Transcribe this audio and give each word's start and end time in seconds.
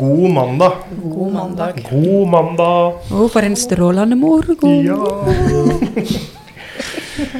God 0.00 0.30
mandag. 0.30 0.72
God 1.02 1.32
mandag. 1.32 1.80
God 1.90 2.28
mandag. 2.32 3.00
Å, 3.12 3.26
for 3.28 3.44
en 3.44 3.56
strålende 3.58 4.16
morgen. 4.16 4.78
Ja. 4.86 4.96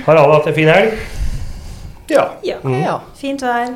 Har 0.04 0.18
alle 0.20 0.34
hatt 0.34 0.48
en 0.50 0.56
fin 0.58 0.68
helg? 0.68 0.98
ja. 2.12 2.26
Ja. 2.44 2.58
Ja. 2.82 2.98
Fint 3.16 3.40
vær. 3.46 3.70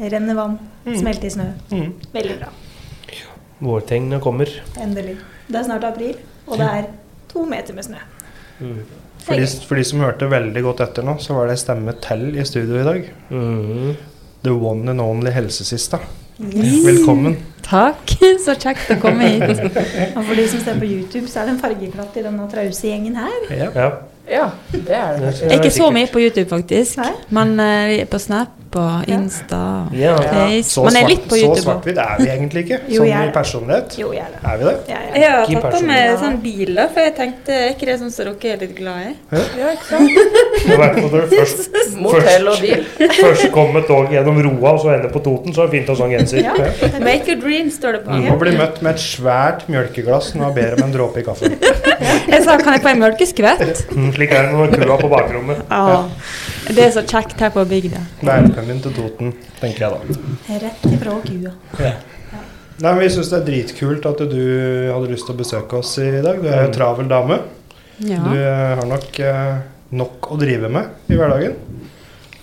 Renner 0.00 0.38
vann. 0.38 0.54
Smelter 0.86 1.28
i 1.28 1.32
snø. 1.34 1.44
Mm. 1.74 1.90
Veldig 2.14 2.36
bra. 2.40 2.48
Vårtegnene 3.60 4.20
kommer. 4.24 4.48
Endelig. 4.80 5.18
Det 5.50 5.58
er 5.60 5.66
snart 5.66 5.84
april, 5.90 6.14
og 6.46 6.56
det 6.56 6.70
er 6.78 6.88
to 7.28 7.44
meter 7.50 7.76
med 7.76 7.84
snø. 7.84 8.00
For 9.26 9.36
de, 9.36 9.50
for 9.68 9.76
de 9.76 9.84
som 9.84 10.00
hørte 10.06 10.30
veldig 10.32 10.62
godt 10.64 10.80
etter 10.86 11.04
nå, 11.04 11.18
så 11.20 11.36
var 11.36 11.52
det 11.52 11.58
stemme 11.60 11.92
til 12.00 12.30
i 12.40 12.46
studio 12.48 12.80
i 12.80 12.86
dag. 12.88 13.12
Mhm. 13.28 13.92
The 14.40 14.56
one 14.56 14.88
and 14.88 15.04
only 15.04 15.34
helsesista. 15.36 16.00
Velkommen. 16.40 17.36
Takk. 17.62 18.14
Så 18.44 18.54
kjekt 18.56 18.88
å 18.94 18.96
komme 19.00 19.28
hit. 19.28 19.60
Og 20.16 20.22
for 20.24 20.38
de 20.38 20.46
som 20.48 20.62
ser 20.64 20.78
på 20.80 20.88
YouTube, 20.88 21.26
så 21.28 21.42
er 21.42 21.50
det 21.50 21.56
en 21.56 21.60
fargeklatt 21.60 22.16
i 22.16 22.24
denne 22.24 22.46
trause 22.50 22.88
gjengen 22.88 23.18
her. 23.20 23.50
Ja. 23.52 23.90
Ja. 24.30 24.46
Ja, 24.72 24.78
det 24.86 24.94
er 24.94 25.18
det. 25.18 25.34
Jeg 25.42 25.50
er 25.50 25.58
ikke 25.60 25.74
så 25.74 25.90
mye 25.94 26.06
på 26.12 26.22
YouTube, 26.22 26.48
faktisk. 26.50 26.98
Nei? 27.02 27.12
Men 27.34 27.56
uh, 27.60 28.06
på 28.10 28.18
Snap 28.22 28.56
og 28.78 29.08
Insta 29.10 29.56
og 29.90 29.94
Ja. 29.98 30.12
Face. 30.22 30.78
Men 30.84 30.94
jeg 30.94 31.02
er 31.02 31.08
litt 31.10 31.24
på 31.26 31.38
YouTube. 31.40 31.56
Så 31.58 31.64
svart-hvitt 31.64 31.98
er 31.98 32.20
vi 32.20 32.28
egentlig 32.30 32.62
ikke, 32.64 32.78
Jo, 32.94 33.00
sånn 33.02 33.14
er 33.18 33.26
i 33.26 33.32
personlighet. 33.34 33.96
Jo, 33.98 34.12
jeg 34.14 34.22
er 34.22 34.36
det. 34.36 34.42
Er 34.52 34.60
vi 34.60 34.68
det? 34.68 34.74
Jeg 34.92 35.08
er. 35.08 35.16
Jeg 35.18 35.32
har 35.32 35.50
tatt 35.64 35.74
på 35.74 35.80
meg 35.88 36.12
sånn 36.22 36.38
biler, 36.44 36.92
for 36.94 37.08
jeg 37.08 37.14
tenkte 37.18 37.56
er 37.56 37.74
ikke 37.74 37.88
det 37.90 37.96
sånn 38.04 38.14
som 38.14 38.30
dere 38.30 38.54
er 38.54 38.62
litt 38.62 38.76
glad 38.78 39.08
i? 39.08 39.12
Ja, 39.58 39.72
ikke 39.74 39.88
sant? 39.90 40.22
Det 40.60 40.70
har 40.70 40.82
vært 40.84 41.00
på 41.00 41.10
det 41.16 41.24
først, 41.34 41.78
Motell 42.04 42.50
og 42.52 42.62
bil. 42.62 42.86
først 43.18 43.50
kom 43.54 43.76
et 43.80 43.90
tog 43.90 44.14
gjennom 44.14 44.38
Roa, 44.46 44.76
og 44.76 44.82
så 44.84 44.94
ender 44.94 45.10
på 45.12 45.24
Toten, 45.26 45.56
så 45.56 45.64
er 45.64 45.70
det 45.72 45.78
fint 45.80 45.90
å 45.90 45.96
ha 45.96 46.02
sånn 46.04 46.14
genser. 46.14 46.44
Ja. 46.46 46.54
Ja. 46.60 46.92
Make 47.02 47.26
your 47.26 47.42
dream, 47.42 47.74
står 47.74 47.98
det 47.98 48.04
på. 48.06 48.22
Å 48.30 48.38
bli 48.44 48.54
møtt 48.60 48.78
med 48.86 48.94
et 48.94 49.02
svært 49.02 49.66
mjølkeglass 49.72 50.36
nå 50.38 50.46
er 50.52 50.54
bedre 50.62 50.78
med 50.78 50.92
en 50.92 50.94
dråpe 51.00 51.24
i 51.24 51.26
kaffen. 51.26 51.58
Jeg 52.32 52.42
sa 52.46 52.54
kan 52.60 52.74
jeg 52.76 52.82
få 52.84 52.90
en 52.94 53.00
mjølkeskvett? 53.02 53.82
Mm, 53.92 54.06
Slik 54.16 54.30
er 54.32 54.46
det 54.48 54.54
når 54.56 54.72
kua 54.78 54.96
på 55.00 55.10
bakrommet. 55.12 55.60
Ja. 55.70 55.98
Det 56.70 56.84
er 56.86 56.92
så 56.94 57.02
kjekt 57.08 57.40
her 57.42 57.50
på 57.54 57.64
bygda. 57.68 58.00
Velkommen 58.22 58.80
til 58.84 58.92
Toten, 58.94 59.32
tenker 59.60 59.86
jeg 59.86 59.90
da. 59.90 60.20
Rett 60.62 60.84
ifra 60.94 61.16
kua. 61.24 61.52
Nei, 62.80 62.92
men 62.94 63.00
Vi 63.02 63.08
syns 63.12 63.28
det 63.32 63.40
er 63.40 63.46
dritkult 63.48 64.06
at 64.08 64.22
du 64.30 64.38
hadde 64.94 65.10
lyst 65.10 65.26
til 65.28 65.34
å 65.34 65.40
besøke 65.40 65.80
oss 65.82 65.90
i 66.00 66.06
dag. 66.24 66.38
Du 66.40 66.46
er 66.48 66.62
jo 66.62 66.68
Mm. 66.70 66.76
travel 66.78 67.10
dame. 67.10 67.40
Ja. 68.00 68.20
Du 68.24 68.36
eh, 68.38 68.76
har 68.78 68.86
nok 68.88 69.18
eh, 69.20 69.58
nok 69.92 70.30
å 70.32 70.38
drive 70.40 70.70
med 70.72 71.10
i 71.12 71.18
hverdagen. 71.18 71.58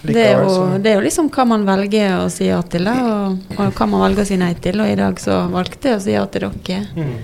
Det 0.08 0.22
er, 0.22 0.44
jo, 0.44 0.78
det 0.78 0.92
er 0.92 1.00
jo 1.00 1.06
liksom 1.08 1.32
hva 1.34 1.44
man 1.50 1.64
velger 1.66 2.20
å 2.22 2.28
si 2.32 2.46
ja 2.52 2.60
til, 2.70 2.86
da, 2.86 2.94
og, 3.02 3.56
og 3.58 3.74
hva 3.80 3.88
man 3.90 4.04
velger 4.06 4.24
å 4.24 4.30
si 4.30 4.38
nei 4.38 4.52
til. 4.62 4.78
Og 4.84 4.92
i 4.92 5.00
dag 5.00 5.18
så 5.20 5.40
valgte 5.52 5.90
jeg 5.96 5.98
å 5.98 6.04
si 6.06 6.14
ja 6.14 6.26
til 6.30 6.46
dere. 6.46 6.84
Mm. 6.96 7.18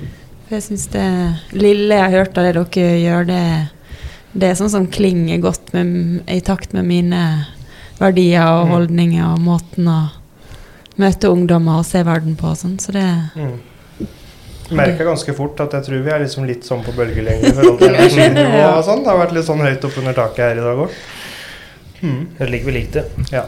Jeg 0.53 0.63
syns 0.67 0.87
det 0.93 1.03
lille 1.57 1.95
jeg 1.97 2.03
har 2.03 2.13
hørt 2.19 2.37
av 2.37 2.45
det 2.45 2.53
dere 2.57 2.97
gjør, 3.01 3.25
det, 3.25 3.41
det 4.37 4.49
er 4.51 4.57
sånn 4.59 4.69
som 4.73 4.87
klinger 4.93 5.41
godt 5.41 5.71
med, 5.73 6.21
i 6.29 6.39
takt 6.45 6.73
med 6.77 6.85
mine 6.89 7.21
verdier 7.99 8.45
og 8.45 8.67
Mm. 8.67 8.73
holdninger 8.75 9.25
og 9.33 9.39
måten 9.41 9.87
å 9.89 9.99
møte 11.01 11.29
ungdommer 11.33 11.79
og 11.81 11.85
se 11.89 12.03
verden 12.05 12.35
på 12.37 12.51
og 12.51 12.57
sånn. 12.59 12.77
Så 12.79 12.91
det 12.95 13.05
Mm. 13.35 13.59
Jeg 14.69 14.77
merka 14.79 15.03
ganske 15.05 15.33
fort 15.35 15.59
at 15.59 15.73
jeg 15.75 15.83
tror 15.85 16.03
vi 16.05 16.09
er 16.09 16.19
liksom 16.23 16.45
litt 16.47 16.63
sånn 16.65 16.83
på 16.85 16.93
bølgelengde 16.95 17.49
i 17.49 17.53
forhold 17.57 17.79
til 17.81 17.89
energinivå 17.93 18.61
og 18.77 18.83
sånn. 18.87 19.03
Det 19.03 19.11
har 19.11 19.19
vært 19.19 19.33
litt 19.35 19.45
sånn 19.45 19.59
høyt 19.61 19.83
oppunder 19.85 20.13
taket 20.17 20.37
her 20.47 20.61
i 20.61 20.63
dag 20.63 20.77
òg. 20.85 20.89
Mm. 22.01 22.21
Det 22.39 22.47
ligger 22.49 22.65
vel 22.71 22.77
likt, 22.79 22.93
det. 22.93 23.03
Ja. 23.31 23.43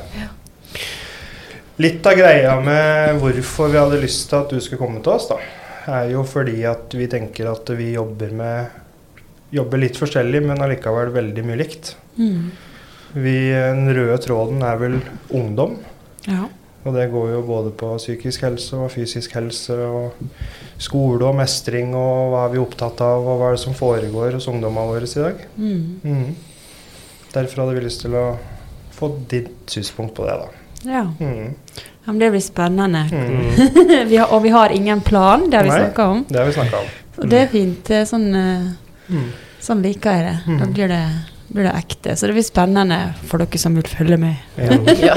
Litt 1.82 2.06
av 2.08 2.16
greia 2.20 2.54
med 2.64 3.18
hvorfor 3.22 3.72
vi 3.74 3.78
hadde 3.80 4.02
lyst 4.04 4.30
til 4.30 4.38
at 4.44 4.50
du 4.54 4.60
skulle 4.64 4.80
komme 4.80 5.02
til 5.04 5.12
oss, 5.16 5.28
da, 5.32 5.40
er 5.92 6.10
jo 6.12 6.24
fordi 6.28 6.64
at 6.70 6.94
vi 6.98 7.08
tenker 7.12 7.52
at 7.52 7.70
vi 7.78 7.94
jobber 7.96 8.34
med 8.36 8.82
Jobber 9.54 9.78
litt 9.80 9.96
forskjellig, 9.96 10.40
men 10.44 10.60
allikevel 10.60 11.12
veldig 11.14 11.44
mye 11.46 11.60
likt. 11.60 11.94
mm. 12.18 12.40
Vi, 13.16 13.36
den 13.54 13.88
røde 13.96 14.18
tråden 14.20 14.64
er 14.66 14.80
vel 14.82 14.98
ungdom. 15.32 15.78
Ja. 16.28 16.50
Og 16.86 16.94
det 16.94 17.06
går 17.14 17.30
jo 17.32 17.44
både 17.48 17.72
på 17.78 17.94
psykisk 17.98 18.44
helse 18.46 18.76
og 18.76 18.92
fysisk 18.92 19.38
helse 19.38 19.78
og 19.88 20.18
skole 20.82 21.24
og 21.26 21.38
mestring 21.40 21.96
og 21.98 22.34
hva 22.34 22.44
er 22.46 22.52
vi 22.54 22.62
opptatt 22.62 23.02
av, 23.06 23.24
og 23.24 23.40
hva 23.40 23.48
er 23.50 23.56
det 23.56 23.64
som 23.64 23.78
foregår 23.78 24.36
hos 24.36 24.50
ungdommene 24.52 24.92
våre 24.92 25.08
i 25.08 25.24
dag. 25.24 25.42
Mm. 25.56 25.80
Mm. 26.04 26.36
Derfor 27.34 27.64
hadde 27.64 27.78
vi 27.80 27.86
lyst 27.88 28.04
til 28.04 28.18
å 28.20 28.26
få 28.96 29.14
ditt 29.32 29.72
synspunkt 29.72 30.14
på 30.18 30.28
det, 30.28 30.36
da. 30.44 30.52
ja. 30.86 31.06
Ja, 32.06 32.12
men 32.12 32.20
det 32.20 32.32
blir 32.32 32.42
spennende. 32.42 33.08
Mm. 33.12 34.08
vi 34.12 34.18
har, 34.18 34.28
og 34.34 34.44
vi 34.44 34.50
har 34.54 34.70
ingen 34.70 35.02
plan, 35.02 35.50
det 35.50 35.58
har 35.58 35.64
vi 35.66 35.72
snakka 35.72 36.04
om. 36.08 36.26
Det 36.30 36.38
har 36.40 36.46
vi 36.46 36.60
om. 36.62 36.90
Og 37.18 37.30
det 37.32 37.40
er 37.40 37.48
fint. 37.48 37.80
Det 37.88 37.96
er 38.04 38.06
sånn, 38.06 38.28
eh, 38.36 38.68
Mhm. 39.08 39.32
sånn 39.62 39.82
liker 39.82 40.12
jeg 40.12 40.26
det. 40.26 40.38
Da 40.60 40.66
Mm. 40.66 40.74
blir 40.74 40.88
det, 40.88 41.02
blir 41.54 41.64
det 41.64 41.74
ekte. 41.76 42.16
Så 42.16 42.28
det 42.28 42.34
blir 42.34 42.44
spennende 42.44 43.14
for 43.26 43.38
dere 43.38 43.58
som 43.58 43.76
vil 43.76 43.84
følge 43.84 44.18
med 44.18 44.36
Ja. 44.58 44.78
Ja. 45.10 45.16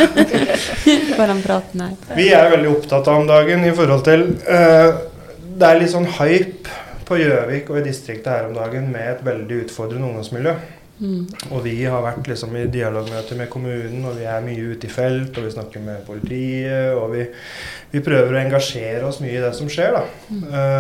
på 1.17 1.27
den 1.27 1.43
praten 1.43 1.81
her. 1.81 1.95
Vi 2.17 2.29
er 2.33 2.51
veldig 2.51 2.71
opptatt 2.77 3.09
av 3.09 3.21
om 3.21 3.27
dagen 3.27 3.65
i 3.65 3.71
forhold 3.73 4.05
til 4.05 4.21
uh, 4.49 4.93
Det 5.59 5.67
er 5.69 5.81
litt 5.81 5.91
sånn 5.91 6.07
hype 6.07 6.69
på 7.05 7.17
Gjøvik 7.19 7.71
og 7.71 7.79
i 7.79 7.89
distriktet 7.89 8.27
her 8.29 8.47
om 8.47 8.55
dagen 8.55 8.93
med 8.93 9.09
et 9.09 9.25
veldig 9.25 9.65
utfordrende 9.65 10.07
ungdomsmiljø. 10.07 10.55
Mm. 10.99 11.27
Og 11.55 11.63
vi 11.63 11.77
har 11.85 12.03
vært 12.03 12.27
liksom 12.31 12.57
i 12.59 12.67
dialogmøter 12.73 13.39
med 13.39 13.51
kommunen, 13.53 14.03
og 14.09 14.19
vi 14.19 14.27
er 14.27 14.45
mye 14.45 14.73
ute 14.73 14.89
i 14.89 14.93
felt, 14.93 15.37
og 15.39 15.47
vi 15.47 15.55
snakker 15.55 15.85
med 15.85 16.03
politiet, 16.09 16.97
og 16.99 17.13
vi, 17.15 17.27
vi 17.93 18.03
prøver 18.05 18.35
å 18.35 18.41
engasjere 18.43 19.05
oss 19.07 19.21
mye 19.23 19.37
i 19.37 19.45
det 19.45 19.55
som 19.57 19.71
skjer, 19.71 19.99
da. 19.99 20.05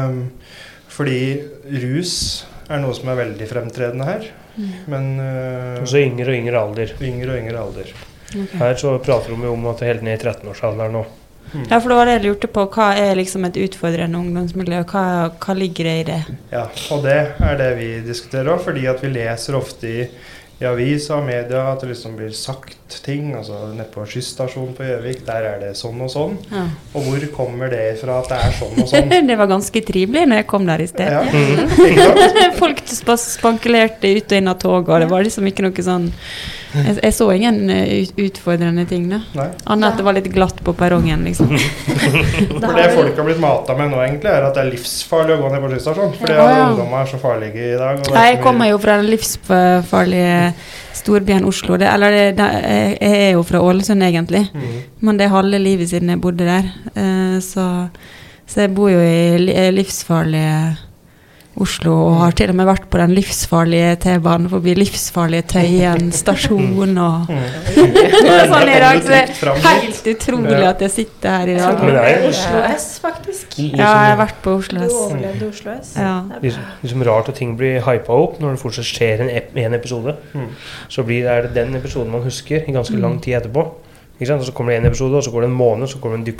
Um, 0.08 0.20
fordi 0.90 1.20
rus 1.84 2.14
er 2.68 2.82
noe 2.82 2.96
som 2.96 3.12
er 3.12 3.22
veldig 3.22 3.48
fremtredende 3.48 4.08
her. 4.08 4.28
Mm. 4.58 4.70
Men 4.90 5.08
uh, 5.22 5.82
Også 5.84 6.02
yngre 6.02 6.32
og 6.32 6.40
yngre 6.40 6.62
alder. 6.66 6.94
yngre 6.98 7.34
og 7.34 7.42
yngre 7.42 7.62
alder. 7.62 7.94
Okay. 8.28 8.58
Her 8.60 8.76
så 8.76 8.98
prater 9.00 9.32
de 9.32 9.48
om 9.48 9.70
at 9.70 9.80
det 9.80 9.86
er 9.86 9.94
helt 9.94 10.04
ned 10.04 10.18
i 10.18 10.22
13-årsalderen 10.26 10.98
nå. 10.98 11.06
Ja, 11.68 11.78
for 11.80 11.88
det 11.92 11.98
var 11.98 12.08
det 12.10 12.16
jeg 12.18 12.24
lurte 12.28 12.50
på. 12.52 12.66
Hva 12.74 12.88
er 13.00 13.18
liksom 13.18 13.44
et 13.48 13.56
utfordrende 13.64 14.18
ungdomsmiljø? 14.20 14.82
Hva, 14.90 15.04
hva 15.40 15.54
ligger 15.58 15.88
det 15.90 15.94
i 16.00 16.08
det? 16.12 16.22
Ja, 16.52 16.66
og 16.94 17.04
det 17.06 17.18
er 17.38 17.60
det 17.60 17.70
vi 17.78 17.92
diskuterer 18.06 18.54
òg, 18.56 18.64
fordi 18.66 18.88
at 18.90 19.00
vi 19.04 19.12
leser 19.14 19.56
ofte 19.58 19.88
i, 19.88 20.02
i 20.58 20.66
aviser 20.66 21.14
og 21.20 21.26
media 21.28 21.60
at 21.70 21.84
det 21.84 21.92
liksom 21.92 22.16
blir 22.18 22.32
sagt 22.34 22.98
ting. 23.04 23.30
altså 23.38 23.60
Nede 23.72 23.86
på 23.94 24.02
skysstasjonen 24.08 24.72
på 24.76 24.86
Gjøvik, 24.88 25.20
der 25.26 25.46
er 25.52 25.58
det 25.62 25.72
sånn 25.78 26.00
og 26.02 26.10
sånn. 26.12 26.36
Ja. 26.50 26.64
Og 26.98 27.06
hvor 27.06 27.26
kommer 27.36 27.70
det 27.72 27.84
fra 28.00 28.18
at 28.22 28.30
det 28.32 28.38
er 28.48 28.56
sånn 28.58 28.82
og 28.82 28.88
sånn? 28.92 29.12
det 29.30 29.38
var 29.38 29.50
ganske 29.50 29.82
trivelig 29.86 30.26
når 30.28 30.42
jeg 30.42 30.48
kom 30.50 30.66
der 30.68 30.82
i 30.84 30.88
sted. 30.90 31.12
Ja, 31.14 31.24
ikke? 31.28 32.54
Folk 32.60 32.82
spankulerte 32.90 34.10
ut 34.18 34.32
og 34.32 34.40
inn 34.42 34.50
av 34.50 34.58
toget, 34.62 34.94
og 34.96 35.04
det 35.04 35.10
var 35.12 35.26
liksom 35.28 35.46
ikke 35.52 35.68
noe 35.68 35.84
sånn 35.90 36.10
Jeg, 36.74 36.98
jeg 37.02 37.14
så 37.16 37.28
ingen 37.32 37.70
eh, 37.72 38.08
utfordrende 38.24 38.84
ting, 38.88 39.06
da. 39.10 39.20
Annet 39.64 39.92
at 39.92 40.00
det 40.00 40.04
var 40.06 40.16
litt 40.18 40.28
glatt 40.32 40.58
på 40.64 40.74
perrongen, 40.76 41.24
liksom. 41.24 41.54
For 42.60 42.76
det 42.76 42.88
folk 42.94 43.16
har 43.16 43.28
blitt 43.28 43.40
mata 43.42 43.76
med 43.78 43.92
nå, 43.92 44.00
egentlig, 44.04 44.32
er 44.32 44.48
at 44.48 44.58
det 44.58 44.64
er 44.66 44.72
livsfarlig 44.74 45.36
å 45.36 45.40
gå 45.42 45.52
ned 45.54 45.64
på 45.64 45.70
skysstasjon. 45.74 46.12
Fordi 46.18 46.36
Ja, 46.36 46.48
ja. 46.52 46.66
ungdommer 46.70 47.02
er 47.02 47.12
så 47.12 47.20
farlige 47.22 47.70
i 47.72 47.78
dag. 47.78 48.02
og 48.02 48.10
det 48.10 48.16
Nei, 48.18 48.26
jeg 48.32 48.42
kommer 48.44 48.70
jo 48.70 48.80
fra 48.82 48.98
den 49.00 49.10
livsfarlige 49.12 50.34
storbyen 50.98 51.48
Oslo. 51.48 51.78
Det, 51.80 51.88
eller 51.88 52.14
det, 52.14 52.26
det, 52.38 52.48
jeg 52.58 52.98
jeg 53.00 53.24
er 53.28 53.32
jo 53.36 53.42
fra 53.46 53.62
Ålesund, 53.64 54.02
egentlig. 54.04 54.44
Mm. 54.52 54.76
Men 55.00 55.18
det 55.18 55.26
er 55.28 55.34
halve 55.34 55.58
livet 55.62 55.90
siden 55.90 56.12
jeg 56.12 56.20
bodde 56.20 56.48
der. 56.48 56.68
Uh, 56.96 57.38
så, 57.44 57.88
så 58.46 58.66
jeg 58.66 58.74
bor 58.76 58.90
jo 58.92 59.00
i 59.00 59.48
eh, 59.54 59.70
livsfarlige 59.74 60.76
Oslo, 61.60 61.92
og 62.06 62.16
har 62.22 62.34
til 62.38 62.50
og 62.52 62.56
med 62.58 62.66
vært 62.68 62.84
på 62.90 62.98
den 63.00 63.14
livsfarlige 63.16 63.96
T-banen 64.04 64.48
forbi 64.52 64.74
livsfarlige 64.78 65.42
Tøyen 65.50 66.12
stasjon 66.14 66.98
og 67.02 67.32
sånn 68.52 68.70
i 68.70 68.78
dag. 68.80 69.00
Så 69.02 69.10
det 69.10 69.22
er 69.22 69.80
helt 69.82 70.10
utrolig 70.12 70.60
at 70.68 70.84
jeg 70.86 70.92
sitter 70.94 71.34
her 71.40 71.52
i 71.52 71.56
dag. 71.58 71.82
Er 72.04 72.26
Oslo 72.28 72.62
S, 72.70 72.86
faktisk. 73.02 73.58
Ja, 73.58 73.90
jeg 74.04 74.12
har 74.12 74.20
vært 74.22 74.38
på 74.44 74.54
Oslo 74.60 74.84
Du 74.84 74.86
S. 74.86 74.96
overlevde 75.08 75.48
Oslo 75.50 75.74
S. 75.74 75.92
Ja. 75.98 76.14
Det 76.30 76.38
er 76.38 76.46
liksom, 76.48 76.68
liksom 76.84 77.06
rart 77.10 77.32
at 77.34 77.40
ting 77.42 77.56
blir 77.58 77.80
hypa 77.86 78.16
opp 78.22 78.38
når 78.42 78.54
det 78.56 78.62
fortsatt 78.62 78.88
skjer 78.92 79.24
en, 79.26 79.32
ep 79.40 79.56
en 79.58 79.74
episode. 79.78 80.14
Mm. 80.34 80.48
Så 80.88 81.04
blir 81.08 81.24
det, 81.26 81.32
er 81.34 81.48
det 81.48 81.54
den 81.58 81.74
episoden 81.80 82.12
man 82.14 82.22
husker 82.26 82.62
i 82.68 82.74
ganske 82.76 82.94
Mm. 82.98 83.02
lang 83.04 83.18
tid 83.22 83.34
etterpå. 83.38 83.62
Ikke 84.18 84.26
sant? 84.32 84.40
Og 84.42 84.46
så 84.48 84.52
kommer 84.56 84.72
det 84.72 84.80
en 84.80 84.86
episode, 84.90 85.14
og 85.14 85.22
så 85.22 85.30
går 85.30 85.44
det 85.44 85.50
en 85.50 85.58
måned, 85.58 85.86
så 85.90 85.98
kommer 86.02 86.16
det 86.18 86.24
en 86.24 86.32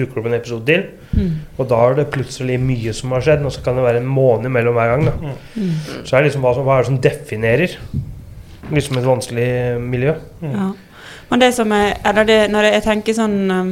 dukker, 0.00 0.10
dukker 0.10 0.22
opp 0.22 0.30
en 0.30 0.38
episode 0.40 0.66
til. 0.66 0.86
Mm. 1.12 1.32
Og 1.56 1.68
da 1.70 1.80
er 1.86 1.98
det 2.00 2.10
plutselig 2.14 2.60
mye 2.62 2.94
som 2.96 3.12
har 3.16 3.24
skjedd, 3.26 3.44
og 3.46 3.54
så 3.54 3.62
kan 3.64 3.78
det 3.78 3.86
være 3.86 4.02
en 4.02 4.10
måned 4.10 4.52
mellom 4.52 4.76
hver 4.76 4.94
gang. 4.94 5.06
Da. 5.08 5.34
Mm. 5.54 5.72
Så 6.04 6.16
er 6.16 6.20
det 6.20 6.30
liksom 6.30 6.46
hva, 6.46 6.54
som, 6.56 6.66
hva 6.66 6.78
er 6.78 6.84
det 6.84 6.90
som 6.90 7.00
definerer 7.06 7.78
liksom 8.70 8.98
et 8.98 9.06
vanskelig 9.06 9.80
miljø. 9.82 10.14
Ja. 10.42 10.72
Men 11.30 11.40
det 11.40 11.52
som 11.54 11.72
er 11.72 11.94
Eller 12.04 12.24
det, 12.26 12.50
når 12.50 12.66
jeg, 12.66 12.72
jeg 12.74 12.82
tenker 12.82 13.14
sånn 13.14 13.50
um, 13.50 13.68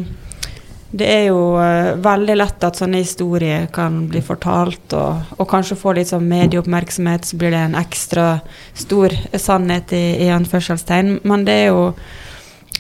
Det 0.91 1.07
er 1.11 1.25
jo 1.29 1.41
uh, 1.59 1.99
veldig 2.03 2.37
lett 2.39 2.65
at 2.65 2.79
sånne 2.79 3.03
historier 3.03 3.67
kan 3.75 4.07
bli 4.09 4.23
fortalt, 4.25 4.95
og, 4.97 5.35
og 5.39 5.49
kanskje 5.51 5.77
få 5.77 5.93
litt 5.99 6.09
sånn 6.09 6.29
medieoppmerksomhet, 6.31 7.27
så 7.29 7.37
blir 7.37 7.53
det 7.53 7.61
en 7.61 7.77
ekstra 7.79 8.29
stor 8.79 9.13
sannhet 9.37 9.93
i, 9.93 10.05
i 10.25 10.31
anførselstegn. 10.33 11.19
Men 11.29 11.45
det 11.45 11.59
er 11.65 11.71
jo 11.73 11.93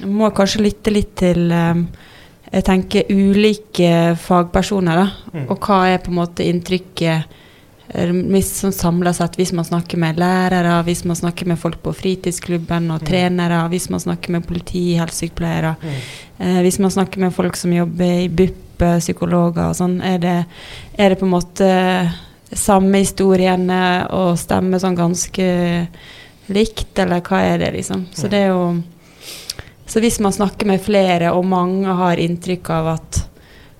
Må 0.06 0.30
kanskje 0.30 0.62
lytte 0.62 0.94
litt 0.94 1.16
til 1.18 1.50
um, 1.52 1.88
jeg 2.52 2.64
tenker 2.64 3.10
ulike 3.10 4.16
fagpersoner, 4.16 4.96
da. 4.96 5.10
Mm. 5.34 5.50
Og 5.50 5.58
hva 5.60 5.82
er 5.92 5.98
på 5.98 6.08
en 6.12 6.18
måte 6.22 6.44
inntrykket 6.48 7.24
eh, 7.94 8.12
hvis 8.12 8.50
sånn 8.62 8.72
samla 8.76 9.12
sett, 9.16 9.36
hvis 9.36 9.52
man 9.56 9.64
snakker 9.64 9.96
med 9.96 10.18
lærere, 10.20 10.82
hvis 10.84 11.04
man 11.08 11.16
snakker 11.16 11.46
med 11.46 11.58
folk 11.58 11.78
på 11.82 11.94
fritidsklubben 11.96 12.90
og 12.90 13.00
Mm. 13.00 13.06
trenere, 13.06 13.68
hvis 13.70 13.88
man 13.90 14.00
snakker 14.00 14.30
med 14.30 14.46
politi, 14.46 14.94
helsesykepleiere, 14.98 15.76
Mm. 15.82 15.94
eh, 16.40 16.62
hvis 16.62 16.78
man 16.78 16.90
snakker 16.90 17.18
med 17.18 17.32
folk 17.34 17.56
som 17.56 17.72
jobber 17.72 18.24
i 18.24 18.28
BUP, 18.28 18.82
eh, 18.82 18.98
psykologer 18.98 19.68
og 19.70 19.74
sånn, 19.76 20.02
er 20.04 20.18
det, 20.18 20.46
er 20.98 21.08
det 21.08 21.18
på 21.18 21.24
en 21.24 21.32
måte 21.32 22.12
samme 22.54 22.92
historiene 22.98 24.06
og 24.10 24.36
stemmer 24.38 24.78
sånn 24.80 24.96
ganske 24.96 25.88
likt, 26.48 26.98
eller 26.98 27.20
hva 27.20 27.40
er 27.42 27.58
det, 27.58 27.72
liksom? 27.74 28.06
Så 28.14 28.24
Mm. 28.24 28.30
det 28.30 28.38
er 28.38 28.48
jo 28.48 28.82
Så 29.88 30.02
hvis 30.04 30.20
man 30.20 30.34
snakker 30.36 30.68
med 30.68 30.82
flere, 30.84 31.32
og 31.32 31.46
mange 31.48 31.88
har 32.00 32.20
inntrykk 32.20 32.70
av 32.76 32.90
at 32.92 33.20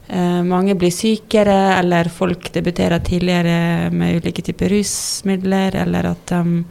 eh, 0.08 0.40
mange 0.46 0.76
blir 0.78 0.92
sykere, 0.94 1.76
eller 1.76 2.08
folk 2.12 2.48
debuterer 2.54 3.02
tidligere 3.04 3.90
med 3.92 4.22
ulike 4.22 4.44
typer 4.46 4.72
rusmidler, 4.72 5.76
eller 5.84 6.08
at 6.14 6.32
de 6.32 6.62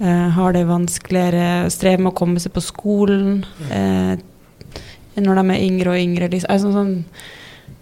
eh, 0.00 0.28
har 0.36 0.56
det 0.56 0.64
vanskeligere, 0.70 1.68
strever 1.72 2.06
med 2.06 2.14
å 2.14 2.18
komme 2.22 2.40
seg 2.40 2.54
på 2.56 2.64
skolen 2.64 3.42
eh, 3.68 4.16
når 5.20 5.42
de 5.42 5.44
er 5.44 5.66
yngre 5.66 5.92
og 5.92 6.00
yngre. 6.00 6.30
Liksom. 6.32 6.54
Altså, 6.54 6.72
sånn, 6.72 6.96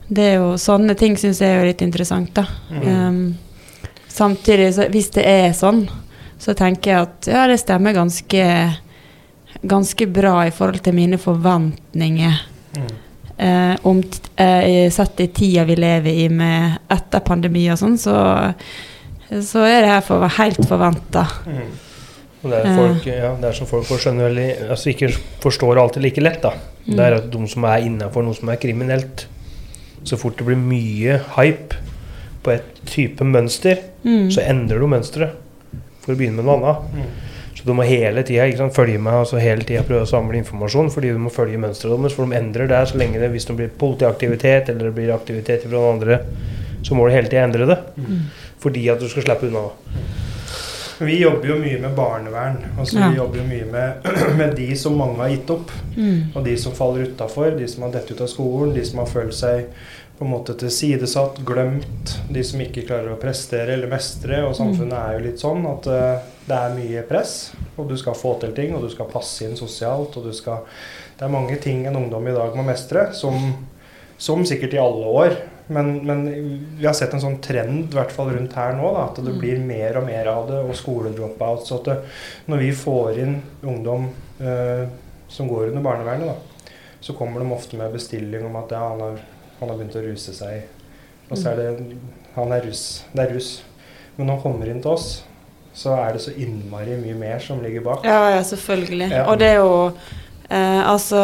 det 0.08 0.26
er 0.32 0.36
jo, 0.40 0.50
sånne 0.58 0.98
ting 0.98 1.14
syns 1.20 1.44
jeg 1.44 1.60
er 1.60 1.68
litt 1.68 1.84
interessant, 1.84 2.34
da. 2.34 2.46
Mm. 2.72 2.82
Um, 2.88 3.88
samtidig, 4.10 4.72
så, 4.74 4.88
hvis 4.90 5.12
det 5.14 5.26
er 5.28 5.54
sånn, 5.54 5.84
så 6.42 6.54
tenker 6.58 6.90
jeg 6.90 7.06
at 7.06 7.30
ja, 7.30 7.46
det 7.50 7.58
stemmer 7.62 7.94
ganske 7.94 8.44
ganske 9.62 10.06
bra 10.06 10.46
i 10.46 10.50
forhold 10.54 10.82
til 10.84 10.94
mine 10.94 11.18
forventninger. 11.18 12.40
Mm. 12.76 12.88
Eh, 13.38 13.76
om 13.86 14.02
t 14.02 14.18
eh, 14.36 14.90
sett 14.90 15.20
i 15.20 15.28
tida 15.28 15.64
vi 15.64 15.76
lever 15.78 16.10
i 16.24 16.28
med 16.28 16.78
etter 16.90 17.20
pandemi 17.20 17.68
og 17.70 17.78
sånn, 17.78 17.98
så, 17.98 18.14
så 19.30 19.62
er 19.66 19.82
det 19.84 19.92
her 19.92 20.00
for, 20.06 20.26
helt 20.38 20.58
forventa. 20.66 21.26
Mm. 21.46 21.68
Det 22.42 22.54
er, 22.54 23.00
Ja. 23.04 23.32
det 23.34 23.48
er 23.48 23.52
som 23.56 23.66
folk 23.66 23.84
får 23.88 23.98
skjønne 24.04 24.28
veldig, 24.28 24.48
altså 24.70 24.90
ikke 24.92 25.08
forstår 25.42 25.78
alltid 25.82 26.02
like 26.04 26.22
lett. 26.22 26.42
da. 26.42 26.52
Det 26.86 26.98
er 27.02 27.16
at 27.18 27.30
de 27.30 27.48
som 27.50 27.64
er 27.64 27.82
innafor 27.86 28.22
noe 28.24 28.34
som 28.34 28.48
er 28.48 28.56
kriminelt 28.56 29.26
Så 30.06 30.16
fort 30.16 30.36
det 30.38 30.46
blir 30.46 30.56
mye 30.56 31.16
hype 31.34 31.74
på 32.46 32.52
et 32.54 32.68
type 32.86 33.20
mønster, 33.26 33.80
Mm. 34.04 34.30
så 34.30 34.40
endrer 34.46 34.78
du 34.78 34.86
mønsteret 34.86 35.32
for 36.00 36.12
å 36.14 36.16
begynne 36.16 36.36
med 36.38 36.44
noe 36.46 36.54
annet. 36.62 37.08
Mm. 37.58 37.62
Så 37.62 37.66
du 37.66 37.74
må 37.74 37.82
hele 37.82 38.22
tida 38.22 38.68
følge 38.70 38.98
med 39.02 39.12
altså 39.12 39.40
hele 39.42 39.66
tiden 39.66 39.86
prøve 39.88 40.06
å 40.06 40.10
samle 40.10 40.38
informasjon, 40.38 40.92
fordi 40.94 41.10
du 41.10 41.18
må 41.18 41.32
følge 41.34 41.58
mønsteret 41.58 41.98
deres. 41.98 42.14
For 42.14 42.26
de 42.28 42.38
endrer 42.38 42.70
det 42.70 42.84
så 42.86 43.00
lenge 43.00 43.18
det, 43.18 43.32
hvis 43.32 43.48
det 43.48 43.56
blir 43.58 43.72
politiaktivitet 43.80 44.70
eller 44.70 44.88
det 44.88 44.94
blir 44.94 45.14
aktivitet 45.14 45.66
fra 45.66 45.74
noen 45.74 45.98
andre, 45.98 46.20
så 46.86 46.94
må 46.94 47.08
du 47.08 47.16
hele 47.16 47.26
tida 47.26 47.42
endre 47.48 47.66
det. 47.66 47.80
Mm. 47.98 48.22
Fordi 48.62 48.88
at 48.92 49.02
du 49.02 49.08
skal 49.10 49.26
slippe 49.26 49.50
unna. 49.50 49.66
Vi 50.98 51.20
jobber 51.20 51.48
jo 51.48 51.58
mye 51.58 51.78
med 51.82 51.94
barnevern. 51.94 52.56
Altså 52.78 52.98
Ja. 52.98 53.10
Vi 53.10 53.16
jobber 53.16 53.38
jo 53.38 53.44
mye 53.44 53.66
med, 53.70 54.08
med 54.38 54.56
de 54.56 54.76
som 54.76 54.96
mange 54.98 55.18
har 55.22 55.34
gitt 55.34 55.50
opp. 55.50 55.70
Mm. 55.96 56.32
Og 56.34 56.44
de 56.44 56.56
som 56.58 56.74
faller 56.74 57.10
utafor, 57.10 57.50
de 57.58 57.68
som 57.68 57.86
har 57.86 57.92
dett 57.94 58.10
ut 58.10 58.20
av 58.20 58.30
skolen, 58.30 58.74
de 58.74 58.84
som 58.86 58.98
har 59.02 59.06
følt 59.06 59.34
seg 59.34 59.66
på 60.18 60.26
en 60.26 60.32
måte 60.32 60.54
tilsidesatt, 60.58 61.38
glemt, 61.46 62.16
de 62.30 62.42
som 62.44 62.60
ikke 62.60 62.86
klarer 62.88 63.12
å 63.14 63.20
prestere 63.20 63.76
eller 63.76 63.90
mestre. 63.90 64.42
Og 64.46 64.56
samfunnet 64.58 64.98
er 64.98 65.18
jo 65.18 65.26
litt 65.28 65.42
sånn 65.42 65.66
at 65.70 65.86
eh, 65.86 66.26
det 66.48 66.56
er 66.56 66.74
mye 66.76 67.02
press, 67.08 67.52
og 67.76 67.88
du 67.90 67.96
skal 68.00 68.16
få 68.16 68.34
til 68.40 68.54
ting, 68.56 68.74
og 68.74 68.82
du 68.82 68.88
skal 68.92 69.10
passe 69.12 69.44
inn 69.46 69.56
sosialt, 69.58 70.16
og 70.16 70.24
du 70.28 70.32
skal 70.36 70.64
Det 71.18 71.26
er 71.26 71.32
mange 71.34 71.56
ting 71.58 71.86
en 71.86 71.96
ungdom 71.98 72.28
i 72.30 72.32
dag 72.32 72.54
må 72.54 72.62
mestre, 72.62 73.08
som, 73.12 73.34
som 74.18 74.44
sikkert 74.46 74.76
i 74.76 74.78
alle 74.78 75.06
år. 75.10 75.32
Men, 75.68 76.06
men 76.06 76.20
vi 76.78 76.86
har 76.86 76.94
sett 76.94 77.12
en 77.12 77.20
sånn 77.20 77.40
trend, 77.44 77.90
i 77.90 77.96
hvert 77.98 78.12
fall 78.14 78.30
rundt 78.32 78.54
her 78.56 78.72
nå, 78.78 78.86
da, 78.94 79.02
at 79.10 79.18
det 79.18 79.32
Mm. 79.34 79.40
blir 79.42 79.58
mer 79.66 79.98
og 79.98 80.06
mer 80.06 80.30
av 80.30 80.46
det, 80.48 80.60
og 80.62 80.76
skoledropouts. 80.78 81.68
Så 81.68 81.82
det, 81.84 81.96
når 82.46 82.62
vi 82.62 82.70
får 82.72 83.18
inn 83.18 83.34
ungdom 83.66 84.06
eh, 84.40 84.86
som 85.28 85.48
går 85.50 85.72
under 85.72 85.82
barnevernet, 85.82 86.30
da, 86.30 86.70
så 87.00 87.12
kommer 87.18 87.40
de 87.42 87.50
ofte 87.52 87.76
med 87.76 87.92
bestilling 87.92 88.46
om 88.46 88.56
at 88.62 88.70
ja, 88.70 88.88
han, 88.88 89.00
har, 89.00 89.18
han 89.60 89.68
har 89.68 89.76
begynt 89.76 89.98
å 89.98 90.06
ruse 90.06 90.32
seg. 90.38 90.62
Og 91.28 91.36
så 91.36 91.50
er 91.50 91.56
det 91.56 91.96
Han 92.38 92.52
er 92.54 92.62
russ. 92.62 93.04
Det 93.12 93.26
er 93.26 93.34
russ. 93.34 93.62
Men 94.16 94.26
når 94.28 94.34
han 94.38 94.42
kommer 94.42 94.70
inn 94.70 94.80
til 94.80 94.94
oss, 94.94 95.24
så 95.78 95.94
er 95.94 96.16
det 96.16 96.22
så 96.24 96.32
innmari 96.34 96.96
mye 96.98 97.14
mer 97.14 97.42
som 97.42 97.60
ligger 97.62 97.84
bak. 97.86 98.06
Ja, 98.06 98.30
ja, 98.34 98.44
selvfølgelig. 98.44 99.10
Ja. 99.14 99.26
Og 99.30 99.38
det 99.38 99.52
er 99.54 99.60
jo 99.60 99.74
eh, 100.50 100.80
Altså 100.90 101.20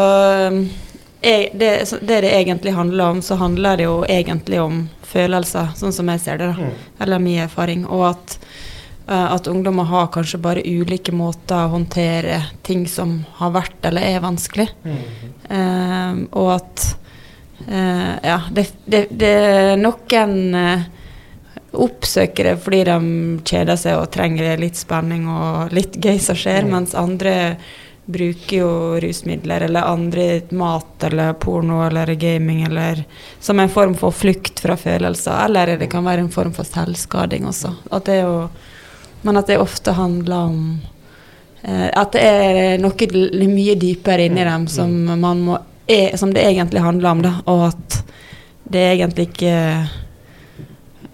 jeg, 1.24 1.48
det, 1.58 1.70
det 2.02 2.20
det 2.22 2.30
egentlig 2.36 2.74
handler 2.76 3.16
om, 3.16 3.22
så 3.22 3.34
handler 3.40 3.76
det 3.80 3.88
jo 3.88 4.04
egentlig 4.04 4.60
om 4.60 4.84
følelser, 5.02 5.72
sånn 5.78 5.94
som 5.94 6.10
jeg 6.12 6.22
ser 6.22 6.38
det. 6.38 6.52
da. 6.52 6.68
Mm. 6.68 6.86
Eller 7.00 7.22
min 7.22 7.42
erfaring. 7.46 7.86
Og 7.88 8.04
at, 8.12 8.38
eh, 9.08 9.28
at 9.34 9.48
ungdommer 9.50 9.88
har 9.90 10.10
kanskje 10.14 10.42
bare 10.44 10.64
ulike 10.64 11.14
måter 11.16 11.64
å 11.64 11.74
håndtere 11.74 12.42
ting 12.62 12.86
som 12.90 13.22
har 13.40 13.54
vært 13.56 13.88
eller 13.90 14.06
er 14.06 14.24
vanskelig. 14.24 14.68
Mm. 14.84 15.00
Eh, 15.48 16.20
og 16.36 16.52
at 16.58 16.84
eh, 17.66 18.12
Ja, 18.22 18.42
det, 18.52 18.68
det, 18.84 19.06
det 19.10 19.32
er 19.40 19.80
noen 19.80 20.36
eh, 20.60 20.86
oppsøker 21.76 22.50
det 22.50 22.58
fordi 22.62 22.82
de 22.88 22.98
kjeder 23.46 23.78
seg 23.80 23.98
og 23.98 24.10
trenger 24.14 24.60
litt 24.60 24.76
spenning 24.78 25.26
og 25.30 25.72
litt 25.74 25.96
gøy 26.00 26.18
som 26.22 26.36
skjer, 26.38 26.64
Mm. 26.64 26.70
mens 26.70 26.94
andre 26.94 27.56
bruker 28.06 28.56
jo 28.58 29.00
rusmidler 29.00 29.64
eller 29.64 29.86
andre 29.88 30.42
mat 30.52 31.04
eller 31.08 31.32
porno 31.40 31.86
eller 31.86 32.14
gaming 32.20 32.62
eller 32.66 33.04
som 33.40 33.60
en 33.60 33.68
form 33.72 33.94
for 33.94 34.12
flukt 34.12 34.60
fra 34.60 34.76
følelser, 34.76 35.44
eller 35.46 35.78
det 35.78 35.88
kan 35.90 36.04
være 36.04 36.20
en 36.26 36.32
form 36.32 36.52
for 36.52 36.64
selvskading 36.68 37.46
også. 37.48 37.72
At 37.90 38.04
det 38.04 38.18
jo, 38.20 38.50
men 39.22 39.36
at 39.40 39.46
det 39.48 39.56
ofte 39.58 39.92
handler 39.96 40.36
om 40.36 40.80
eh, 41.62 41.88
At 41.96 42.12
det 42.12 42.20
er 42.20 42.78
noe 42.78 43.48
mye 43.48 43.74
dypere 43.80 44.26
inni 44.26 44.44
dem 44.44 44.66
som, 44.68 44.92
man 45.20 45.40
må, 45.40 45.58
er, 45.88 46.16
som 46.20 46.34
det 46.34 46.44
egentlig 46.44 46.84
handler 46.84 47.10
om, 47.10 47.22
da, 47.24 47.32
og 47.46 47.68
at 47.72 48.02
det 48.68 48.84
egentlig 48.92 49.30
ikke 49.30 49.56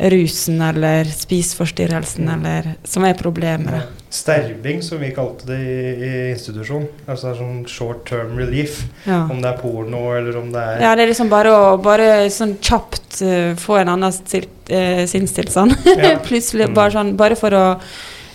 rusen 0.00 0.60
eller 0.64 1.04
spiseforstyrrelsen 1.04 2.28
eller, 2.32 2.74
som 2.84 3.04
er 3.04 3.16
problemet. 3.18 3.74
Ja. 3.82 4.06
Sterbing, 4.10 4.80
som 4.82 4.98
vi 4.98 5.12
kalte 5.14 5.46
det 5.46 5.58
i, 5.60 5.74
i 6.02 6.12
institusjon. 6.32 6.86
Altså 7.06 7.34
sånn 7.38 7.60
short 7.70 8.06
term 8.08 8.32
relief. 8.40 8.80
Ja. 9.06 9.20
Om 9.30 9.42
det 9.42 9.52
er 9.52 9.58
porno, 9.60 10.00
eller 10.16 10.38
om 10.40 10.48
det 10.54 10.62
er 10.62 10.80
Ja, 10.82 10.94
det 10.98 11.04
er 11.04 11.12
liksom 11.12 11.30
bare 11.30 11.52
å 11.54 11.76
bare 11.82 12.08
sånn 12.34 12.56
kjapt 12.58 13.20
uh, 13.22 13.52
få 13.60 13.76
en 13.82 13.92
annen 13.92 14.10
uh, 14.10 15.04
sinnstilstand. 15.10 15.76
Ja. 15.94 16.16
Plutselig 16.28 16.70
Mm. 16.70 16.74
bare 16.74 16.94
sånn 16.96 17.12
Bare 17.18 17.36
for 17.38 17.54
å 17.54 17.62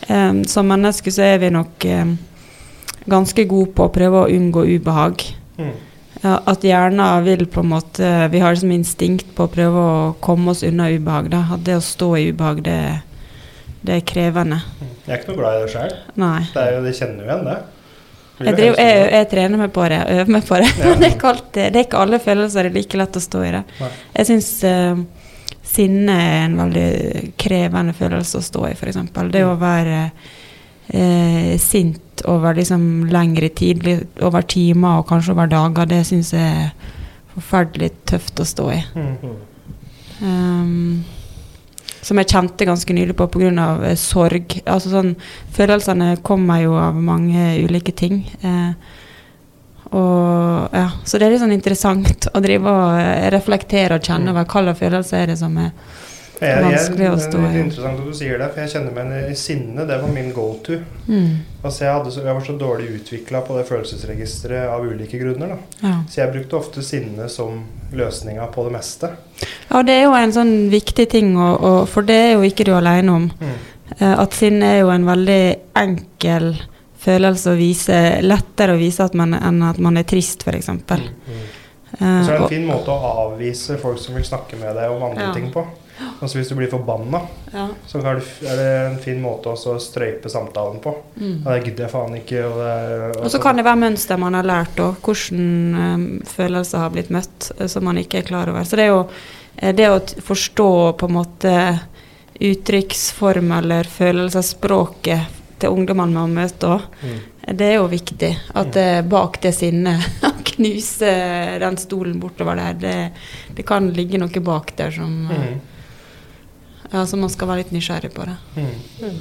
um, 0.09 0.43
Som 0.47 0.67
mennesker 0.71 1.11
så 1.11 1.25
er 1.27 1.41
vi 1.43 1.49
nok 1.53 1.85
um, 1.91 2.15
ganske 3.05 3.43
gode 3.45 3.73
på 3.75 3.85
å 3.85 3.93
prøve 3.93 4.23
å 4.23 4.29
unngå 4.31 4.63
ubehag. 4.77 5.21
Mm. 5.59 5.75
Ja, 6.21 6.39
at 6.47 6.63
hjernen 6.65 7.25
vil 7.25 7.43
på 7.51 7.61
en 7.61 7.71
måte 7.73 8.09
Vi 8.31 8.39
har 8.39 8.55
liksom 8.55 8.71
instinkt 8.71 9.27
på 9.35 9.45
å 9.45 9.51
prøve 9.51 9.81
å 9.81 9.95
komme 10.23 10.53
oss 10.53 10.63
unna 10.65 10.87
ubehag. 10.93 11.29
Da. 11.33 11.43
At 11.57 11.65
det 11.67 11.77
å 11.77 11.83
stå 11.83 12.11
i 12.17 12.29
ubehag, 12.31 12.63
det, 12.65 12.79
det 13.85 13.99
er 13.99 14.05
krevende. 14.07 14.61
Jeg 15.05 15.11
er 15.11 15.21
ikke 15.21 15.33
noe 15.33 15.41
glad 15.43 15.57
i 15.57 15.63
det 15.65 15.71
sjøl. 15.75 15.95
Det 16.15 16.63
er 16.63 16.77
jo, 16.77 16.83
de 16.85 16.93
kjenner 16.97 17.23
jo 17.23 17.29
igjen 17.29 17.49
det. 17.49 17.57
Jeg, 18.35 18.55
driver, 18.57 18.79
jeg, 18.83 19.03
jeg 19.13 19.27
trener 19.31 19.61
meg 19.61 19.69
på 19.75 19.83
det, 19.87 19.99
øver 20.11 20.31
meg 20.35 20.47
på 20.47 20.57
det. 20.59 20.71
Ja. 20.75 20.87
Men 20.89 20.97
det 21.01 21.07
er, 21.07 21.13
ikke 21.15 21.29
alltid, 21.31 21.61
det 21.61 21.79
er 21.79 21.85
ikke 21.87 22.01
alle 22.03 22.19
følelser 22.23 22.67
det 22.67 22.71
er 22.71 22.79
like 22.79 22.99
lett 22.99 23.19
å 23.19 23.23
stå 23.23 23.43
i 23.45 23.51
det. 23.53 23.61
Nei. 23.79 23.91
Jeg 24.17 24.29
syns, 24.31 24.49
uh, 24.67 25.53
sinne 25.75 26.17
er 26.23 26.41
en 26.41 26.57
veldig 26.59 26.89
krevende 27.39 27.95
følelse 27.95 28.41
å 28.41 28.47
stå 28.49 28.65
i, 28.69 28.73
f.eks. 28.75 28.99
Det 29.31 29.45
å 29.47 29.55
være 29.61 30.01
eh, 30.87 31.55
sint 31.61 32.23
over 32.25 32.55
liksom 32.57 33.05
lengre 33.11 33.49
tid, 33.49 33.85
over 34.21 34.41
timer 34.41 35.01
og 35.01 35.09
kanskje 35.09 35.35
over 35.35 35.49
dager, 35.51 35.89
det 35.89 36.05
syns 36.07 36.33
jeg 36.33 36.63
er 36.65 36.93
forferdelig 37.35 37.91
tøft 38.07 38.39
å 38.39 38.47
stå 38.47 38.69
i. 38.71 38.79
Mm. 38.95 39.35
Um, 40.23 41.03
som 42.05 42.19
jeg 42.21 42.29
kjente 42.29 42.67
ganske 42.67 42.95
nylig 42.95 43.15
på 43.17 43.27
pga. 43.33 43.65
Eh, 43.89 43.97
sorg. 43.99 44.59
Altså 44.65 44.93
sånn, 44.93 45.15
følelsene 45.55 46.15
kommer 46.25 46.61
jo 46.61 46.77
av 46.79 46.97
mange 47.01 47.55
ulike 47.65 47.95
ting. 47.97 48.21
Eh, 48.45 48.71
og 49.95 50.73
ja, 50.75 50.89
Så 51.05 51.17
det 51.17 51.27
er 51.27 51.35
litt 51.35 51.43
sånn 51.43 51.55
interessant 51.55 52.27
å 52.35 52.41
drive 52.43 52.71
og 52.71 52.99
eh, 52.99 53.29
reflektere 53.33 53.97
og 53.97 54.05
kjenne 54.05 54.33
over 54.33 54.45
hva 54.45 54.65
slags 54.65 54.81
følelser 54.81 55.23
er 55.23 55.33
det 55.33 55.39
som 55.41 55.57
er 55.61 55.71
Vanskelig 56.41 57.09
å 57.09 57.17
stå 57.19 57.39
er 57.39 57.45
Det 57.45 57.59
er 57.59 57.63
interessant 57.63 57.99
at 58.01 58.07
du 58.09 58.13
sier 58.17 58.39
det, 58.41 58.47
for 58.53 58.61
jeg 58.61 58.71
kjenner 58.73 58.95
meg 58.95 59.11
igjen 59.11 59.31
i 59.31 59.37
sinne. 59.39 59.85
Det 59.87 59.97
var 60.01 60.11
min 60.11 60.31
go 60.35 60.47
to. 60.65 60.79
mm, 61.07 61.29
Altså 61.63 61.85
jeg, 61.85 62.11
så, 62.11 62.23
jeg 62.25 62.35
var 62.37 62.43
så 62.45 62.57
dårlig 62.59 62.89
utvikla 62.99 63.41
på 63.47 63.57
det 63.57 63.63
følelsesregisteret 63.69 64.69
av 64.69 64.83
ulike 64.85 65.17
grunner. 65.21 65.55
ja. 65.81 65.95
Så 66.09 66.21
jeg 66.21 66.33
brukte 66.33 66.59
ofte 66.59 66.83
sinne 66.85 67.29
som 67.29 67.63
løsninga 67.95 68.47
på 68.53 68.63
det 68.67 68.73
meste. 68.75 69.09
ja, 69.69 69.81
det 69.83 69.93
er 69.93 70.03
jo 70.03 70.13
en 70.13 70.33
sånn 70.35 70.53
viktig 70.69 71.07
ting, 71.09 71.35
å, 71.37 71.55
å, 71.55 71.73
for 71.89 72.01
det 72.03 72.15
er 72.15 72.31
jo 72.35 72.43
ikke 72.43 72.67
du 72.67 72.73
alene 72.75 73.11
om. 73.11 73.31
Mm. 73.39 73.55
Eh, 73.99 74.15
at 74.19 74.33
sinne 74.33 74.65
er 74.75 74.79
jo 74.83 74.89
en 74.93 75.05
veldig 75.05 75.41
enkel 75.77 76.55
følelse 77.05 77.53
å 77.53 77.57
vise, 77.59 77.97
lettere 78.25 78.73
å 78.75 78.81
vise 78.81 79.05
at 79.05 79.13
man, 79.17 79.33
enn 79.37 79.61
at 79.63 79.77
man 79.83 79.97
er 80.01 80.03
trist, 80.09 80.41
f.eks. 80.45 80.69
Mm. 80.73 81.09
Uh, 81.95 82.25
Så 82.25 82.31
er 82.33 82.37
det 82.37 82.37
en 82.41 82.49
fin 82.49 82.65
måte 82.67 82.91
å 82.91 83.11
avvise 83.29 83.77
folk 83.79 83.99
som 84.01 84.17
vil 84.17 84.25
snakke 84.25 84.57
med 84.59 84.75
deg 84.75 84.91
om 84.91 85.03
andre 85.05 85.29
Ja. 85.29 85.33
ting 85.33 85.51
på. 85.53 85.63
Altså 86.21 86.37
Hvis 86.37 86.49
du 86.49 86.55
blir 86.55 86.67
forbanna, 86.71 87.21
ja. 87.53 87.67
så 87.87 87.99
er 88.01 88.19
det, 88.19 88.65
en 88.91 88.97
fin 88.99 89.21
måte 89.23 89.51
å 89.53 89.75
strøype 89.79 90.29
samtalen 90.31 90.81
på. 90.83 90.91
mm. 91.15 91.37
Og 91.45 91.49
det 91.51 91.61
gidder 91.69 91.85
jeg 91.85 91.91
faen 91.93 92.17
ikke. 92.19 92.41
Og, 92.49 92.57
det 92.59 92.73
og, 93.17 93.23
Og 93.25 93.31
så 93.31 93.39
kan 93.43 93.55
det 93.59 93.65
være 93.67 93.81
mønster 93.85 94.19
man 94.19 94.33
har 94.35 94.43
lært, 94.47 94.79
og 94.83 94.97
hvordan 95.05 95.79
um, 95.79 96.05
følelser 96.27 96.83
har 96.83 96.91
blitt 96.95 97.11
møtt, 97.15 97.51
eh, 97.59 97.67
som 97.71 97.83
man 97.87 97.97
ikke 98.01 98.19
er 98.23 98.27
klar 98.27 98.51
over. 98.51 98.63
Så 98.67 98.75
det 98.79 98.87
er 98.87 98.93
jo 98.93 99.01
eh, 99.57 99.71
det 99.75 99.89
å 99.91 99.99
forstå 100.31 100.69
på 100.99 101.09
en 101.09 101.15
måte 101.19 101.55
uttrykksform 102.39 103.51
eller 103.51 103.87
følelsesspråket 103.87 105.31
til 105.59 105.71
ungdommene 105.71 106.11
man 106.17 106.33
møter 106.35 106.73
òg, 106.75 106.81
Mm. 107.01 107.19
det 107.57 107.65
er 107.69 107.75
jo 107.77 107.87
viktig. 107.87 108.31
At 108.53 108.73
det 108.73 109.05
bak 109.09 109.39
det 109.41 109.53
sinnet 109.55 110.03
Å 110.27 110.31
knuse 110.43 111.13
den 111.59 111.77
stolen 111.77 112.19
bortover 112.19 112.55
der, 112.59 112.73
det, 112.73 113.11
det 113.55 113.65
kan 113.67 113.87
ligge 113.95 114.19
noe 114.19 114.41
bak 114.43 114.75
der 114.75 114.91
som 114.91 115.29
eh, 115.31 115.45
Mm. 115.55 115.61
Ja, 116.91 117.05
så 117.05 117.17
man 117.17 117.29
skal 117.33 117.47
være 117.49 117.63
litt 117.63 117.71
nysgjerrig 117.75 118.11
på 118.13 118.25
det. 118.27 118.35
Mm. 118.55 118.69
Mm. 119.01 119.17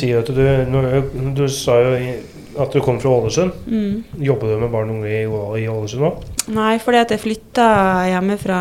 jeg 0.00 0.16
at 0.18 0.30
du, 0.32 1.32
du 1.36 1.48
sa 1.52 1.76
jo 1.82 1.96
at 2.62 2.70
du 2.72 2.80
kom 2.80 3.00
fra 3.02 3.10
Ålesund. 3.10 3.52
Mm. 3.66 4.04
Jobber 4.22 4.54
du 4.54 4.60
med 4.62 4.70
barn 4.70 4.90
og 4.92 5.00
unge 5.00 5.10
i, 5.10 5.24
i 5.64 5.68
Ålesund 5.68 6.06
òg? 6.06 6.22
Nei, 6.54 6.76
fordi 6.78 7.00
at 7.00 7.10
jeg 7.14 7.20
flytta 7.22 7.66
hjemmefra 8.12 8.58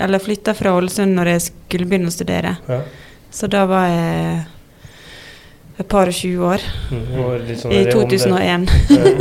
Eller 0.00 0.22
flytta 0.24 0.54
fra 0.56 0.72
Ålesund 0.78 1.14
når 1.18 1.30
jeg 1.34 1.44
skulle 1.50 1.86
begynne 1.88 2.10
å 2.10 2.14
studere. 2.14 2.56
Ja. 2.68 2.80
Så 3.30 3.46
da 3.52 3.64
var 3.68 3.86
jeg 3.92 4.44
et 5.78 5.88
par 5.92 6.08
og 6.08 6.16
tjue 6.16 6.40
år. 6.56 6.62
Mm. 6.90 7.56
Sånn 7.60 7.72
I 7.76 7.84
2001. 7.92 7.96
om 7.96 8.08
det- 8.08 8.20
2001. 8.26 8.68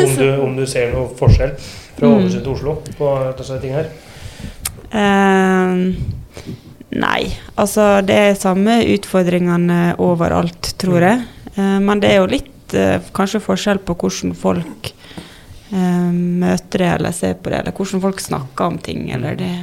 Om 0.08 0.16
du, 0.18 0.28
om 0.48 0.56
du 0.58 0.66
ser 0.66 0.94
noe 0.96 1.10
forskjell 1.20 1.56
fra 1.60 2.08
Mm. 2.10 2.18
Ålesund 2.18 2.44
til 2.44 2.52
Oslo 2.52 2.74
på 2.98 3.12
disse 3.38 3.60
tingene 3.62 3.84
her? 3.84 3.90
Eh, 4.96 6.56
nei, 6.94 7.30
altså 7.60 8.02
det 8.06 8.18
er 8.18 8.38
samme 8.40 8.80
utfordringene 8.96 9.96
overalt, 10.04 10.74
tror 10.82 11.06
jeg. 11.06 11.24
Eh, 11.56 11.78
men 11.84 12.04
det 12.04 12.12
er 12.12 12.22
jo 12.22 12.34
litt 12.36 12.76
eh, 12.78 13.00
kanskje 13.16 13.44
forskjell 13.44 13.82
på 13.86 13.98
hvordan 14.02 14.36
folk 14.38 14.92
eh, 15.72 16.12
møter 16.12 16.84
det 16.84 16.92
eller 16.98 17.16
ser 17.16 17.38
på 17.40 17.54
det, 17.54 17.64
eller 17.64 17.76
hvordan 17.76 18.04
folk 18.06 18.22
snakker 18.24 18.70
om 18.70 18.82
ting, 18.90 19.10
eller 19.16 19.40
det 19.40 19.54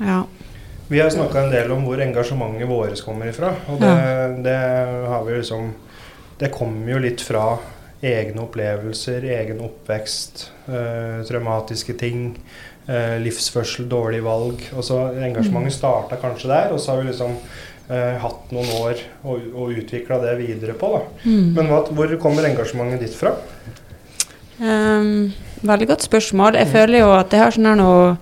Ja. 0.00 0.24
Vi 0.88 1.00
har 1.00 1.10
snakka 1.10 1.42
en 1.42 1.52
del 1.52 1.70
om 1.72 1.84
hvor 1.86 2.00
engasjementet 2.00 2.68
vårt 2.68 3.00
kommer 3.04 3.28
ifra. 3.30 3.54
Og 3.72 3.80
det, 3.80 3.92
det 4.44 4.58
har 5.08 5.24
vi 5.24 5.38
liksom 5.38 5.72
Det 6.38 6.50
kommer 6.52 6.90
jo 6.92 6.98
litt 6.98 7.22
fra 7.22 7.58
egne 8.04 8.42
opplevelser, 8.42 9.24
egen 9.38 9.60
oppvekst, 9.64 10.50
eh, 10.68 11.22
traumatiske 11.28 11.94
ting, 11.98 12.34
eh, 12.86 13.16
livsførsel, 13.24 13.88
dårlige 13.90 14.24
valg. 14.24 14.66
Og 14.76 14.86
så 14.86 15.00
Engasjementet 15.14 15.76
starta 15.76 16.18
kanskje 16.20 16.50
der, 16.52 16.74
og 16.74 16.82
så 16.82 16.92
har 16.94 17.02
vi 17.02 17.10
liksom 17.10 17.36
eh, 17.36 18.16
hatt 18.22 18.54
noen 18.54 18.74
år 18.80 19.04
og, 19.24 19.48
og 19.54 19.78
utvikla 19.80 20.20
det 20.24 20.36
videre 20.42 20.76
på. 20.78 20.92
Mm. 21.24 21.54
Men 21.56 21.72
hva, 21.72 21.84
hvor 21.90 22.16
kommer 22.22 22.48
engasjementet 22.48 23.06
ditt 23.06 23.18
fra? 23.18 23.36
Um, 24.60 25.32
veldig 25.66 25.90
godt 25.90 26.04
spørsmål. 26.06 26.60
Jeg 26.60 26.70
føler 26.70 27.02
jo 27.02 27.14
at 27.16 27.32
jeg 27.34 27.42
har 27.42 27.54
sånn 27.54 27.66
her 27.66 27.80
noe 27.80 28.12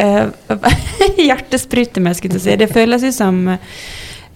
uh, 0.00 0.70
Hjertesprut 1.28 1.98
i 1.98 2.04
meg, 2.04 2.16
skulle 2.16 2.40
jeg 2.40 2.46
si. 2.46 2.56
Det 2.60 2.72
føles 2.72 3.04
ut 3.04 3.16
som 3.16 3.44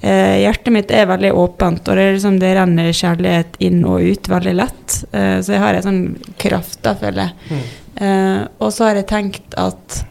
eh, 0.00 0.42
hjertet 0.42 0.72
mitt 0.74 0.92
er 0.94 1.08
veldig 1.08 1.32
åpent, 1.36 1.88
og 1.88 1.96
det, 1.96 2.04
er 2.04 2.16
liksom, 2.16 2.38
det 2.42 2.52
renner 2.58 2.92
kjærlighet 2.92 3.58
inn 3.64 3.82
og 3.88 4.04
ut 4.04 4.30
veldig 4.30 4.54
lett. 4.56 5.00
Eh, 5.12 5.38
så 5.40 5.56
jeg 5.56 5.62
har 5.62 5.78
en 5.78 5.86
sånn 5.86 6.02
kraft, 6.40 6.80
da, 6.84 6.94
føler 7.00 7.26
jeg. 7.26 7.60
Eh, 7.96 8.42
og 8.58 8.72
så 8.72 8.88
har 8.88 9.00
jeg 9.00 9.08
tenkt 9.10 9.56
at 9.60 10.02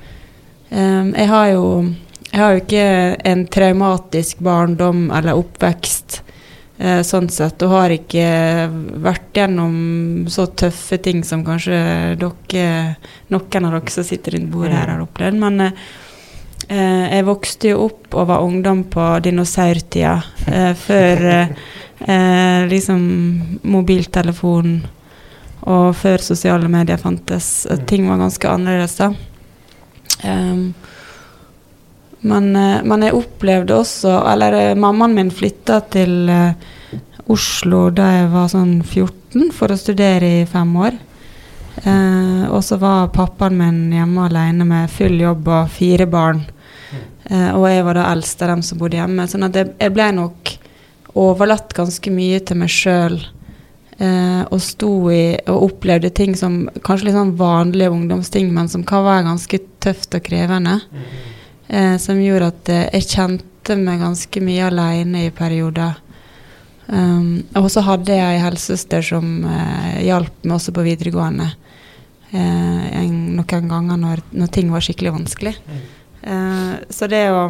eh, 0.72 1.06
jeg 1.14 1.30
har 1.30 1.52
jo 1.54 1.66
jeg 2.36 2.42
har 2.44 2.52
jo 2.52 2.62
ikke 2.66 2.88
en 3.32 3.44
traumatisk 3.48 4.42
barndom 4.44 5.06
eller 5.16 5.38
oppvekst 5.40 6.18
eh, 6.84 7.00
sånn 7.08 7.30
sett, 7.32 7.62
og 7.64 7.72
har 7.72 7.94
ikke 7.96 8.26
vært 9.06 9.40
gjennom 9.40 10.26
så 10.32 10.50
tøffe 10.52 11.00
ting 11.04 11.24
som 11.24 11.46
kanskje 11.48 11.78
dere, 12.20 12.98
noen 13.32 13.70
av 13.70 13.78
dere 13.78 13.94
som 13.94 14.08
sitter 14.08 14.36
rundt 14.36 14.52
bordet 14.52 14.76
her, 14.76 14.92
har 14.92 15.06
opplevd. 15.06 15.40
Men 15.46 15.64
eh, 15.68 15.86
eh, 16.68 17.06
jeg 17.16 17.28
vokste 17.30 17.72
jo 17.72 17.86
opp 17.88 18.20
og 18.20 18.28
var 18.34 18.44
ungdom 18.44 18.84
på 18.92 19.08
dinosaurtida, 19.24 20.18
eh, 20.52 20.72
før 20.76 21.26
liksom 22.68 23.04
mobiltelefon 23.72 24.74
og 25.66 25.96
før 25.98 26.22
sosiale 26.22 26.70
medier 26.72 27.00
fantes. 27.02 27.66
Eh, 27.70 27.82
Ting 27.90 28.10
var 28.10 28.22
ganske 28.22 28.50
annerledes 28.50 28.98
da. 29.00 29.12
Um, 30.26 30.74
men, 32.26 32.56
eh, 32.56 32.84
men 32.88 33.04
jeg 33.04 33.14
opplevde 33.14 33.76
også 33.76 34.14
Eller 34.32 34.56
eh, 34.58 34.78
mammaen 34.80 35.14
min 35.14 35.28
flytta 35.34 35.82
til 35.94 36.30
Oslo 37.30 37.90
da 37.94 38.06
jeg 38.14 38.30
var 38.32 38.48
sånn 38.50 38.78
14 38.80 39.52
for 39.54 39.74
å 39.74 39.78
studere 39.78 40.30
i 40.42 40.46
fem 40.48 40.72
år. 40.78 40.98
Uh, 41.84 42.46
og 42.54 42.62
så 42.64 42.78
var 42.80 43.10
pappaen 43.14 43.58
min 43.60 43.80
hjemme 43.92 44.28
alene 44.30 44.64
med 44.68 44.92
full 44.94 45.18
jobb 45.20 45.50
og 45.50 45.72
fire 45.74 46.06
barn. 46.08 46.44
Uh, 47.26 47.52
og 47.58 47.66
jeg 47.68 47.84
var 47.88 47.98
da 47.98 48.06
eldst 48.14 48.46
av 48.46 48.54
dem 48.54 48.62
som 48.64 48.80
bodde 48.80 49.00
hjemme. 49.02 49.26
Sånn 49.28 49.44
at 49.48 49.58
jeg, 49.58 49.74
jeg 49.82 49.94
ble 49.98 50.08
nok 50.16 50.54
overlatt 51.20 51.74
ganske 51.76 52.14
mye 52.14 52.40
til 52.46 52.62
meg 52.62 52.72
sjøl. 52.72 53.20
Eh, 53.98 54.42
og 54.52 54.60
sto 54.60 54.92
i 55.14 55.38
og 55.48 55.70
opplevde 55.70 56.12
ting 56.12 56.34
som 56.36 56.66
kanskje 56.84 57.10
litt 57.10 57.16
sånn 57.16 57.36
vanlige 57.40 57.94
ungdomsting, 57.96 58.50
men 58.54 58.68
som 58.72 58.84
kan 58.88 59.06
være 59.06 59.28
ganske 59.30 59.60
tøft 59.84 60.18
og 60.18 60.26
krevende. 60.26 60.80
Eh, 61.68 61.96
som 62.02 62.20
gjorde 62.22 62.52
at 62.52 62.74
eh, 62.74 62.88
jeg 62.98 63.12
kjente 63.14 63.78
meg 63.80 64.04
ganske 64.04 64.44
mye 64.44 64.68
aleine 64.68 65.28
i 65.28 65.36
perioder. 65.36 66.02
Um, 66.86 67.42
og 67.58 67.72
så 67.74 67.82
hadde 67.82 68.14
jeg 68.14 68.36
ei 68.36 68.42
helsesøster 68.44 69.02
som 69.02 69.40
eh, 69.50 70.04
hjalp 70.06 70.44
meg 70.44 70.54
også 70.60 70.70
på 70.76 70.84
videregående 70.86 71.48
eh, 72.30 72.84
en, 73.00 73.16
noen 73.40 73.72
ganger 73.72 73.98
når, 73.98 74.22
når 74.38 74.52
ting 74.54 74.70
var 74.70 74.86
skikkelig 74.86 75.16
vanskelig. 75.16 75.56
Eh, 76.22 76.76
så 76.94 77.10
det 77.10 77.24
å 77.34 77.48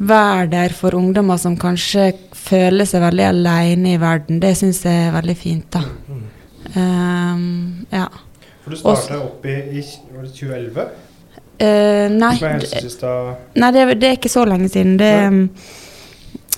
være 0.00 0.46
der 0.52 0.72
for 0.72 0.94
ungdommer 0.96 1.36
som 1.40 1.56
kanskje 1.60 2.12
føler 2.32 2.88
seg 2.88 3.02
veldig 3.04 3.26
alene 3.28 3.94
i 3.94 4.00
verden, 4.00 4.38
det 4.40 4.54
syns 4.56 4.80
jeg 4.86 5.08
er 5.08 5.12
veldig 5.12 5.36
fint, 5.36 5.66
da. 5.76 5.82
Um, 6.76 7.86
ja. 7.92 8.06
For 8.64 8.70
du 8.72 8.76
starta 8.80 9.18
opp 9.20 9.44
i, 9.48 9.56
i 9.80 9.84
var 10.14 10.24
det 10.24 10.32
2011? 10.38 10.88
Uh, 11.60 12.06
nei, 12.16 12.34
Som 12.38 12.46
er 12.48 12.58
d- 12.62 12.64
helsesista 12.64 13.10
nei 13.60 13.70
det, 13.76 13.82
det 14.00 14.08
er 14.08 14.16
ikke 14.16 14.30
så 14.32 14.46
lenge 14.48 14.68
siden. 14.72 14.94
Det 15.00 15.10
er 15.10 15.28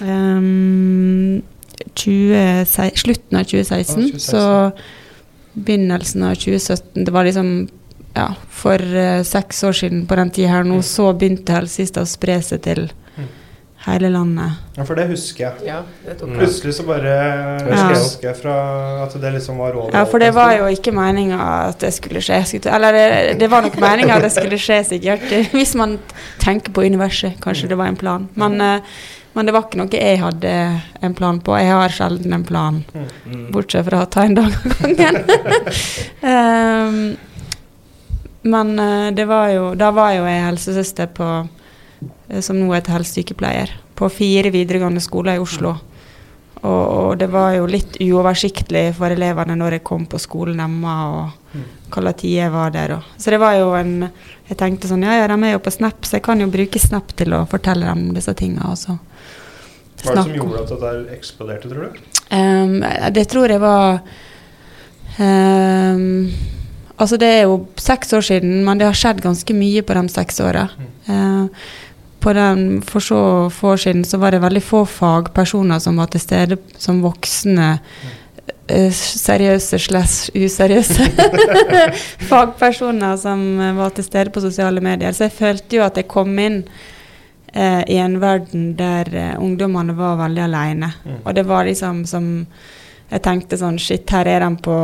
um, 0.07 1.43
20, 1.99 2.67
slutten 3.03 3.39
av 3.41 3.47
2016, 3.51 4.03
Ja, 4.03 4.11
2016. 4.13 4.21
så 4.23 5.63
begynnelsen 5.67 6.23
av 6.25 6.37
2017 6.41 7.05
Det 7.05 7.13
var 7.13 7.27
liksom 7.27 7.49
ja, 8.15 8.29
for 8.51 8.79
uh, 8.79 9.23
seks 9.23 9.63
år 9.65 9.73
siden 9.73 10.07
på 10.07 10.17
den 10.17 10.31
tida 10.31 10.49
her 10.49 10.65
nå, 10.69 10.81
så 10.83 11.13
begynte 11.17 11.53
helsesista 11.57 12.03
å 12.05 12.09
spre 12.09 12.41
seg 12.43 12.61
til 12.63 12.91
hele 13.83 14.09
landet. 14.15 14.61
Ja, 14.77 14.85
for 14.87 14.95
det 14.95 15.09
husker 15.11 15.43
jeg. 15.49 15.65
Ja, 15.67 15.81
det 16.07 16.21
Mm. 16.23 16.37
Plutselig 16.39 16.75
så 16.77 16.85
bare 16.87 17.15
Ja. 17.67 17.89
husker 17.89 18.29
jeg 18.29 18.37
fra 18.39 19.03
at 19.03 19.17
det 19.21 19.33
liksom 19.35 19.57
var 19.59 19.75
over. 19.75 19.91
Ja, 19.93 20.05
for 20.05 20.19
det 20.23 20.29
var 20.35 20.53
jo 20.57 20.69
ikke 20.71 20.93
meninga 20.95 21.41
at 21.69 21.81
det 21.81 21.91
skulle 21.93 22.21
skje. 22.23 22.45
Skulle- 22.47 22.75
Eller 22.77 22.93
det, 22.93 23.39
det 23.41 23.49
var 23.51 23.63
nok 23.63 23.75
meninga 23.81 24.15
at 24.21 24.23
det 24.23 24.31
skulle 24.33 24.55
skje, 24.57 24.85
sikkert. 24.87 25.27
Hvis 25.53 25.75
man 25.75 25.99
tenker 26.39 26.71
på 26.73 26.85
universet. 26.87 27.41
Kanskje 27.41 27.69
det 27.69 27.77
var 27.77 27.87
en 27.89 27.97
plan. 27.97 28.29
Men, 28.37 28.61
eh, 28.61 28.81
men 29.35 29.47
det 29.47 29.53
var 29.53 29.63
ikke 29.65 29.79
noe 29.83 29.89
jeg 29.91 30.19
hadde 30.21 30.83
en 31.03 31.15
plan 31.15 31.41
på. 31.41 31.59
Jeg 31.59 31.73
har 31.73 31.89
sjelden 31.89 32.33
en 32.35 32.45
plan, 32.45 32.85
Mm. 33.27 33.51
bortsett 33.51 33.85
fra 33.85 34.07
å 34.07 34.11
ta 34.11 34.23
en 34.23 34.35
dag 34.35 34.53
av 34.53 34.95
gangen. 34.95 35.25
Ehm, 36.23 37.17
men 38.43 38.79
eh, 38.79 39.11
det 39.15 39.25
var 39.31 39.49
jo 39.53 39.75
Da 39.79 39.93
var 39.95 40.17
jo 40.17 40.27
jeg 40.27 40.45
helsesøster 40.47 41.11
på 41.15 41.29
eh, 42.29 42.41
Som 42.43 42.59
nå 42.61 42.73
heter 42.75 42.97
helsesykepleier. 42.99 43.75
På 43.95 44.11
fire 44.11 44.51
videregående 44.51 45.03
skoler 45.05 45.39
i 45.39 45.43
Oslo. 45.43 45.77
Og, 46.63 46.83
og 46.87 47.19
det 47.19 47.27
var 47.31 47.57
jo 47.57 47.67
litt 47.67 47.99
uoversiktlig 48.03 48.93
for 48.95 49.11
elevene 49.11 49.57
når 49.59 49.79
jeg 49.79 49.87
kom 49.87 50.05
på 50.07 50.21
skolen 50.23 50.61
hjemme, 50.63 50.93
og 51.11 51.57
hva 51.91 52.13
tid 52.15 52.37
jeg 52.37 52.53
var 52.55 52.71
der. 52.75 52.95
Og. 52.97 53.09
Så 53.19 53.35
det 53.35 53.41
var 53.43 53.57
jo 53.59 53.73
en 53.79 53.97
Jeg 54.49 54.59
tenkte 54.61 54.91
sånn 54.91 55.03
Ja, 55.03 55.17
ja, 55.19 55.27
de 55.31 55.39
er 55.49 55.57
jo 55.57 55.63
på 55.65 55.73
Snap, 55.75 56.07
så 56.07 56.19
jeg 56.19 56.27
kan 56.27 56.41
jo 56.41 56.51
bruke 56.53 56.79
Snap 56.83 57.15
til 57.19 57.35
å 57.35 57.45
fortelle 57.51 57.89
dem 57.89 58.13
disse 58.15 58.35
tinga. 58.39 58.71
Hva 58.73 58.97
er 58.97 60.17
det 60.19 60.25
som 60.27 60.35
gjorde 60.35 60.63
at 60.63 60.73
dette 60.73 61.15
eksploderte, 61.17 61.71
tror 61.71 61.91
du? 61.91 62.01
Um, 62.33 62.79
det 63.13 63.27
tror 63.29 63.53
jeg 63.53 63.61
var 63.61 64.01
ehm, 65.21 66.33
Altså, 66.99 67.17
det 67.19 67.29
er 67.29 67.43
jo 67.49 67.67
seks 67.81 68.13
år 68.13 68.25
siden, 68.27 68.65
men 68.65 68.79
det 68.79 68.87
har 68.87 68.99
skjedd 68.99 69.23
ganske 69.25 69.55
mye 69.57 69.83
på 69.83 69.97
de 69.97 70.03
seks 70.13 70.41
åra. 70.45 70.69
Ehm, 71.11 71.49
på 72.23 72.33
den, 72.37 72.83
for 72.87 73.03
så 73.03 73.21
få 73.51 73.73
år 73.75 73.81
siden 73.83 74.05
så 74.07 74.21
var 74.23 74.31
det 74.31 74.43
veldig 74.45 74.63
få 74.63 74.85
fagpersoner 74.87 75.81
som 75.83 75.97
var 75.99 76.13
til 76.13 76.23
stede 76.23 76.59
som 76.79 77.01
voksne. 77.03 77.79
eh, 78.69 78.93
seriøse 78.95 79.79
slash 79.79 80.31
useriøse 80.39 81.09
fagpersoner 82.31 83.17
som 83.21 83.43
eh, 83.61 83.75
var 83.77 83.95
til 83.97 84.07
stede 84.07 84.31
på 84.31 84.43
sosiale 84.45 84.81
medier. 84.81 85.13
Så 85.13 85.27
jeg 85.27 85.37
følte 85.39 85.77
jo 85.77 85.87
at 85.87 85.99
jeg 85.99 86.09
kom 86.11 86.39
inn 86.39 86.63
eh, 87.53 87.83
i 87.91 87.99
en 88.03 88.21
verden 88.23 88.73
der 88.79 89.11
eh, 89.13 89.35
ungdommene 89.43 89.97
var 89.99 90.21
veldig 90.23 90.45
alene. 90.47 90.93
Og 91.25 91.35
det 91.35 91.47
var 91.49 91.67
liksom 91.69 92.05
som 92.07 92.47
Jeg 93.13 93.21
tenkte 93.27 93.59
sånn 93.61 93.77
Shit, 93.83 94.09
her 94.09 94.29
er 94.31 94.41
de 94.41 94.49
på, 94.65 94.75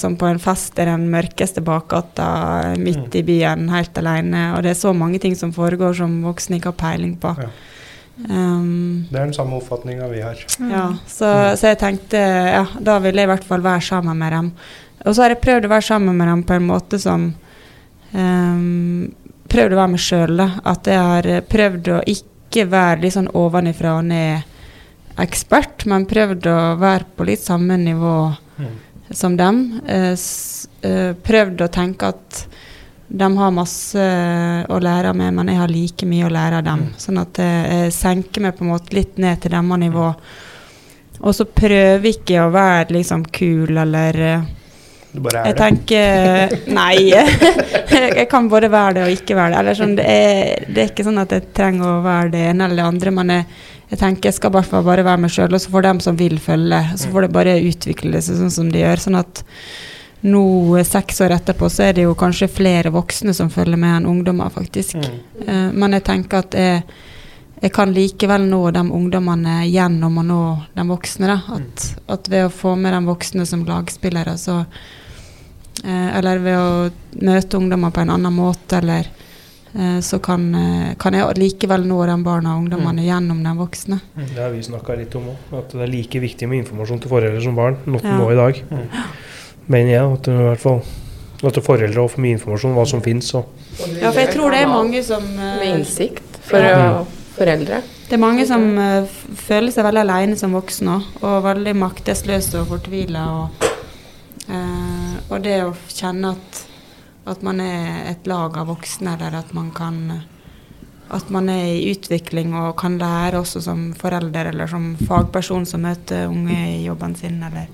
som 0.00 0.14
på 0.16 0.28
en 0.30 0.40
fest 0.40 0.78
i 0.80 0.86
den 0.88 1.10
mørkeste 1.12 1.60
bakgata 1.64 2.28
midt 2.80 3.14
i 3.18 3.22
byen, 3.26 3.66
helt 3.68 3.98
alene. 4.00 4.46
Og 4.56 4.62
det 4.64 4.72
er 4.72 4.78
så 4.80 4.94
mange 4.96 5.20
ting 5.20 5.36
som 5.36 5.52
foregår 5.52 5.98
som 5.98 6.22
voksne 6.24 6.56
ikke 6.56 6.72
har 6.72 6.78
peiling 6.80 7.18
på. 7.20 7.34
Ja. 7.42 7.50
Um, 8.16 9.04
Det 9.10 9.18
er 9.20 9.26
den 9.26 9.36
samme 9.36 9.58
oppfatninga 9.58 10.08
vi 10.08 10.22
har. 10.24 10.40
ja, 10.70 10.86
så, 11.04 11.28
så 11.52 11.74
jeg 11.74 11.80
tenkte 11.82 12.16
ja, 12.16 12.64
da 12.80 12.96
ville 13.04 13.20
jeg 13.20 13.28
i 13.28 13.32
hvert 13.34 13.44
fall 13.44 13.60
være 13.66 13.84
sammen 13.84 14.16
med 14.24 14.32
dem. 14.32 14.50
Og 15.04 15.12
så 15.12 15.26
har 15.26 15.34
jeg 15.34 15.42
prøvd 15.44 15.68
å 15.68 15.74
være 15.74 15.88
sammen 15.90 16.16
med 16.16 16.32
dem 16.32 16.46
på 16.48 16.56
en 16.56 16.68
måte 16.72 17.00
som 17.02 17.28
um, 18.16 19.14
Prøvd 19.46 19.76
å 19.76 19.78
være 19.78 19.90
meg 19.92 20.00
sjøl, 20.02 20.32
da. 20.40 20.46
At 20.66 20.88
jeg 20.90 20.98
har 20.98 21.26
prøvd 21.46 21.88
å 21.94 22.00
ikke 22.10 22.64
være 22.66 23.04
litt 23.04 23.14
sånn 23.14 23.28
ovenifra 23.38 23.92
og 24.00 24.08
ned-ekspert, 25.16 25.86
men 25.86 26.06
prøvd 26.06 26.46
å 26.52 26.58
være 26.80 27.04
på 27.16 27.24
litt 27.24 27.40
samme 27.40 27.76
nivå 27.80 28.16
som 29.10 29.36
dem. 29.36 29.80
Eh, 29.86 30.14
eh, 30.82 31.12
prøvd 31.14 31.62
å 31.62 31.68
tenke 31.72 32.08
at 32.12 32.46
de 33.08 33.28
har 33.38 33.54
masse 33.54 34.02
å 34.68 34.78
lære 34.82 35.12
av 35.12 35.16
meg, 35.16 35.32
men 35.34 35.48
jeg 35.48 35.60
har 35.60 35.70
like 35.70 36.06
mye 36.06 36.26
å 36.26 36.32
lære 36.32 36.58
av 36.58 36.66
dem. 36.66 36.88
Sånn 36.98 37.20
at 37.22 37.38
jeg, 37.38 37.70
jeg 37.70 37.94
senker 37.94 38.42
meg 38.42 38.56
på 38.56 38.66
en 38.66 38.72
måte 38.74 38.96
litt 38.96 39.16
ned 39.22 39.40
til 39.40 39.54
deres 39.54 39.80
nivå. 39.80 40.10
Og 41.22 41.32
så 41.32 41.46
prøver 41.48 42.10
ikke 42.10 42.42
å 42.42 42.52
være 42.52 42.92
liksom 42.98 43.24
kul 43.32 43.78
eller 43.78 44.18
eh, 44.20 44.48
Du 45.14 45.22
bare 45.24 45.46
Jeg 45.46 45.54
er 45.54 45.56
det. 45.56 45.62
tenker 45.62 46.74
Nei. 46.76 47.06
jeg 48.20 48.26
kan 48.28 48.50
både 48.52 48.68
være 48.68 48.98
det 48.98 49.06
og 49.06 49.14
ikke 49.14 49.38
være 49.38 49.54
det. 49.54 49.62
Eller 49.62 49.78
sånn, 49.78 49.96
det, 49.96 50.04
er, 50.04 50.66
det 50.68 50.82
er 50.82 50.90
ikke 50.90 51.06
sånn 51.06 51.22
at 51.22 51.32
jeg 51.32 51.48
trenger 51.56 51.88
å 51.94 52.04
være 52.04 52.34
det 52.34 52.44
ene 52.50 52.66
eller 52.66 52.82
det 52.82 52.90
andre, 52.90 53.14
men 53.16 53.32
jeg, 53.36 53.48
jeg 53.90 54.00
tenker 54.00 54.30
jeg 54.30 54.36
skal 54.40 54.50
i 54.50 54.58
hvert 54.58 54.70
fall 54.70 54.86
bare 54.86 55.04
være 55.06 55.22
meg 55.22 55.30
sjøl, 55.30 55.52
og 55.54 55.62
så 55.62 55.70
får 55.70 55.84
dem 55.86 56.00
som 56.02 56.16
vil 56.18 56.40
følge, 56.42 56.80
så 56.98 57.10
får 57.12 57.26
det 57.26 57.34
bare 57.36 57.58
utvikle 57.62 58.22
seg 58.24 58.40
sånn 58.40 58.54
som 58.54 58.70
de 58.72 58.82
gjør. 58.82 59.02
Sånn 59.04 59.18
at 59.20 59.42
nå, 60.26 60.76
eh, 60.78 60.86
seks 60.86 61.20
år 61.22 61.36
etterpå, 61.36 61.68
så 61.70 61.86
er 61.86 61.92
det 61.94 62.06
jo 62.06 62.16
kanskje 62.18 62.48
flere 62.50 62.90
voksne 62.90 63.34
som 63.34 63.50
følger 63.52 63.78
med 63.78 64.00
enn 64.00 64.08
ungdommer, 64.10 64.50
faktisk. 64.50 64.96
Mm. 64.98 65.20
Eh, 65.46 65.68
men 65.72 65.94
jeg 65.94 66.04
tenker 66.08 66.42
at 66.42 66.56
jeg, 66.58 66.82
jeg 67.62 67.72
kan 67.72 67.94
likevel 67.94 68.48
nå 68.50 68.60
de 68.74 68.82
ungdommene 68.98 69.60
gjennom 69.68 70.18
å 70.18 70.26
nå 70.26 70.42
de 70.74 70.86
voksne. 70.88 71.30
Da. 71.30 71.38
At, 71.54 71.86
at 72.16 72.32
ved 72.32 72.48
å 72.48 72.52
få 72.52 72.74
med 72.80 72.96
de 72.96 73.04
voksne 73.06 73.46
som 73.46 73.62
lagspillere, 73.68 74.34
så 74.40 74.64
eh, 75.84 76.10
Eller 76.16 76.42
ved 76.42 76.58
å 76.58 76.90
møte 77.22 77.60
ungdommer 77.60 77.94
på 77.94 78.02
en 78.02 78.16
annen 78.18 78.34
måte, 78.34 78.80
eller 78.82 79.12
så 80.00 80.18
kan, 80.22 80.54
eh, 80.54 80.94
kan 80.98 81.12
jeg 81.12 81.36
likevel 81.36 81.84
nå 81.86 81.98
de 82.06 82.16
barna 82.24 82.54
og 82.56 82.64
ungdommene 82.64 83.04
gjennom 83.04 83.42
de 83.44 83.52
voksne. 83.58 84.00
Det 84.16 84.38
har 84.40 84.50
vi 84.50 84.62
snakka 84.62 84.96
litt 84.96 85.14
om 85.18 85.26
òg. 85.34 85.58
At 85.58 85.68
det 85.74 85.82
er 85.84 85.92
like 85.92 86.20
viktig 86.20 86.48
med 86.48 86.64
informasjon 86.64 87.00
til 87.02 87.10
foreldre 87.10 87.42
som 87.42 87.54
barn 87.56 87.76
nå, 87.86 88.00
Ja. 88.02 88.16
nå 88.18 88.30
i 88.32 88.34
dag. 88.36 88.62
Mm. 88.70 88.88
Mener 89.68 89.90
jeg. 89.90 90.12
At 90.12 90.22
det, 90.22 90.32
i 90.32 90.46
hvert 90.48 90.58
fall 90.60 90.82
at 91.44 91.54
foreldre 91.62 92.00
også 92.00 92.14
får 92.16 92.22
mye 92.24 92.36
informasjon 92.38 92.70
om 92.72 92.76
hva 92.78 92.86
som 92.88 93.02
finnes. 93.02 93.34
Og 93.34 93.44
Ja, 94.00 94.10
for 94.10 94.20
jeg 94.20 94.30
tror 94.34 94.50
det 94.50 94.60
er 94.62 94.66
mange 94.66 95.02
som 95.04 95.22
eh, 95.22 95.58
Med 95.60 95.80
innsikt 95.80 96.40
for 96.42 96.58
Ja. 96.58 97.02
å, 97.02 97.06
foreldre. 97.36 97.82
Det 98.08 98.12
er 98.14 98.22
mange 98.22 98.46
som 98.46 98.78
eh, 98.78 99.04
føler 99.34 99.70
seg 99.74 99.84
veldig 99.84 100.00
alene 100.00 100.36
som 100.38 100.52
voksne 100.52 100.88
òg, 100.96 101.02
og 101.22 101.42
veldig 101.44 101.74
maktesløse 101.76 102.54
og 102.60 102.68
fortvila. 102.68 103.26
Og, 103.42 103.66
eh, 104.48 105.16
og 105.30 105.42
det 105.42 105.62
å 105.64 105.74
kjenne 105.88 106.30
at, 106.36 106.65
at 107.26 107.42
man 107.42 107.60
er 107.60 108.10
et 108.12 108.26
lag 108.26 108.56
av 108.56 108.66
voksne, 108.70 109.16
eller 109.16 109.38
at 109.38 109.52
man 109.54 109.70
kan 109.74 110.22
at 111.08 111.28
man 111.30 111.48
er 111.48 111.68
i 111.70 111.92
utvikling 111.92 112.54
og 112.58 112.72
kan 112.80 112.96
lære 112.98 113.38
også 113.38 113.60
som 113.62 113.92
forelder 113.94 114.48
eller 114.50 114.66
som 114.66 114.96
fagperson 115.06 115.66
som 115.66 115.84
møter 115.86 116.26
unge 116.26 116.56
i 116.72 116.80
jobben 116.84 117.14
sin. 117.14 117.36
Eller. 117.46 117.68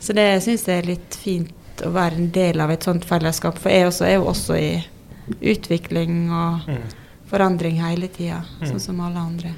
Så 0.00 0.12
det 0.12 0.42
syns 0.42 0.66
jeg 0.66 0.82
er 0.82 0.88
litt 0.90 1.14
fint 1.22 1.84
å 1.86 1.92
være 1.94 2.18
en 2.18 2.30
del 2.34 2.60
av 2.60 2.70
et 2.74 2.82
sånt 2.82 3.04
fellesskap, 3.06 3.58
for 3.58 3.70
jeg 3.70 3.86
også 3.86 4.08
er 4.08 4.14
jo 4.16 4.26
også 4.32 4.58
i 4.58 4.84
utvikling 5.52 6.30
og 6.30 6.66
Mm. 6.66 6.82
forandring 7.30 7.80
hele 7.82 8.08
tida, 8.08 8.42
Mm. 8.60 8.68
sånn 8.70 8.80
som 8.80 9.00
alle 9.00 9.18
andre. 9.18 9.54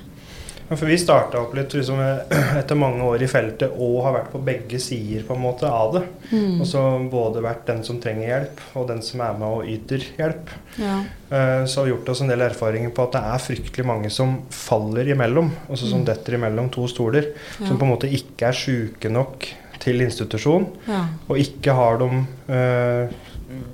For 0.68 0.84
vi 0.84 0.98
starta 1.00 1.40
opp 1.40 1.54
litt 1.56 1.72
liksom, 1.72 2.00
etter 2.60 2.76
mange 2.76 3.00
år 3.08 3.22
i 3.24 3.28
feltet 3.30 3.72
og 3.72 4.02
har 4.04 4.12
vært 4.18 4.32
på 4.34 4.40
begge 4.44 4.80
sider 4.82 5.22
på 5.24 5.32
en 5.36 5.40
måte 5.40 5.68
av 5.72 5.94
det. 5.96 6.02
Mm. 6.32 6.58
Og 6.60 6.66
så 6.68 6.82
både 7.08 7.40
vært 7.44 7.62
den 7.70 7.80
som 7.86 8.00
trenger 8.02 8.28
hjelp, 8.28 8.60
og 8.76 8.88
den 8.90 9.00
som 9.06 9.22
er 9.24 9.38
med 9.40 9.48
og 9.48 9.70
yter 9.72 10.04
hjelp. 10.18 10.52
Ja. 10.76 10.98
Eh, 11.30 11.62
Så 11.64 11.80
har 11.80 11.86
vi 11.88 11.94
gjort 11.94 12.08
oss 12.12 12.20
en 12.20 12.28
del 12.28 12.44
erfaringer 12.44 12.92
på 12.92 13.06
at 13.06 13.16
det 13.16 13.22
er 13.30 13.44
fryktelig 13.46 13.86
mange 13.88 14.10
som 14.12 14.42
faller 14.50 15.08
imellom. 15.14 15.48
Altså 15.70 15.88
som 15.88 16.00
Mm. 16.02 16.04
detter 16.10 16.34
imellom 16.36 16.68
to 16.70 16.86
stoler. 16.88 17.32
Ja. 17.60 17.66
Som 17.66 17.78
på 17.78 17.84
en 17.88 17.94
måte 17.94 18.12
ikke 18.12 18.48
er 18.48 18.52
sjuke 18.52 19.10
nok 19.10 19.48
til 19.80 20.00
institusjon. 20.04 20.66
Ja. 20.88 21.06
Og 21.30 21.38
ikke 21.38 21.72
har 21.72 21.96
de 21.98 22.08
uh, 22.50 23.08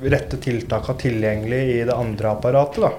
rette 0.04 0.37
tiltakene 0.38 0.98
tilgjengelig 1.00 1.61
i 1.80 1.85
det 1.88 1.94
andre 1.94 2.30
apparatet. 2.37 2.83
da. 2.85 2.92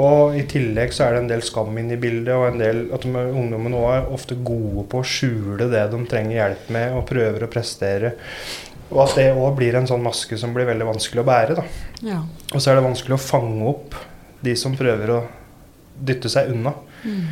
Og 0.00 0.36
i 0.38 0.44
tillegg 0.48 0.94
så 0.94 1.06
er 1.06 1.14
det 1.14 1.22
en 1.24 1.30
del 1.30 1.42
skam 1.44 1.76
inne 1.80 1.96
i 1.96 2.00
bildet, 2.00 2.32
og 2.32 2.46
en 2.48 2.60
del 2.62 2.82
at 2.94 3.04
de, 3.04 3.10
ungdommen 3.12 3.74
er 3.76 4.08
ofte 4.14 4.38
gode 4.38 4.86
på 4.90 5.02
å 5.02 5.06
skjule 5.06 5.68
det 5.70 5.82
de 5.92 6.00
trenger 6.08 6.38
hjelp 6.38 6.70
med, 6.76 6.94
og 6.96 7.08
prøver 7.10 7.44
å 7.44 7.50
prestere. 7.52 8.14
Og 8.90 9.04
at 9.04 9.18
det 9.18 9.28
òg 9.34 9.52
blir 9.58 9.76
en 9.78 9.86
sånn 9.90 10.02
maske 10.02 10.38
som 10.40 10.54
blir 10.54 10.66
veldig 10.70 10.88
vanskelig 10.88 11.22
å 11.22 11.28
bære. 11.28 11.58
da. 11.60 11.66
ja. 12.06 12.22
Og 12.54 12.58
så 12.58 12.72
er 12.72 12.80
det 12.80 12.88
vanskelig 12.88 13.18
å 13.18 13.22
fange 13.22 13.68
opp 13.70 13.94
de 14.40 14.56
som 14.58 14.74
prøver 14.78 15.14
å 15.14 15.20
dytte 16.00 16.32
seg 16.32 16.50
unna. 16.54 16.72
Mm. 17.04 17.22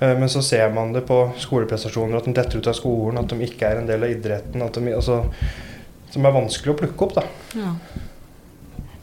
Eh, 0.00 0.18
Men 0.18 0.28
så 0.28 0.42
ser 0.42 0.72
man 0.74 0.92
det 0.92 1.06
på 1.08 1.22
skoleprestasjoner, 1.40 2.18
at 2.18 2.28
de 2.28 2.36
detter 2.36 2.58
ut 2.58 2.68
av 2.68 2.76
skolen, 2.76 3.20
at 3.20 3.32
de 3.32 3.46
ikke 3.46 3.68
er 3.68 3.80
en 3.80 3.88
del 3.88 4.04
av 4.04 4.12
idretten. 4.12 4.64
At 4.66 4.76
de, 4.76 4.94
altså, 4.96 5.22
som 6.10 6.26
er 6.26 6.36
vanskelig 6.36 6.74
å 6.74 6.80
plukke 6.82 7.06
opp. 7.06 7.18
da. 7.20 7.26
ja. 7.60 7.74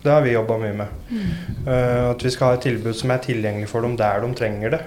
Det 0.04 0.12
har 0.14 0.22
vi 0.24 0.36
jobba 0.36 0.60
mye 0.62 0.76
med. 0.78 1.00
Mm. 1.10 1.32
Eh, 1.68 2.04
at 2.12 2.24
vi 2.24 2.32
skal 2.34 2.52
ha 2.52 2.60
et 2.60 2.68
tilbud 2.68 2.96
som 2.96 3.12
er 3.12 3.24
tilgjengelig 3.24 3.72
for 3.72 3.86
dem 3.86 3.98
der 4.00 4.22
de 4.24 4.30
trenger 4.38 4.78
det. 4.78 4.84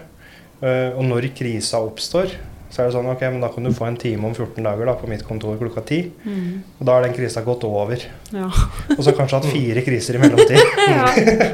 Eh, 0.61 0.95
og 0.95 1.05
når 1.09 1.31
krisa 1.37 1.81
oppstår, 1.83 2.37
så 2.71 2.83
er 2.83 2.87
det 2.87 2.95
sånn 2.95 3.09
ok, 3.11 3.23
men 3.33 3.43
da 3.43 3.49
kan 3.51 3.67
du 3.67 3.73
få 3.75 3.89
en 3.89 3.97
time 3.99 4.29
om 4.29 4.35
14 4.35 4.63
dager 4.63 4.87
da, 4.87 4.95
på 4.95 5.09
mitt 5.11 5.25
kontor 5.27 5.57
klokka 5.59 5.83
10. 5.83 6.11
Mm. 6.23 6.51
Og 6.79 6.87
da 6.87 6.97
har 6.97 7.07
den 7.07 7.17
krisa 7.17 7.43
gått 7.43 7.67
over. 7.67 8.05
ja. 8.31 8.51
Og 8.95 9.03
så 9.03 9.15
kanskje 9.17 9.41
hatt 9.41 9.51
fire 9.51 9.83
kriser 9.87 10.19
i 10.19 10.23
mellomtid. 10.23 10.61
ja. 10.93 11.09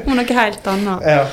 Noe 0.05 0.27
helt 0.41 0.69
annet. 0.69 1.07
ja. 1.17 1.25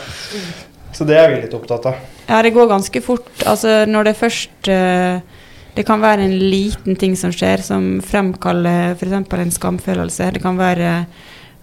Så 0.94 1.04
det 1.08 1.18
er 1.18 1.32
vi 1.32 1.42
litt 1.42 1.56
opptatt 1.56 1.90
av. 1.90 2.00
Ja, 2.28 2.40
det 2.46 2.54
går 2.54 2.70
ganske 2.70 3.02
fort. 3.04 3.28
Altså, 3.44 3.82
når 3.90 4.08
det 4.08 4.16
først 4.16 4.68
eh, 4.72 5.40
Det 5.74 5.82
kan 5.82 5.98
være 5.98 6.22
en 6.22 6.36
liten 6.38 6.94
ting 6.94 7.16
som 7.18 7.32
skjer, 7.34 7.58
som 7.58 7.98
fremkaller 7.98 8.94
f.eks. 8.94 9.12
en 9.12 9.50
skamfølelse. 9.50 10.28
Det 10.36 10.42
kan 10.42 10.54
være 10.54 10.92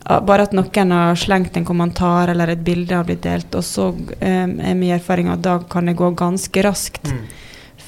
bare 0.04 0.44
at 0.48 0.54
noen 0.58 0.92
har 0.92 1.16
slengt 1.16 1.58
en 1.58 1.66
kommentar 1.66 2.28
eller 2.34 2.48
et 2.50 2.64
bilde 2.66 2.96
har 2.96 3.06
blitt 3.06 3.24
delt, 3.24 3.54
og 3.56 3.64
så 3.64 3.90
um, 3.92 4.56
er 4.60 4.74
min 4.76 4.96
erfaring 4.96 5.30
at 5.30 5.44
da 5.46 5.60
kan 5.70 5.86
det 5.86 5.98
gå 6.00 6.12
ganske 6.18 6.64
raskt 6.66 7.04
Mm. 7.12 7.20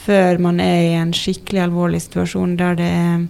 før 0.06 0.40
man 0.40 0.60
er 0.60 0.82
i 0.82 0.94
en 1.00 1.14
skikkelig 1.14 1.62
alvorlig 1.64 2.02
situasjon 2.04 2.58
der 2.60 2.76
det 2.76 2.90
er 2.92 3.28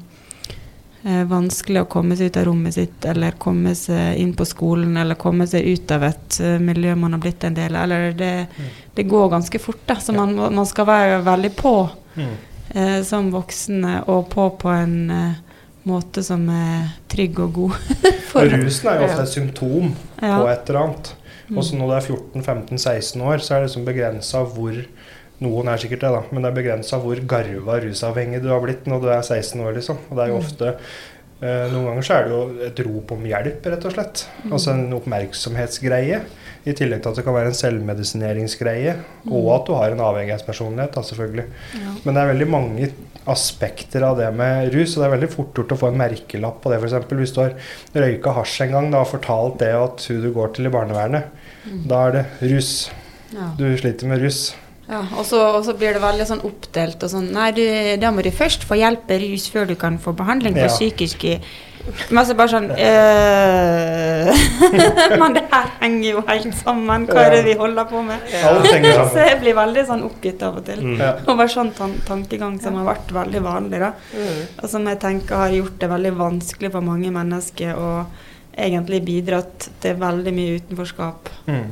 uh, 1.05 1.23
vanskelig 1.29 1.81
å 1.83 1.89
komme 1.89 2.15
seg 2.17 2.31
ut 2.31 2.37
av 2.37 2.45
rommet 2.47 2.73
sitt, 2.73 3.05
eller 3.05 3.31
komme 3.37 3.75
seg 3.75 4.17
inn 4.19 4.33
på 4.33 4.45
skolen, 4.45 4.97
eller 4.97 5.15
komme 5.15 5.47
seg 5.47 5.63
ut 5.67 5.91
av 5.91 6.03
et 6.03 6.39
uh, 6.41 6.57
miljø 6.59 6.95
man 6.95 7.13
har 7.13 7.19
blitt 7.23 7.43
en 7.43 7.53
del 7.53 7.75
av. 7.75 7.83
Eller 7.83 8.11
det, 8.17 8.47
det 8.95 9.03
går 9.03 9.29
ganske 9.29 9.59
fort, 9.59 9.83
da. 9.85 9.95
Så 9.95 10.13
man, 10.13 10.35
man 10.35 10.65
skal 10.65 10.85
være 10.89 11.21
veldig 11.23 11.55
på 11.55 11.89
Mm. 12.15 12.33
uh, 12.75 13.01
som 13.03 13.31
voksne, 13.33 14.03
og 14.07 14.29
på 14.29 14.49
på 14.61 14.69
en 14.69 14.97
måte 15.87 16.23
som 16.25 16.45
er 16.53 16.93
trygg 17.11 17.39
og 17.43 17.53
god. 17.53 17.79
Og 18.39 18.49
rusen 18.49 18.87
er 18.89 19.01
jo 19.01 19.07
ofte 19.09 19.23
et 19.27 19.33
symptom 19.33 19.91
på 20.19 20.45
et 20.49 20.69
eller 20.71 20.79
annet. 20.83 21.11
Og 21.51 21.57
Også 21.61 21.75
når 21.77 21.89
du 21.91 21.95
er 21.97 22.05
14-15-16 22.41 23.21
år, 23.21 23.41
så 23.43 23.53
er 23.55 23.59
det 23.61 23.67
liksom 23.69 23.85
begrensa 23.85 24.45
hvor 24.55 24.77
Noen 25.43 25.67
er 25.67 25.81
sikkert 25.81 26.03
det, 26.05 26.09
da, 26.13 26.19
men 26.31 26.45
det 26.45 26.49
er 26.51 26.55
begrensa 26.55 26.97
hvor 27.03 27.19
garva 27.27 27.75
rusavhengig 27.83 28.39
du 28.45 28.47
har 28.53 28.61
blitt 28.63 28.85
når 28.87 29.01
du 29.03 29.07
er 29.11 29.25
16 29.25 29.59
år, 29.59 29.73
liksom. 29.75 29.97
Og 30.07 30.15
det 30.15 30.23
er 30.23 30.29
jo 30.31 30.37
Mm. 30.37 30.45
ofte 30.45 30.69
eh, 31.43 31.65
Noen 31.73 31.87
ganger 31.89 32.05
så 32.07 32.13
er 32.15 32.23
det 32.23 32.31
jo 32.31 32.43
et 32.69 32.79
rop 32.87 33.11
om 33.17 33.25
hjelp, 33.27 33.65
rett 33.73 33.87
og 33.89 33.91
slett. 33.97 34.21
Mm. 34.45 34.53
Altså 34.55 34.71
en 34.71 34.93
oppmerksomhetsgreie. 34.95 36.21
I 36.63 36.71
tillegg 36.79 37.01
til 37.03 37.11
at 37.11 37.17
det 37.19 37.25
kan 37.27 37.35
være 37.35 37.51
en 37.51 37.57
selvmedisineringsgreie, 37.59 38.93
og 39.27 39.49
at 39.57 39.65
du 39.67 39.73
har 39.75 39.91
en 39.91 40.03
avhengighetspersonlighet, 40.05 40.93
da, 40.95 41.01
selvfølgelig. 41.09 41.45
Mm. 41.73 41.81
Ja. 41.83 41.95
Men 42.05 42.13
det 42.15 42.21
er 42.23 42.31
veldig 42.31 42.47
mange 42.53 42.87
aspekter 43.27 44.03
av 44.07 44.17
det 44.17 44.29
med 44.35 44.73
rus, 44.73 44.95
og 44.97 45.03
det 45.03 45.07
er 45.07 45.13
veldig 45.17 45.29
fort 45.31 45.53
gjort 45.55 45.71
å 45.75 45.77
få 45.79 45.87
en 45.91 45.97
merkelapp 46.01 46.61
på 46.63 46.71
det, 46.71 46.79
f.eks. 46.83 47.07
Hvis 47.13 47.33
du 47.35 47.39
har 47.41 47.53
røyka 47.95 48.33
hasj 48.35 48.61
en 48.65 48.71
gang 48.75 48.89
da, 48.91 48.99
og 49.05 49.11
fortalt 49.13 49.59
det 49.59 49.71
at 49.77 50.05
hun 50.09 50.21
du 50.21 50.31
går 50.35 50.53
til 50.57 50.65
i 50.67 50.73
barnevernet, 50.73 51.31
Mm. 51.63 51.87
da 51.87 51.97
er 52.07 52.11
det 52.11 52.25
rus. 52.51 52.89
Ja. 53.31 53.45
Du 53.57 53.63
sliter 53.79 54.05
med 54.05 54.19
rus. 54.19 54.53
Ja, 54.89 54.99
og 55.15 55.23
så, 55.25 55.37
og 55.55 55.63
så 55.63 55.71
blir 55.79 55.93
det 55.95 56.01
veldig 56.03 56.25
sånn 56.27 56.41
oppdelt 56.43 57.01
og 57.03 57.09
sånn 57.09 57.29
Nei, 57.31 57.51
du, 57.55 57.61
da 58.01 58.09
må 58.11 58.21
du 58.21 58.29
først 58.35 58.65
få 58.67 58.75
hjelp 58.75 59.07
med 59.07 59.21
rus 59.23 59.45
før 59.47 59.65
du 59.69 59.75
kan 59.79 59.95
få 59.97 60.11
behandling 60.13 60.53
for 60.57 60.67
Ja. 60.67 60.73
psykiske 60.75 61.37
Men 62.15 62.25
så 62.25 62.35
bare 62.39 62.47
sånn 62.53 62.69
øh, 62.71 64.29
Men 65.21 65.35
det 65.35 65.43
her 65.51 65.67
henger 65.81 66.05
jo 66.07 66.21
helt 66.29 66.55
sammen. 66.55 67.07
Hva 67.09 67.25
er 67.25 67.35
det 67.35 67.41
vi 67.49 67.55
holder 67.59 67.89
på 67.89 68.03
med? 68.07 68.23
Så 68.31 69.19
jeg 69.19 69.39
blir 69.41 69.57
veldig 69.57 69.83
sånn 69.89 70.05
oppgitt 70.07 70.43
av 70.47 70.61
og 70.61 70.67
til. 70.67 70.79
Mm. 70.93 71.01
Over 71.33 71.51
sånn 71.51 71.73
tan 71.75 71.97
tankegang 72.07 72.55
som 72.63 72.79
har 72.79 72.87
vært 72.93 73.11
veldig 73.15 73.41
vanlig, 73.43 73.81
da. 73.83 73.91
Mm. 74.15 74.41
Og 74.61 74.67
som 74.71 74.87
jeg 74.89 75.01
tenker 75.03 75.43
har 75.43 75.57
gjort 75.57 75.77
det 75.81 75.91
veldig 75.91 76.13
vanskelig 76.21 76.71
for 76.73 76.81
mange 76.85 77.11
mennesker 77.13 77.75
å 77.75 77.89
egentlig 78.53 79.01
bidratt 79.05 79.69
til 79.83 79.97
veldig 79.99 80.33
mye 80.35 80.59
utenforskap. 80.61 81.31
Mm. 81.49 81.71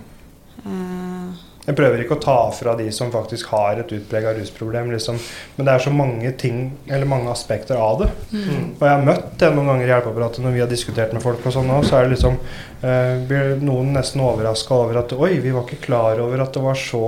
Jeg 1.62 1.78
prøver 1.78 2.02
ikke 2.02 2.16
å 2.18 2.22
ta 2.24 2.38
fra 2.58 2.74
de 2.80 2.88
som 2.96 3.12
faktisk 3.14 3.52
har 3.54 3.82
et 3.84 3.92
utprega 3.94 4.34
rusproblem, 4.34 4.90
liksom. 4.96 5.20
men 5.56 5.68
det 5.68 5.76
er 5.76 5.84
så 5.84 5.94
mange 5.94 6.32
ting, 6.42 6.64
eller 6.90 7.10
mange 7.10 7.30
aspekter 7.30 7.78
av 7.78 8.02
det. 8.02 8.08
mm. 8.32 8.64
Og 8.80 8.82
jeg 8.88 8.96
har 8.96 9.06
møtt 9.06 9.28
det 9.42 9.52
noen 9.54 9.70
ganger 9.70 9.86
i 9.86 9.92
hjelpeapparatet 9.94 10.46
når 10.46 10.56
vi 10.56 10.64
har 10.64 10.72
diskutert 10.72 11.14
med 11.14 11.22
folk, 11.22 11.46
og 11.46 11.54
sånn 11.54 11.70
også, 11.76 11.92
så 11.92 12.00
er 12.00 12.08
det 12.08 12.16
liksom 12.16 12.40
eh, 12.40 13.14
blir 13.30 13.54
noen 13.62 13.94
nesten 13.94 14.26
overraska 14.26 14.80
over 14.80 15.04
at 15.04 15.14
Oi, 15.14 15.36
vi 15.44 15.54
var 15.54 15.68
ikke 15.68 15.86
klar 15.86 16.24
over 16.24 16.42
at 16.42 16.58
det 16.58 16.66
var 16.66 16.82
så 16.82 17.06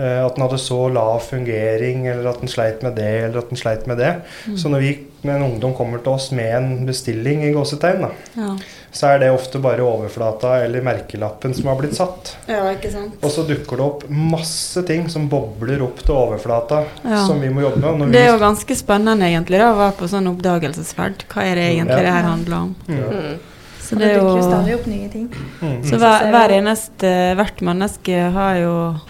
At 0.00 0.34
den 0.36 0.42
hadde 0.46 0.58
så 0.58 0.88
lav 0.92 1.20
fungering, 1.20 2.06
eller 2.08 2.30
at 2.30 2.40
den 2.40 2.48
sleit 2.48 2.82
med 2.82 2.94
det, 2.96 3.08
eller 3.26 3.38
at 3.38 3.48
den 3.50 3.58
sleit 3.60 3.86
med 3.86 3.98
det. 3.98 4.14
Mm. 4.46 4.56
Så 4.56 4.68
når 4.72 4.80
vi 4.80 4.92
med 5.22 5.36
en 5.36 5.42
ungdom 5.50 5.74
kommer 5.76 5.98
til 6.00 6.12
oss 6.14 6.30
med 6.32 6.54
en 6.56 6.86
bestilling 6.88 7.42
i 7.44 7.50
gåsetegn, 7.52 8.00
da, 8.06 8.08
ja. 8.40 8.54
så 8.96 9.10
er 9.10 9.18
det 9.20 9.28
ofte 9.30 9.60
bare 9.60 9.84
overflata 9.84 10.54
eller 10.64 10.80
merkelappen 10.86 11.52
som 11.54 11.66
har 11.68 11.76
blitt 11.76 11.94
satt. 11.98 12.36
ja, 12.48 12.62
ikke 12.72 12.88
sant? 12.94 13.18
Og 13.20 13.30
så 13.34 13.44
dukker 13.44 13.76
det 13.76 13.84
opp 13.84 14.06
masse 14.08 14.80
ting 14.88 15.10
som 15.12 15.28
bobler 15.28 15.82
opp 15.84 16.00
til 16.00 16.14
overflata, 16.16 16.84
Ja. 17.04 17.26
som 17.26 17.40
vi 17.40 17.48
må 17.52 17.60
jobbe 17.66 17.80
med. 17.84 17.98
når 17.98 18.12
Det 18.12 18.20
er 18.22 18.32
vi- 18.32 18.32
jo 18.32 18.38
ganske 18.46 18.76
spennende 18.76 19.28
egentlig 19.28 19.58
da, 19.58 19.72
å 19.74 19.76
være 19.76 19.92
på 20.00 20.08
sånn 20.08 20.26
oppdagelsesferd. 20.32 21.24
Hva 21.28 21.42
er 21.44 21.54
det 21.54 21.68
egentlig 21.76 22.00
Ja. 22.00 22.02
det 22.02 22.12
her 22.16 22.22
handler 22.22 22.56
om? 22.56 22.74
Mm. 22.88 22.96
Mm. 23.10 23.38
Så 23.82 23.98
det 23.98 23.98
det 23.98 24.10
er 24.16 24.20
dukker 24.20 24.36
jo 24.36 24.50
stadig 24.50 24.74
opp 24.74 24.86
nye 24.86 25.08
ting. 25.08 25.28
Mm. 25.60 25.82
Så 25.84 25.98
hver, 25.98 26.30
hver 26.30 26.50
eneste 26.62 27.36
Hvert 27.36 27.60
menneske 27.60 28.30
har 28.32 28.54
jo 28.56 28.74
eh, 28.94 29.00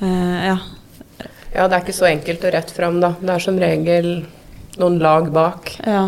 Ja. 0.00 0.58
Ja, 1.52 1.64
det 1.66 1.74
er 1.74 1.82
ikke 1.82 1.96
så 1.96 2.06
enkelt 2.10 2.44
og 2.44 2.52
rett 2.54 2.70
fram, 2.74 2.98
da. 3.02 3.14
Det 3.20 3.32
er 3.34 3.42
som 3.42 3.58
regel 3.58 4.10
noen 4.78 4.98
lag 5.02 5.30
bak 5.34 5.72
ja. 5.82 6.02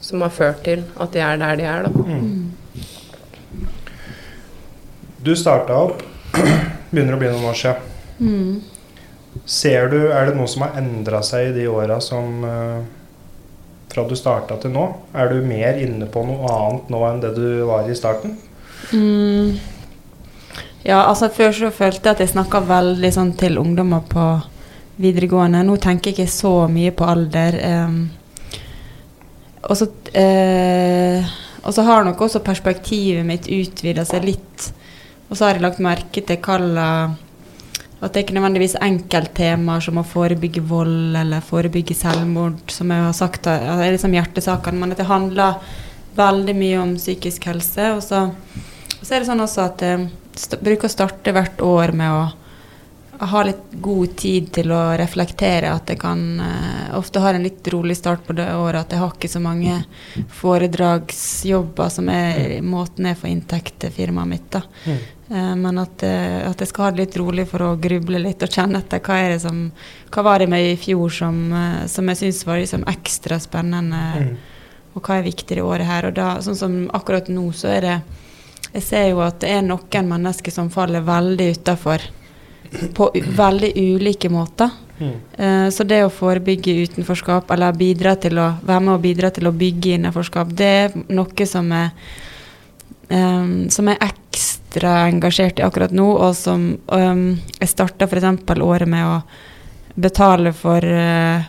som 0.00 0.22
har 0.24 0.32
ført 0.32 0.62
til 0.64 0.84
at 1.00 1.12
de 1.12 1.20
er 1.20 1.40
der 1.40 1.58
de 1.60 1.66
er, 1.68 1.88
da. 1.88 1.90
Mm. 1.90 2.52
Du 5.24 5.32
starta 5.36 5.76
opp, 5.86 6.02
begynner 6.92 7.16
å 7.16 7.20
bli 7.20 7.32
noen 7.32 7.50
år 7.50 7.58
siden. 7.58 7.90
Mm. 8.20 8.54
Ser 9.50 9.88
du, 9.90 9.98
Er 10.14 10.28
det 10.28 10.36
noe 10.38 10.48
som 10.48 10.62
har 10.62 10.76
endra 10.78 11.20
seg 11.26 11.50
i 11.50 11.54
de 11.56 11.64
åra 11.66 11.96
som 11.98 12.44
eh, 12.46 12.84
Fra 13.90 14.04
du 14.06 14.14
starta 14.14 14.54
til 14.62 14.70
nå? 14.70 14.84
Er 15.10 15.32
du 15.32 15.42
mer 15.42 15.80
inne 15.82 16.06
på 16.06 16.22
noe 16.22 16.52
annet 16.52 16.92
nå 16.94 17.00
enn 17.08 17.22
det 17.24 17.32
du 17.34 17.48
var 17.66 17.90
i 17.90 17.96
starten? 17.98 18.36
Mm. 18.92 19.58
Ja, 20.84 20.98
altså 21.08 21.30
før 21.32 21.52
så 21.56 21.70
følte 21.72 22.10
jeg 22.10 22.12
at 22.12 22.20
jeg 22.20 22.34
snakka 22.34 22.60
veldig 22.68 23.10
sånn 23.14 23.32
til 23.40 23.56
ungdommer 23.56 24.02
på 24.04 24.24
videregående. 25.00 25.62
Nå 25.64 25.78
tenker 25.80 26.10
jeg 26.10 26.18
ikke 26.18 26.32
så 26.34 26.52
mye 26.68 26.92
på 26.92 27.06
alder. 27.08 27.56
em. 27.64 28.10
og 29.64 29.76
så 29.80 29.88
eh, 30.12 31.24
og 31.64 31.72
så 31.72 31.82
har 31.82 32.04
nok 32.04 32.20
også 32.20 32.42
perspektivet 32.44 33.24
mitt 33.24 33.46
utvida 33.48 34.04
seg 34.04 34.26
litt. 34.28 34.72
Og 35.30 35.36
så 35.36 35.46
har 35.46 35.54
jeg 35.54 35.64
lagt 35.64 35.80
merke 35.80 36.20
til 36.20 36.36
hva 36.44 36.58
At 38.04 38.12
det 38.12 38.18
er 38.20 38.24
ikke 38.26 38.34
nødvendigvis 38.36 38.76
enkelttemaer 38.84 39.80
som 39.80 39.96
å 39.96 40.04
forebygge 40.04 40.60
vold 40.60 41.16
eller 41.16 41.40
forebygge 41.40 41.94
selvmord, 41.96 42.58
som 42.68 42.90
jeg 42.90 43.00
har 43.00 43.14
sagt 43.16 43.46
er 43.46 43.64
er 43.80 43.94
liksom 43.94 44.12
hjertesakene, 44.12 44.78
men 44.78 44.92
at 44.92 44.98
det 44.98 45.06
handler 45.08 45.54
veldig 46.14 46.54
mye 46.54 46.82
om 46.82 46.92
psykisk 46.96 47.46
helse. 47.48 47.94
Og 47.94 48.02
så, 48.02 48.28
og 49.00 49.00
så 49.00 49.14
er 49.14 49.24
det 49.24 49.30
sånn 49.30 49.40
også 49.40 49.64
at 49.64 49.80
st 49.80 50.23
bruker 50.60 50.88
å 50.88 50.92
starte 50.92 51.34
hvert 51.34 51.62
år 51.64 51.92
med 51.96 52.12
å 52.12 52.24
ha 53.18 53.42
litt 53.46 53.72
god 53.82 54.16
tid 54.16 54.50
til 54.54 54.72
å 54.74 54.82
reflektere. 54.98 55.72
At 55.72 55.90
jeg 55.90 56.00
kan 56.02 56.22
uh, 56.40 56.94
ofte 56.98 57.22
har 57.22 57.36
en 57.36 57.44
litt 57.44 57.66
rolig 57.72 57.96
start 57.98 58.24
på 58.26 58.36
det 58.36 58.48
året. 58.56 58.84
At 58.84 58.94
jeg 58.94 59.02
har 59.02 59.14
ikke 59.14 59.30
så 59.30 59.42
mange 59.42 59.80
foredragsjobber 60.40 61.92
som 61.92 62.08
er 62.12 62.56
måten 62.66 63.10
jeg 63.10 63.20
får 63.20 63.30
inntekt 63.30 63.78
til 63.84 63.94
firmaet 63.94 64.30
mitt. 64.30 64.48
da. 64.54 64.64
Mm. 64.84 65.04
Eh, 65.24 65.52
men 65.56 65.78
at, 65.80 66.02
uh, 66.04 66.40
at 66.50 66.60
jeg 66.60 66.72
skal 66.72 66.88
ha 66.88 66.94
det 66.94 67.04
litt 67.04 67.20
rolig 67.20 67.46
for 67.48 67.64
å 67.64 67.76
gruble 67.80 68.20
litt 68.20 68.42
og 68.44 68.52
kjenne 68.52 68.82
etter 68.82 69.00
hva 69.04 69.20
er 69.22 69.36
det 69.36 69.44
som 69.46 69.70
Hva 70.14 70.22
var 70.22 70.38
det 70.38 70.46
med 70.46 70.62
i 70.62 70.74
fjor 70.78 71.10
som, 71.10 71.38
som 71.90 72.10
jeg 72.12 72.18
syns 72.20 72.44
var 72.46 72.60
liksom 72.60 72.84
ekstra 72.86 73.40
spennende, 73.42 74.02
Mm. 74.14 74.36
og 74.94 75.02
hva 75.02 75.16
er 75.18 75.24
viktig 75.26 75.56
i 75.58 75.64
året 75.64 75.88
her. 75.88 76.06
Og 76.06 76.14
da, 76.14 76.36
sånn 76.38 76.54
som 76.54 76.76
akkurat 76.94 77.26
nå, 77.28 77.48
så 77.50 77.72
er 77.72 77.80
det 77.80 77.96
Jeg 78.74 78.82
ser 78.82 79.08
jo 79.12 79.22
at 79.22 79.40
det 79.42 79.52
er 79.54 79.62
noen 79.66 80.08
mennesker 80.10 80.54
som 80.54 80.70
faller 80.72 81.04
veldig 81.06 81.50
utafor. 81.54 82.02
På 82.94 83.10
veldig 83.14 83.70
ulike 83.78 84.28
måter. 84.32 84.72
Mm. 84.98 85.14
Uh, 85.38 85.68
så 85.74 85.86
det 85.86 86.00
å 86.04 86.12
forebygge 86.12 86.74
utenforskap, 86.86 87.50
eller 87.54 87.74
bidra 87.78 88.14
til 88.18 88.38
å 88.38 88.52
være 88.62 88.82
med 88.82 88.94
og 88.96 89.02
bidra 89.02 89.30
til 89.34 89.50
å 89.50 89.54
bygge 89.54 89.96
innenforskap, 89.96 90.54
det 90.54 90.70
er 90.84 90.96
noe 91.14 91.46
som 91.50 91.70
er 91.74 91.90
um, 93.08 93.70
som 93.70 93.88
er 93.90 94.02
ekstra 94.02 94.94
engasjert 95.08 95.58
i 95.58 95.66
akkurat 95.66 95.94
nå, 95.94 96.06
og 96.14 96.34
som 96.38 96.74
um, 96.86 97.26
Jeg 97.60 97.70
starta 97.70 98.08
f.eks. 98.08 98.60
året 98.60 98.88
med 98.88 99.06
å 99.06 99.18
betale 99.94 100.52
for 100.56 100.82
uh, 100.82 101.44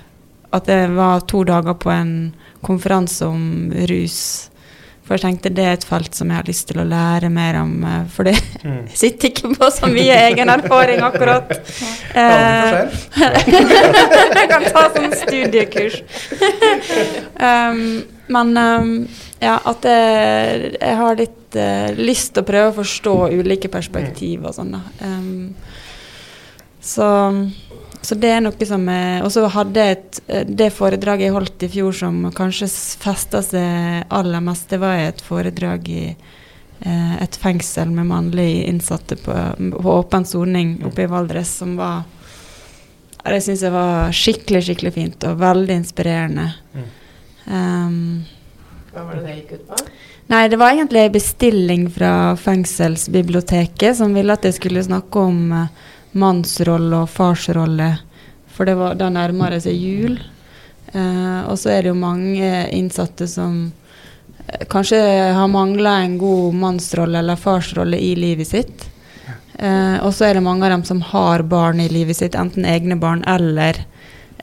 at 0.56 0.68
det 0.70 0.82
var 0.96 1.26
to 1.28 1.44
dager 1.44 1.74
på 1.74 1.92
en 1.92 2.34
konferanse 2.66 3.26
om 3.26 3.72
rus. 3.90 4.50
For 5.06 5.14
jeg 5.14 5.22
tenkte 5.22 5.52
det 5.54 5.66
er 5.70 5.76
et 5.78 5.84
felt 5.86 6.16
som 6.18 6.32
jeg 6.34 6.40
har 6.40 6.48
lyst 6.50 6.66
til 6.72 6.80
å 6.82 6.86
lære 6.90 7.30
mer 7.30 7.60
om. 7.62 7.74
eh, 7.86 8.06
For 8.10 8.26
det 8.26 8.36
Mm. 8.66 8.88
jeg 8.90 8.98
sitter 8.98 9.30
ikke 9.30 9.52
på 9.60 9.68
så 9.70 9.86
mye 9.92 10.16
egen 10.32 10.50
erfaring 10.50 11.04
akkurat. 11.06 11.52
Ja. 12.16 12.24
Eh, 12.26 12.90
sent. 12.90 13.18
jeg 14.40 14.48
kan 14.50 14.64
ta 14.72 14.86
sånn 14.96 15.12
studiekurs. 15.20 15.98
um, 17.38 17.82
men 18.32 18.58
um, 18.58 18.92
ja, 19.44 19.58
at 19.70 19.84
jeg, 19.86 20.72
jeg 20.80 20.96
har 21.02 21.20
litt 21.20 21.58
uh, 21.60 21.92
lyst 22.00 22.34
til 22.34 22.42
å 22.46 22.48
prøve 22.48 22.72
å 22.72 22.78
forstå 22.80 23.16
ulike 23.36 23.70
perspektiv 23.70 24.48
og 24.50 24.56
sånn, 24.58 24.72
da. 24.78 24.82
Um, 25.06 25.54
så, 26.86 27.10
så 28.06 28.16
det 28.20 28.32
er 28.32 28.42
noe 28.44 28.68
som 28.70 28.88
Og 29.26 29.30
så 29.34 29.46
hadde 29.52 29.84
jeg 29.84 29.98
et, 29.98 30.22
eh, 30.28 30.46
det 30.48 30.72
foredraget 30.74 31.28
jeg 31.28 31.36
holdt 31.36 31.66
i 31.66 31.72
fjor 31.74 31.96
som 31.98 32.24
kanskje 32.36 32.70
festa 33.02 33.42
seg 33.46 34.06
aller 34.14 34.44
mest, 34.46 34.70
det 34.70 34.82
var 34.84 35.00
et 35.02 35.22
foredrag 35.26 35.90
i 35.90 36.04
eh, 36.10 37.16
et 37.24 37.40
fengsel 37.42 37.90
med 37.90 38.10
mannlige 38.12 38.68
innsatte 38.70 39.18
på, 39.22 39.38
på 39.74 39.96
åpen 39.96 40.26
soning 40.26 40.78
oppe 40.86 41.06
i 41.06 41.10
Valdres, 41.12 41.58
som 41.62 41.76
var 41.80 42.04
Det 43.26 43.42
syns 43.42 43.64
jeg 43.66 43.74
var 43.74 44.12
skikkelig, 44.14 44.62
skikkelig 44.68 44.94
fint 44.94 45.24
og 45.26 45.40
veldig 45.42 45.80
inspirerende. 45.82 46.52
Mm. 46.76 46.90
Um, 47.46 48.26
Hva 48.94 49.06
var 49.08 49.18
det 49.18 49.24
det 49.26 49.38
gikk 49.40 49.56
ut 49.56 49.64
på? 49.72 49.80
Nei, 50.30 50.48
det 50.50 50.58
var 50.58 50.74
egentlig 50.74 51.04
en 51.06 51.14
bestilling 51.14 51.90
fra 51.94 52.12
fengselsbiblioteket 52.42 53.98
som 53.98 54.14
ville 54.18 54.34
at 54.34 54.46
jeg 54.48 54.58
skulle 54.58 54.82
snakke 54.86 55.22
om 55.22 55.52
eh, 55.54 55.84
mannsrolle 56.16 57.04
og 57.04 57.12
farsrolle. 57.12 57.92
For 58.56 58.68
det 58.68 58.78
var, 58.80 58.96
da 59.00 59.10
nærmer 59.12 59.56
det 59.56 59.64
seg 59.66 59.80
jul. 59.80 60.20
Eh, 60.94 61.42
og 61.50 61.58
så 61.60 61.74
er 61.76 61.84
det 61.84 61.92
jo 61.92 62.00
mange 62.00 62.52
innsatte 62.76 63.28
som 63.28 63.66
eh, 64.48 64.66
kanskje 64.72 65.00
har 65.36 65.52
mangla 65.52 66.00
en 66.04 66.18
god 66.22 66.56
mannsrolle 66.62 67.20
eller 67.20 67.40
farsrolle 67.40 68.00
i 68.00 68.14
livet 68.20 68.52
sitt. 68.52 68.88
Eh, 69.60 69.98
og 70.04 70.14
så 70.16 70.30
er 70.30 70.38
det 70.38 70.46
mange 70.46 70.68
av 70.68 70.76
dem 70.76 70.86
som 70.88 71.02
har 71.14 71.44
barn 71.48 71.80
i 71.84 71.90
livet 71.92 72.18
sitt, 72.18 72.36
enten 72.36 72.68
egne 72.68 72.98
barn 73.00 73.24
eller 73.28 73.84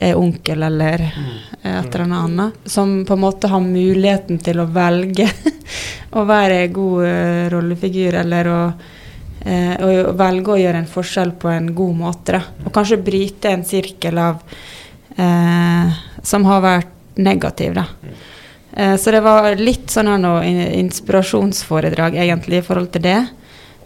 er 0.03 0.17
onkel 0.19 0.63
eller 0.63 1.05
eh, 1.05 1.79
et 1.79 1.95
eller 1.95 2.15
annet. 2.17 2.65
Som 2.65 3.03
på 3.09 3.17
en 3.17 3.25
måte 3.25 3.51
har 3.53 3.61
muligheten 3.65 4.41
til 4.43 4.63
å 4.63 4.69
velge 4.73 5.29
å 6.19 6.25
være 6.29 6.63
en 6.65 6.75
god 6.79 7.07
eh, 7.09 7.45
rollefigur, 7.53 8.19
eller 8.23 8.51
å, 8.51 8.61
eh, 9.45 9.75
og 9.83 10.15
velge 10.19 10.55
å 10.55 10.61
gjøre 10.61 10.83
en 10.83 10.91
forskjell 10.91 11.35
på 11.41 11.51
en 11.53 11.73
god 11.77 11.99
måte. 11.99 12.39
Da. 12.39 12.43
Og 12.67 12.75
kanskje 12.75 13.01
bryte 13.03 13.53
en 13.53 13.65
sirkel 13.67 14.21
av 14.23 14.43
eh, 15.17 16.01
som 16.23 16.47
har 16.49 16.63
vært 16.65 17.19
negativ. 17.23 17.75
Da. 17.77 17.87
Eh, 18.73 18.97
så 18.97 19.13
det 19.15 19.21
var 19.25 19.53
litt 19.61 19.93
sånn 19.93 20.11
her 20.13 20.23
noe 20.23 20.47
inspirasjonsforedrag 20.81 22.17
egentlig 22.23 22.63
i 22.63 22.67
forhold 22.67 22.93
til 22.95 23.07
det. 23.09 23.21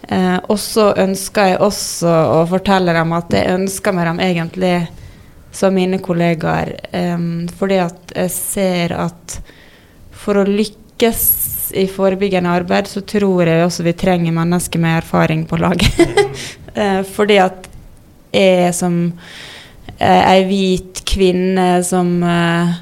Eh, 0.09 0.39
og 0.47 0.59
så 0.63 0.93
ønsker 1.03 1.51
jeg 1.51 1.63
også 1.67 2.13
å 2.37 2.45
fortelle 2.51 2.95
dem 2.95 3.15
at 3.17 3.35
jeg 3.35 3.57
ønsker 3.57 3.97
meg 3.97 4.07
dem 4.11 4.23
egentlig 4.23 4.77
som 5.57 5.75
mine 5.75 5.99
kollegaer. 5.99 6.77
eh, 6.93 7.19
fordi 7.59 7.79
at 7.83 8.13
jeg 8.15 8.31
ser 8.31 8.93
at 8.93 9.41
for 10.13 10.39
å 10.39 10.47
lykkes 10.47 11.25
i 11.75 11.87
forebyggende 11.91 12.51
arbeid, 12.51 12.89
så 12.91 13.01
tror 13.01 13.49
jeg 13.49 13.65
også 13.65 13.87
vi 13.87 13.95
trenger 13.99 14.35
mennesker 14.35 14.83
med 14.83 15.01
erfaring 15.03 15.47
på 15.49 15.61
laget. 15.61 15.93
Eh, 16.77 16.99
fordi 17.09 17.39
at 17.41 17.71
jeg 18.37 18.73
som 18.77 18.97
eh, 19.97 20.25
ei 20.29 20.43
hvit 20.45 20.99
kvinne 21.09 21.79
som 21.89 22.11
eh, 22.21 22.75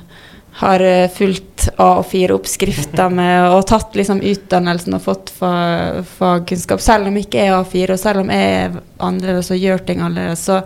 har 0.59 0.83
fulgt 1.15 1.69
A4-oppskrifter 1.79 3.15
med 3.21 3.53
og 3.53 3.63
tatt 3.71 3.95
liksom 3.95 4.19
utdannelsen 4.19 4.99
og 4.99 5.05
fått 5.05 5.31
fagkunnskap, 5.39 6.83
selv 6.83 7.13
om 7.13 7.21
ikke 7.23 7.39
jeg 7.39 7.53
er 7.53 7.61
A4, 7.61 7.95
og 7.95 8.03
selv 8.03 8.25
om 8.25 8.35
jeg 8.35 8.51
er 8.65 8.77
annerledes 8.99 9.53
og 9.55 9.63
gjør 9.63 9.87
ting 9.87 10.03
annerledes, 10.03 10.43
så 10.43 10.59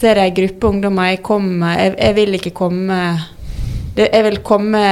ser 0.00 0.18
jeg 0.18 0.32
ei 0.32 0.36
gruppe 0.40 0.72
ungdommer. 0.74 1.12
Jeg 1.12 1.22
kommer 1.30 1.78
Jeg, 1.78 1.94
jeg 1.94 2.18
vil 2.18 2.40
ikke 2.40 2.56
komme 2.58 2.98
det, 3.96 4.10
Jeg 4.12 4.26
vil 4.28 4.42
komme 4.44 4.82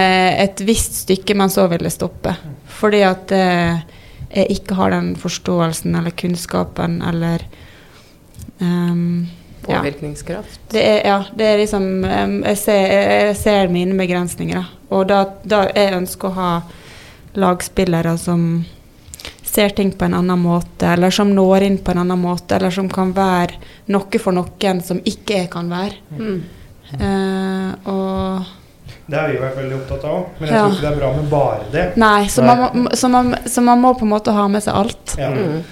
et 0.41 0.61
visst 0.65 1.03
stykke, 1.05 1.37
men 1.37 1.53
så 1.53 1.67
vil 1.73 1.85
det 1.85 1.93
stoppe. 1.93 2.35
Fordi 2.81 3.03
at 3.07 3.33
eh, 3.37 3.85
jeg 4.35 4.59
ikke 4.59 4.79
har 4.79 4.95
den 4.95 5.13
forståelsen 5.21 5.95
eller 5.95 6.15
kunnskapen 6.19 7.03
eller 7.07 7.45
ja. 9.69 9.79
Påvirkningskraft. 9.79 10.61
Det 10.71 10.83
er, 10.83 11.07
ja, 11.07 11.25
det 11.35 11.45
er 11.45 11.59
liksom 11.59 11.85
um, 12.05 12.35
jeg, 12.45 12.59
ser, 12.59 12.83
jeg 12.93 13.37
ser 13.41 13.71
mine 13.73 13.97
begrensninger, 13.99 14.61
da. 14.61 14.81
Og 14.95 15.07
da, 15.09 15.21
da 15.43 15.65
jeg 15.73 15.95
ønsker 15.97 16.31
å 16.31 16.37
ha 16.37 16.51
lagspillere 17.41 18.15
som 18.21 18.65
ser 19.45 19.73
ting 19.75 19.93
på 19.97 20.07
en 20.07 20.19
annen 20.19 20.43
måte, 20.43 20.91
eller 20.93 21.15
som 21.15 21.33
når 21.35 21.67
inn 21.69 21.79
på 21.83 21.95
en 21.95 22.03
annen 22.05 22.21
måte, 22.21 22.59
eller 22.59 22.75
som 22.75 22.91
kan 22.93 23.15
være 23.17 23.57
noe 23.95 24.21
for 24.21 24.37
noen 24.37 24.83
som 24.85 25.01
ikke 25.01 25.41
jeg 25.41 25.51
kan 25.55 25.73
være. 25.73 25.99
Mm. 26.19 26.37
Uh, 26.95 27.71
og 27.91 28.53
Det 29.07 29.17
har 29.21 29.29
vi 29.29 29.37
vært 29.37 29.57
veldig 29.59 29.77
opptatt 29.83 30.05
av, 30.09 30.27
men 30.39 30.49
jeg 30.49 30.57
Ja. 30.57 30.63
tror 30.65 30.73
ikke 30.73 30.81
det 30.81 30.93
er 30.93 31.01
bra 31.01 31.13
med 31.17 31.31
bare 31.31 31.65
det. 31.73 31.97
Nei, 31.97 32.27
så, 32.27 32.43
Nei. 32.43 32.55
Man, 32.57 32.89
så, 32.97 33.09
man, 33.11 33.35
så 33.47 33.61
man 33.63 33.81
må 33.81 33.95
på 33.99 34.03
en 34.07 34.13
måte 34.15 34.33
ha 34.33 34.47
med 34.49 34.63
seg 34.65 34.75
alt. 34.75 35.17
Ja. 35.19 35.31
Mm. 35.31 35.63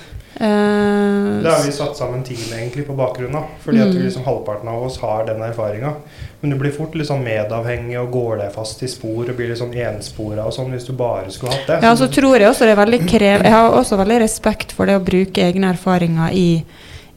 Uh, 0.42 1.42
Det 1.42 1.50
har 1.52 1.62
vi 1.64 1.72
satt 1.72 1.96
sammen 1.96 2.22
team 2.24 2.40
egentlig 2.56 2.86
på 2.86 2.94
bakgrunn 2.96 3.34
av. 3.36 3.44
Fordi 3.64 3.80
at 3.80 3.88
Mm. 3.88 3.96
vi 3.96 4.02
liksom 4.08 4.24
halvparten 4.24 4.68
av 4.68 4.82
oss 4.82 4.98
har 5.00 5.24
den 5.26 5.40
erfaringa. 5.42 5.94
Men 6.40 6.50
du 6.50 6.56
blir 6.58 6.72
fort 6.72 6.94
litt 6.94 7.06
sånn 7.06 7.22
medavhengig 7.22 7.98
og 8.00 8.10
går 8.12 8.38
deg 8.38 8.52
fast 8.52 8.82
i 8.82 8.86
spor 8.88 9.28
og 9.28 9.36
blir 9.36 9.48
litt 9.48 9.58
sånn 9.58 9.74
enspora 9.76 10.44
og 10.46 10.52
sånn 10.52 10.72
hvis 10.72 10.86
du 10.86 10.92
bare 10.92 11.30
skulle 11.30 11.52
hatt 11.52 11.66
det. 11.68 11.82
Ja, 11.82 11.94
så 11.94 12.08
tror 12.10 12.38
jeg 12.38 12.48
også 12.48 12.66
det 12.66 12.76
er 12.76 12.84
veldig 12.84 13.00
krev... 13.08 13.42
Jeg 13.44 13.52
har 13.52 13.70
også 13.70 13.96
veldig 14.00 14.20
respekt 14.20 14.72
for 14.72 14.86
det 14.86 14.96
å 14.96 15.04
bruke 15.04 15.44
egne 15.44 15.70
erfaringer 15.72 16.32
i, 16.32 16.64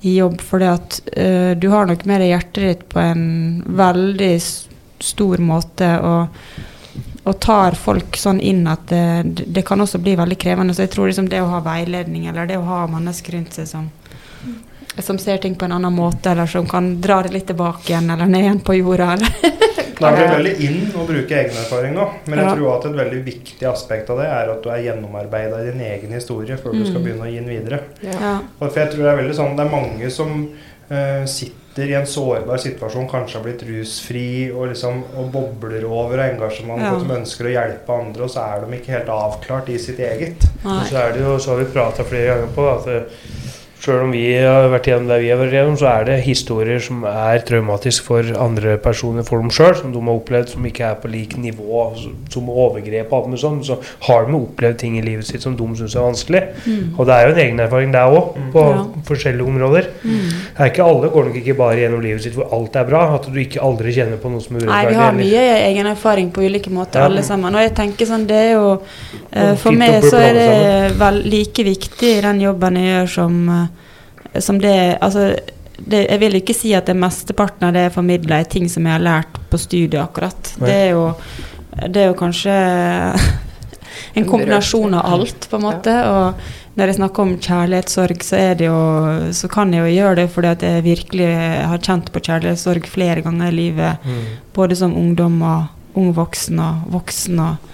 i 0.03 0.17
jobb, 0.19 0.39
fordi 0.41 0.65
at 0.65 1.01
uh, 1.17 1.53
du 1.55 1.69
har 1.69 1.87
nok 1.87 2.05
med 2.05 2.21
deg 2.21 2.29
hjertet 2.35 2.63
ditt 2.67 2.89
på 2.89 2.99
en 2.99 3.63
veldig 3.65 4.41
stor 5.05 5.41
måte, 5.45 5.89
og, 6.01 6.27
og 7.25 7.39
tar 7.43 7.77
folk 7.79 8.17
sånn 8.17 8.39
inn 8.41 8.65
at 8.71 8.87
det, 8.91 9.45
det 9.55 9.65
kan 9.67 9.81
også 9.81 10.01
bli 10.03 10.15
veldig 10.19 10.37
krevende. 10.41 10.73
Så 10.77 10.85
jeg 10.85 10.93
tror 10.95 11.09
liksom 11.11 11.29
det 11.31 11.41
å 11.45 11.51
ha 11.53 11.61
veiledning, 11.65 12.27
eller 12.31 12.49
det 12.49 12.57
å 12.61 12.65
ha 12.67 12.83
mennesker 12.91 13.37
rundt 13.39 13.53
seg 13.61 13.69
som 13.71 13.91
som 15.03 15.17
ser 15.19 15.41
ting 15.43 15.57
på 15.59 15.65
en 15.67 15.73
annen 15.75 15.91
måte, 15.91 16.29
eller 16.31 16.47
som 16.47 16.63
kan 16.71 16.85
dra 17.03 17.17
det 17.25 17.33
litt 17.33 17.49
tilbake 17.49 17.89
igjen, 17.89 18.05
eller 18.13 18.29
ned 18.31 18.45
igjen 18.45 18.59
på 18.63 18.77
jorda. 18.77 19.09
Eller. 19.17 19.33
Det 19.95 20.03
er 20.07 20.15
blitt 20.15 20.31
veldig 20.31 20.53
inn 20.65 20.95
å 20.99 21.03
bruke 21.07 21.35
egen 21.39 21.55
erfaring 21.55 21.93
nå, 21.95 22.05
men 22.27 22.39
jeg 22.41 22.55
tror 22.57 22.69
at 22.73 22.85
et 22.89 22.95
veldig 22.97 23.19
viktig 23.23 23.67
aspekt 23.69 24.09
av 24.11 24.17
det 24.19 24.25
er 24.27 24.49
at 24.51 24.63
du 24.63 24.67
er 24.71 24.81
gjennomarbeida 24.83 25.61
i 25.63 25.69
din 25.69 25.83
egen 25.87 26.11
historie 26.15 26.57
før 26.59 26.75
du 26.75 26.81
skal 26.83 26.99
Mm. 26.99 27.05
begynne 27.05 27.27
å 27.27 27.29
gi 27.31 27.37
den 27.39 27.47
videre. 27.53 27.79
Ja. 28.03 28.33
For 28.59 28.75
jeg 28.75 28.91
tror 28.91 29.03
det 29.05 29.11
er 29.13 29.19
veldig 29.21 29.37
sånn, 29.37 29.55
det 29.55 29.63
er 29.65 29.71
mange 29.71 30.09
som 30.11 30.33
sitter 31.27 31.89
i 31.89 31.93
en 31.97 32.05
sårbar 32.07 32.57
situasjon, 32.61 33.07
kanskje 33.11 33.39
har 33.39 33.43
blitt 33.43 33.63
rusfri 33.67 34.51
og 34.53 34.69
liksom 34.71 35.01
og 35.17 35.31
bobler 35.33 35.83
over 35.89 36.19
av 36.21 36.29
engasjement 36.35 36.81
Ja. 36.81 36.93
og 36.93 37.03
de 37.07 37.15
ønsker 37.17 37.49
å 37.49 37.53
hjelpe 37.55 37.97
andre, 37.99 38.23
og 38.23 38.29
så 38.29 38.43
er 38.45 38.65
de 38.65 38.77
ikke 38.77 38.93
helt 38.95 39.09
avklart 39.09 39.69
i 39.69 39.77
sitt 39.81 39.99
eget. 39.99 40.45
Nei. 40.63 40.77
Og 40.79 40.85
så 40.91 40.95
er 41.01 41.11
det 41.17 41.21
jo, 41.25 41.37
så 41.39 41.51
har 41.55 41.63
vi 41.63 41.71
prata 41.73 42.03
flere 42.07 42.27
ganger 42.35 42.53
på 42.55 42.69
at 42.69 42.87
selv 43.79 44.01
om 44.03 44.11
vi 44.11 44.33
har 44.41 44.69
vært 44.71 44.87
gjennom 44.89 45.07
det 45.11 45.19
vi 45.21 45.29
har 45.29 45.37
vært 45.37 45.51
gjennom, 45.53 45.75
så 45.77 45.87
er 45.91 46.05
det 46.05 46.15
historier 46.25 46.79
som 46.81 47.03
er 47.05 47.39
traumatisk 47.45 48.03
for 48.07 48.23
andre 48.41 48.77
personer, 48.81 49.23
for 49.27 49.37
dem 49.43 49.49
sjøl, 49.53 49.75
som 49.77 49.91
de 49.93 49.99
har 50.01 50.15
opplevd 50.17 50.49
som 50.49 50.65
ikke 50.65 50.85
er 50.87 50.95
på 50.95 51.11
lik 51.11 51.35
nivå, 51.37 51.83
som 52.33 52.49
overgrep 52.49 53.11
og 53.11 53.17
alt 53.19 53.27
mulig 53.29 53.41
sånn. 53.43 53.59
Så 53.67 53.77
har 54.07 54.25
de 54.25 54.33
opplevd 54.39 54.77
ting 54.81 54.97
i 54.97 55.03
livet 55.05 55.25
sitt 55.27 55.41
som 55.45 55.55
de 55.55 55.67
syns 55.77 55.95
er 55.95 56.01
vanskelig. 56.07 56.41
Mm. 56.65 56.95
Og 56.97 57.05
det 57.05 57.13
er 57.17 57.27
jo 57.27 57.33
en 57.35 57.41
egen 57.45 57.59
erfaring 57.59 57.91
der 57.93 58.09
òg, 58.09 58.35
Mm. 58.35 58.51
på 58.51 58.63
Ja. 58.65 58.85
forskjellige 59.05 59.47
områder. 59.47 59.85
Mm. 60.03 60.29
Det 60.55 60.59
er 60.59 60.71
ikke 60.71 60.83
alle 60.89 61.09
går 61.09 61.25
nok 61.25 61.35
ikke 61.35 61.57
bare 61.57 61.75
gjennom 61.77 62.01
livet 62.01 62.23
sitt 62.23 62.33
hvor 62.33 62.51
alt 62.53 62.75
er 62.75 62.83
bra, 62.85 63.15
at 63.15 63.23
du 63.31 63.39
ikke 63.39 63.61
aldri 63.61 63.91
kjenner 63.93 64.17
på 64.17 64.31
noe 64.31 64.41
som 64.41 64.55
er 64.55 64.65
Nei, 64.65 64.85
vi 64.87 64.93
har 64.93 65.03
har 65.03 65.11
eller- 65.13 65.23
mye 65.23 65.67
egen 65.69 65.85
erfaring 65.87 66.31
på 66.31 66.41
ulike 66.41 66.69
måter, 66.71 66.95
Ja. 66.99 67.05
alle 67.05 67.21
sammen. 67.21 67.53
Og 67.53 67.61
jeg 67.61 67.75
tenker 67.75 68.05
sånn, 68.05 68.25
det 68.27 68.35
er 68.35 68.51
jo 68.53 68.81
uh, 69.35 69.55
For 69.55 69.71
meg 69.71 70.01
så 70.03 70.17
er 70.17 70.33
det 70.33 70.97
vel 70.97 71.21
like 71.25 71.63
viktig 71.63 72.17
i 72.17 72.21
den 72.21 72.39
jobben 72.39 72.75
jeg 72.77 72.85
gjør, 72.85 73.09
som, 73.09 73.49
eh, 73.49 73.67
som 74.43 74.59
det 74.61 74.97
Altså, 75.01 75.33
det, 75.77 76.05
jeg 76.05 76.19
vil 76.21 76.37
ikke 76.39 76.55
si 76.55 76.73
at 76.77 76.87
det 76.87 76.95
mesteparten 76.97 77.67
av 77.67 77.73
det 77.75 77.87
jeg 77.87 77.95
formidler, 77.97 78.37
er 78.39 78.51
ting 78.51 78.69
som 78.71 78.85
jeg 78.87 78.95
har 78.95 79.03
lært 79.03 79.39
på 79.51 79.59
studiet, 79.59 79.99
akkurat. 80.01 80.53
Det 80.61 80.71
er 80.71 80.93
jo, 80.95 81.09
det 81.87 82.03
er 82.03 82.07
jo 82.11 82.19
kanskje 82.19 82.53
en 84.19 84.29
kombinasjon 84.29 84.95
av 84.95 85.09
alt, 85.17 85.49
på 85.51 85.59
en 85.59 85.65
måte. 85.65 85.95
Og 86.07 86.79
når 86.79 86.91
jeg 86.91 86.99
snakker 86.99 87.25
om 87.25 87.35
kjærlighetssorg, 87.35 88.23
så, 88.23 88.41
det 88.59 88.69
jo, 88.69 88.79
så 89.35 89.51
kan 89.51 89.73
jeg 89.75 89.83
jo 89.83 89.93
gjøre 89.97 90.19
det 90.21 90.27
fordi 90.31 90.51
at 90.55 90.65
jeg 90.67 90.87
virkelig 90.87 91.29
har 91.71 91.83
kjent 91.83 92.11
på 92.11 92.23
kjærlighetssorg 92.23 92.89
flere 92.91 93.23
ganger 93.25 93.51
i 93.51 93.59
livet. 93.59 94.07
Mm. 94.07 94.25
Både 94.55 94.79
som 94.79 94.95
ungdom 94.95 95.41
og 95.43 95.99
ung 95.99 96.11
voksen 96.15 96.59
og 96.59 96.87
voksen 96.95 97.39
og 97.39 97.71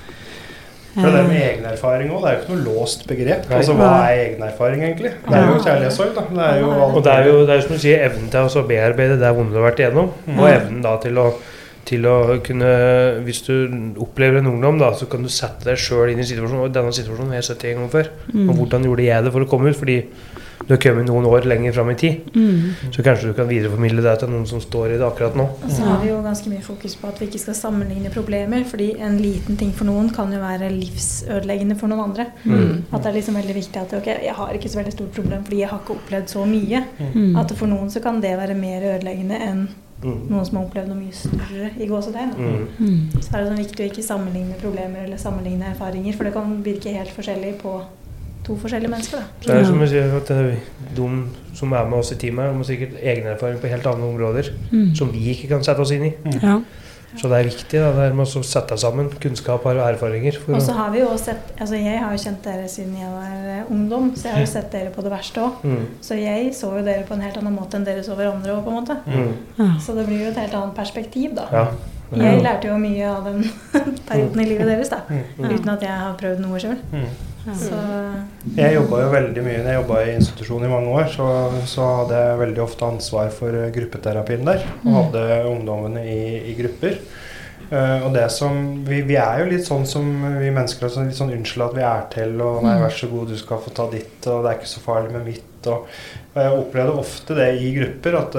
For 0.94 1.08
det 1.08 1.22
med 1.30 1.38
egen 1.40 1.66
erfaring 1.70 2.10
òg, 2.12 2.20
det 2.24 2.30
er 2.30 2.34
jo 2.36 2.42
ikke 2.42 2.56
noe 2.56 2.64
låst 2.66 3.06
begrep. 3.08 3.46
Nei. 3.48 3.58
Altså 3.62 3.76
hva 3.80 3.90
er 4.10 4.18
egen 4.26 4.42
erfaring, 4.44 4.82
egentlig? 4.84 5.12
Det 5.24 5.38
er 5.38 5.46
jo 5.48 5.62
kjærlighetssorg, 5.64 6.12
da. 6.18 6.26
Det 6.36 6.44
er 6.50 6.60
jo 6.60 6.72
Og 6.90 7.00
det 7.06 7.14
er 7.14 7.30
jo 7.30 7.38
det 7.46 7.54
er 7.54 7.62
jo 7.62 7.66
som 7.68 7.78
du 7.78 7.84
sier, 7.86 8.04
evnen 8.10 8.28
til 8.34 8.60
å 8.60 8.68
bearbeide 8.68 9.18
det 9.22 9.32
vonde 9.38 9.56
du 9.56 9.62
har 9.62 9.70
vært 9.70 9.80
igjennom, 9.86 10.12
og 10.36 10.46
evnen 10.52 10.84
da 10.84 10.98
til 11.06 11.22
å, 11.22 11.26
til 11.88 12.06
å 12.12 12.18
kunne 12.44 12.74
Hvis 13.24 13.42
du 13.48 13.54
opplever 14.04 14.42
en 14.42 14.52
ungdom, 14.52 14.78
da, 14.84 14.92
så 15.00 15.08
kan 15.08 15.24
du 15.24 15.32
sette 15.32 15.64
deg 15.70 15.80
sjøl 15.80 16.12
inn 16.12 16.20
i 16.20 16.28
situasjonen. 16.28 16.68
Og 16.68 16.76
denne 16.76 16.92
situasjonen 16.96 17.32
har 17.32 17.40
jeg 17.40 17.50
sett 17.54 17.66
en 17.72 17.82
gang 17.84 17.92
før. 17.96 18.12
mm, 18.34 18.50
Og 18.50 18.56
hvordan 18.60 18.88
gjorde 18.90 19.08
jeg 19.08 19.24
det 19.24 19.32
for 19.32 19.48
å 19.48 19.52
komme 19.56 19.72
ut? 19.72 19.80
Fordi 19.80 20.02
du 20.68 20.74
har 20.74 20.80
kommet 20.82 21.08
noen 21.08 21.26
år 21.26 21.46
lenger 21.50 21.74
fram 21.74 21.90
i 21.92 21.96
tid. 21.96 22.22
mm, 22.36 22.92
Så 22.94 23.04
kanskje 23.04 23.28
du 23.28 23.34
kan 23.34 23.48
videreformidle 23.50 24.02
det 24.06 24.20
til 24.20 24.30
noen 24.30 24.46
som 24.48 24.62
står 24.62 24.94
i 24.96 24.98
det 24.98 25.06
akkurat 25.08 25.36
nå. 25.36 25.44
Og 25.64 25.70
så 25.72 25.84
har 25.88 26.02
vi 26.04 26.10
jo 26.10 26.22
ganske 26.24 26.50
mye 26.50 26.62
fokus 26.62 26.96
på 26.96 27.08
at 27.08 27.20
vi 27.22 27.28
ikke 27.28 27.40
skal 27.40 27.58
sammenligne 27.58 28.10
problemer, 28.14 28.64
fordi 28.64 28.92
en 29.02 29.18
liten 29.18 29.58
ting 29.58 29.74
for 29.74 29.86
noen 29.90 30.10
kan 30.14 30.32
jo 30.34 30.40
være 30.40 30.70
livsødeleggende 30.72 31.78
for 31.80 31.88
noen 31.92 32.04
andre. 32.10 32.26
mm, 32.46 32.84
At 32.94 33.04
det 33.04 33.12
er 33.12 33.20
liksom 33.20 33.36
veldig 33.36 33.56
viktig 33.56 33.82
at 33.82 33.94
ok, 33.94 34.08
jeg 34.08 34.34
har 34.38 34.54
ikke 34.54 34.70
så 34.70 34.82
veldig 34.82 34.94
stort 34.94 35.12
problem 35.12 35.44
fordi 35.44 35.60
jeg 35.60 35.70
har 35.70 35.80
ikke 35.80 35.98
opplevd 36.00 36.28
så 36.30 36.46
mye. 36.46 36.84
mm. 37.14 37.36
At 37.40 37.52
for 37.58 37.68
noen 37.68 37.90
så 37.90 38.02
kan 38.02 38.22
det 38.22 38.38
være 38.38 38.56
mer 38.56 38.82
ødeleggende 38.96 39.42
enn 39.42 39.68
Mm. 40.04 40.30
noen 40.32 40.46
som 40.46 40.58
har 40.58 40.66
opplevd 40.66 40.88
noe 40.90 40.98
mye 40.98 41.14
større 41.14 41.68
i 41.78 41.86
gåsetegn. 41.86 42.32
Mm. 42.36 42.68
Mm. 42.80 43.22
Så 43.22 43.36
er 43.36 43.44
det 43.44 43.50
sånn 43.52 43.60
viktig 43.62 43.84
å 43.86 43.90
ikke 43.92 44.04
sammenligne 44.04 44.56
problemer 44.62 45.04
eller 45.06 45.18
sammenligne 45.22 45.68
erfaringer, 45.76 46.16
for 46.18 46.24
det 46.24 46.34
kan 46.34 46.64
virke 46.66 46.90
helt 46.96 47.12
forskjellig 47.14 47.60
på 47.62 47.76
to 48.44 48.56
forskjellige 48.58 48.90
mennesker. 48.90 49.18
da. 49.18 49.24
Det 49.46 49.56
er 49.62 49.66
som 49.66 49.80
jeg 49.82 49.90
sier, 49.90 50.16
at 50.18 50.28
de 50.96 51.10
som 51.54 51.74
er 51.74 51.90
med 51.90 52.00
oss 52.00 52.12
i 52.12 52.16
teamet, 52.16 52.54
har 52.56 52.64
sikkert 52.64 52.96
egenerfaring 53.02 53.60
på 53.62 53.68
helt 53.70 53.86
andre 53.86 54.08
områder 54.08 54.52
Mm. 54.72 54.96
som 54.96 55.12
vi 55.12 55.20
ikke 55.34 55.48
kan 55.50 55.64
sette 55.64 55.80
oss 55.80 55.92
inn 55.92 56.06
i. 56.06 56.14
Ja. 56.42 56.60
Så 57.20 57.28
det 57.28 57.40
er 57.42 57.44
viktig 57.50 57.76
da, 57.76 57.92
det 57.92 58.04
er 58.08 58.14
med 58.16 58.26
å 58.26 58.42
sette 58.42 58.78
sammen 58.80 59.10
kunnskap 59.20 59.66
og 59.66 59.76
erfaringer. 59.76 60.38
For 60.40 60.54
Og 60.56 60.62
så 60.62 60.72
har 60.78 60.92
vi 60.94 61.00
jo 61.02 61.10
sett 61.18 61.52
altså 61.60 61.76
Jeg 61.76 62.00
har 62.00 62.12
jo 62.16 62.18
kjent 62.24 62.42
dere 62.42 62.68
siden 62.72 62.94
jeg 62.96 63.10
var 63.12 63.50
eh, 63.52 63.64
ungdom, 63.70 64.14
så 64.16 64.24
jeg 64.30 64.34
har 64.34 64.40
jo 64.46 64.48
sett 64.48 64.72
dere 64.72 64.90
på 64.96 65.04
det 65.04 65.12
verste 65.12 65.42
òg. 65.44 65.52
mm, 65.64 65.86
Så 66.02 66.16
jeg 66.16 66.54
så 66.56 66.72
jo 66.78 66.84
dere 66.86 67.04
på 67.04 67.14
en 67.14 67.22
helt 67.22 67.36
annen 67.38 67.54
måte 67.54 67.76
enn 67.76 67.84
dere 67.84 68.02
så 68.02 68.16
hverandre 68.16 68.56
òg, 68.56 68.64
på 68.64 68.70
en 68.72 68.80
måte. 68.80 68.96
mm, 69.06 69.34
Ja. 69.60 69.74
Så 69.78 69.94
det 69.94 70.08
blir 70.08 70.24
jo 70.24 70.30
et 70.32 70.38
helt 70.38 70.54
annet 70.54 70.74
perspektiv, 70.74 71.36
da. 71.36 71.48
ja. 71.52 71.68
Jeg 72.16 72.44
lærte 72.44 72.68
jo 72.68 72.78
mye 72.78 73.06
av 73.08 73.24
den 73.26 73.44
perioden 74.08 74.40
i 74.40 74.46
livet 74.46 74.68
deres, 74.68 74.90
da. 74.90 75.02
Mm, 75.10 75.22
mm, 75.38 75.50
Uten 75.52 75.70
at 75.70 75.82
jeg 75.82 75.92
har 75.92 76.16
prøvd 76.18 76.40
noe 76.40 76.60
sjøl. 76.60 76.78
Mm. 77.42 77.56
Så 77.58 77.78
Jeg 78.58 78.76
jobba 78.76 79.00
jo 79.02 79.14
veldig 79.16 79.44
mye 79.46 79.62
når 79.62 79.72
jeg 79.72 79.80
jobba 79.80 79.98
i 80.04 80.14
institusjon 80.18 80.66
i 80.66 80.70
mange 80.72 80.94
år, 80.94 81.10
så, 81.14 81.28
så 81.70 81.88
hadde 82.02 82.22
jeg 82.22 82.40
veldig 82.44 82.64
ofte 82.64 82.88
ansvar 82.88 83.34
for 83.34 83.58
eh, 83.58 83.72
gruppeterapien 83.74 84.46
der. 84.48 84.66
Og 84.84 84.98
hadde 85.00 85.26
ungdommene 85.50 86.06
i, 86.06 86.22
i 86.52 86.56
grupper. 86.60 87.00
Uh, 87.72 88.04
og 88.04 88.10
det 88.12 88.26
som 88.36 88.58
vi, 88.84 88.98
vi 89.08 89.16
er 89.16 89.40
jo 89.40 89.52
litt 89.54 89.64
sånn 89.64 89.86
som 89.88 90.04
vi 90.42 90.50
mennesker 90.52 90.84
er 90.84 90.92
sånn, 90.92 91.06
litt 91.08 91.16
sånn 91.16 91.30
unnskyld 91.32 91.70
at 91.70 91.78
vi 91.78 91.86
er 91.88 92.02
til, 92.12 92.34
og 92.44 92.66
nei, 92.66 92.74
vær 92.82 92.92
så 92.92 93.08
god, 93.08 93.32
du 93.32 93.40
skal 93.40 93.62
få 93.64 93.72
ta 93.78 93.86
ditt, 93.94 94.18
og 94.28 94.42
det 94.44 94.50
er 94.50 94.58
ikke 94.60 94.72
så 94.74 94.84
farlig 94.84 95.14
med 95.14 95.24
mitt. 95.30 95.70
Og, 95.72 95.86
og 96.34 96.40
jeg 96.42 96.58
opplevde 96.58 96.98
ofte 97.00 97.38
det 97.38 97.48
i 97.62 97.70
grupper, 97.78 98.18
at 98.20 98.36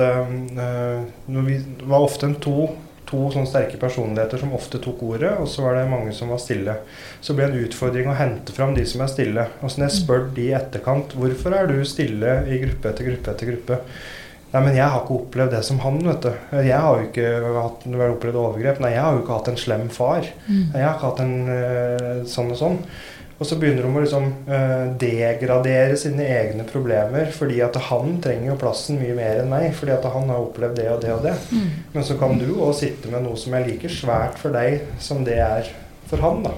når 1.33 1.47
vi, 1.49 1.57
det 1.81 1.89
var 1.89 2.05
ofte 2.05 2.29
en 2.29 2.37
to 2.45 2.67
to 3.13 3.21
sånne 3.35 3.51
sterke 3.51 3.79
personligheter 3.81 4.41
som 4.41 4.57
ofte 4.57 4.81
tok 4.83 5.05
ordet, 5.07 5.35
og 5.39 5.47
så 5.51 5.67
var 5.67 5.77
det 5.79 5.85
mange 5.93 6.15
som 6.17 6.33
var 6.33 6.41
stille. 6.43 6.79
Så 7.21 7.37
ble 7.37 7.47
det 7.47 7.59
en 7.59 7.69
utfordring 7.69 8.09
å 8.09 8.17
hente 8.19 8.57
fram 8.57 8.75
de 8.77 8.87
som 8.89 9.05
er 9.05 9.13
stille. 9.13 9.47
Og 9.61 9.69
så 9.71 9.83
når 9.83 9.91
jeg 9.91 10.01
spør 10.01 10.27
de 10.35 10.49
i 10.49 10.57
etterkant 10.57 11.15
hvorfor 11.19 11.57
er 11.59 11.71
du 11.71 11.79
stille 11.89 12.41
i 12.49 12.59
gruppe 12.65 12.91
etter 12.91 13.11
gruppe 13.13 13.37
etter 13.37 13.53
gruppe, 13.53 13.81
Nei, 14.53 14.61
men 14.67 14.75
jeg 14.77 14.85
har 14.85 15.01
ikke 15.01 15.15
opplevd 15.17 15.55
det 15.55 15.63
som 15.65 15.79
han, 15.81 15.95
vet 16.05 16.27
du. 16.27 16.33
Jeg 16.61 16.77
har 16.77 16.99
jo 16.99 17.07
ikke 17.07 17.29
hatt, 17.55 17.87
opplevd 17.89 18.37
overgrep. 18.37 18.83
Nei, 18.85 18.91
jeg 18.93 19.01
har 19.01 19.15
jo 19.17 19.23
ikke 19.23 19.39
hatt 19.39 19.49
en 19.49 19.63
slem 19.63 19.87
far. 19.93 20.27
Jeg 20.75 20.83
har 20.85 20.99
ikke 20.99 21.09
hatt 21.09 21.23
en 21.25 21.37
øh, 21.55 22.19
sånn 22.29 22.53
og 22.53 22.59
sånn. 22.61 22.77
Og 23.43 23.47
så 23.49 23.57
begynner 23.59 23.83
de 23.83 23.91
å 23.91 24.03
liksom 24.05 24.27
øh, 24.55 24.91
degradere 25.03 25.97
sine 25.99 26.23
egne 26.31 26.63
problemer, 26.69 27.33
fordi 27.35 27.57
at 27.65 27.75
han 27.89 28.21
trenger 28.23 28.53
jo 28.53 28.59
plassen 28.61 29.01
mye 29.01 29.17
mer 29.19 29.41
enn 29.41 29.51
meg. 29.51 29.73
Fordi 29.75 29.97
at 29.97 30.07
han 30.15 30.31
har 30.31 30.45
opplevd 30.45 30.79
det 30.79 30.87
og 30.93 31.01
det 31.03 31.11
og 31.11 31.27
det. 31.27 31.33
Men 31.91 32.07
så 32.07 32.15
kan 32.21 32.39
du 32.39 32.53
òg 32.53 32.71
sitte 32.79 33.11
med 33.11 33.27
noe 33.27 33.41
som 33.41 33.57
er 33.59 33.67
like 33.67 33.91
svært 33.91 34.39
for 34.39 34.55
deg 34.55 34.87
som 35.03 35.27
det 35.27 35.41
er 35.43 35.73
for 36.07 36.23
han. 36.23 36.47
da. 36.47 36.55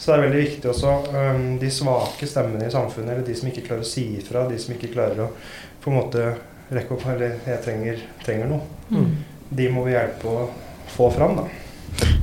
Så 0.00 0.10
det 0.10 0.16
er 0.16 0.26
veldig 0.26 0.42
viktig 0.42 0.72
også 0.72 0.96
um, 1.14 1.46
de 1.62 1.70
svake 1.78 2.26
stemmene 2.26 2.66
i 2.66 2.74
samfunnet, 2.74 3.14
eller 3.14 3.26
de 3.30 3.38
som 3.38 3.50
ikke 3.52 3.66
klarer 3.68 3.86
å 3.86 3.90
si 3.92 4.06
ifra, 4.18 4.46
de 4.50 4.58
som 4.58 4.74
ikke 4.74 4.90
klarer 4.94 5.26
å 5.26 5.30
på 5.80 5.92
en 5.92 5.98
måte 6.00 6.26
rekke 6.70 6.94
opp 6.96 7.06
Eller 7.14 7.38
jeg 7.46 7.62
trenger, 7.64 8.04
trenger 8.24 8.50
noe. 8.50 8.62
Mm. 8.90 9.10
De 9.62 9.70
må 9.70 9.86
vi 9.86 9.94
hjelpe 9.94 10.26
å 10.26 10.46
få 10.90 11.12
fram, 11.14 11.38
da. 11.38 11.46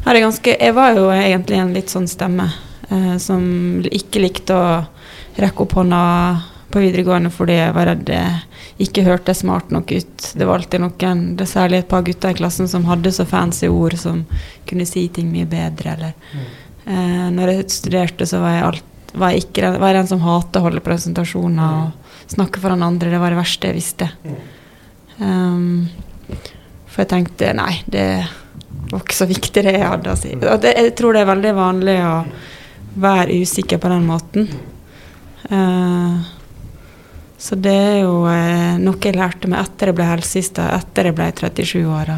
Her 0.03 0.15
er 0.15 0.23
ganske, 0.27 0.59
jeg 0.59 0.75
var 0.75 0.95
jo 0.97 1.07
egentlig 1.13 1.63
en 1.63 1.75
litt 1.75 1.91
sånn 1.93 2.07
stemme 2.11 2.51
eh, 2.89 3.15
som 3.21 3.41
ikke 3.85 4.23
likte 4.23 4.57
å 4.57 4.67
rekke 5.37 5.65
opp 5.65 5.77
hånda 5.77 6.03
på 6.71 6.81
videregående 6.83 7.31
fordi 7.31 7.59
jeg 7.59 7.75
var 7.75 7.87
redd 7.91 8.09
jeg 8.11 8.83
ikke 8.83 9.05
hørte 9.07 9.33
smart 9.33 9.71
nok 9.73 9.91
ut. 9.91 10.27
Det 10.37 10.45
var 10.45 10.59
alltid 10.59 10.83
noen, 10.83 11.23
det 11.37 11.47
er 11.47 11.49
særlig 11.49 11.81
et 11.81 11.89
par 11.89 12.03
gutter 12.05 12.33
i 12.33 12.37
klassen 12.37 12.69
som 12.69 12.85
hadde 12.89 13.13
så 13.13 13.25
fancy 13.25 13.69
ord 13.71 13.95
som 13.97 14.23
kunne 14.69 14.85
si 14.85 15.07
ting 15.13 15.31
mye 15.33 15.47
bedre. 15.49 15.95
Eller. 15.95 16.43
Eh, 16.85 17.27
når 17.33 17.53
jeg 17.53 17.69
studerte, 17.73 18.27
så 18.29 18.41
var 18.43 18.53
jeg, 18.53 18.65
alt, 18.67 19.15
var 19.17 19.33
jeg, 19.33 19.47
ikke, 19.47 19.71
var 19.81 19.91
jeg 19.91 19.99
den 20.01 20.11
som 20.11 20.25
hatet 20.25 20.59
å 20.59 20.65
holde 20.67 20.83
presentasjoner 20.85 21.79
og 21.79 22.35
snakke 22.35 22.61
foran 22.61 22.85
andre. 22.85 23.09
Det 23.13 23.21
var 23.23 23.33
det 23.33 23.41
verste 23.41 23.71
jeg 23.71 23.79
visste. 23.79 24.11
Um, 25.17 25.87
for 26.85 27.01
jeg 27.01 27.11
tenkte 27.15 27.55
nei, 27.57 27.79
det 27.89 28.05
var 28.91 29.01
ikke 29.01 29.17
så 29.17 29.25
viktig 29.29 29.63
det 29.65 29.73
jeg 29.73 29.89
hadde 29.89 30.13
å 30.13 30.19
si. 30.19 30.35
Og 30.37 30.61
det, 30.61 30.75
jeg 30.77 30.93
tror 30.99 31.17
det 31.17 31.23
er 31.23 31.31
veldig 31.31 31.55
vanlig 31.57 31.97
å 32.05 32.13
være 32.97 33.41
usikker 33.41 33.77
på 33.81 33.91
den 33.91 34.07
måten. 34.07 34.47
Eh, 35.49 36.17
så 37.37 37.55
det 37.55 37.73
er 37.73 37.99
jo 38.01 38.23
eh, 38.31 38.79
noe 38.81 38.97
jeg 39.03 39.17
lærte 39.17 39.49
meg 39.51 39.61
etter 39.61 39.91
jeg 39.91 39.97
ble 39.99 40.07
helsesista, 40.09 40.71
etter 40.73 41.11
jeg 41.11 41.17
ble 41.19 41.27
37 41.37 41.83
år. 41.85 42.15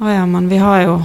Å 0.00 0.12
ja, 0.12 0.26
men 0.28 0.48
vi 0.50 0.60
har 0.60 0.82
jo 0.84 0.98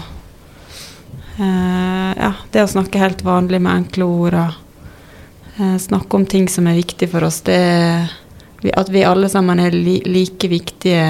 eh, 1.39 2.11
Ja, 2.15 2.33
det 2.51 2.65
å 2.65 2.73
snakke 2.75 2.99
helt 2.99 3.23
vanlig 3.23 3.61
med 3.63 3.85
enkle 3.85 4.07
ord 4.07 4.37
og 4.39 4.59
eh, 5.59 5.77
snakke 5.79 6.19
om 6.19 6.27
ting 6.27 6.49
som 6.51 6.67
er 6.67 6.77
viktig 6.79 7.09
for 7.11 7.27
oss, 7.27 7.41
det 7.47 7.55
er 7.55 8.13
At 8.75 8.91
vi 8.91 9.07
alle 9.07 9.31
sammen 9.31 9.59
er 9.63 9.75
li, 9.75 10.01
like 10.05 10.51
viktige 10.51 11.07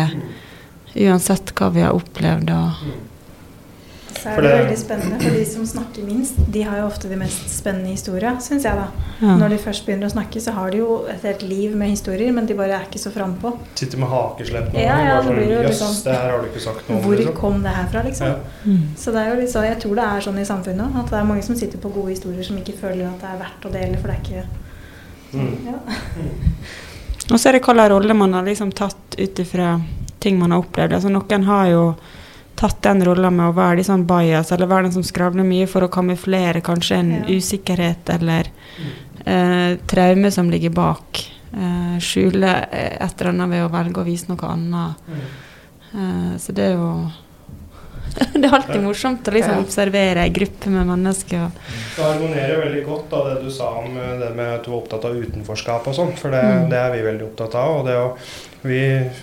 uansett 0.95 1.51
hva 1.57 1.69
vi 1.73 1.83
har 1.83 1.97
opplevd. 1.97 2.51
og 2.53 3.14
Så 4.25 4.31
er 4.33 4.41
det 4.41 4.51
det- 4.51 4.59
veldig 4.65 4.77
spennende, 4.81 5.17
for 5.21 5.29
de 5.37 5.45
som 5.45 5.65
snakker 5.69 6.03
minst, 6.05 6.33
de 6.51 6.61
har 6.65 6.77
jo 6.79 6.85
ofte 6.87 7.09
de 7.09 7.15
mest 7.15 7.49
spennende 7.53 7.91
historiene, 7.93 8.41
syns 8.41 8.63
jeg, 8.65 8.75
da. 8.75 8.87
Ja. 9.21 9.35
Når 9.37 9.49
de 9.53 9.57
først 9.61 9.85
begynner 9.85 10.09
å 10.09 10.13
snakke, 10.15 10.41
så 10.41 10.51
har 10.55 10.71
de 10.71 10.77
jo 10.81 11.05
et 11.13 11.21
helt 11.21 11.43
liv 11.43 11.75
med 11.75 11.89
historier, 11.93 12.31
men 12.33 12.45
de 12.49 12.53
bare 12.57 12.73
er 12.79 12.87
ikke 12.89 12.99
så 13.03 13.11
frampå. 13.13 13.53
Sitter 13.75 13.97
med 14.01 14.09
hakeslepp 14.09 14.73
nå. 14.73 14.79
Ja, 14.81 14.97
ja, 15.05 15.21
det 15.21 15.27
sånn, 15.29 15.35
blir 15.37 15.51
jo 15.53 15.61
Jøss, 15.61 15.69
liksom- 15.81 16.03
det 16.03 16.15
her 16.15 16.29
har 16.31 16.41
du 16.41 16.47
ikke 16.49 16.61
sagt 16.65 16.89
noe 16.89 16.97
om. 16.97 17.03
Hvor 17.05 17.15
liksom. 17.17 17.35
kom 17.35 17.61
det 17.63 17.71
her 17.75 17.87
fra, 17.93 18.01
liksom? 18.03 18.27
Ja. 18.27 18.35
Mm. 18.65 18.87
Så 18.97 19.11
det 19.13 19.21
er 19.21 19.35
jo 19.35 19.41
litt 19.41 19.49
så, 19.53 19.61
jeg 19.63 19.79
tror 19.79 19.95
det 19.95 20.03
er 20.09 20.21
sånn 20.31 20.39
i 20.39 20.45
samfunnet 20.45 20.95
at 20.99 21.05
det 21.09 21.19
er 21.19 21.23
mange 21.23 21.43
som 21.43 21.55
sitter 21.55 21.77
på 21.77 21.93
gode 21.93 22.09
historier 22.15 22.43
som 22.43 22.57
ikke 22.57 22.73
føler 22.81 23.05
at 23.07 23.19
det 23.21 23.29
er 23.29 23.37
verdt 23.45 23.69
å 23.69 23.71
dele, 23.71 23.97
for 24.01 24.07
det 24.07 24.17
er 24.17 24.23
ikke 24.25 24.45
Mm. 25.33 25.65
ja. 25.65 25.79
Og 27.31 27.39
så 27.39 27.49
er 27.49 27.53
det 27.57 27.61
hvilken 27.63 27.89
rolle 27.89 28.13
man 28.15 28.33
har 28.33 28.43
liksom 28.43 28.71
tatt 28.71 29.15
ut 29.17 29.39
ifra 29.41 29.81
ting 30.19 30.37
man 30.39 30.51
har 30.51 30.61
opplevd. 30.61 30.93
Altså 30.93 31.09
Noen 31.11 31.43
har 31.47 31.65
jo 31.71 31.95
tatt 32.55 32.81
den 32.81 33.03
rolla 33.05 33.29
med 33.29 33.49
å 33.49 33.55
være 33.55 33.77
litt 33.81 33.87
sånn 33.89 34.05
bias, 34.07 34.51
eller 34.55 34.67
være 34.71 34.83
den 34.87 34.93
som 34.95 35.03
skravler 35.03 35.43
mye 35.43 35.67
for 35.67 35.81
å 35.83 35.89
kamuflere 35.91 36.61
kanskje 36.63 36.95
en 36.99 37.11
Ja. 37.11 37.23
usikkerhet 37.35 38.09
eller 38.09 38.47
eh, 39.25 39.75
traume 39.87 40.31
som 40.31 40.49
ligger 40.51 40.69
bak. 40.69 41.31
Eh, 41.53 41.99
skjule 41.99 42.67
eh, 42.71 42.97
et 43.05 43.21
eller 43.21 43.31
annet 43.31 43.49
ved 43.49 43.65
å 43.65 43.71
velge 43.73 44.01
å 44.01 44.05
vise 44.05 44.27
noe 44.29 44.49
annet. 44.51 44.95
Eh, 45.93 46.37
så 46.37 46.51
det 46.53 46.63
er 46.71 46.73
jo 46.77 47.11
Det 48.35 48.45
er 48.47 48.53
alltid 48.55 48.81
morsomt 48.83 49.27
å 49.27 49.33
liksom 49.35 49.59
observere 49.63 50.23
ei 50.23 50.31
gruppe 50.35 50.69
med 50.71 50.87
mennesker. 50.87 51.45
og 51.47 51.51
Det 51.97 52.03
harmonerer 52.05 52.61
veldig 52.63 52.83
godt 52.85 53.09
da, 53.11 53.21
det 53.29 53.37
du 53.43 53.51
sa 53.51 53.69
om 53.81 53.97
eh, 53.97 54.13
det 54.21 54.29
med 54.37 54.53
at 54.59 54.63
du 54.65 54.71
var 54.71 54.81
opptatt 54.83 55.07
av 55.09 55.15
utenforskap 55.19 55.87
og 55.91 55.95
sånn, 55.97 56.13
for 56.19 56.31
det, 56.35 56.43
Mm. 56.45 56.69
det 56.71 56.77
er 56.79 56.91
vi 56.95 57.01
veldig 57.09 57.25
opptatt 57.31 57.55
av. 57.55 57.79
og 57.79 57.85
det 57.89 57.95
å, 57.99 58.09
Vi 58.65 58.81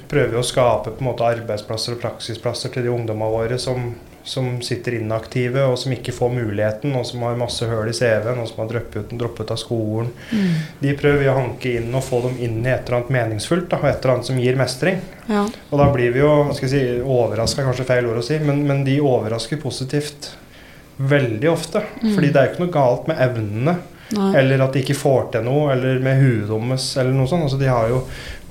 prøver 0.09 0.37
jo 0.37 0.43
å 0.43 0.47
skape 0.47 0.91
på 0.95 1.01
en 1.03 1.09
måte 1.09 1.25
arbeidsplasser 1.27 1.97
og 1.97 2.01
praksisplasser 2.05 2.71
til 2.73 2.85
de 2.85 2.91
ungdommene 2.95 3.33
våre 3.33 3.59
som, 3.59 3.95
som 4.25 4.63
sitter 4.63 4.95
inaktive 5.01 5.65
og 5.67 5.79
som 5.79 5.93
ikke 5.95 6.15
får 6.15 6.31
muligheten, 6.35 6.95
og 6.99 7.07
som 7.07 7.25
har 7.27 7.39
masse 7.41 7.67
høl 7.67 7.91
i 7.91 7.95
CV-en, 7.97 8.43
og 8.43 8.51
som 8.51 8.63
har 8.63 8.71
droppet, 8.71 9.15
droppet 9.19 9.51
av 9.55 9.59
skolen. 9.61 10.13
De 10.83 10.95
prøver 10.99 11.25
vi 11.25 11.31
å 11.31 11.39
hanke 11.39 11.75
inn 11.81 11.91
og 11.95 12.05
få 12.07 12.23
dem 12.29 12.39
inn 12.39 12.61
i 12.63 12.71
et 12.71 12.87
eller 12.87 13.01
annet 13.01 13.15
meningsfullt, 13.19 13.69
da, 13.73 13.81
et 13.89 13.99
eller 13.99 14.15
annet 14.17 14.31
som 14.31 14.39
gir 14.43 14.61
mestring. 14.61 15.03
Ja. 15.27 15.47
Og 15.71 15.83
da 15.83 15.89
blir 15.95 16.15
vi 16.15 16.23
jo 16.23 16.33
skal 16.55 16.69
jeg 16.69 16.75
si, 16.75 17.03
overraska, 17.03 17.67
kanskje 17.67 17.89
feil 17.89 18.11
ord 18.11 18.23
å 18.23 18.27
si, 18.27 18.39
men, 18.43 18.63
men 18.69 18.85
de 18.87 19.01
overrasker 19.03 19.61
positivt 19.63 20.33
veldig 20.97 21.51
ofte. 21.51 21.83
Mm. 22.03 22.13
Fordi 22.15 22.31
det 22.31 22.39
er 22.39 22.47
jo 22.47 22.55
ikke 22.55 22.65
noe 22.67 22.77
galt 22.77 23.11
med 23.11 23.23
evnene, 23.27 23.77
Nei. 24.13 24.31
eller 24.41 24.61
at 24.65 24.77
de 24.77 24.83
ikke 24.85 24.99
får 24.99 25.31
til 25.35 25.45
noe, 25.47 25.73
eller 25.73 26.01
med 26.05 26.21
huet 26.21 26.51
deres, 26.51 26.87
eller 27.01 27.17
noe 27.17 27.31
sånt. 27.31 27.47
Altså, 27.49 27.61
de 27.61 27.71
har 27.71 27.89
jo 27.91 28.03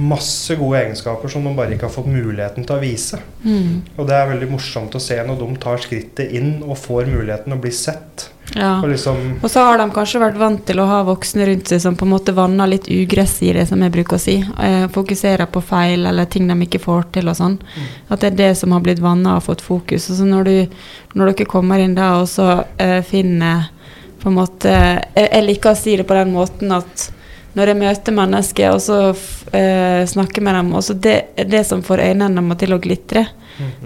masse 0.02 0.56
gode 0.58 0.80
egenskaper 0.80 1.30
som 1.30 1.45
de 1.45 1.54
bare 1.56 1.76
ikke 1.76 1.88
har 1.88 1.93
fått 1.93 2.10
muligheten 2.10 2.65
til 2.65 2.78
å 2.78 2.82
vise. 2.82 3.19
Mm. 3.43 3.82
Og 3.97 4.06
det 4.10 4.17
er 4.17 4.30
veldig 4.32 4.52
morsomt 4.52 4.95
å 4.97 5.02
se 5.04 5.17
når 5.26 5.39
de 5.41 5.50
tar 5.62 5.82
skrittet 5.84 6.34
inn 6.38 6.62
og 6.65 6.80
får 6.80 7.10
muligheten 7.12 7.54
å 7.54 7.60
bli 7.62 7.74
sett. 7.76 8.30
Ja. 8.56 8.82
Og 8.82 8.89
liksom 8.89 9.39
Og 9.41 9.52
så 9.52 9.63
har 9.63 9.78
de 9.80 9.86
kanskje 9.95 10.19
vært 10.19 10.39
vant 10.39 10.63
til 10.67 10.82
å 10.82 10.88
ha 10.89 11.02
voksne 11.08 11.45
rundt 11.47 11.69
seg 11.71 11.82
som 11.84 11.95
på 11.95 12.04
en 12.08 12.12
måte 12.12 12.34
vanner 12.36 12.67
litt 12.67 12.89
ugress 12.91 13.38
i 13.45 13.54
det, 13.56 13.67
som 13.69 13.82
jeg 13.84 13.93
bruker 13.93 14.17
å 14.17 14.21
si. 14.21 14.39
Eh, 14.41 14.88
fokuserer 14.91 15.47
på 15.52 15.63
feil 15.63 16.06
eller 16.10 16.28
ting 16.32 16.50
de 16.50 16.58
ikke 16.65 16.82
får 16.84 17.12
til 17.15 17.32
og 17.32 17.38
sånn. 17.38 17.60
At 18.10 18.24
det 18.24 18.34
er 18.34 18.39
det 18.41 18.52
som 18.60 18.74
har 18.76 18.84
blitt 18.84 19.04
vanna 19.04 19.38
og 19.38 19.45
fått 19.47 19.63
fokus. 19.63 20.10
Og 20.10 20.19
så 20.19 20.28
når, 20.28 20.50
du, 20.50 20.82
når 21.15 21.32
dere 21.32 21.52
kommer 21.54 21.80
inn 21.80 21.95
da 21.95 22.15
og 22.19 22.28
så 22.32 22.63
eh, 22.82 23.00
finner 23.08 23.69
på 24.21 24.29
en 24.29 24.38
måte 24.38 24.71
jeg, 24.71 25.25
jeg 25.25 25.47
liker 25.47 25.73
å 25.73 25.79
si 25.79 25.97
det 25.99 26.05
på 26.10 26.17
den 26.17 26.31
måten 26.36 26.71
at 26.75 27.10
når 27.57 27.67
jeg 27.67 27.79
møter 27.81 28.15
mennesker 28.15 28.71
og 28.71 28.79
så 28.79 28.97
eh, 29.12 30.07
snakker 30.07 30.43
med 30.45 30.55
dem, 30.55 30.69
og 30.77 30.86
så 30.88 30.95
det, 30.95 31.17
det 31.51 31.65
som 31.67 31.81
får 31.84 32.05
øynene 32.05 32.31
deres 32.39 32.62
til 32.62 32.75
å 32.77 32.79
glitre, 32.79 33.25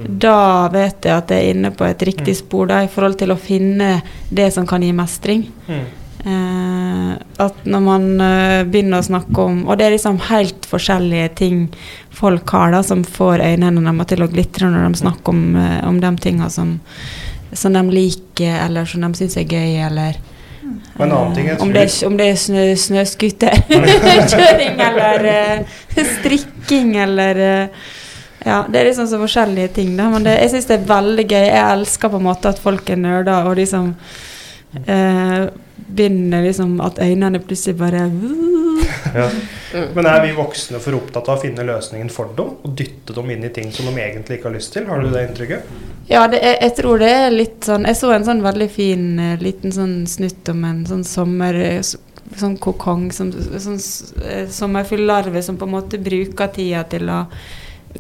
da 0.06 0.70
vet 0.72 1.08
jeg 1.08 1.16
at 1.18 1.32
jeg 1.34 1.42
er 1.42 1.56
inne 1.56 1.72
på 1.74 1.88
et 1.88 2.04
riktig 2.06 2.36
spor 2.38 2.70
da, 2.70 2.84
i 2.86 2.92
forhold 2.92 3.18
til 3.20 3.34
å 3.34 3.40
finne 3.42 3.98
det 4.30 4.52
som 4.54 4.68
kan 4.70 4.86
gi 4.86 4.94
mestring. 4.96 5.48
mm. 5.66 5.86
Eh, 6.26 7.10
at 7.38 7.66
når 7.70 7.82
man 7.86 8.06
eh, 8.24 8.64
begynner 8.66 8.98
å 8.98 9.06
snakke 9.06 9.44
om 9.44 9.60
Og 9.70 9.78
det 9.78 9.86
er 9.86 9.92
liksom 9.94 10.16
helt 10.26 10.66
forskjellige 10.66 11.28
ting 11.38 11.60
folk 12.10 12.50
har 12.50 12.72
da 12.74 12.80
som 12.82 13.04
får 13.06 13.44
øynene 13.46 14.06
til 14.10 14.24
å 14.26 14.30
glitre 14.32 14.72
når 14.72 14.88
de 14.88 15.02
snakker 15.04 15.36
om, 15.36 15.44
eh, 15.62 15.84
om 15.86 16.00
de 16.02 16.12
tinga 16.24 16.50
som, 16.50 16.80
som 17.56 17.74
de 17.74 17.84
liker, 17.92 18.56
eller 18.66 18.86
som 18.90 19.02
de 19.06 19.12
syns 19.18 19.38
er 19.40 19.50
gøy, 19.50 19.76
eller 19.88 20.22
Og 20.96 21.04
en 21.06 21.12
annen 21.12 21.36
ting 21.36 21.50
jeg 21.50 21.58
eh, 21.58 21.62
om, 21.64 21.74
det 21.74 21.84
er, 21.86 21.92
om 22.08 22.18
det 22.20 22.28
er 22.32 22.40
snø, 22.42 22.64
snøscooterkjøring 22.86 24.82
eller 24.90 25.28
uh, 25.30 26.00
strikking 26.20 26.96
eller 27.04 27.42
uh, 27.42 27.92
Ja, 28.46 28.62
det 28.70 28.80
er 28.80 28.86
liksom 28.92 29.08
så 29.10 29.18
forskjellige 29.18 29.74
ting, 29.80 29.96
da. 29.98 30.06
Men 30.14 30.26
det, 30.28 30.36
jeg 30.38 30.52
syns 30.54 30.68
det 30.70 30.76
er 30.76 30.90
veldig 30.92 31.24
gøy. 31.26 31.46
Jeg 31.48 31.64
elsker 31.66 32.12
på 32.14 32.20
en 32.22 32.28
måte 32.28 32.52
at 32.52 32.60
folk 32.62 32.92
er 32.94 33.00
nerder, 33.02 33.48
og 33.50 33.58
liksom 33.58 33.88
uh, 34.86 35.44
begynner 35.76 36.46
liksom 36.46 36.78
At 36.86 37.00
øynene 37.02 37.40
plutselig 37.42 37.78
bare 37.80 38.06
Ja. 39.16 39.30
Men 39.96 40.06
er 40.06 40.22
vi 40.26 40.36
voksne 40.36 40.80
for 40.84 40.98
opptatt 40.98 41.30
av 41.30 41.40
å 41.40 41.42
finne 41.42 41.66
løsningen 41.66 42.10
for 42.14 42.32
dem, 42.38 42.54
og 42.62 42.78
dytte 42.78 43.16
dem 43.16 43.30
inn 43.34 43.48
i 43.48 43.52
ting 43.54 43.72
som 43.74 43.88
de 43.90 44.02
egentlig 44.02 44.40
ikke 44.40 44.50
har 44.50 44.58
lyst 44.58 44.74
til? 44.76 44.88
Har 44.90 45.02
du 45.02 45.10
det 45.14 45.26
inntrykket? 45.30 45.95
Ja, 46.08 46.28
det 46.30 46.40
er, 46.46 46.58
jeg 46.62 46.76
tror 46.78 47.00
det 47.02 47.10
er 47.10 47.32
litt 47.34 47.66
sånn 47.66 47.86
Jeg 47.90 47.98
så 47.98 48.12
en 48.14 48.26
sånn 48.28 48.44
veldig 48.46 48.68
fin 48.70 49.06
eh, 49.20 49.40
liten 49.42 49.72
sånn 49.74 49.96
snutt 50.08 50.50
om 50.54 50.64
en 50.70 50.84
sånn 50.90 51.04
sommer... 51.08 51.56
eh, 51.56 51.82
Sånn 52.36 52.56
kokong, 52.58 53.12
som, 53.14 53.30
sånn 53.32 53.76
s- 53.78 54.14
eh, 54.26 54.48
som 54.50 54.74
på 54.74 55.68
en 55.68 55.72
måte 55.76 56.00
bruker 56.02 56.48
tida 56.56 56.82
til 56.90 57.10
å 57.14 57.20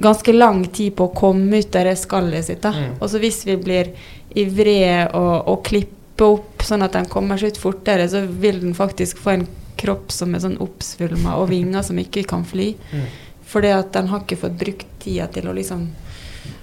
Ganske 0.01 0.33
lang 0.33 0.63
tid 0.75 0.95
på 0.97 1.05
å 1.07 1.13
komme 1.15 1.61
ut 1.61 1.75
av 1.79 1.85
det 1.87 1.93
skallet 2.01 2.43
sitt. 2.49 2.61
da. 2.65 2.71
Mm. 2.73 2.95
Og 2.99 3.09
så 3.09 3.19
hvis 3.21 3.45
vi 3.47 3.55
blir 3.61 3.91
ivrige 4.35 5.05
og, 5.15 5.47
og 5.47 5.61
klipper 5.69 6.33
opp 6.33 6.65
sånn 6.67 6.83
at 6.83 6.97
den 6.97 7.05
kommer 7.07 7.37
seg 7.39 7.53
ut 7.53 7.61
fortere, 7.61 8.09
så 8.11 8.25
vil 8.27 8.59
den 8.59 8.73
faktisk 8.75 9.21
få 9.23 9.31
en 9.37 9.45
kropp 9.79 10.11
som 10.11 10.35
er 10.35 10.43
sånn 10.43 10.57
oppsvulma, 10.59 11.37
og 11.39 11.47
vinger 11.53 11.85
som 11.87 12.01
ikke 12.01 12.25
kan 12.27 12.43
fly. 12.43 12.73
Mm. 12.91 13.05
Fordi 13.53 13.71
at 13.77 13.93
den 13.95 14.09
har 14.11 14.25
ikke 14.25 14.41
fått 14.41 14.57
brukt 14.59 14.85
tida 15.05 15.29
til 15.31 15.47
å 15.47 15.55
liksom 15.55 15.85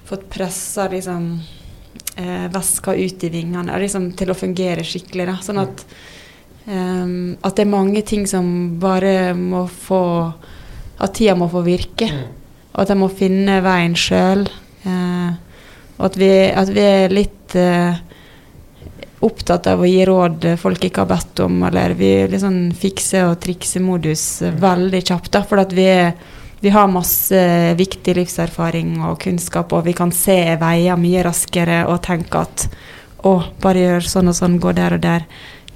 Fått 0.09 0.29
pressa 0.31 0.89
liksom 0.89 1.27
eh, 2.17 2.49
væska 2.53 2.95
ut 2.95 3.25
i 3.25 3.31
vingene, 3.33 3.79
liksom 3.79 4.11
til 4.19 4.33
å 4.33 4.39
fungere 4.39 4.85
skikkelig. 4.87 5.29
Da. 5.31 5.37
Sånn 5.45 5.63
at 5.63 5.85
um, 6.67 7.37
At 7.43 7.57
det 7.57 7.67
er 7.67 7.73
mange 7.73 8.03
ting 8.07 8.27
som 8.31 8.79
bare 8.83 9.33
må 9.39 9.67
få 9.67 10.03
At 11.03 11.15
tida 11.19 11.37
må 11.39 11.49
få 11.51 11.65
virke. 11.67 12.11
Og 12.73 12.85
at 12.85 12.93
jeg 12.93 13.01
må 13.01 13.09
finne 13.13 13.61
veien 13.65 13.97
sjøl. 13.99 14.47
Eh, 14.89 15.33
og 15.99 16.09
at 16.09 16.17
vi, 16.19 16.33
at 16.51 16.71
vi 16.73 16.83
er 16.83 17.13
litt 17.15 17.55
eh, 17.59 17.99
opptatt 19.23 19.69
av 19.71 19.83
å 19.83 19.87
gi 19.87 20.05
råd 20.09 20.47
folk 20.59 20.85
ikke 20.87 21.05
har 21.05 21.11
bedt 21.13 21.43
om, 21.45 21.61
eller 21.69 21.95
vi 21.99 22.09
er 22.23 22.33
litt 22.33 22.43
sånn 22.43 22.73
fikse- 22.75 23.27
og 23.29 23.37
triksemodus 23.45 24.25
modus 24.43 24.63
veldig 24.63 25.03
kjapt. 25.03 25.31
da, 25.37 25.43
For 25.47 25.63
at 25.63 25.75
vi, 25.77 25.85
er, 25.87 26.15
vi 26.63 26.71
har 26.71 26.87
masse 26.87 27.39
viktig 27.75 28.13
livserfaring 28.21 29.01
og 29.03 29.17
kunnskap, 29.25 29.73
og 29.75 29.83
vi 29.89 29.97
kan 29.99 30.13
se 30.15 30.37
veier 30.61 31.01
mye 31.01 31.25
raskere 31.27 31.81
og 31.91 32.05
tenke 32.07 32.45
at 32.45 32.69
å, 33.27 33.33
bare 33.63 33.83
gjør 33.83 34.07
sånn 34.13 34.31
og 34.31 34.37
sånn, 34.39 34.61
gå 34.63 34.71
der 34.77 34.95
og 34.95 35.03
der, 35.03 35.25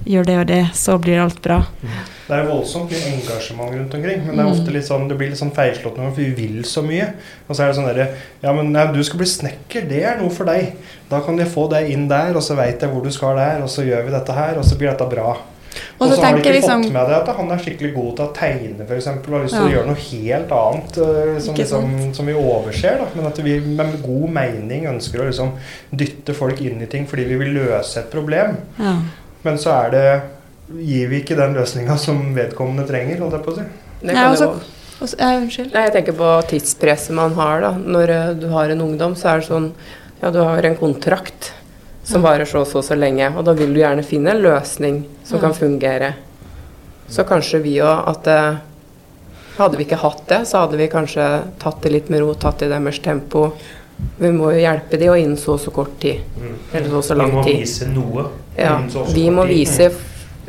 gjør 0.07 0.29
det 0.29 0.37
og 0.39 0.45
det, 0.47 0.61
så 0.79 0.95
blir 1.03 1.19
alt 1.19 1.41
bra. 1.43 1.57
Det 2.27 2.35
er 2.37 2.47
voldsomt 2.47 2.91
mye 2.91 3.11
engasjement 3.17 3.75
rundt 3.75 3.97
omkring, 3.99 4.23
men 4.23 4.39
det 4.39 4.45
er 4.45 4.53
ofte 4.53 4.77
litt 4.77 4.87
sånn, 4.87 5.09
det 5.11 5.17
blir 5.19 5.33
litt 5.33 5.41
sånn 5.41 5.51
feilslått 5.55 5.99
for 5.99 6.15
vi 6.21 6.29
vil 6.39 6.63
så 6.67 6.85
mye. 6.87 7.09
Og 7.49 7.51
så 7.51 7.65
er 7.65 7.71
det 7.73 7.77
sånn 7.81 7.89
derre 7.89 8.07
Ja, 8.45 8.55
men 8.55 8.71
nei, 8.71 8.87
du 8.95 9.01
skal 9.03 9.19
bli 9.25 9.29
snekker, 9.31 9.87
det 9.91 10.01
er 10.07 10.19
noe 10.21 10.31
for 10.31 10.47
deg. 10.47 10.71
Da 11.11 11.19
kan 11.27 11.39
jeg 11.39 11.51
få 11.51 11.67
deg 11.71 11.91
inn 11.91 12.07
der, 12.07 12.31
og 12.35 12.47
så 12.47 12.55
veit 12.55 12.79
jeg 12.79 12.95
hvor 12.95 13.03
du 13.03 13.11
skal 13.15 13.35
der, 13.39 13.59
og 13.63 13.71
så 13.71 13.83
gjør 13.83 14.07
vi 14.07 14.15
dette 14.15 14.39
her, 14.39 14.55
og 14.55 14.67
så 14.67 14.79
blir 14.79 14.93
dette 14.93 15.11
bra. 15.11 15.35
Og 15.97 16.11
så 16.13 16.21
har 16.21 16.37
de 16.37 16.41
ikke 16.43 16.55
liksom 16.55 16.83
fått 16.83 16.93
med 16.93 17.09
deg 17.09 17.15
at 17.17 17.35
han 17.39 17.51
er 17.51 17.61
skikkelig 17.65 17.91
god 17.95 18.11
til 18.17 18.25
å 18.25 18.29
tegne, 18.37 18.87
f.eks. 18.87 19.07
Og 19.13 19.29
har 19.33 19.45
lyst 19.45 19.57
til 19.57 19.67
å 19.67 19.73
gjøre 19.75 19.89
noe 19.91 20.03
helt 20.05 20.55
annet 20.61 20.99
eh, 21.03 21.35
som, 21.43 21.59
liksom, 21.61 21.91
som 22.17 22.31
vi 22.31 22.37
overser. 22.37 23.01
Da. 23.01 23.09
Men 23.17 23.29
at 23.31 23.43
vi 23.45 23.59
med 23.67 23.99
god 24.05 24.29
mening 24.39 24.89
ønsker 24.93 25.23
å 25.23 25.29
liksom 25.29 25.53
dytte 25.91 26.35
folk 26.37 26.61
inn 26.65 26.81
i 26.83 26.89
ting 26.91 27.07
fordi 27.09 27.27
vi 27.31 27.39
vil 27.43 27.55
løse 27.61 28.03
et 28.03 28.11
problem. 28.13 28.59
ja. 28.81 28.97
Men 29.45 29.59
så 29.61 29.69
er 29.71 29.91
det 29.93 30.07
gir 30.83 31.07
vi 31.07 31.21
ikke 31.21 31.37
den 31.37 31.53
løsninga 31.55 31.95
som 32.01 32.33
vedkommende 32.35 32.87
trenger. 32.89 33.21
holdt 33.21 33.37
jeg 33.37 33.45
på 33.45 33.53
å 33.53 33.55
si. 33.55 33.67
Det 34.01 34.13
Nei, 34.13 34.25
også- 34.25 35.17
ja, 35.19 35.37
Unnskyld. 35.37 35.73
Nei, 35.73 35.83
jeg 35.83 35.93
tenker 35.93 36.13
på 36.17 36.31
tidspresset 36.49 37.13
man 37.13 37.33
har 37.33 37.61
da. 37.61 37.71
Når 37.71 38.09
eh, 38.09 38.33
du 38.33 38.47
har 38.49 38.69
en 38.69 38.81
ungdom, 38.81 39.15
så 39.15 39.35
er 39.35 39.39
det 39.39 39.47
sånn 39.47 39.71
Ja, 40.21 40.31
du 40.31 40.39
har 40.41 40.65
en 40.65 40.75
kontrakt 40.75 41.51
som 42.07 42.23
varer 42.23 42.47
så 42.47 42.61
og 42.63 42.67
så 42.69 42.81
så 42.85 42.95
lenge, 42.95 43.27
og 43.35 43.43
da 43.45 43.53
vil 43.57 43.73
du 43.75 43.79
gjerne 43.81 44.03
finne 44.07 44.31
en 44.31 44.41
løsning 44.45 45.01
som 45.27 45.39
kan 45.43 45.53
fungere. 45.53 46.13
Så 47.09 47.23
kanskje 47.27 47.59
vi 47.63 47.77
òg 47.83 48.07
at 48.13 48.27
eh, 48.27 48.57
Hadde 49.57 49.77
vi 49.79 49.85
ikke 49.87 49.97
hatt 49.97 50.19
det, 50.29 50.37
så 50.45 50.59
hadde 50.61 50.77
vi 50.77 50.85
kanskje 50.87 51.23
tatt 51.57 51.79
det 51.81 51.89
litt 51.91 52.09
med 52.13 52.19
ro, 52.21 52.35
tatt 52.37 52.59
det 52.61 52.67
i 52.67 52.69
deres 52.69 52.99
tempo. 53.01 53.47
Vi 54.19 54.29
må 54.29 54.51
jo 54.53 54.59
hjelpe 54.61 54.99
dem, 55.01 55.09
og 55.09 55.17
innen 55.17 55.37
så 55.41 55.55
og 55.55 55.59
så 55.63 55.71
kort 55.73 55.95
tid. 55.99 56.19
Eller 56.77 56.91
så 56.91 56.99
og 56.99 57.03
så 57.07 57.15
lang 57.17 57.31
tid. 57.41 57.55
Vi 57.55 57.55
må 57.55 57.63
vise 57.63 57.87
noe. 57.89 58.25
Ja, 58.55 58.75
så 58.93 59.05
så 59.07 59.15
vi 59.15 59.23
må 59.33 59.47
vise 59.49 59.87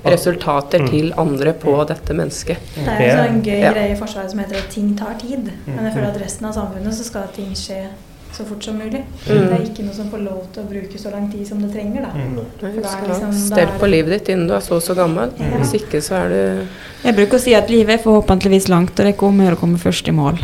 resultater 0.05 0.79
Mm. 0.85 0.89
til 0.91 1.13
andre 1.17 1.53
på 1.55 1.73
dette 1.89 2.13
mennesket. 2.15 2.59
Det 2.77 2.87
er 2.87 3.01
en 3.17 3.25
sånn 3.33 3.43
gøy 3.49 3.61
Ja. 3.63 3.73
greie 3.73 3.93
i 3.93 3.97
Forsvaret 3.97 4.31
som 4.31 4.39
heter 4.41 4.57
at 4.59 4.69
ting 4.71 4.95
tar 4.95 5.15
tid. 5.19 5.51
Men 5.67 5.85
jeg 5.87 5.95
føler 5.95 6.09
at 6.15 6.21
resten 6.21 6.47
av 6.47 6.53
samfunnet 6.55 6.95
så 6.95 7.05
skal 7.05 7.23
ting 7.35 7.55
skje 7.55 7.87
så 8.39 8.45
fort 8.47 8.64
som 8.64 8.76
mulig. 8.78 9.01
Mm. 9.26 9.49
Det 9.49 9.55
er 9.57 9.62
ikke 9.66 9.84
noe 9.84 9.95
som 9.97 10.11
får 10.12 10.20
lov 10.22 10.43
til 10.55 10.62
å 10.62 10.68
bruke 10.70 10.99
så 11.03 11.11
lang 11.11 11.24
tid 11.32 11.47
som 11.49 11.62
det 11.62 11.72
trenger. 11.72 12.05
da. 12.07 12.11
Mm. 12.14 12.36
Du 12.61 12.82
skal 12.89 13.09
liksom- 13.09 13.32
stell 13.32 13.72
på 13.80 13.86
livet 13.91 14.11
ditt 14.12 14.28
innen 14.28 14.47
du 14.47 14.55
er 14.55 14.61
så 14.61 14.76
og 14.76 14.82
så 14.82 14.95
gammel. 14.95 15.32
Ja. 15.39 15.59
Hvis 15.59 15.74
ikke 15.74 16.01
så 16.03 16.14
er 16.24 16.28
du 16.28 16.66
Jeg 17.05 17.14
bruker 17.14 17.39
å 17.39 17.41
si 17.41 17.55
at 17.55 17.70
livet 17.70 17.99
er 17.99 18.03
forhåpentligvis 18.03 18.68
langt, 18.68 18.91
og 18.91 18.97
det 18.97 19.07
er 19.07 19.12
ikke 19.12 19.26
om 19.26 19.41
å 19.41 19.45
gjøre 19.45 19.57
å 19.57 19.61
komme 19.61 19.78
først 19.78 20.09
i 20.09 20.11
mål. 20.11 20.39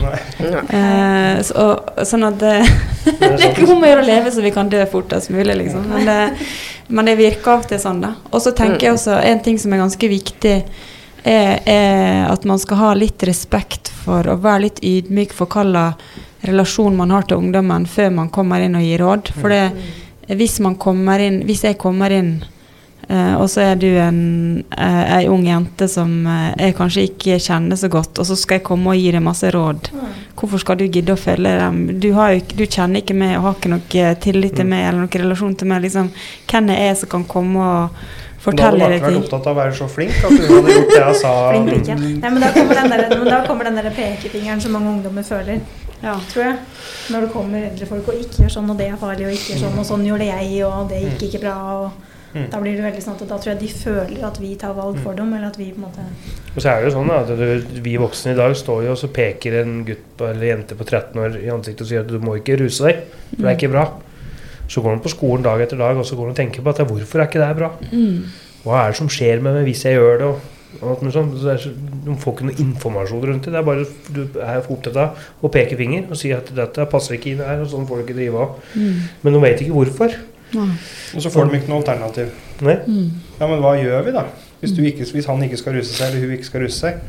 Eh, 0.71 1.43
så, 1.43 1.81
sånn 2.03 2.27
at 2.27 2.39
det, 2.39 2.69
Det 3.21 3.41
er 3.41 3.55
ikke 3.55 3.71
om 3.73 3.83
å 3.83 3.87
gjøre 3.87 4.03
å 4.03 4.07
leve 4.07 4.31
så 4.31 4.43
vi 4.43 4.51
kan 4.51 4.69
dø 4.69 4.85
fortest 4.87 5.31
mulig, 5.31 5.57
liksom. 5.57 5.89
Men 5.89 6.07
det, 6.07 6.47
men 6.89 7.05
det 7.05 7.17
virker 7.19 7.53
av 7.53 7.61
og 7.61 7.69
til 7.69 7.79
sånn, 7.79 8.01
da. 8.01 8.15
Og 8.33 8.41
så 8.41 8.55
tenker 8.55 8.87
jeg 8.87 8.95
også 8.95 9.23
en 9.23 9.41
ting 9.41 9.59
som 9.59 9.73
er 9.73 9.79
ganske 9.79 10.09
viktig, 10.09 10.63
er, 11.25 11.61
er 11.67 12.31
at 12.31 12.45
man 12.45 12.59
skal 12.59 12.77
ha 12.77 12.95
litt 12.95 13.23
respekt 13.23 13.89
for 13.89 14.23
å 14.23 14.37
være 14.41 14.67
litt 14.69 14.81
ydmyk 14.83 15.33
for 15.33 15.47
hva 15.47 15.63
slags 15.65 15.97
relasjon 16.45 16.97
man 16.97 17.13
har 17.15 17.29
til 17.29 17.41
ungdommen 17.41 17.87
før 17.91 18.11
man 18.15 18.33
kommer 18.35 18.65
inn 18.65 18.79
og 18.79 18.85
gir 18.85 19.05
råd. 19.05 19.31
For 19.37 19.53
det, 19.53 19.63
hvis 20.39 20.59
man 20.65 20.79
kommer 20.81 21.21
inn 21.21 21.43
Hvis 21.45 21.67
jeg 21.67 21.77
kommer 21.77 22.13
inn 22.15 22.39
Eh, 23.09 23.35
og 23.37 23.49
så 23.53 23.61
er 23.61 23.77
du 23.77 23.89
en 24.01 24.65
eh, 24.79 25.03
ei 25.19 25.25
ung 25.29 25.45
jente 25.45 25.89
som 25.91 26.11
eh, 26.31 26.55
jeg 26.57 26.77
kanskje 26.79 27.07
ikke 27.11 27.39
kjenner 27.43 27.77
så 27.77 27.91
godt, 27.93 28.19
og 28.21 28.29
så 28.29 28.37
skal 28.39 28.59
jeg 28.59 28.67
komme 28.71 28.95
og 28.95 29.01
gi 29.01 29.13
deg 29.13 29.25
masse 29.25 29.51
råd. 29.53 29.91
Hvorfor 30.35 30.63
skal 30.63 30.81
du 30.81 30.87
gidde 30.89 31.15
å 31.15 31.21
følge 31.21 31.53
dem? 31.61 31.85
Du, 32.01 32.11
har 32.17 32.35
jo, 32.35 32.43
du 32.55 32.65
kjenner 32.65 33.03
ikke 33.03 33.17
meg 33.19 33.37
og 33.39 33.49
har 33.49 33.59
ikke 33.59 33.73
noe 33.75 34.11
tillit 34.25 34.57
til 34.59 34.69
meg 34.69 34.89
eller 34.89 35.05
noen 35.05 35.25
relasjon 35.25 35.57
til 35.61 35.71
meg. 35.71 35.85
Liksom. 35.85 36.11
Hvem 36.51 36.71
er 36.75 36.87
jeg 36.89 37.01
som 37.03 37.13
kan 37.17 37.27
komme 37.29 37.71
og 37.71 38.05
Da 38.45 38.69
hadde 38.69 38.77
du 38.77 38.91
vært 38.93 39.21
opptatt 39.23 39.47
av 39.49 39.55
å 39.55 39.57
være 39.57 39.77
så 39.77 39.87
flink 39.89 40.17
at 40.21 40.35
du 40.37 40.43
hadde 40.51 40.75
gjort 40.75 40.91
det 40.91 40.99
jeg 41.01 41.21
sa. 41.23 41.31
Flink 41.49 41.71
ikke. 41.79 41.95
Nei, 41.97 42.33
men 42.35 42.43
da 42.45 42.51
kommer 43.47 43.71
den 43.71 43.79
der, 43.79 43.87
der 43.89 43.97
pekefingeren 43.97 44.61
som 44.61 44.77
mange 44.77 44.91
ungdommer 44.93 45.25
føler, 45.25 45.63
Ja. 46.05 46.17
tror 46.31 46.45
jeg. 46.45 46.57
Når 47.11 47.27
det 47.27 47.31
kommer 47.33 47.69
eldre 47.71 47.87
folk 47.89 48.09
og 48.13 48.19
ikke 48.21 48.45
gjør 48.45 48.57
sånn, 48.59 48.71
og 48.71 48.81
det 48.81 48.91
er 48.91 48.99
farlig, 49.01 49.29
og 49.29 49.37
ikke 49.37 49.55
gjør 49.55 49.63
sånn, 49.65 49.79
og 49.81 49.87
sånn 49.89 50.05
gjorde 50.07 50.29
jeg, 50.29 50.59
og 50.69 50.91
det 50.93 51.01
gikk 51.07 51.31
ikke 51.31 51.47
bra. 51.47 51.57
og 51.79 52.13
Mm. 52.35 52.49
Da 52.51 52.59
blir 52.59 52.75
det 52.75 52.83
veldig 52.83 53.03
sånn 53.03 53.15
at 53.15 53.29
da 53.31 53.37
tror 53.39 53.53
jeg 53.53 53.61
de 53.61 53.69
føler 53.71 54.23
at 54.27 54.39
vi 54.43 54.49
tar 54.59 54.73
valg 54.75 54.97
for 55.05 55.15
dem, 55.15 55.29
eller 55.37 55.53
at 55.53 55.59
vi 55.59 55.69
på 55.71 55.79
en 55.79 55.85
måte 55.87 56.03
Og 56.57 56.57
så 56.59 56.73
er 56.73 56.81
det 56.83 56.89
jo 56.89 56.95
sånn 56.97 57.13
at 57.15 57.29
du, 57.31 57.83
vi 57.85 57.93
voksne 58.03 58.33
i 58.33 58.39
dag 58.41 58.57
står 58.59 58.89
jo 58.89 58.95
og 58.97 58.99
så 58.99 59.11
peker 59.15 59.61
en 59.61 59.77
gutt 59.87 60.03
på, 60.19 60.27
eller 60.33 60.49
jente 60.49 60.75
på 60.75 60.83
13 60.89 61.21
år 61.23 61.37
i 61.39 61.53
ansiktet 61.55 61.85
og 61.87 61.91
sier 61.93 62.03
at 62.03 62.11
du 62.11 62.19
må 62.19 62.35
ikke 62.41 62.57
ruse 62.59 62.89
deg, 62.89 63.05
for 63.37 63.45
det 63.45 63.53
er 63.53 63.59
ikke 63.61 63.71
bra. 63.77 63.85
Så 64.67 64.83
går 64.83 64.97
han 64.97 65.05
på 65.05 65.13
skolen 65.13 65.47
dag 65.47 65.63
etter 65.63 65.79
dag 65.79 66.01
og 66.01 66.09
så 66.09 66.19
går 66.19 66.27
han 66.27 66.35
og 66.35 66.41
tenker 66.41 66.67
på 66.67 66.75
at 66.75 66.83
hvorfor 66.91 67.23
er 67.23 67.31
ikke 67.31 67.45
det 67.45 67.53
bra? 67.61 67.71
Mm. 67.93 68.19
Hva 68.65 68.81
er 68.81 68.91
det 68.91 68.99
som 68.99 69.13
skjer 69.13 69.45
med 69.45 69.61
meg 69.61 69.69
hvis 69.69 69.85
jeg 69.87 70.01
gjør 70.01 70.19
det? 70.19 70.33
Og, 70.33 70.51
og 70.81 70.91
alt 70.93 71.03
mulig 71.05 71.15
sånt. 71.15 71.35
Så 71.39 71.49
det 71.49 71.55
er 71.55 71.81
de 72.05 72.17
får 72.21 72.37
ikke 72.37 72.49
noe 72.49 72.61
informasjon 72.65 73.27
rundt 73.31 73.49
det. 73.49 73.55
Det 73.55 73.61
er 73.61 73.67
bare 73.67 73.89
du 74.15 74.23
er 74.43 74.63
for 74.65 74.77
opptatt 74.77 75.01
av 75.01 75.27
å 75.45 75.51
peke 75.53 75.79
finger 75.81 76.07
og 76.09 76.21
si 76.21 76.33
at 76.37 76.51
dette 76.57 76.87
passer 76.93 77.19
ikke 77.19 77.33
inn 77.33 77.43
her, 77.45 77.65
og 77.65 77.71
sånn 77.73 77.89
får 77.89 78.01
du 78.01 78.07
ikke 78.07 78.19
drive 78.21 78.47
av. 78.47 78.57
Mm. 78.75 79.03
Men 79.25 79.37
de 79.37 79.43
vet 79.47 79.65
ikke 79.65 79.77
hvorfor. 79.77 80.17
Ja. 80.55 80.65
Og 81.17 81.25
så 81.25 81.33
får 81.35 81.51
de 81.51 81.61
ikke 81.61 81.73
noe 81.73 81.83
alternativ. 81.83 82.33
Nei. 82.65 82.79
Mm. 82.87 83.37
Ja, 83.41 83.49
men 83.49 83.63
hva 83.65 83.75
gjør 83.81 84.07
vi 84.07 84.17
da? 84.17 84.25
Hvis, 84.61 84.75
du 84.77 84.83
ikke, 84.87 85.07
hvis 85.17 85.29
han 85.29 85.43
ikke 85.45 85.61
skal 85.61 85.77
ruse 85.79 85.93
seg, 85.93 86.09
eller 86.09 86.25
hun 86.25 86.37
ikke 86.39 86.49
skal 86.49 86.65
ruse 86.65 86.81
seg. 86.81 87.01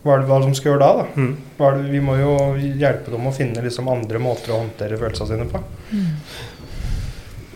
Hva 0.00 0.14
er 0.14 0.22
det 0.22 0.30
hva 0.30 0.38
de 0.40 0.54
skal 0.56 0.72
gjøre 0.72 0.80
da? 0.80 1.02
da? 1.02 1.20
Mm. 1.20 1.32
Hva 1.58 1.68
er 1.68 1.76
det, 1.76 1.90
vi 1.92 2.00
må 2.04 2.16
jo 2.16 2.32
hjelpe 2.56 3.12
dem 3.12 3.28
å 3.28 3.34
finne 3.36 3.64
liksom 3.64 3.90
andre 3.92 4.22
måter 4.22 4.54
å 4.54 4.62
håndtere 4.62 4.98
følelsene 5.00 5.34
sine 5.34 5.48
på. 5.50 5.60
Mm. 5.92 6.12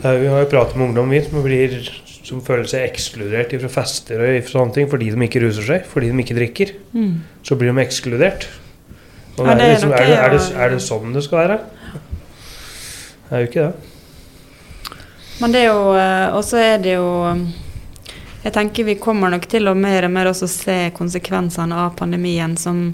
Vi 0.05 0.29
har 0.29 0.43
jo 0.43 0.51
pratet 0.53 0.77
med 0.77 0.91
ungdom 0.91 1.13
vi 1.15 1.23
som, 1.25 1.39
blir, 1.41 1.79
som 2.25 2.41
føler 2.45 2.69
seg 2.69 2.87
ekskludert 2.89 3.53
fra 3.61 3.71
fester 3.73 4.23
og 4.25 4.49
sånne 4.49 4.75
ting 4.77 4.91
fordi 4.91 5.11
de 5.13 5.27
ikke 5.27 5.43
ruser 5.45 5.67
seg, 5.69 5.89
fordi 5.89 6.11
de 6.11 6.23
ikke 6.25 6.37
drikker. 6.39 6.77
Mm. 6.97 7.17
Så 7.45 7.59
blir 7.61 7.73
de 7.73 7.83
ekskludert. 7.85 8.47
Og 9.37 9.49
Ja, 9.49 9.57
det 9.59 9.65
er, 9.65 9.73
liksom, 9.75 9.93
er, 9.93 10.07
det, 10.07 10.17
er, 10.17 10.31
det, 10.31 10.45
er 10.63 10.73
det 10.73 10.81
sånn 10.85 11.17
det 11.17 11.25
skal 11.27 11.41
være? 11.43 11.59
Det 13.25 13.35
er 13.35 13.43
jo 13.43 13.51
ikke 13.51 13.67
det. 13.67 13.91
Men 15.43 15.55
det 15.55 15.65
er 15.65 15.73
jo 15.73 15.95
eh, 15.99 16.37
Og 16.37 16.45
så 16.47 16.61
er 16.63 16.77
det 16.79 16.93
jo 16.95 17.09
um, 17.27 17.41
Jeg 18.45 18.53
tenker 18.55 18.87
vi 18.87 18.95
kommer 19.03 19.33
nok 19.33 19.49
til 19.51 19.67
å 19.67 19.75
mer 19.75 20.07
og 20.07 20.13
mer 20.15 20.31
også 20.31 20.47
se 20.47 20.77
konsekvensene 20.95 21.75
av 21.75 21.97
pandemien 21.99 22.55
som 22.61 22.85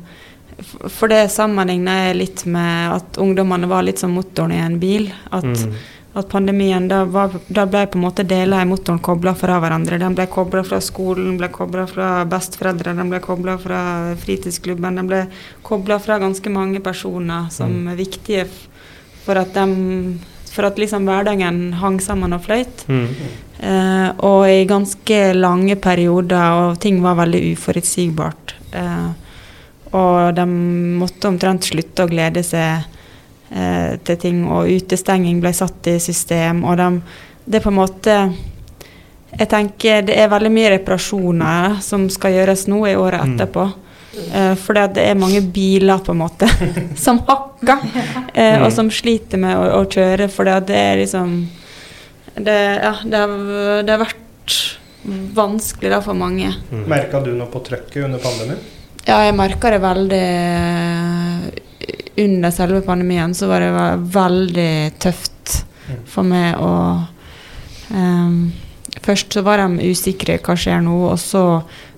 For 0.88 1.12
det 1.12 1.26
sammenligner 1.34 2.06
jeg 2.06 2.16
litt 2.22 2.44
med 2.48 2.94
at 2.96 3.20
ungdommene 3.20 3.68
var 3.68 3.84
litt 3.84 4.00
som 4.00 4.16
motoren 4.16 4.56
i 4.56 4.62
en 4.64 4.80
bil. 4.80 5.10
At, 5.28 5.44
Mm. 5.44 5.76
At 6.12 6.28
pandemien, 6.28 6.88
da, 6.88 7.04
var, 7.06 7.36
da 7.46 7.66
ble 7.70 7.84
på 7.86 7.98
en 7.98 8.02
måte 8.02 8.24
deler 8.26 8.64
i 8.64 8.66
motoren 8.66 8.98
kobla 8.98 9.34
fra 9.38 9.60
hverandre. 9.62 9.98
Den 10.02 10.16
ble 10.18 10.26
kobla 10.30 10.64
fra 10.66 10.80
skolen, 10.82 11.36
ble 11.38 11.50
kobla 11.54 11.84
fra 11.86 12.08
besteforeldre, 12.30 12.96
den 12.98 13.12
ble 13.12 13.20
kobla 13.22 13.54
fra 13.62 13.82
fritidsklubben. 14.18 14.98
Den 14.98 15.10
ble 15.10 15.22
kobla 15.66 16.00
fra 16.02 16.18
ganske 16.18 16.50
mange 16.50 16.82
personer 16.82 17.46
som 17.54 17.86
er 17.92 18.00
viktige 18.00 18.48
for 19.22 19.38
at, 19.38 19.54
de, 19.54 20.18
for 20.50 20.66
at 20.66 20.82
liksom 20.82 21.06
hverdagen 21.06 21.62
hang 21.78 22.00
sammen 22.02 22.34
og 22.34 22.42
fløyt. 22.48 22.86
Mm. 22.90 23.08
Eh, 23.60 24.08
og 24.26 24.48
i 24.50 24.66
ganske 24.66 25.18
lange 25.38 25.78
perioder, 25.78 26.56
og 26.58 26.80
ting 26.82 26.98
var 27.04 27.20
veldig 27.22 27.44
uforutsigbart. 27.52 28.56
Eh, 28.74 29.10
og 29.94 30.34
de 30.34 30.46
måtte 30.98 31.30
omtrent 31.30 31.70
slutte 31.70 32.02
å 32.02 32.10
glede 32.10 32.42
seg 32.46 32.98
eh, 33.52 33.96
til 34.04 34.16
ting, 34.16 34.44
og 34.48 34.68
utestenging 34.70 35.40
ble 35.42 35.52
satt 35.52 35.86
i 35.86 35.98
system. 36.00 36.64
Og 36.64 36.76
de, 36.78 36.88
det 37.46 37.60
er 37.60 37.64
på 37.66 37.72
en 37.72 37.80
måte 37.80 38.16
Jeg 39.38 39.46
tenker 39.48 40.02
det 40.02 40.16
er 40.18 40.26
veldig 40.28 40.50
mye 40.50 40.70
reparasjoner 40.72 41.76
som 41.86 42.08
skal 42.10 42.32
gjøres 42.34 42.64
nå 42.66 42.80
i 42.90 42.96
året 42.98 43.22
Mm. 43.22 43.36
etterpå. 43.36 43.72
Eh, 44.34 44.54
for 44.58 44.74
det 44.74 44.98
er 44.98 45.14
mange 45.14 45.40
biler 45.40 45.98
på 46.02 46.10
en 46.10 46.18
måte 46.18 46.48
som 46.96 47.20
hakker, 47.28 47.78
eh, 48.34 48.56
Mm. 48.58 48.64
og 48.66 48.72
som 48.72 48.90
sliter 48.90 49.38
med 49.38 49.54
å, 49.56 49.80
å 49.80 49.84
kjøre. 49.86 50.26
For 50.28 50.44
det 50.44 50.74
er 50.74 50.96
liksom 50.98 51.48
det, 52.34 52.58
ja, 52.82 52.94
det, 53.04 53.16
har, 53.22 53.82
det 53.86 53.90
har 53.94 54.02
vært 54.02 54.58
vanskelig 55.34 55.90
da 55.94 56.00
for 56.02 56.14
mange. 56.18 56.50
Mm. 56.72 56.84
Merka 56.90 57.20
du 57.24 57.30
noe 57.32 57.46
på 57.50 57.62
trøkket 57.64 58.04
under 58.04 58.18
pandemien? 58.18 58.58
Ja, 59.06 59.22
jeg 59.24 59.34
merka 59.38 59.70
det 59.70 59.78
veldig 59.80 60.24
Under 62.20 62.52
selve 62.54 62.80
pandemien 62.86 63.34
så 63.34 63.48
var 63.50 63.64
det 63.64 63.70
veldig 64.14 64.72
tøft 65.02 65.64
Mm. 65.90 66.02
for 66.06 66.22
meg 66.26 66.58
å 66.62 66.72
um, 67.94 68.52
Først 69.00 69.32
så 69.32 69.40
var 69.46 69.62
de 69.62 69.86
usikre, 69.88 70.34
hva 70.44 70.56
skjer 70.58 70.82
nå? 70.84 70.92
Og 71.08 71.16
så 71.22 71.40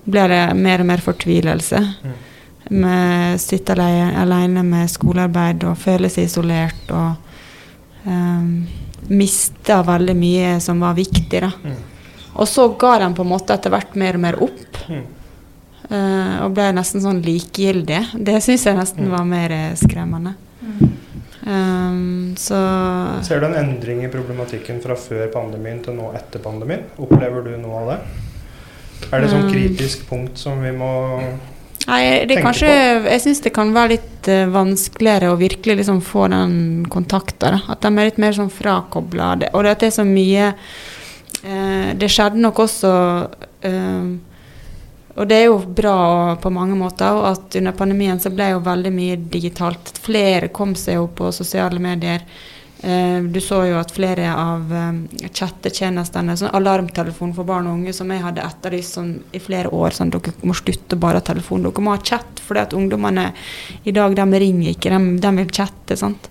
ble 0.07 0.21
det 0.29 0.41
mer 0.55 0.83
og 0.83 0.87
mer 0.87 1.01
fortvilelse. 1.03 1.79
Med 2.71 3.41
sitte 3.43 3.73
alene, 3.73 4.13
alene 4.21 4.61
med 4.63 4.91
skolearbeid 4.93 5.65
og 5.67 5.81
føle 5.81 6.07
seg 6.13 6.29
isolert 6.29 6.93
og 6.95 8.05
um, 8.05 8.53
mista 9.09 9.81
veldig 9.83 10.15
mye 10.15 10.53
som 10.63 10.79
var 10.85 10.95
viktig, 10.95 11.41
da. 11.43 11.49
Mm. 11.65 11.81
Og 12.39 12.47
så 12.47 12.69
ga 12.79 12.93
de 13.03 13.09
på 13.17 13.25
en 13.25 13.31
måte 13.33 13.57
etter 13.57 13.73
hvert 13.73 13.97
mer 13.99 14.21
og 14.21 14.23
mer 14.29 14.39
opp. 14.47 14.79
Mm. 14.87 15.03
Eh, 15.89 16.35
og 16.43 16.53
ble 16.55 16.71
nesten 16.77 17.01
sånn 17.03 17.21
likegyldig. 17.25 18.01
Det 18.15 18.39
syns 18.43 18.65
jeg 18.65 18.77
nesten 18.77 19.05
Mm. 19.07 19.11
var 19.11 19.25
mer 19.25 19.51
eh, 19.51 19.75
skremmende. 19.75 20.35
Um, 21.45 22.35
så 22.39 22.55
Ser 23.23 23.41
du 23.41 23.45
en 23.49 23.55
endring 23.59 24.05
i 24.05 24.07
problematikken 24.07 24.77
fra 24.79 24.95
før 24.95 25.27
pandemien 25.33 25.81
til 25.83 25.97
nå 25.97 26.13
etter 26.15 26.39
pandemien? 26.39 26.85
Opplever 26.97 27.43
du 27.43 27.57
noe 27.59 27.81
av 27.81 27.89
det? 27.89 27.97
Er 29.11 29.21
det 29.21 29.29
sånn 29.33 29.49
Um. 29.49 29.51
kritisk 29.51 30.05
punkt 30.07 30.37
som 30.39 30.61
vi 30.63 30.71
må 30.71 31.19
Nei, 31.83 32.23
det 32.23 32.37
er 32.37 32.45
kanskje 32.45 32.69
Jeg 33.11 33.19
syns 33.25 33.41
det 33.43 33.51
kan 33.51 33.73
være 33.75 33.97
litt 33.97 34.29
uh, 34.31 34.45
vanskeligere 34.55 35.33
å 35.33 35.35
virkelig 35.35 35.81
liksom 35.81 35.99
få 36.01 36.29
den 36.31 36.85
kontakta. 36.87 37.57
At 37.67 37.81
de 37.83 37.91
er 37.91 38.07
litt 38.07 38.17
mer 38.23 38.31
sånn 38.31 38.49
frakobla. 38.49 39.33
Og 39.51 39.63
det 39.65 39.71
at 39.75 39.79
det 39.83 39.87
er 39.91 39.97
så 39.99 40.05
mye 40.07 40.53
uh, 41.43 41.89
Det 41.99 42.07
skjedde 42.07 42.39
nok 42.39 42.63
også 42.63 42.93
eh, 43.67 44.13
Og 45.13 45.27
det 45.29 45.37
er 45.37 45.45
jo 45.45 45.59
bra 45.61 46.35
på 46.41 46.49
mange 46.49 46.75
måter, 46.77 47.19
at 47.29 47.55
under 47.59 47.75
pandemien 47.77 48.19
så 48.19 48.31
ble 48.33 48.49
jo 48.55 48.63
veldig 48.65 48.91
mye 48.93 49.19
digitalt. 49.29 49.93
Flere 50.01 50.49
kom 50.49 50.73
seg 50.79 50.97
jo 50.97 51.05
på 51.13 51.29
sosiale 51.35 51.81
medier. 51.81 52.25
Eh, 52.83 53.21
du 53.23 53.39
så 53.41 53.61
jo 53.63 53.77
at 53.79 53.93
flere 53.95 54.25
av 54.35 54.73
eh, 54.75 55.27
chattetjenestene, 55.29 56.33
sånn 56.35 56.51
alarmtelefon 56.57 57.31
for 57.37 57.47
barn 57.47 57.69
og 57.69 57.77
unge, 57.77 57.93
som 57.95 58.09
jeg 58.11 58.25
hadde 58.25 58.43
etterlyst 58.43 58.97
sånn, 58.97 59.13
i 59.31 59.39
flere 59.39 59.71
år, 59.71 59.95
sånn 59.95 60.11
dere 60.11 60.33
må 60.43 60.57
slutte 60.57 60.97
bare 60.99 61.21
ha 61.21 61.27
telefon, 61.29 61.63
dere 61.63 61.85
må 61.85 61.93
ha 61.93 62.01
chat, 62.03 62.41
fordi 62.43 62.65
at 62.65 62.75
ungdommene 62.75 63.29
i 63.87 63.93
dag, 63.95 64.17
de 64.17 64.43
ringer 64.43 64.73
ikke, 64.73 64.91
de, 64.91 65.15
de 65.23 65.33
vil 65.37 65.53
chatte, 65.61 65.95
sant. 66.01 66.27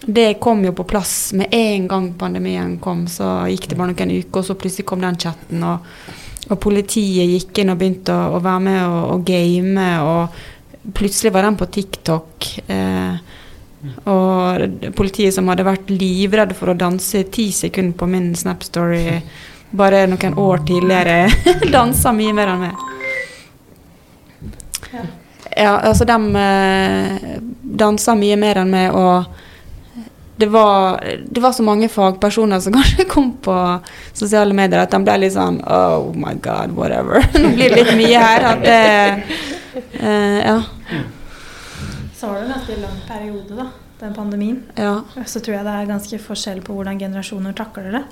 Det 0.00 0.28
kom 0.40 0.62
jo 0.64 0.76
på 0.76 0.86
plass 0.88 1.32
med 1.36 1.50
en 1.56 1.88
gang 1.90 2.12
pandemien 2.20 2.78
kom, 2.80 3.08
så 3.10 3.40
gikk 3.50 3.72
det 3.72 3.80
bare 3.80 3.90
noen 3.90 4.14
uker, 4.20 4.44
og 4.44 4.46
så 4.46 4.60
plutselig 4.60 4.86
kom 4.92 5.02
den 5.02 5.18
chatten, 5.18 5.64
og, 5.66 5.90
og 6.50 6.58
politiet 6.62 7.30
gikk 7.30 7.62
inn 7.62 7.72
og 7.72 7.78
begynte 7.80 8.14
å, 8.14 8.36
å 8.36 8.40
være 8.42 8.64
med 8.66 8.80
og, 8.82 9.02
og 9.14 9.26
game, 9.26 9.86
og 10.02 10.94
plutselig 10.96 11.32
var 11.34 11.46
den 11.46 11.58
på 11.60 11.68
TikTok. 11.70 12.48
Eh, 12.66 13.36
og 14.10 14.92
politiet 14.98 15.32
som 15.32 15.48
hadde 15.48 15.64
vært 15.64 15.92
livredde 15.92 16.56
for 16.58 16.72
å 16.72 16.76
danse 16.76 17.22
ti 17.32 17.48
sekunder 17.54 17.96
på 17.96 18.08
min 18.10 18.34
Snap 18.36 18.66
Story 18.66 19.20
bare 19.70 20.02
noen 20.10 20.34
år 20.42 20.64
tidligere, 20.66 21.30
dansa 21.76 22.12
mye 22.16 22.34
mer 22.36 22.54
enn 22.54 22.64
meg. 22.66 22.86
Ja. 24.90 25.06
Ja, 25.56 25.72
altså 25.82 26.06
de 26.06 26.16
eh, 26.38 27.38
dansa 27.80 28.14
mye 28.18 28.36
mer 28.38 28.60
enn 28.62 28.70
meg, 28.70 28.94
og 28.94 29.24
det 30.40 30.48
var, 30.52 31.00
det 31.28 31.40
var 31.40 31.52
så 31.52 31.62
mange 31.66 31.88
fagpersoner 31.92 32.60
som 32.64 32.72
kanskje 32.78 33.04
kom 33.10 33.32
på 33.44 33.56
sosiale 34.12 34.56
medier 34.56 34.80
at 34.82 34.94
de 34.94 35.00
ble 35.04 35.18
litt 35.22 35.36
sånn 35.36 35.60
Oh 35.68 36.10
my 36.16 36.34
God, 36.42 36.74
whatever. 36.78 37.22
Nå 37.42 37.52
blir 37.56 37.74
det 37.74 37.84
litt 37.84 37.96
mye 37.98 38.24
her. 38.24 38.46
At 38.54 38.64
det, 38.64 38.80
eh, 40.00 40.40
ja. 40.46 40.56
Så 42.16 42.28
var 42.28 42.40
det 42.40 42.48
en 42.48 42.52
ganske 42.56 42.80
lang 42.82 42.98
periode, 43.08 43.56
da, 43.56 43.68
den 44.00 44.16
pandemien. 44.16 44.62
ja. 44.76 44.98
Så 45.26 45.40
tror 45.40 45.58
jeg 45.58 45.68
det 45.68 45.76
er 45.76 45.88
ganske 45.92 46.20
forskjell 46.24 46.64
på 46.64 46.76
hvordan 46.76 47.00
generasjoner 47.00 47.56
takler 47.56 48.00
det. 48.00 48.04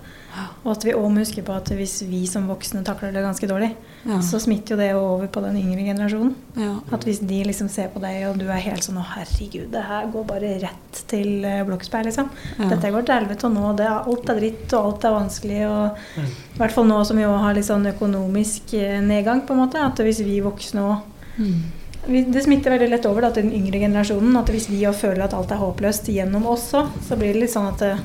Og 0.64 0.72
at 0.72 0.84
vi 0.84 0.92
òg 0.92 1.06
må 1.10 1.22
huske 1.22 1.42
på 1.44 1.54
at 1.56 1.70
hvis 1.76 2.02
vi 2.08 2.26
som 2.26 2.46
voksne 2.48 2.82
takler 2.86 3.12
det 3.12 3.22
ganske 3.24 3.48
dårlig, 3.48 3.70
Ja. 4.06 4.18
så 4.22 4.38
smitter 4.40 4.74
jo 4.74 4.76
det 4.78 4.94
over 4.94 5.26
på 5.26 5.40
den 5.42 5.56
yngre 5.56 5.84
generasjonen. 5.84 6.34
ja. 6.56 6.80
At 6.92 7.04
hvis 7.04 7.18
de 7.20 7.42
liksom 7.44 7.68
ser 7.68 7.88
på 7.88 8.00
deg, 8.00 8.26
og 8.28 8.38
du 8.38 8.46
er 8.48 8.60
helt 8.60 8.82
sånn 8.82 8.98
Å, 8.98 9.04
herregud, 9.14 9.70
det 9.72 9.82
her 9.84 10.06
går 10.12 10.24
bare 10.26 10.52
rett 10.62 11.02
til 11.08 11.44
uh, 11.44 11.64
liksom. 12.04 12.30
Ja. 12.58 12.68
Dette 12.68 12.90
går 12.92 13.04
til 13.06 13.14
helvete, 13.14 13.44
og 13.44 13.52
nå 13.54 13.76
det 13.76 13.86
er, 13.86 14.02
alt 14.06 14.28
er 14.30 14.40
dritt, 14.40 14.72
og 14.72 14.84
alt 14.84 15.04
er 15.04 15.16
vanskelig. 15.18 15.60
Og 15.68 15.96
Mm. 16.18 16.24
i 16.54 16.58
hvert 16.58 16.72
fall 16.72 16.84
nå 16.86 17.04
som 17.06 17.16
vi 17.16 17.22
òg 17.24 17.38
har 17.40 17.54
litt 17.54 17.64
sånn 17.66 17.86
økonomisk 17.94 18.74
eh, 18.74 19.00
nedgang, 19.00 19.42
på 19.46 19.52
en 19.52 19.60
måte. 19.66 19.76
At 19.84 19.96
hvis 19.96 20.20
vi 20.24 20.40
voksne 20.40 20.80
òg 20.80 21.00
Mm. 21.38 21.62
Det 22.08 22.42
smitter 22.42 22.72
veldig 22.72 22.88
lett 22.88 23.06
over 23.08 23.26
da, 23.26 23.28
til 23.34 23.44
den 23.44 23.56
yngre 23.58 23.82
generasjonen. 23.82 24.36
At 24.40 24.48
hvis 24.52 24.68
vi 24.70 24.80
føler 24.96 25.26
at 25.26 25.34
alt 25.36 25.50
er 25.52 25.60
håpløst 25.60 26.08
gjennom 26.08 26.46
oss 26.48 26.70
òg, 26.78 26.94
så 27.04 27.18
blir 27.20 27.34
det 27.34 27.42
litt 27.44 27.52
sånn 27.52 27.68
at 27.68 27.84
eh, 27.84 28.02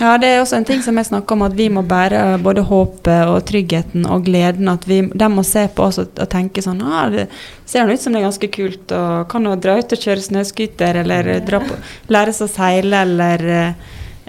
Ja, 0.00 0.16
det 0.18 0.32
er 0.32 0.40
også 0.42 0.58
en 0.58 0.66
ting 0.66 0.82
som 0.82 0.98
jeg 0.98 1.06
snakker 1.06 1.36
om, 1.36 1.44
at 1.46 1.54
vi 1.54 1.68
må 1.70 1.84
bære 1.86 2.40
både 2.42 2.64
håpet 2.66 3.30
og 3.30 3.44
tryggheten 3.46 4.08
og 4.10 4.26
gleden. 4.26 4.70
At 4.72 4.88
vi, 4.90 5.04
de 5.06 5.30
må 5.30 5.46
se 5.46 5.68
på 5.70 5.86
oss 5.86 6.00
og, 6.02 6.10
og 6.18 6.30
tenke 6.32 6.64
sånn 6.64 6.82
ah, 6.82 7.06
Det 7.12 7.28
ser 7.70 7.86
nå 7.86 7.94
ut 7.94 8.02
som 8.02 8.14
det 8.14 8.22
er 8.22 8.28
ganske 8.28 8.52
kult, 8.58 8.86
og 8.90 9.28
kan 9.30 9.46
jo 9.46 9.54
dra 9.54 9.78
ut 9.78 9.94
og 9.94 10.06
kjøre 10.08 10.28
snøscooter, 10.28 11.02
eller 11.04 11.36
på, 11.46 11.82
lære 12.10 12.34
seg 12.34 12.48
å 12.48 12.54
seile, 12.56 13.04
eller 13.06 13.46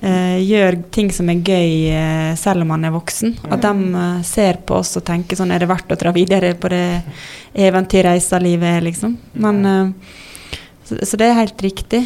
eh, 0.05 0.37
gjør 0.45 0.77
ting 0.93 1.09
som 1.13 1.29
er 1.31 1.41
gøy 1.41 1.71
eh, 1.91 2.33
selv 2.39 2.65
om 2.65 2.73
man 2.73 2.85
er 2.87 2.93
voksen. 2.95 3.35
At 3.49 3.65
de 3.65 4.01
eh, 4.01 4.19
ser 4.27 4.61
på 4.65 4.77
oss 4.81 4.95
og 4.99 5.05
tenker 5.07 5.39
sånn 5.39 5.53
Er 5.55 5.63
det 5.63 5.71
verdt 5.71 5.93
å 5.95 5.99
dra 5.99 6.13
videre 6.15 6.53
på 6.59 6.71
det 6.73 6.85
eventyrreiselivet, 7.65 8.83
liksom? 8.85 9.17
Men 9.41 9.65
eh, 9.71 10.21
så, 10.85 10.99
så 11.01 11.19
det 11.19 11.31
er 11.31 11.41
helt 11.41 11.65
riktig. 11.65 12.05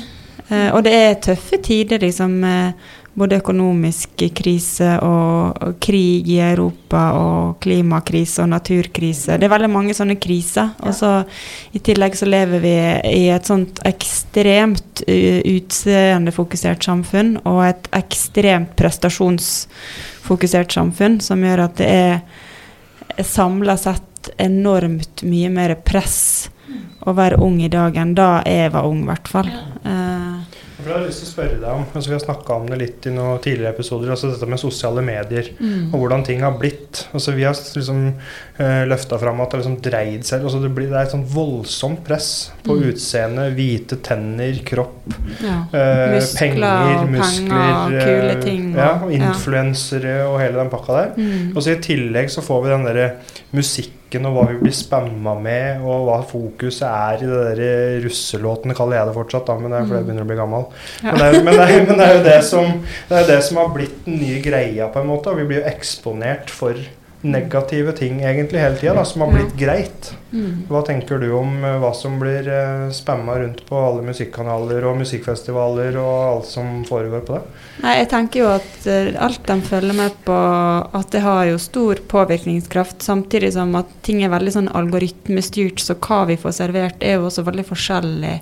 Eh, 0.49 0.69
og 0.73 0.83
det 0.87 0.95
er 0.95 1.19
tøffe 1.29 1.59
tider, 1.65 2.01
liksom. 2.01 2.39
med 2.43 2.89
både 3.19 3.39
økonomisk 3.41 4.23
krise 4.35 4.95
og, 5.05 5.75
krig 5.83 6.27
i 6.31 6.39
Europa 6.43 7.01
og 7.17 7.59
klimakrise 7.63 8.43
og 8.43 8.49
naturkrise. 8.53 9.37
Det 9.37 9.47
er 9.47 9.53
veldig 9.53 9.71
mange 9.71 9.93
sånne 9.97 10.17
kriser. 10.21 10.71
Og 10.85 10.95
så 10.95 11.11
i 11.75 11.79
tillegg 11.83 12.17
så 12.17 12.25
lever 12.29 12.63
vi 12.63 12.75
i 13.11 13.29
et 13.33 13.49
sånt 13.49 13.81
ekstremt 13.87 15.03
utseendefokusert 15.05 16.83
samfunn 16.85 17.37
og 17.45 17.63
et 17.67 17.89
ekstremt 17.99 18.75
prestasjonsfokusert 18.79 20.71
samfunn 20.75 21.19
som 21.23 21.43
gjør 21.45 21.59
at 21.67 21.75
det 21.79 21.89
er, 21.89 22.21
samla 23.25 23.75
sett 23.75 24.29
enormt 24.39 25.23
mye 25.27 25.49
mer 25.51 25.73
press 25.83 26.49
å 27.07 27.11
være 27.15 27.39
ung 27.43 27.59
i 27.63 27.71
dag 27.71 27.95
enn 27.99 28.13
da 28.15 28.41
jeg 28.47 28.71
var 28.71 28.87
ung, 28.87 29.03
i 29.03 29.09
hvert 29.09 29.27
fall. 29.31 29.49
Ja. 29.49 29.63
For 29.83 30.48
jeg 30.87 30.93
har 30.95 31.03
lyst 31.05 31.19
til 31.19 31.27
å 31.27 31.31
spørre 31.33 31.57
deg 31.59 31.69
om, 31.75 31.83
altså 31.93 32.07
Vi 32.09 32.13
har 32.15 32.21
snakka 32.23 32.55
om 32.55 32.65
det 32.69 32.77
litt 32.79 33.05
i 33.09 33.11
noen 33.11 33.39
tidligere 33.43 33.73
episoder, 33.75 34.09
altså 34.13 34.29
dette 34.31 34.47
med 34.47 34.59
sosiale 34.61 35.01
medier. 35.03 35.49
mm. 35.59 35.93
Og 35.93 35.99
hvordan 35.99 36.23
ting 36.25 36.41
har 36.41 36.55
blitt. 36.57 37.07
Altså 37.13 37.33
Vi 37.35 37.43
har 37.43 37.53
liksom 37.53 37.99
uh, 38.59 38.85
løfta 38.87 39.19
fram 39.19 39.41
at 39.41 39.49
det 39.51 39.57
har 39.59 39.63
liksom 39.63 39.81
dreid 39.81 40.23
seg 40.25 40.41
altså 40.43 40.61
det, 40.63 40.71
blir, 40.75 40.87
det 40.89 40.95
er 41.01 41.09
et 41.09 41.11
sånn 41.15 41.25
voldsomt 41.33 42.03
press 42.07 42.51
på 42.63 42.77
Mm. 42.79 42.83
utseende, 42.93 43.49
hvite 43.55 43.97
tenner, 44.01 44.53
kropp, 44.63 45.03
Ja. 45.43 45.57
uh, 45.73 46.15
Muskler 46.15 46.39
penger, 46.39 47.05
muskler 47.11 47.49
penger, 47.49 48.05
kule 48.05 48.41
ting. 48.43 48.73
Uh, 48.73 48.77
Ja, 48.79 48.89
og- 48.95 49.03
og 49.03 49.11
ja. 49.11 49.17
influensere 49.33 50.15
og 50.29 50.39
hele 50.39 50.53
den 50.63 50.69
pakka 50.69 50.93
der. 51.01 51.13
Mm. 51.17 51.55
Og 51.57 51.61
så 51.63 51.71
I 51.75 51.81
tillegg 51.81 52.29
så 52.29 52.41
får 52.41 52.63
vi 52.63 52.69
den 52.69 52.83
derre 52.85 53.09
musikken 54.09 54.25
og 54.25 54.33
hva 54.33 54.43
vi 54.49 54.57
blir 54.63 54.73
spamma 54.73 55.35
med, 55.37 55.81
og 55.85 56.07
hva 56.07 56.19
fokuset 56.25 56.87
er 56.87 57.21
i 57.21 57.27
det 57.29 57.41
der 57.59 58.01
russelåtene, 58.05 58.73
kaller 58.73 58.97
jeg 58.97 59.09
det 59.09 59.13
fortsatt, 59.13 59.45
da, 59.45 59.57
men 59.59 59.71
det 59.71 59.79
er 59.79 59.85
fordi 59.85 59.99
jeg 59.99 60.07
begynner 60.07 60.25
å 60.25 60.29
bli 60.29 60.39
gammel. 60.39 60.65
Mm. 60.69 61.05
Ja. 61.05 61.11
Men, 61.11 61.19
det 61.19 61.27
er, 61.27 61.43
men, 61.43 61.53
det 61.53 61.67
er, 61.67 61.83
men 61.85 61.99
det 61.99 62.07
er 62.07 62.15
jo 62.15 62.23
det 62.25 62.39
som, 62.47 62.71
det 63.09 63.25
det 63.29 63.41
som 63.45 63.61
har 63.61 63.69
blitt 63.75 64.05
den 64.05 64.17
nye 64.19 64.39
greia, 64.41 64.89
på 64.89 65.03
en 65.03 65.11
måte. 65.11 65.29
Og 65.29 65.41
vi 65.41 65.45
blir 65.49 65.61
jo 65.61 65.69
eksponert 65.69 66.49
for 66.49 66.79
negative 67.21 67.91
ting 67.91 68.21
egentlig 68.23 68.59
hele 68.59 68.77
tida, 68.79 69.05
som 69.05 69.21
har 69.21 69.31
blitt 69.33 69.55
greit. 69.59 70.13
Mm. 70.31 70.63
Hva 70.69 70.81
tenker 70.87 71.19
du 71.19 71.31
om 71.35 71.63
eh, 71.65 71.75
hva 71.81 71.89
som 71.97 72.15
blir 72.21 72.47
uh, 72.47 72.91
spamma 72.95 73.35
rundt 73.41 73.65
på 73.67 73.75
alle 73.75 74.05
musikkanaler 74.05 74.85
og 74.87 74.99
musikkfestivaler 75.01 75.97
og 75.99 76.13
alt 76.29 76.47
som 76.47 76.83
foregår 76.87 77.25
på 77.27 77.35
det? 77.35 77.41
Nei, 77.83 77.95
jeg 77.99 78.09
tenker 78.13 78.43
jo 78.43 78.49
at 78.53 78.87
eh, 78.87 79.11
alt 79.19 79.43
de 79.49 79.59
følger 79.67 79.99
med 79.99 80.15
på, 80.23 80.39
at 81.01 81.11
det 81.15 81.23
har 81.25 81.45
jo 81.49 81.59
stor 81.59 81.99
påvirkningskraft, 82.13 83.03
samtidig 83.03 83.51
som 83.57 83.75
at 83.79 83.91
ting 84.05 84.23
er 84.23 84.31
veldig 84.31 84.55
sånn 84.55 84.73
algoritmestyrt, 84.79 85.83
så 85.83 85.97
hva 85.99 86.23
vi 86.29 86.39
får 86.39 86.59
servert 86.61 87.03
er 87.03 87.17
jo 87.17 87.27
også 87.27 87.47
veldig 87.49 87.67
forskjellig. 87.67 88.37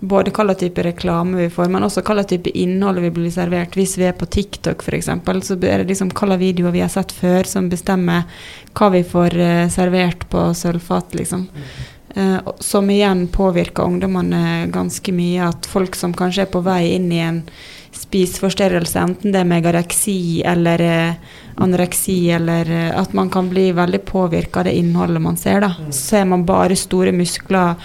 Både 0.00 0.30
hva 0.30 0.44
slags 0.44 0.60
type 0.60 0.82
reklame 0.86 1.40
vi 1.40 1.48
får, 1.50 1.70
men 1.74 1.82
også 1.82 2.04
hva 2.06 2.14
slags 2.20 2.30
type 2.30 2.52
innhold 2.54 3.00
vi 3.02 3.10
blir 3.14 3.32
servert. 3.34 3.74
Hvis 3.74 3.96
vi 3.98 4.06
er 4.06 4.14
på 4.14 4.28
TikTok 4.30 4.84
f.eks., 4.84 5.10
så 5.10 5.56
er 5.58 5.82
det 5.82 5.88
liksom 5.88 6.12
hva 6.12 6.28
slags 6.28 6.42
videoer 6.44 6.76
vi 6.76 6.84
har 6.84 6.92
sett 6.92 7.14
før, 7.14 7.48
som 7.50 7.70
bestemmer 7.72 8.28
hva 8.78 8.92
vi 8.94 9.02
får 9.02 9.38
eh, 9.42 9.64
servert 9.74 10.28
på 10.30 10.44
sølvfat, 10.54 11.18
liksom. 11.18 11.48
Uh, 12.16 12.38
som 12.64 12.88
igjen 12.90 13.26
påvirker 13.28 13.84
ungdommene 13.84 14.68
ganske 14.72 15.12
mye. 15.12 15.50
At 15.50 15.66
folk 15.68 15.98
som 15.98 16.14
kanskje 16.16 16.46
er 16.46 16.52
på 16.52 16.62
vei 16.64 16.94
inn 16.94 17.10
i 17.12 17.20
en 17.22 17.42
spiseforstyrrelse, 17.98 19.02
enten 19.02 19.34
det 19.34 19.42
er 19.42 19.50
megareksi 19.50 20.44
eller 20.46 20.82
uh, 20.82 21.34
anoreksi, 21.62 22.16
eller 22.38 22.70
uh, 22.70 23.00
at 23.02 23.12
man 23.18 23.30
kan 23.34 23.50
bli 23.50 23.70
veldig 23.76 24.00
påvirka 24.08 24.62
av 24.62 24.70
det 24.70 24.78
innholdet 24.78 25.22
man 25.26 25.36
ser. 25.36 25.60
da. 25.66 25.74
Ser 25.94 26.24
man 26.30 26.46
bare 26.48 26.78
store 26.78 27.12
muskler, 27.12 27.76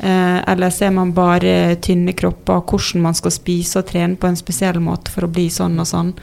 eller 0.00 0.70
ser 0.72 0.94
man 0.96 1.10
bare 1.12 1.76
tynne 1.84 2.14
kropper, 2.16 2.62
hvordan 2.64 3.02
man 3.04 3.16
skal 3.18 3.34
spise 3.34 3.82
og 3.82 3.90
trene 3.90 4.16
på 4.16 4.30
en 4.30 4.38
spesiell 4.38 4.80
måte 4.80 5.12
for 5.12 5.26
å 5.26 5.32
bli 5.32 5.50
sånn 5.52 5.76
og 5.82 5.88
sånn. 5.90 6.14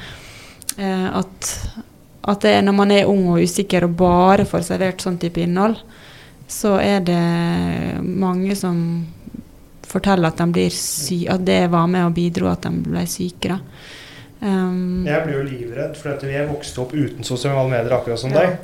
Eh, 0.78 1.06
at, 1.20 1.52
at 2.30 2.42
det 2.46 2.56
er 2.58 2.66
når 2.66 2.78
man 2.78 2.94
er 2.94 3.10
ung 3.10 3.24
og 3.34 3.44
usikker 3.46 3.88
og 3.88 3.98
bare 4.00 4.48
får 4.50 4.66
servert 4.70 5.04
sånn 5.04 5.20
type 5.22 5.42
innhold, 5.42 5.80
så 6.48 6.78
er 6.80 7.02
det 7.04 7.22
mange 8.02 8.56
som 8.56 8.78
forteller 9.88 10.30
at, 10.30 10.40
de 10.40 10.56
blir 10.56 10.74
sy 10.74 11.26
at 11.32 11.44
det 11.48 11.66
var 11.72 11.88
med 11.92 12.08
og 12.08 12.16
bidro 12.16 12.50
at 12.52 12.68
de 12.68 12.84
ble 12.88 13.04
syke. 13.10 13.56
da. 13.56 13.60
Um, 14.40 15.02
Jeg 15.08 15.24
blir 15.26 15.34
jo 15.40 15.44
livredd, 15.48 15.96
for 15.98 16.12
jeg 16.12 16.28
vi 16.30 16.36
er 16.38 16.46
vokst 16.46 16.76
opp 16.78 16.92
uten 16.94 17.26
sosiale 17.26 17.64
medier, 17.72 17.90
akkurat 17.96 18.20
som 18.22 18.30
Ja. 18.36 18.44
deg. 18.44 18.58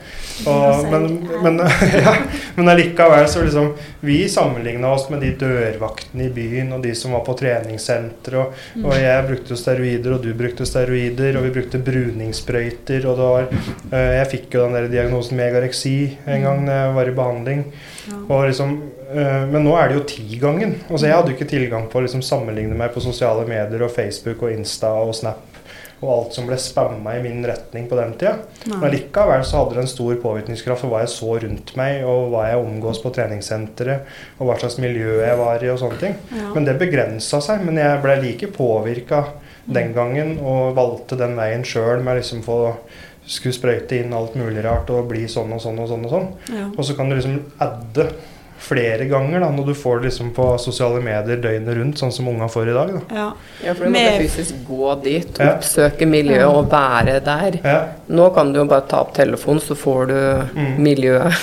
Og, 0.46 0.84
men, 0.92 1.08
men, 1.42 1.58
ja, 2.06 2.14
men 2.56 2.70
allikevel 2.70 3.26
så 3.30 3.42
liksom 3.42 3.72
Vi 4.06 4.28
sammenligna 4.30 4.92
oss 4.94 5.08
med 5.10 5.22
de 5.26 5.32
dørvaktene 5.42 6.28
i 6.28 6.34
byen 6.36 6.74
og 6.78 6.84
de 6.84 6.94
som 6.96 7.16
var 7.16 7.24
på 7.26 7.34
treningssenter. 7.40 8.36
Og, 8.38 8.54
Mm. 8.76 8.86
og 8.86 8.94
jeg 8.98 9.26
brukte 9.28 9.56
steroider, 9.58 10.14
og 10.14 10.22
du 10.24 10.34
brukte 10.34 10.66
steroider, 10.66 11.38
og 11.38 11.44
vi 11.48 11.54
brukte 11.58 11.82
bruningssprøyter. 11.82 13.06
Og 13.10 13.18
var 13.18 13.48
eh, 13.92 14.18
Jeg 14.20 14.28
fikk 14.34 14.54
jo 14.58 14.66
den 14.68 14.74
der 14.78 14.88
diagnosen 14.92 15.38
megareksi 15.38 16.18
en 16.28 16.42
gang 16.46 16.66
da 16.68 16.78
jeg 16.86 16.94
var 16.98 17.10
i 17.10 17.16
behandling. 17.18 17.64
Og 18.30 18.46
liksom, 18.50 18.76
eh, 19.10 19.46
men 19.50 19.64
nå 19.66 19.74
er 19.80 19.90
det 19.90 19.98
jo 19.98 20.06
tigangen. 20.14 20.76
Altså, 20.90 21.08
jeg 21.08 21.16
hadde 21.16 21.32
jo 21.34 21.38
ikke 21.38 21.50
tilgang 21.50 21.90
på 21.90 22.00
å 22.00 22.06
liksom, 22.06 22.22
sammenligne 22.26 22.76
meg 22.78 22.94
på 22.94 23.02
sosiale 23.02 23.46
medier 23.48 23.82
og 23.86 23.92
Facebook 23.96 24.44
og 24.44 24.52
Insta 24.54 24.94
og 25.02 25.16
Snap 25.18 25.42
og 26.04 26.12
alt 26.14 26.38
som 26.38 26.48
ble 26.50 26.58
spamma 26.60 27.16
i 27.18 27.22
min 27.24 27.46
retning 27.48 27.88
på 27.90 27.98
den 28.00 28.14
tida. 28.20 28.36
Men 28.68 28.92
likevel 28.94 29.46
så 29.48 29.62
hadde 29.62 29.78
det 29.78 29.86
en 29.86 29.92
stor 29.92 30.18
påvirkningskraft 30.24 30.84
for 30.84 30.94
hva 30.94 31.04
jeg 31.04 31.14
så 31.16 31.38
rundt 31.46 31.74
meg, 31.80 32.04
og 32.08 32.34
hva 32.34 32.48
jeg 32.50 32.64
omgås 32.64 33.00
på 33.04 33.14
treningssenteret, 33.16 34.12
og 34.38 34.50
hva 34.50 34.58
slags 34.60 34.78
miljø 34.84 35.22
jeg 35.22 35.40
var 35.40 35.64
i 35.64 35.72
og 35.72 35.80
sånne 35.82 36.02
ting. 36.02 36.20
Ja. 36.36 36.52
Men 36.56 36.68
det 36.68 36.78
begrensa 36.82 37.40
seg. 37.44 37.64
Men 37.66 37.80
jeg 37.82 38.04
ble 38.04 38.20
like 38.22 38.52
påvirka 38.54 39.24
den 39.64 39.96
gangen 39.96 40.36
og 40.44 40.76
valgte 40.76 41.18
den 41.20 41.38
veien 41.40 41.64
sjøl 41.68 42.04
med 42.04 42.20
liksom 42.20 42.44
få 42.44 42.60
skulle 43.24 43.56
sprøyte 43.56 44.02
inn 44.02 44.14
alt 44.16 44.34
mulig 44.36 44.64
rart 44.66 44.90
og 44.92 45.08
bli 45.08 45.24
sånn 45.32 45.54
og 45.56 45.62
sånn 45.64 45.80
og 45.80 45.90
sånn. 45.90 46.06
Og 46.08 46.12
sånn. 46.12 46.30
Ja. 46.52 46.68
Og 46.76 46.84
så 46.84 46.96
kan 46.98 47.10
du 47.10 47.16
liksom 47.16 47.40
adde 47.64 48.10
flere 48.64 49.06
ganger 49.12 49.40
da, 49.44 49.50
når 49.52 49.66
du 49.68 49.74
får 49.76 50.00
det 50.02 50.10
liksom 50.10 50.30
på 50.36 50.46
sosiale 50.62 51.02
medier 51.04 51.38
døgnet 51.44 51.76
rundt, 51.78 51.98
sånn 52.00 52.12
som 52.16 52.28
unga 52.32 52.48
får 52.52 52.70
i 52.72 52.76
dag. 52.78 52.94
Da. 52.94 53.16
Ja. 53.16 53.26
Ja, 53.66 53.74
for 53.74 53.86
du 53.86 53.92
Med- 53.92 54.06
måtte 54.14 54.24
fysisk 54.24 54.62
gå 54.68 54.94
dit, 55.04 55.40
oppsøke 55.44 56.08
miljøet 56.08 56.48
og 56.48 56.70
være 56.72 57.18
der. 57.26 57.60
Ja, 57.64 57.82
Nå 58.10 58.30
kan 58.36 58.54
du 58.54 58.60
jo 58.62 58.66
bare 58.72 58.88
ta 58.88 59.02
opp 59.04 59.14
telefonen, 59.18 59.60
så 59.62 59.76
får 59.76 60.08
du 60.08 60.16
Mm. 60.56 60.78
miljøet 60.84 61.34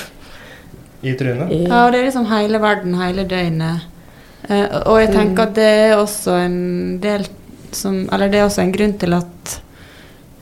I 1.02 1.14
trynet. 1.16 1.50
i 1.52 1.64
ja, 1.68 1.86
og 1.86 1.92
det 1.92 2.00
er 2.00 2.04
liksom 2.10 2.26
hele 2.26 2.58
verden 2.60 2.94
hele 3.00 3.24
døgnet. 3.24 3.80
Eh, 4.48 4.66
og 4.86 4.98
jeg 5.00 5.12
tenker 5.14 5.42
at 5.42 5.54
det 5.54 5.62
er 5.90 5.96
også 5.96 6.32
en 6.44 6.98
del 7.00 7.26
som 7.72 8.08
Eller 8.12 8.28
det 8.28 8.40
er 8.40 8.46
også 8.48 8.62
en 8.62 8.72
grunn 8.72 8.98
til 8.98 9.12
at 9.14 9.60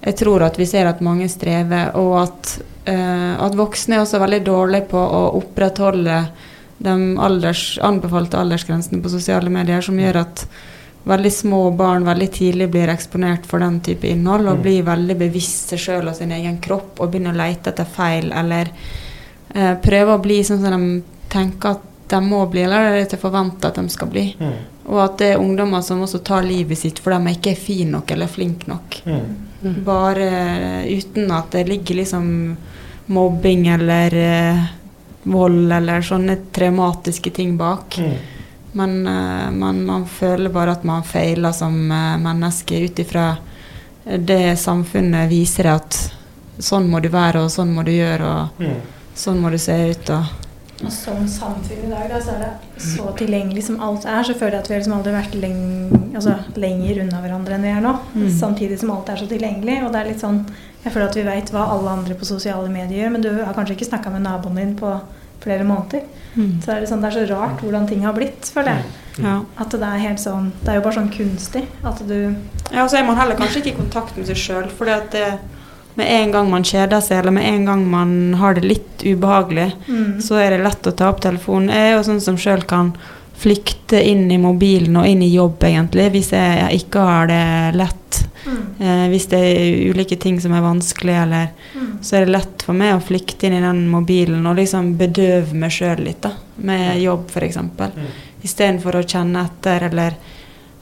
jeg 0.06 0.14
tror 0.16 0.42
at 0.46 0.56
vi 0.56 0.64
ser 0.64 0.86
at 0.86 1.00
mange 1.02 1.28
strever, 1.28 1.90
og 1.98 2.22
at, 2.22 2.62
eh, 2.86 3.34
at 3.44 3.52
voksne 3.58 3.96
er 3.96 4.00
også 4.04 4.20
veldig 4.22 4.44
dårlige 4.46 4.86
på 4.88 4.96
å 4.96 5.34
opprettholde 5.42 6.28
de 6.78 7.18
alders, 7.18 7.78
anbefalte 7.82 8.38
aldersgrensene 8.38 9.02
på 9.02 9.10
sosiale 9.10 9.50
medier, 9.50 9.80
som 9.82 9.98
gjør 9.98 10.20
at 10.22 10.46
veldig 11.08 11.32
små 11.32 11.60
barn 11.76 12.04
veldig 12.04 12.28
tidlig 12.32 12.70
blir 12.70 12.90
eksponert 12.92 13.46
for 13.46 13.58
den 13.64 13.80
type 13.80 14.06
innhold, 14.06 14.46
og 14.46 14.56
Mm. 14.58 14.62
blir 14.62 14.82
veldig 14.82 15.18
bevisste 15.18 15.76
sjøl 15.78 16.08
og 16.08 16.16
sin 16.16 16.32
egen 16.32 16.58
kropp, 16.58 17.00
og 17.00 17.10
begynner 17.10 17.32
å 17.34 17.38
lete 17.46 17.70
etter 17.70 17.84
feil, 17.84 18.32
eller 18.32 18.68
eh, 19.54 19.74
prøver 19.74 20.18
å 20.18 20.22
bli 20.22 20.42
sånn 20.44 20.60
som 20.60 20.70
de 20.82 21.02
tenker 21.30 21.70
at 21.70 21.80
de 22.08 22.20
må 22.20 22.42
bli, 22.50 22.62
eller 22.62 22.76
er 22.76 22.98
det 23.00 23.10
til 23.10 23.18
forventa 23.18 23.68
at 23.68 23.74
de 23.74 23.88
skal 23.88 24.08
bli. 24.08 24.34
Mm. 24.38 24.52
Og 24.88 24.98
at 25.04 25.18
det 25.18 25.34
er 25.34 25.38
ungdommer 25.40 25.82
som 25.82 26.00
også 26.00 26.22
tar 26.24 26.42
livet 26.42 26.78
sitt 26.78 26.98
fordi 26.98 27.24
de 27.24 27.32
ikke 27.36 27.50
er 27.50 27.60
fine 27.60 27.90
nok 27.90 28.10
eller 28.10 28.26
flinke 28.26 28.68
nok. 28.68 29.02
Mm. 29.06 29.84
Bare 29.84 30.84
uten 30.88 31.30
at 31.30 31.50
det 31.50 31.66
ligger 31.68 31.94
liksom 31.96 32.56
mobbing 33.06 33.66
eller 33.68 34.14
eh, 34.14 34.64
vold 35.32 35.72
eller 35.72 36.02
sånne 36.04 36.36
traumatiske 36.56 37.30
ting 37.36 37.56
bak. 37.60 37.98
Mm. 38.00 38.16
Men 38.78 38.96
eh, 39.06 39.50
man, 39.50 39.82
man 39.88 40.04
føler 40.06 40.52
bare 40.52 40.74
at 40.76 40.84
man 40.88 41.02
feiler 41.08 41.52
som 41.56 41.76
eh, 41.90 42.16
menneske 42.22 42.82
ut 42.84 42.98
ifra 43.04 43.30
det 44.04 44.56
samfunnet 44.60 45.28
viser 45.30 45.68
deg 45.68 45.80
at 45.82 45.96
sånn 46.64 46.86
må 46.90 47.00
du 47.04 47.08
være, 47.12 47.42
og 47.44 47.50
sånn 47.52 47.74
må 47.76 47.84
du 47.86 47.92
gjøre, 47.92 48.28
og 48.28 48.62
Mm. 48.62 48.78
sånn 49.14 49.40
må 49.42 49.50
du 49.52 49.58
se 49.60 49.74
ut. 49.90 50.10
Og, 50.10 50.24
Og 50.86 50.92
som 50.94 51.24
samfunn 51.28 51.84
i 51.86 51.90
dag, 51.90 52.08
da, 52.10 52.20
så 52.22 52.36
er 52.36 52.38
det 52.44 52.82
så 52.82 53.08
tilgjengelig 53.18 53.64
som 53.66 53.80
alt 53.82 54.04
er, 54.06 54.22
så 54.22 54.34
føler 54.38 54.56
jeg 54.56 54.62
at 54.62 54.68
vi 54.70 54.74
har 54.74 54.80
liksom 54.80 54.96
aldri 54.96 55.12
vært 55.16 55.34
leng 55.42 56.12
altså, 56.14 56.36
lenger 56.56 57.00
unna 57.02 57.20
hverandre 57.24 57.54
enn 57.56 57.66
vi 57.66 57.72
er 57.74 57.80
nå. 57.82 57.94
Mm. 58.14 58.28
Samtidig 58.38 58.78
som 58.80 58.92
alt 58.94 59.08
er 59.10 59.16
så 59.18 59.26
tilgjengelig. 59.30 59.80
Og 59.84 59.92
det 59.92 60.00
er 60.00 60.08
litt 60.12 60.22
sånn 60.22 60.38
Jeg 60.88 60.94
føler 60.94 61.10
at 61.10 61.16
vi 61.18 61.26
veit 61.26 61.50
hva 61.52 61.66
alle 61.74 61.90
andre 61.98 62.14
på 62.16 62.24
sosiale 62.24 62.70
medier 62.72 63.02
gjør, 63.02 63.10
men 63.12 63.24
du 63.26 63.28
har 63.36 63.52
kanskje 63.52 63.76
ikke 63.76 63.90
snakka 63.90 64.12
med 64.14 64.24
naboen 64.24 64.56
din 64.56 64.70
på 64.78 64.94
flere 65.42 65.66
måneder. 65.68 66.06
Så 66.64 66.72
er 66.72 66.80
det, 66.80 66.88
sånn, 66.88 67.02
det 67.02 67.10
er 67.10 67.16
så 67.18 67.34
rart 67.34 67.60
hvordan 67.60 67.86
ting 67.90 68.06
har 68.06 68.14
blitt, 68.16 68.48
føler 68.54 68.78
jeg. 68.78 68.96
ja. 69.26 69.34
At 69.60 69.74
det 69.74 69.84
er 69.84 70.02
helt 70.04 70.20
sånn 70.22 70.52
Det 70.62 70.70
er 70.70 70.78
jo 70.78 70.84
bare 70.84 70.96
sånn 71.00 71.12
kunstig. 71.12 71.64
At 71.82 72.00
du 72.08 72.16
Ja, 72.70 72.84
og 72.84 72.90
så 72.90 73.00
er 73.00 73.06
man 73.08 73.18
heller 73.18 73.36
kanskje 73.36 73.60
ikke 73.60 73.74
i 73.74 73.78
kontakt 73.82 74.16
med 74.16 74.28
seg 74.30 74.40
sjøl. 74.40 74.68
fordi 74.78 74.94
at 74.94 75.10
det, 75.12 75.28
med 75.98 76.06
en 76.14 76.32
gang 76.32 76.50
man 76.50 76.64
kjeder 76.64 77.02
seg, 77.02 77.20
eller 77.20 77.34
med 77.34 77.48
en 77.48 77.64
gang 77.66 77.84
man 77.90 78.34
har 78.38 78.54
det 78.54 78.64
litt 78.64 79.02
ubehagelig, 79.02 79.72
mm. 79.88 80.20
så 80.22 80.38
er 80.38 80.54
det 80.54 80.62
lett 80.62 80.86
å 80.86 80.94
ta 80.94 81.10
opp 81.10 81.20
telefonen. 81.24 81.72
Jeg 81.74 81.90
er 81.90 81.96
jo 81.96 82.04
sånn 82.06 82.22
som 82.22 82.38
sjøl 82.38 82.62
kan 82.70 82.92
flykte 83.38 84.00
inn 84.02 84.26
i 84.34 84.38
mobilen 84.42 84.96
og 84.98 85.06
inn 85.06 85.22
i 85.22 85.32
jobb, 85.34 85.62
egentlig, 85.68 86.08
hvis 86.16 86.32
jeg 86.34 86.80
ikke 86.82 87.04
har 87.06 87.28
det 87.30 87.42
lett. 87.78 88.24
Mm. 88.48 88.62
Eh, 88.80 89.04
hvis 89.12 89.26
det 89.30 89.38
er 89.38 89.92
ulike 89.92 90.16
ting 90.18 90.40
som 90.40 90.52
er 90.56 90.64
vanskelig, 90.64 91.14
eller 91.22 91.48
Mm. 91.74 91.98
så 92.02 92.16
er 92.16 92.24
det 92.24 92.32
lett 92.32 92.62
for 92.62 92.74
meg 92.74 92.94
å 92.96 93.02
flykte 93.04 93.46
inn 93.46 93.58
i 93.58 93.60
den 93.60 93.88
mobilen 93.88 94.46
og 94.46 94.56
liksom 94.56 94.96
bedøve 94.98 95.54
meg 95.54 95.70
sjøl 95.70 96.02
litt, 96.04 96.20
da. 96.22 96.32
Med 96.56 97.00
jobb, 97.02 97.28
f.eks. 97.30 97.56
Mm. 97.56 98.08
Istedenfor 98.42 98.96
å 98.98 99.04
kjenne 99.06 99.44
etter, 99.44 99.86
eller 99.90 100.14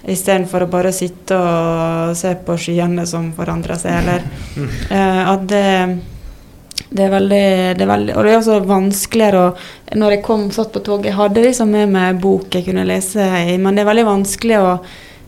istedenfor 0.06 0.62
å 0.62 0.70
bare 0.70 0.92
sitte 0.92 1.36
og 1.36 2.16
se 2.16 2.34
på 2.46 2.56
skyene 2.56 3.06
som 3.06 3.32
forandrer 3.36 3.76
seg, 3.80 3.92
eller 4.02 4.22
eh, 4.90 5.22
at 5.32 5.46
det 5.50 5.98
det 6.90 7.02
er 7.02 7.10
veldig, 7.10 7.46
det 7.78 7.82
er 7.82 7.90
veldig 7.90 8.14
Og 8.14 8.24
det 8.24 8.30
er 8.30 8.38
også 8.38 8.60
vanskeligere 8.68 9.40
å 9.42 9.96
Når 9.98 10.16
jeg 10.16 10.22
kom 10.26 10.46
satt 10.54 10.72
på 10.74 10.82
toget, 10.86 11.10
jeg 11.10 11.18
hadde 11.18 11.42
liksom 11.42 11.72
med 11.74 11.90
meg 11.92 12.20
bok 12.22 12.54
jeg 12.54 12.68
kunne 12.68 12.86
lese 12.86 13.26
i, 13.50 13.56
men 13.58 13.74
det 13.74 13.82
er 13.82 13.90
veldig 13.90 14.06
vanskelig 14.06 14.60
å 14.60 14.70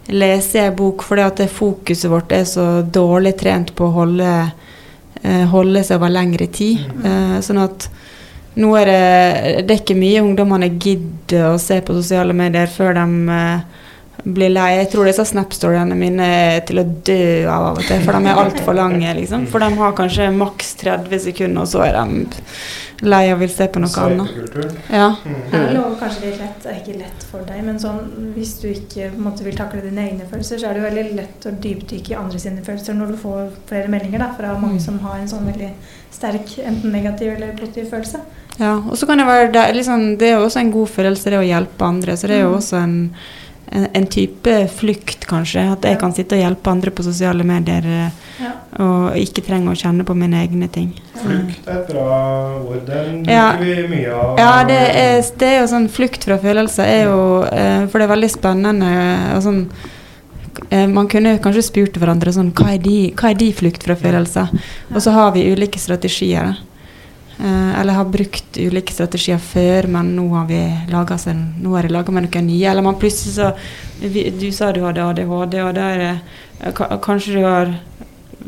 lese 0.08 0.62
en 0.62 0.76
bok 0.76 1.02
fordi 1.04 1.20
at 1.20 1.40
det 1.42 1.50
fokuset 1.52 2.08
vårt 2.08 2.32
er 2.32 2.46
så 2.48 2.66
dårlig 2.80 3.34
trent 3.40 3.74
på 3.76 3.84
å 3.84 3.92
holde, 3.92 4.30
eh, 5.20 5.44
holde 5.52 5.82
seg 5.84 5.98
over 5.98 6.14
lengre 6.14 6.46
tid. 6.48 6.80
Mm. 7.04 7.42
sånn 7.44 7.60
at 7.60 7.88
nå 8.58 8.70
er 8.80 8.88
det 8.88 9.66
Det 9.66 9.74
er 9.74 9.82
ikke 9.82 9.98
mye 9.98 10.22
ungdommene 10.24 10.70
gidder 10.80 11.52
å 11.52 11.60
se 11.60 11.80
på 11.84 11.96
sosiale 11.98 12.32
medier 12.32 12.70
før 12.72 12.96
de 12.96 13.36
eh, 13.36 13.84
blir 14.24 14.50
lei. 14.50 14.70
Jeg 14.80 14.90
tror 14.92 15.04
disse 15.08 15.24
Snap-storyene 15.24 15.94
mine 15.98 16.24
er 16.26 16.60
til 16.66 16.80
å 16.82 16.84
dø 16.84 17.46
av 17.48 17.68
av 17.70 17.78
og 17.78 17.86
til, 17.86 18.00
for 18.04 18.12
de 18.18 18.26
er 18.32 18.42
altfor 18.44 18.74
lange. 18.74 19.14
liksom. 19.20 19.46
For 19.50 19.58
de 19.62 19.70
har 19.78 19.92
kanskje 19.98 20.30
maks 20.34 20.74
30 20.82 21.18
sekunder, 21.28 21.62
og 21.62 21.68
så 21.68 21.84
er 21.86 21.92
de 21.98 22.26
lei 23.06 23.28
og 23.32 23.38
vil 23.38 23.48
se 23.52 23.68
på 23.70 23.78
noe 23.78 24.02
annet. 24.02 24.30
Ja. 24.90 25.12
Det 25.22 25.58
er 25.60 25.74
lov, 25.76 25.92
kanskje 26.00 26.24
litt 26.26 26.40
lett, 26.40 26.56
det 26.64 26.72
er 26.72 26.80
ikke 26.82 26.96
lett 26.98 27.26
for 27.30 27.44
deg, 27.46 27.60
men 27.62 27.78
sånn, 27.78 28.00
hvis 28.34 28.56
du 28.60 28.66
ikke 28.72 29.12
måte, 29.22 29.44
vil 29.46 29.54
takle 29.56 29.84
dine 29.84 30.02
egne 30.08 30.26
følelser, 30.26 30.58
så 30.58 30.66
er 30.66 30.74
det 30.74 30.82
jo 30.82 30.88
veldig 30.88 31.16
lett 31.20 31.46
å 31.46 31.52
dypdykke 31.62 32.10
i 32.10 32.18
andre 32.18 32.40
sine 32.42 32.64
følelser 32.66 32.98
når 32.98 33.12
du 33.14 33.20
får 33.22 33.52
flere 33.70 33.88
meldinger 33.92 34.18
da, 34.24 34.32
fra 34.34 34.56
mange 34.58 34.80
som 34.82 34.98
har 35.04 35.20
en 35.20 35.30
sånn 35.30 35.46
veldig 35.46 35.70
sterk 36.10 36.56
enten 36.64 36.90
negativ 36.90 37.36
eller 37.36 37.54
positiv 37.60 37.86
følelse. 37.92 38.18
Ja, 38.58 38.74
og 38.82 38.96
så 38.98 39.06
kan 39.06 39.18
det 39.22 39.28
være 39.28 39.52
det, 39.54 39.62
er 39.68 39.74
liksom, 39.78 40.16
det 40.18 40.32
er 40.32 40.40
jo 40.40 40.46
også 40.48 40.58
en 40.64 40.72
god 40.74 40.88
følelse, 40.90 41.30
det 41.30 41.38
å 41.38 41.46
hjelpe 41.46 41.86
andre. 41.86 42.16
Så 42.18 42.26
det 42.26 42.40
er 42.40 42.48
jo 42.48 42.50
Mm. 42.56 42.58
også 42.58 42.82
en, 42.82 43.14
en, 43.72 43.86
en 43.94 44.06
type 44.06 44.54
flukt, 44.68 45.26
kanskje. 45.28 45.64
At 45.72 45.82
jeg 45.84 45.92
Ja. 45.96 46.00
kan 46.00 46.12
sitte 46.16 46.36
og 46.36 46.42
hjelpe 46.42 46.70
andre 46.70 46.90
på 46.90 47.02
sosiale 47.04 47.44
medier 47.44 47.84
eh, 47.84 48.10
Ja. 48.40 48.52
og 48.78 49.16
ikke 49.18 49.42
trenger 49.44 49.72
å 49.72 49.76
kjenne 49.76 50.04
på 50.04 50.14
mine 50.16 50.38
egne 50.46 50.68
ting. 50.70 50.92
Flukt 51.18 51.66
er 51.68 51.80
et 51.80 51.88
bra 51.88 52.58
ord. 52.62 52.86
Den 52.86 53.22
bruker 53.24 53.32
Ja. 53.32 53.56
vi 53.58 53.74
mye 53.88 54.12
av. 54.14 54.38
Ja, 54.38 54.64
det 54.64 54.78
er, 54.94 55.22
det 55.38 55.48
er 55.48 55.60
jo 55.60 55.66
sånn 55.74 55.88
flukt 55.88 56.24
fra 56.24 56.38
følelser 56.38 56.84
er 56.86 57.04
jo 57.08 57.42
eh, 57.44 57.86
For 57.88 57.98
det 57.98 58.08
er 58.08 58.14
veldig 58.16 58.30
spennende 58.30 58.92
og 59.36 59.42
sånn 59.42 59.66
eh, 60.70 60.86
Man 60.86 61.08
kunne 61.08 61.38
kanskje 61.42 61.62
spurt 61.66 61.98
hverandre 61.98 62.32
sånn 62.32 62.52
Hva 62.54 62.74
er 62.74 62.78
de, 62.78 63.12
hva 63.16 63.30
er 63.30 63.34
de 63.34 63.52
flukt 63.52 63.82
fra 63.82 63.96
følelser? 63.96 64.48
Og 64.94 65.00
så 65.02 65.10
har 65.12 65.32
vi 65.32 65.50
ulike 65.52 65.78
strategier. 65.78 66.56
Eh, 67.38 67.80
eller 67.80 67.92
har 67.92 68.04
brukt 68.10 68.56
ulike 68.58 68.92
strategier 68.92 69.38
før, 69.38 69.86
men 69.94 70.10
nå 70.16 70.24
har 70.32 70.48
vi 70.48 70.58
laget 70.90 71.22
nå 71.62 71.76
har 71.76 71.86
jeg 71.86 71.94
laga 71.94 72.14
meg 72.14 72.26
noen 72.26 72.48
nye. 72.48 72.70
Eller 72.70 72.82
man 72.82 72.98
plutselig 72.98 73.36
så 73.36 73.52
Du 73.98 74.50
sa 74.54 74.72
du 74.72 74.82
hadde 74.82 75.02
ADHD, 75.02 75.60
og 75.62 75.78
er 75.78 76.04
eh, 76.08 76.72
Kanskje 77.02 77.38
du 77.38 77.44
har 77.44 77.76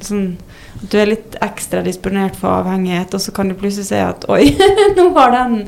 sånn 0.03 0.25
du 0.81 0.95
er 0.97 1.11
litt 1.11 1.35
ekstra 1.45 1.83
disponert 1.85 2.37
for 2.41 2.63
avhengighet, 2.63 3.13
og 3.13 3.21
så 3.21 3.35
kan 3.37 3.51
du 3.51 3.55
plutselig 3.59 3.91
se 3.91 3.99
at 4.01 4.25
oi, 4.33 4.47
nå 4.97 5.11
har 5.17 5.35
den 5.35 5.59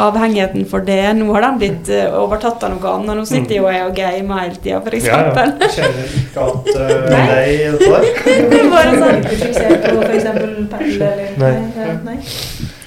avhengigheten 0.00 0.64
for 0.70 0.84
det, 0.86 1.02
nå 1.18 1.28
har 1.34 1.44
den 1.44 1.60
blitt 1.60 1.90
eh, 1.92 2.08
overtatt 2.16 2.64
av 2.64 2.72
noe 2.72 2.94
annet. 2.94 3.12
Nå 3.18 3.26
sitter 3.28 3.58
jo 3.58 3.68
jeg 3.68 3.84
og 3.84 3.92
gamer 3.98 4.46
hele 4.46 4.56
tida, 4.56 4.80
f.eks. 4.80 5.10
Ja, 5.10 5.20
ja. 5.28 5.44
Jeg 5.60 5.76
kjenner 5.76 6.16
ikke 6.22 6.48
at 6.48 6.72
uh, 6.80 6.96
nei 7.12 7.44
i 7.52 7.68
dette 7.76 7.92
der. 7.92 8.66
Bare 8.72 8.96
sånn. 8.96 9.22
Fokusert 9.28 9.86
på 9.86 10.08
f.eks. 10.08 10.28
Perle 10.72 11.12
eller 11.12 11.38
Nei. 11.42 11.54
Nei. 11.76 11.92
nei. 12.08 12.18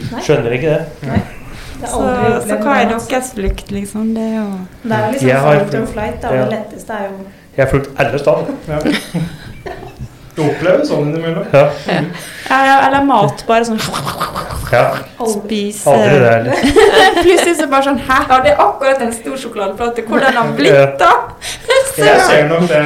Nei. 0.09 0.25
Skjønner 0.25 0.57
ikke 0.57 0.73
det. 0.73 0.83
Det 1.05 1.15
er 1.15 1.91
Så, 1.91 2.03
så 2.47 2.59
hva 2.63 2.75
er 2.81 2.89
deres 2.89 3.33
flukt, 3.36 3.71
liksom? 3.75 4.13
Det 4.15 4.25
er 4.25 4.38
jo 4.39 4.45
Det 4.81 4.97
er 4.97 5.09
liksom 5.13 5.29
flight 5.29 5.41
har 5.45 5.81
or 5.83 5.89
flight. 5.93 6.21
Da. 6.23 6.33
Ja. 6.33 6.45
Det 6.45 6.57
letteste 6.57 6.97
er 6.97 7.09
jo 7.11 7.17
Jeg 7.55 7.65
har 7.65 7.73
flukt 7.75 7.99
alle 8.01 8.21
steder. 8.25 8.53
Ja. 8.73 9.25
Du 10.36 10.41
opplever 10.43 10.83
sånn 10.83 11.13
innimellom. 11.13 11.45
Ja. 11.53 11.69
ja, 12.49 12.75
Eller 12.88 13.05
mat, 13.07 13.45
bare 13.47 13.63
sånn 13.67 13.79
ja. 14.71 14.83
spise 15.29 15.91
Aldri 15.91 16.17
det 16.19 16.31
heller. 16.33 16.55
Plutselig 17.23 17.53
så 17.59 17.67
bare 17.71 17.88
sånn 17.88 18.01
Hæ, 18.03 18.17
hadde 18.31 18.51
jeg 18.51 18.57
akkurat 18.65 19.03
en 19.05 19.13
stor 19.15 19.38
sjokoladeplate? 19.39 20.03
Hvordan 20.09 20.36
har 20.36 20.49
den 20.49 20.57
blitt, 20.57 20.99
da? 20.99 21.11
Jeg 21.97 22.21
ser 22.27 22.47
nok 22.49 22.67
det 22.67 22.79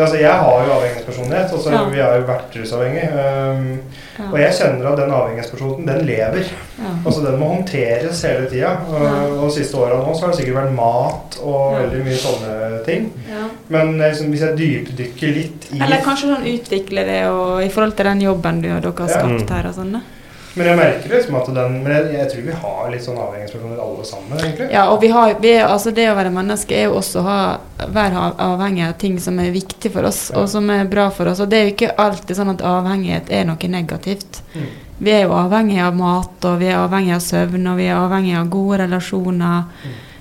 altså 0.00 0.18
Jeg 0.20 0.32
har 0.32 0.64
jo 0.66 0.72
avhengighetspersonlighet. 0.76 1.52
Altså 1.52 1.70
Ja. 1.72 1.82
Vi 1.90 1.98
har 2.00 2.16
jo 2.16 2.26
vært 2.28 2.56
rusavhengig. 2.60 3.06
Um, 3.12 3.80
Ja. 4.18 4.26
og 4.28 4.38
jeg 4.38 4.52
kjenner 4.52 4.88
at 4.92 4.98
den 4.98 5.10
avhengighetspersonen, 5.10 5.86
den 5.88 6.06
lever. 6.06 6.44
Ja. 6.78 6.90
Altså 7.06 7.20
Den 7.24 7.38
må 7.40 7.48
håndteres 7.54 8.22
hele 8.22 8.46
tida. 8.50 8.76
Og, 8.88 9.38
og 9.44 9.52
siste 9.52 9.76
åra 9.76 9.96
nå 9.98 10.14
så 10.14 10.26
har 10.26 10.32
det 10.34 10.40
sikkert 10.42 10.58
vært 10.60 10.74
mat 10.76 11.38
og 11.42 11.78
veldig 11.80 12.04
mye 12.04 12.20
sånne 12.20 12.84
ting. 12.86 13.10
Ja. 13.30 13.46
Men 13.68 13.96
liksom, 13.98 14.30
hvis 14.34 14.44
jeg 14.46 14.58
dypdykker 14.60 15.36
litt 15.38 15.68
i 15.72 15.80
Eller 15.80 16.04
kanskje 16.04 16.28
sånn 16.34 16.50
utvikle 16.54 17.06
det 17.08 17.22
og, 17.30 17.62
i 17.64 17.70
forhold 17.72 17.96
til 17.96 18.10
den 18.12 18.20
jobben 18.28 18.60
du, 18.62 18.68
og 18.76 18.82
dere 18.82 19.06
har 19.06 19.14
skapt 19.16 19.56
her 19.56 19.70
og 19.72 19.78
sånn. 19.80 19.96
Men 20.54 20.66
jeg 20.68 20.76
merker 20.76 21.12
liksom 21.14 21.36
at 21.38 21.46
den 21.56 21.76
Men 21.82 21.92
jeg, 21.96 22.08
jeg 22.12 22.28
tror 22.32 22.42
vi 22.44 22.56
har 22.62 22.90
litt 22.92 23.04
sånn 23.06 23.20
avhengighetspersoner 23.22 23.78
alle 23.80 24.04
sammen, 24.04 24.38
egentlig. 24.38 24.68
Ja, 24.74 24.82
og 24.92 25.00
vi 25.00 25.08
har, 25.14 25.34
vi 25.40 25.52
er, 25.54 25.64
altså 25.66 25.92
det 25.96 26.04
å 26.10 26.16
være 26.18 26.32
menneske 26.34 26.76
er 26.76 26.90
jo 26.90 26.98
også 27.00 27.22
å 27.22 27.26
ha, 27.26 27.38
være 27.88 28.26
avhengig 28.50 28.84
av 28.88 28.94
ting 29.00 29.16
som 29.22 29.40
er 29.40 29.50
viktig 29.54 29.92
for 29.94 30.04
oss, 30.10 30.30
Ja. 30.30 30.42
og 30.42 30.48
som 30.52 30.68
er 30.70 30.84
bra 30.92 31.08
for 31.10 31.30
oss. 31.32 31.40
Og 31.40 31.48
det 31.48 31.58
er 31.58 31.66
jo 31.68 31.74
ikke 31.74 31.94
alltid 31.96 32.36
sånn 32.36 32.52
at 32.52 32.64
avhengighet 32.68 33.32
er 33.32 33.48
noe 33.48 33.72
negativt. 33.72 34.42
Mm. 34.54 34.70
Vi 35.02 35.10
er 35.10 35.24
jo 35.24 35.34
avhengig 35.34 35.80
av 35.82 35.96
mat, 35.96 36.44
og 36.44 36.60
vi 36.60 36.68
er 36.70 36.78
avhengig 36.84 37.16
av 37.16 37.24
søvn, 37.24 37.66
og 37.72 37.80
vi 37.80 37.88
er 37.88 37.96
avhengig 37.98 38.36
av 38.38 38.50
gode 38.52 38.82
relasjoner. 38.84 39.64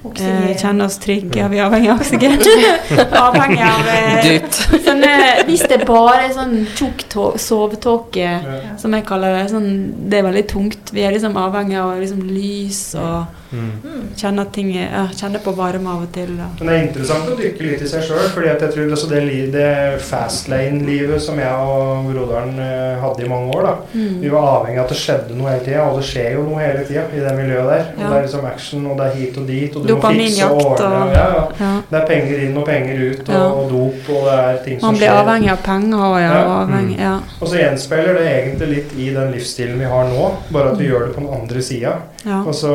Eh, 0.02 0.58
kjenne 0.58 0.86
oss 0.88 0.98
trygge. 0.98 1.38
Ja, 1.38 1.48
vi 1.52 1.60
er 1.60 1.68
avhengig 1.68 1.92
av 1.94 2.00
oksygen. 2.02 2.40
avhengig 3.26 3.62
av 3.62 3.90
eh, 3.94 4.40
sånne, 4.88 5.12
Hvis 5.46 5.62
det 5.70 5.84
bare 5.86 6.24
er 6.26 6.34
sånn 6.34 6.56
tjukk 6.74 7.06
sovetåke, 7.38 8.26
Ja. 8.42 8.78
som 8.82 8.94
jeg 8.98 9.06
kaller 9.06 9.36
det, 9.38 9.44
sånn, 9.54 9.70
det 10.10 10.20
er 10.20 10.26
veldig 10.26 10.48
tungt. 10.50 10.92
Vi 10.96 11.06
er 11.06 11.14
liksom 11.14 11.38
avhengig 11.38 11.78
av 11.82 11.94
liksom 12.02 12.24
lys 12.32 12.82
og 12.98 13.38
Mm. 13.52 14.08
kjenne, 14.16 14.46
ting, 14.54 14.70
ja, 14.76 15.08
kjenne 15.16 15.40
på 15.44 15.52
varme 15.56 15.90
av 15.90 16.04
og 16.04 16.12
til. 16.16 16.30
Ja. 16.38 16.48
Men 16.60 16.68
det 16.68 16.76
er 16.78 16.84
interessant 16.88 17.30
å 17.30 17.36
dykke 17.36 17.66
litt 17.68 17.82
i 17.82 17.88
seg 17.88 18.04
sjøl. 18.08 18.30
fordi 18.34 18.48
jeg 18.48 18.72
tror 18.74 18.92
også 18.96 19.10
det, 19.10 19.52
det 19.52 20.02
fastlane-livet 20.02 21.22
som 21.22 21.40
jeg 21.40 21.52
og 21.52 22.08
broderen 22.12 22.58
eh, 22.62 23.00
hadde 23.02 23.26
i 23.26 23.30
mange 23.32 23.56
år 23.58 23.64
da, 23.68 23.76
Mm. 23.92 24.22
Vi 24.22 24.30
var 24.30 24.46
avhengig 24.62 24.78
av 24.80 24.86
at 24.86 24.92
det 24.94 24.98
skjedde 25.02 25.36
noe 25.36 25.50
hele 25.52 25.64
tida, 25.66 25.84
og 25.90 25.98
det 26.00 26.06
skjer 26.08 26.34
jo 26.36 26.44
noe 26.46 26.60
hele 26.62 26.84
tida 26.88 27.02
i 27.16 27.20
det 27.20 27.32
miljøet 27.36 27.68
der. 27.72 27.86
Og 27.92 28.02
Ja. 28.02 28.10
Det 28.12 28.18
er 28.18 28.22
liksom 28.28 28.46
action, 28.46 28.86
og 28.88 28.98
det 28.98 29.06
er 29.08 29.16
hit 29.16 29.38
og 29.38 29.48
dit, 29.48 29.76
og 29.76 29.88
du 29.88 29.96
må 29.96 30.02
fikse 30.12 30.46
og 30.46 30.62
ordne. 30.62 30.86
og- 30.86 31.54
ja. 31.60 31.82
Det 31.92 32.02
er 32.02 32.06
penger 32.08 32.40
inn 32.46 32.58
og 32.58 32.66
penger 32.66 33.12
ut, 33.12 33.30
og, 33.30 33.58
og 33.58 33.70
dop, 33.72 34.10
og 34.16 34.22
det 34.28 34.38
er 34.40 34.58
ting 34.66 34.80
som 34.80 34.80
skjer. 34.80 34.92
Man 34.92 34.96
blir 34.96 35.12
avhengig 35.12 35.52
av 35.52 35.64
penger 35.64 35.98
og 35.98 36.20
ja, 36.22 36.32
avhengig, 36.62 37.00
ja. 37.00 37.20
Og 37.42 37.48
så 37.48 37.56
gjenspeiler 37.58 38.14
det 38.14 38.28
egentlig 38.32 38.68
litt 38.76 38.92
i 38.98 39.10
den 39.14 39.32
livsstilen 39.34 39.80
vi 39.80 39.86
har 39.86 40.04
nå, 40.06 40.32
bare 40.52 40.72
at 40.72 40.78
vi 40.80 40.88
gjør 40.88 41.08
det 41.08 41.16
på 41.16 41.22
den 41.26 41.34
andre 41.42 41.62
sida. 41.62 41.94
Ja. 42.26 42.42
Og 42.46 42.54
så 42.56 42.72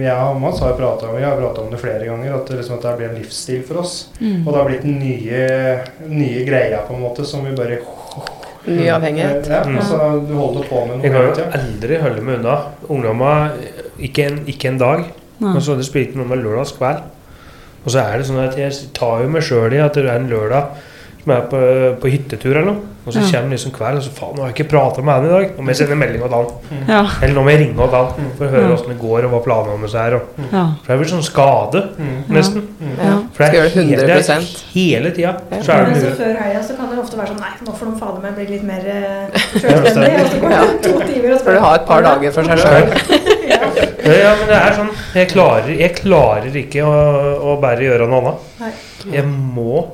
Jeg 0.00 0.14
og 0.14 0.40
Mats 0.40 0.60
har 0.62 0.76
pratet 0.78 1.08
om, 1.08 1.16
jeg 1.18 1.26
har 1.26 1.36
pratet 1.40 1.64
om 1.64 1.70
det 1.72 1.80
flere 1.82 2.06
ganger, 2.06 2.34
at 2.36 2.46
det, 2.46 2.60
liksom, 2.60 2.76
at 2.78 2.82
det 2.86 2.94
blir 3.00 3.08
en 3.10 3.18
livsstil 3.18 3.62
for 3.66 3.82
oss. 3.82 3.94
Mm. 4.20 4.46
Og 4.46 4.52
det 4.52 4.60
har 4.60 4.68
blitt 4.70 4.86
den 4.86 4.98
nye, 5.02 5.42
nye 6.08 6.44
greia, 6.46 6.84
på 6.86 6.94
en 6.94 7.02
måte, 7.02 7.26
som 7.26 7.44
vi 7.46 7.56
bare 7.56 7.80
Ny 8.64 8.86
avhengighet. 8.88 9.46
Ja, 9.50 9.62
Mm. 9.64 9.76
altså 9.76 10.26
du 10.26 10.34
holder 10.34 10.62
på 10.68 10.86
med 10.86 10.96
noe 10.96 11.02
Jeg 11.04 11.12
kan 11.12 11.44
jo 11.44 11.58
aldri 11.58 11.96
holde 12.00 12.22
meg 12.24 12.38
unna 12.38 12.54
ungdommer. 12.88 13.50
Ikke 14.00 14.24
en, 14.30 14.38
ikke 14.48 14.68
en 14.68 14.78
dag. 14.78 15.04
Nei. 15.40 15.54
Og 15.56 15.62
så 15.62 15.76
det 15.76 15.84
ikke 15.92 16.16
noe 16.16 16.30
med 16.30 16.40
lørdagskveld. 16.40 17.02
Og 17.84 17.92
så 17.92 18.00
er 18.00 18.16
det 18.18 18.26
sånn 18.26 18.40
at 18.40 18.56
jeg 18.56 18.72
tar 18.96 19.20
jo 19.22 19.28
meg 19.28 19.44
sjøl 19.44 19.74
i 19.76 19.82
at 19.84 19.92
det 19.98 20.06
er 20.06 20.16
en 20.16 20.30
lørdag 20.30 20.70
som 21.24 21.32
er 21.32 21.46
på, 21.48 21.60
på 22.02 22.10
hyttetur 22.12 22.52
eller 22.54 22.68
noe. 22.74 22.90
Og 23.04 23.12
så 23.12 23.20
Ja. 23.20 23.26
kommer 23.36 23.52
liksom 23.52 23.72
kveld, 23.76 23.98
og 24.00 24.02
så 24.06 24.10
faen, 24.16 24.30
nå 24.36 24.40
har 24.40 24.48
jeg 24.48 24.54
ikke 24.64 24.70
prata 24.70 25.02
med 25.04 25.12
han 25.14 25.24
i 25.26 25.28
dag. 25.28 25.50
Nå 25.58 25.62
må 25.64 25.68
jeg 25.68 25.76
sende 25.76 25.96
melding 26.00 26.22
til 26.22 26.32
han. 26.32 26.46
Ja. 26.88 27.00
Eller 27.20 27.34
nå 27.36 27.42
må 27.44 27.50
jeg 27.52 27.60
ringe 27.60 27.74
til 27.76 27.96
han 27.98 28.30
for 28.38 28.44
å 28.46 28.48
høre 28.54 28.70
Ja. 28.70 28.76
det 28.88 28.96
går 29.02 29.24
og 29.26 29.30
hva 29.34 29.40
planene 29.44 29.76
hans 29.82 29.94
er. 29.94 30.14
Og, 30.16 30.22
Ja. 30.52 30.62
for 30.80 30.86
det 30.88 30.94
er 30.94 31.00
vel 31.02 31.10
sånn 31.12 31.26
skade, 31.26 31.82
Mm. 31.98 32.24
nesten. 32.32 32.62
Mm. 32.80 32.96
Ja. 32.96 33.16
For 33.34 33.44
det 33.44 33.54
er 33.54 33.68
hele, 33.68 34.06
100%. 34.08 34.64
hele 34.72 35.10
tida. 35.10 35.34
Ja. 35.52 35.60
Så 35.60 35.72
er 35.74 35.84
det 35.84 35.92
mye. 36.00 36.14
før 36.16 36.32
helga 36.40 36.62
så 36.64 36.76
kan 36.78 36.88
det 36.90 36.98
ofte 37.04 37.16
være 37.20 37.28
sånn 37.28 37.40
Nei, 37.44 37.52
nå 37.66 37.72
får 37.76 37.86
de 37.92 37.98
fader 38.00 38.20
meg 38.22 38.34
bli 38.36 38.46
litt 38.54 38.64
mer 38.64 38.80
sjølstendig. 39.60 40.30
timer, 40.30 41.32
og 41.34 41.38
så 41.38 41.38
Skal 41.40 41.54
du 41.54 41.60
ha 41.60 41.74
et 41.74 41.86
par 41.86 42.02
dager 42.02 42.32
for 42.32 42.42
seg 42.42 42.58
sjøl? 42.58 42.88
Ja. 43.44 43.58
Ja, 44.04 44.34
men 44.36 44.48
det 44.48 44.56
er 44.56 44.72
sånn 44.78 44.90
Jeg 45.14 45.28
klarer, 45.28 45.68
jeg 45.78 45.94
klarer 45.96 46.56
ikke 46.56 46.82
å, 46.84 46.94
å 47.52 47.60
bare 47.60 47.80
gjøre 47.84 48.08
noe 48.08 48.20
annet. 48.20 48.34
Nei. 48.60 48.70
Jeg 49.12 49.24
må 49.28 49.84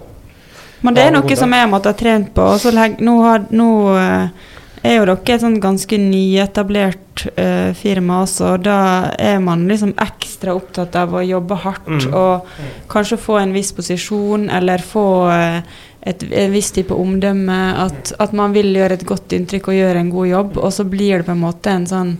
Men 0.80 0.96
det 0.96 1.04
er 1.04 1.12
noe 1.12 1.36
som 1.36 1.52
jeg 1.52 1.68
måtte 1.70 1.92
ha 1.92 1.98
trent 1.98 2.32
på. 2.36 2.46
Og 2.54 2.62
så 2.62 2.72
legg, 2.74 3.00
nå, 3.04 3.16
har, 3.24 3.44
nå 3.52 3.68
eh, 4.00 4.48
er 4.82 4.96
jo 4.96 5.04
dere 5.10 5.34
et 5.34 5.42
sånn 5.42 5.58
ganske 5.60 5.98
nyetablert 6.00 7.26
uh, 7.36 7.70
firma 7.76 8.22
også, 8.24 8.54
og 8.54 8.64
da 8.64 8.78
er 9.20 9.36
man 9.44 9.66
liksom 9.68 9.92
ekstra 10.00 10.54
opptatt 10.56 10.96
av 10.96 11.12
å 11.12 11.24
jobbe 11.24 11.58
hardt 11.66 11.88
Mm. 11.90 12.14
og 12.14 12.46
kanskje 12.88 13.18
få 13.20 13.38
en 13.40 13.52
viss 13.52 13.72
posisjon, 13.76 14.48
eller 14.48 14.78
få 14.78 15.04
uh, 15.28 15.60
et, 16.00 16.22
en 16.22 16.52
viss 16.52 16.70
type 16.72 16.94
omdømme. 16.94 17.58
At, 17.84 18.14
at 18.18 18.32
man 18.32 18.54
vil 18.56 18.72
gjøre 18.76 18.96
et 18.96 19.06
godt 19.06 19.36
inntrykk 19.36 19.68
og 19.68 19.78
gjøre 19.80 20.00
en 20.00 20.14
god 20.14 20.30
jobb, 20.30 20.56
og 20.56 20.72
så 20.72 20.84
blir 20.88 21.18
det 21.18 21.28
på 21.28 21.36
en 21.36 21.44
måte 21.44 21.76
en 21.76 21.86
sånn 21.90 22.16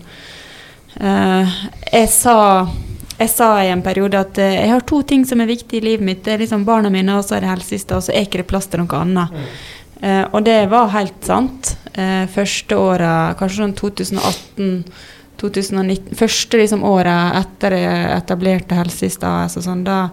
uh, 1.01 1.59
jeg 1.91 2.09
sa 2.13 2.37
jeg 3.21 3.29
sa 3.29 3.51
i 3.61 3.69
en 3.69 3.83
periode 3.85 4.19
at 4.19 4.39
eh, 4.41 4.57
jeg 4.57 4.71
har 4.73 4.87
to 4.89 5.01
ting 5.07 5.25
som 5.27 5.41
er 5.43 5.49
viktige 5.51 5.81
i 5.81 5.85
livet 5.91 6.05
mitt. 6.05 6.23
Det 6.25 6.35
er 6.35 6.43
liksom 6.43 6.65
barna 6.65 6.89
mine, 6.93 7.17
og 7.17 7.25
så 7.27 7.37
er 7.37 7.45
det 7.45 7.51
helsesista, 7.51 7.99
og 7.99 8.05
så 8.05 8.15
er 8.15 8.25
ikke 8.25 8.41
det 8.41 8.49
plass 8.49 8.69
til 8.71 8.81
noe 8.81 9.01
annet. 9.01 9.39
Eh, 10.01 10.23
og 10.31 10.41
det 10.47 10.59
var 10.71 10.93
helt 10.95 11.19
sant. 11.25 11.75
Uh, 11.91 12.23
første 12.31 12.77
åra, 12.79 13.33
kanskje 13.35 13.65
sånn 13.65 13.73
2018 13.75 14.69
2019, 15.41 16.15
Første 16.15 16.59
liksom 16.59 16.85
året 16.87 17.35
etter 17.41 17.75
jeg 17.75 18.03
etablerte 18.15 18.77
Helsesista 18.77 19.31
altså 19.43 19.63
sånn, 19.65 19.81
da, 19.83 20.11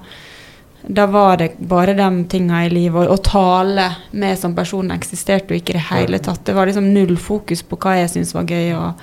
da 0.88 1.04
var 1.06 1.36
det 1.36 1.50
bare 1.58 1.92
de 1.94 2.24
tinga 2.32 2.64
i 2.64 2.70
livet. 2.72 3.08
Og 3.08 3.18
å 3.18 3.22
tale 3.22 3.88
med 4.16 4.38
som 4.40 4.54
person 4.56 4.88
eksisterte 4.94 5.52
jo 5.52 5.60
ikke 5.60 5.74
i 5.74 5.76
det 5.76 5.86
hele 5.90 6.20
tatt. 6.24 6.40
Det 6.48 6.54
var 6.56 6.68
liksom 6.70 6.88
null 6.94 7.16
fokus 7.20 7.62
på 7.62 7.76
hva 7.76 7.98
jeg 8.00 8.14
syntes 8.14 8.32
var 8.36 8.48
gøy. 8.48 8.72
og 8.76 8.94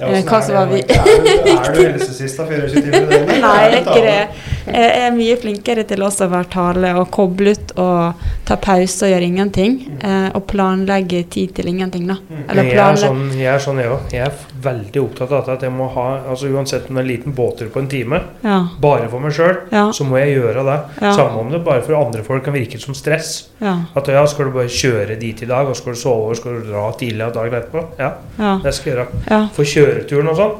Ja, 0.00 0.08
Eh, 0.12 0.24
hva 0.28 0.42
som 0.44 0.54
var 0.54 0.66
viktig. 0.68 0.96
Er 0.96 1.72
du, 1.72 1.78
helsesista 1.80 2.44
24 2.44 2.82
timer 2.84 2.98
i 2.98 3.06
døgnet? 3.14 3.38
Nei, 3.40 3.60
ikke 3.78 4.02
det. 4.04 4.18
Jeg 4.66 5.06
er 5.06 5.12
mye 5.14 5.36
flinkere 5.38 5.84
til 5.86 6.02
også 6.02 6.26
å 6.26 6.30
være 6.32 6.48
tale 6.50 6.90
og 6.98 7.10
koble 7.14 7.52
ut 7.54 7.72
og 7.78 8.24
ta 8.48 8.56
pause 8.62 9.06
og 9.06 9.12
gjøre 9.12 9.26
ingenting. 9.28 9.76
Eh, 10.02 10.28
og 10.34 10.46
planlegge 10.50 11.22
tid 11.30 11.54
til 11.54 11.68
ingenting, 11.70 12.06
da. 12.10 12.16
Eller 12.50 12.64
jeg 12.70 12.80
er 12.82 12.98
sånn, 13.00 13.22
jeg 13.38 13.50
er 13.52 13.62
sånn, 13.62 13.78
jeg 13.82 13.92
òg. 13.94 14.10
Jeg 14.12 14.26
er 14.26 14.32
veldig 14.66 15.02
opptatt 15.04 15.32
av 15.32 15.48
at 15.54 15.62
jeg 15.62 15.72
må 15.74 15.86
ha 15.94 16.06
altså 16.32 16.50
Uansett 16.50 16.88
om 16.90 16.96
det 16.98 17.02
er 17.04 17.06
en 17.06 17.10
liten 17.12 17.36
båttur 17.36 17.70
på 17.70 17.78
en 17.84 17.88
time, 17.88 18.20
Ja. 18.42 18.58
bare 18.80 19.08
for 19.08 19.20
meg 19.20 19.32
sjøl, 19.32 19.56
Ja. 19.72 19.90
så 19.92 20.04
må 20.04 20.18
jeg 20.18 20.36
gjøre 20.38 20.64
det. 20.64 20.78
Ja. 21.02 21.12
Samme 21.12 21.38
om 21.40 21.50
det 21.50 21.64
bare 21.64 21.82
for 21.82 21.94
andre 21.94 22.22
folk 22.22 22.44
kan 22.44 22.54
virke 22.54 22.78
som 22.80 22.94
stress. 22.94 23.48
Ja. 23.60 23.76
At 23.94 24.06
ja, 24.08 24.24
skal 24.26 24.46
du 24.46 24.50
bare 24.52 24.68
kjøre 24.68 25.18
dit 25.18 25.42
i 25.42 25.46
dag, 25.46 25.66
og 25.68 25.76
skal 25.76 25.92
du 25.92 25.98
sove, 25.98 26.30
og 26.30 26.36
skal 26.36 26.60
du 26.60 26.70
dra 26.72 26.90
tidlig 26.92 27.22
av 27.22 27.32
dagen 27.34 27.54
etterpå? 27.60 27.84
Ja, 27.98 28.12
Ja. 28.38 28.58
det 28.62 28.74
skal 28.74 28.92
jeg 28.92 29.06
gjøre. 29.06 29.50
For 29.52 29.64
kjøreturen 29.64 30.28
og 30.28 30.36
sånn, 30.36 30.56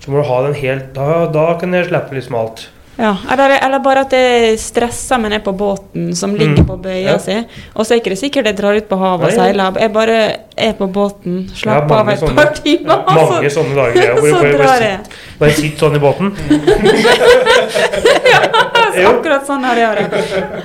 så 0.00 0.10
må 0.10 0.22
du 0.22 0.28
ha 0.28 0.42
den 0.42 0.54
helt 0.54 0.92
Da, 0.94 1.26
da 1.26 1.54
kan 1.58 1.72
jeg 1.72 1.86
slippe 1.88 2.10
liksom 2.12 2.34
alt. 2.34 2.68
Ja, 2.98 3.12
eller, 3.30 3.52
eller 3.62 3.78
bare 3.78 4.00
at 4.02 4.10
jeg 4.12 4.58
stresser 4.58 5.18
meg 5.22 5.30
ned 5.30 5.44
på 5.46 5.52
båten 5.54 6.08
som 6.18 6.32
ligger 6.34 6.58
Mm. 6.64 6.66
på 6.66 6.76
bøya 6.82 7.12
Ja. 7.12 7.18
si. 7.22 7.36
Og 7.76 7.86
så 7.86 7.94
er 7.94 7.98
ikke 8.00 8.10
det 8.10 8.18
sikkert 8.18 8.44
jeg 8.50 8.56
drar 8.58 8.74
ut 8.74 8.88
på 8.88 8.96
havet 8.98 9.28
og 9.28 9.32
seiler. 9.32 9.72
Jeg 9.78 9.92
bare 9.92 10.36
er 10.58 10.72
på 10.74 10.86
båten, 10.92 11.46
slapper 11.54 11.94
av 11.94 12.08
et 12.08 12.20
par 12.34 12.50
timer, 12.58 12.88
Ja, 12.88 12.96
Mange 13.14 13.50
så, 13.50 13.54
sånne 13.62 13.74
dager. 13.76 13.94
Jeg, 14.02 14.14
hvor 14.18 14.26
jeg 14.26 14.34
så 14.34 14.40
bare, 14.42 14.52
drar 14.58 14.80
jeg. 14.82 14.98
sitter, 14.98 15.10
bare 15.38 15.52
sitter 15.52 15.78
sånn 15.78 15.94
i 15.94 15.98
båten. 16.02 16.34
Så 18.77 18.77
akkurat 18.96 19.46
sånn 19.46 19.64
har 19.64 19.76
jeg 19.76 19.96
det. 20.10 20.22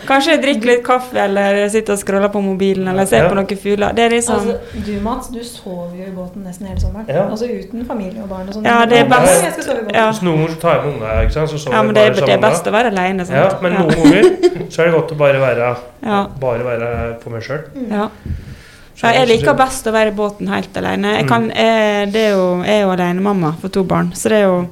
Kanskje 0.07 0.31
jeg 0.35 0.41
drikker 0.43 0.65
litt 0.71 0.83
kaffe 0.85 1.17
eller 1.19 1.67
sitter 1.69 1.93
og 1.93 1.99
scroller 1.99 2.29
på 2.33 2.41
mobilen 2.43 2.87
eller 2.87 3.05
ser 3.05 3.23
Ja. 3.23 3.29
på 3.29 3.35
noen 3.35 3.57
fugler. 3.57 3.93
Det 3.93 4.03
er 4.05 4.09
liksom 4.09 4.35
Altså, 4.35 4.83
du 4.85 4.99
Mats, 5.01 5.27
du 5.29 5.39
sover 5.43 5.95
jo 5.97 6.03
i 6.07 6.11
båten 6.15 6.43
nesten 6.43 6.67
hele 6.67 6.79
sommeren. 6.79 7.05
Ja. 7.07 7.23
Altså 7.29 7.45
uten 7.49 7.85
familie 7.85 8.21
og 8.23 8.29
barn 8.29 8.47
og 8.47 8.53
sånn. 8.55 8.65
Ja, 8.65 8.85
det 8.85 8.97
er 8.99 9.09
best. 9.09 9.67
Jeg. 9.67 9.93
Ja. 9.93 10.07
Hvis 10.11 10.21
noen 10.23 10.37
ganger 10.43 10.55
så 10.55 10.59
tar 10.61 10.75
jeg 10.75 10.85
med 10.85 10.93
unga, 10.95 11.21
ikke 11.23 11.33
sant? 11.33 11.49
Så 11.49 11.57
sover 11.57 11.75
Ja, 11.75 11.81
men 11.83 11.93
det, 11.93 12.03
bare 12.03 12.23
er- 12.23 12.25
det 12.25 12.37
er 12.37 12.49
best 12.49 12.65
å 12.65 12.71
være 12.71 12.91
alene. 12.93 13.19
Ja, 13.29 13.49
Sant? 13.49 13.61
men 13.61 13.71
Ja. 13.73 13.79
noen 13.79 13.89
ganger 13.89 14.69
så 14.69 14.79
er 14.81 14.85
det 14.85 14.93
godt 14.93 15.11
å 15.11 15.17
bare 15.17 15.39
være, 15.39 15.75
Ja. 16.03 16.27
bare 16.39 16.63
være 16.63 17.19
på 17.23 17.29
meg 17.31 17.41
sjøl. 17.43 17.63
Ja. 17.91 18.09
Ja, 19.03 19.09
jeg 19.11 19.27
liker 19.27 19.53
best 19.57 19.85
å 19.87 19.91
være 19.91 20.07
i 20.09 20.15
båten 20.15 20.47
helt 20.47 20.73
alene. 20.77 21.17
Jeg, 21.17 21.27
kan, 21.27 21.49
jeg, 21.49 22.11
det 22.13 22.21
er 22.27 22.31
jo, 22.37 22.61
jeg 22.63 22.75
er 22.77 22.81
jo 22.85 22.91
alenemamma 22.93 23.55
for 23.59 23.67
to 23.69 23.83
barn, 23.83 24.11
så 24.13 24.29
det 24.29 24.37
er 24.37 24.43
jo 24.45 24.67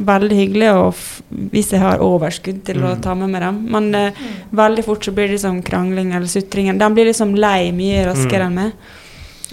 veldig 0.00 0.36
hyggelig 0.36 0.68
å 0.74 0.88
f 0.92 1.22
hvis 1.52 1.70
jeg 1.74 1.80
har 1.80 1.98
overskudd 2.04 2.62
til 2.64 2.78
å 2.82 2.94
Mm. 2.96 3.00
ta 3.02 3.14
med 3.14 3.30
meg 3.30 3.42
dem. 3.42 3.58
Men 3.70 3.94
eh, 3.94 4.12
veldig 4.52 4.84
fort 4.84 5.04
så 5.04 5.12
blir 5.12 5.28
det 5.28 5.36
liksom 5.38 5.62
krangling 5.62 6.12
eller 6.14 6.26
sutring. 6.26 6.76
De 6.78 6.88
blir 6.94 7.04
liksom 7.06 7.34
lei 7.36 7.70
mye 7.72 8.06
raskere 8.06 8.46
Mm. 8.46 8.46
enn 8.48 8.54
meg. 8.54 8.72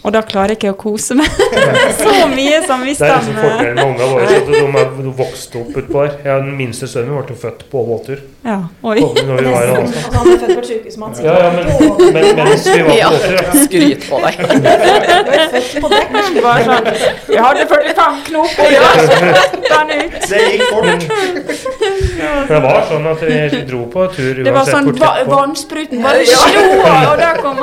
Og 0.07 0.13
da 0.15 0.21
klarer 0.23 0.53
jeg 0.53 0.61
ikke 0.61 0.71
å 0.71 0.77
kose 0.79 1.17
meg 1.19 1.27
så 1.99 2.13
mye 2.31 2.61
som 2.63 2.83
hvis 2.87 3.01
Det 3.01 3.09
er 3.09 3.17
liksom 3.17 3.35
fordelen 3.41 3.75
med 3.75 3.83
unga 3.89 4.05
våre. 4.07 4.27
at 4.37 4.45
De 4.47 4.61
er 4.63 5.09
vokst 5.17 5.57
opp 5.59 5.73
utpå 5.81 6.03
her. 6.05 6.13
Jeg, 6.23 6.45
den 6.45 6.53
minste 6.55 6.87
sønnen 6.87 7.11
min 7.11 7.25
ble 7.27 7.35
født 7.41 7.65
på 7.71 7.81
båttur. 7.89 8.21
Ja, 8.47 8.55
oi. 8.87 9.01
Når 9.03 9.41
vi 9.43 9.51
var 9.51 9.67
i 9.67 9.73
han 9.75 9.83
er 9.83 10.39
født 10.39 10.53
på 10.53 10.61
et 10.61 10.69
sykehus. 10.69 10.95
Ja, 11.25 11.33
ja, 11.43 11.49
men, 11.57 11.65
men 12.15 12.29
mens 12.39 12.67
vi 12.71 12.77
var 12.87 12.95
Ja, 12.95 13.09
på 13.11 13.17
båttur 13.17 13.35
ja. 13.35 13.43
skryt 13.65 14.07
på 14.07 14.21
deg. 14.23 14.33
På 15.83 15.91
dekk. 15.91 16.15
Bare 16.47 16.63
sånn 16.63 16.87
Vi 17.27 17.37
hadde 17.43 17.65
45 17.67 18.21
knoper, 18.29 18.71
ja. 18.71 18.85
var 19.67 19.91
den 19.91 20.05
ut. 20.05 20.17
Det 20.31 20.41
gikk 20.45 20.63
fort. 20.71 21.03
Men 22.17 22.47
det 22.47 22.61
var 22.63 22.79
sånn 22.87 23.05
at 23.11 23.21
vi 23.27 23.61
dro 23.67 23.83
på 23.91 24.07
tur 24.15 24.39
Det 24.39 24.51
var 24.55 24.63
uansett 24.63 24.73
sånn 24.77 24.87
hvor 24.87 24.97
va 25.01 25.11
tett 25.17 25.27
på. 25.27 25.35
vannspruten 25.35 26.01
bare 26.05 26.23
slo 26.31 26.63
av, 26.87 27.11
og 27.11 27.19
der 27.19 27.41
kom. 27.43 27.57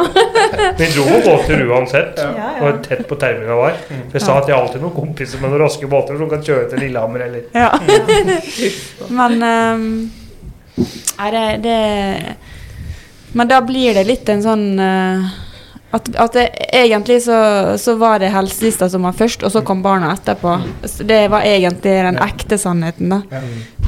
Vi 0.79 0.91
dro 0.95 1.07
på 1.09 1.19
båttur 1.31 1.65
uansett. 1.73 2.21
Ja, 2.37 2.51
ja. 2.61 2.73
Tett 2.85 3.07
på 3.09 3.19
terminalen 3.21 3.61
var. 3.61 3.79
For 3.89 4.19
jeg 4.19 4.25
sa 4.27 4.39
at 4.41 4.51
jeg 4.51 4.57
har 4.57 4.67
alltid 4.67 4.85
noen 4.85 4.97
kompiser 4.97 5.43
med 5.43 5.53
noen 5.53 5.65
raske 5.65 5.89
båter 5.91 6.19
som 6.21 6.31
kan 6.33 6.45
kjøre 6.45 6.69
til 6.73 6.85
Lillehammer 6.87 7.27
eller 7.29 7.49
Ja. 7.55 7.71
Men 9.19 9.41
um, 9.43 9.89
Nei, 10.75 11.31
det, 11.31 11.43
det 11.63 13.35
Men 13.39 13.51
da 13.51 13.61
blir 13.63 13.95
det 13.95 14.07
litt 14.09 14.29
en 14.33 14.43
sånn 14.43 14.65
uh, 14.81 15.35
at, 15.95 16.09
at 16.19 16.33
det, 16.35 16.49
egentlig 16.75 17.21
så, 17.23 17.37
så 17.79 17.95
var 17.95 18.19
det 18.19 18.33
helselista 18.35 18.89
som 18.91 19.05
var 19.07 19.15
først, 19.15 19.45
og 19.47 19.53
så 19.55 19.61
kom 19.63 19.83
barna 19.83 20.11
etterpå. 20.17 20.57
Det 21.07 21.21
var 21.31 21.47
egentlig 21.47 21.93
den 22.09 22.19
ekte 22.19 22.59
sannheten, 22.59 23.13
da. 23.13 23.21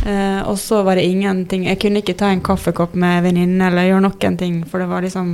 Eh, 0.06 0.40
og 0.46 0.54
så 0.62 0.84
var 0.86 0.94
det 0.94 1.06
ingenting 1.08 1.64
Jeg 1.66 1.80
kunne 1.82 1.98
ikke 1.98 2.14
ta 2.14 2.28
en 2.30 2.42
kaffekopp 2.44 2.92
med 2.94 3.24
venninne 3.24 3.66
eller 3.66 3.88
gjøre 3.88 4.04
noen 4.04 4.36
ting, 4.38 4.60
for 4.68 4.78
det 4.78 4.86
var 4.86 5.02
liksom 5.02 5.32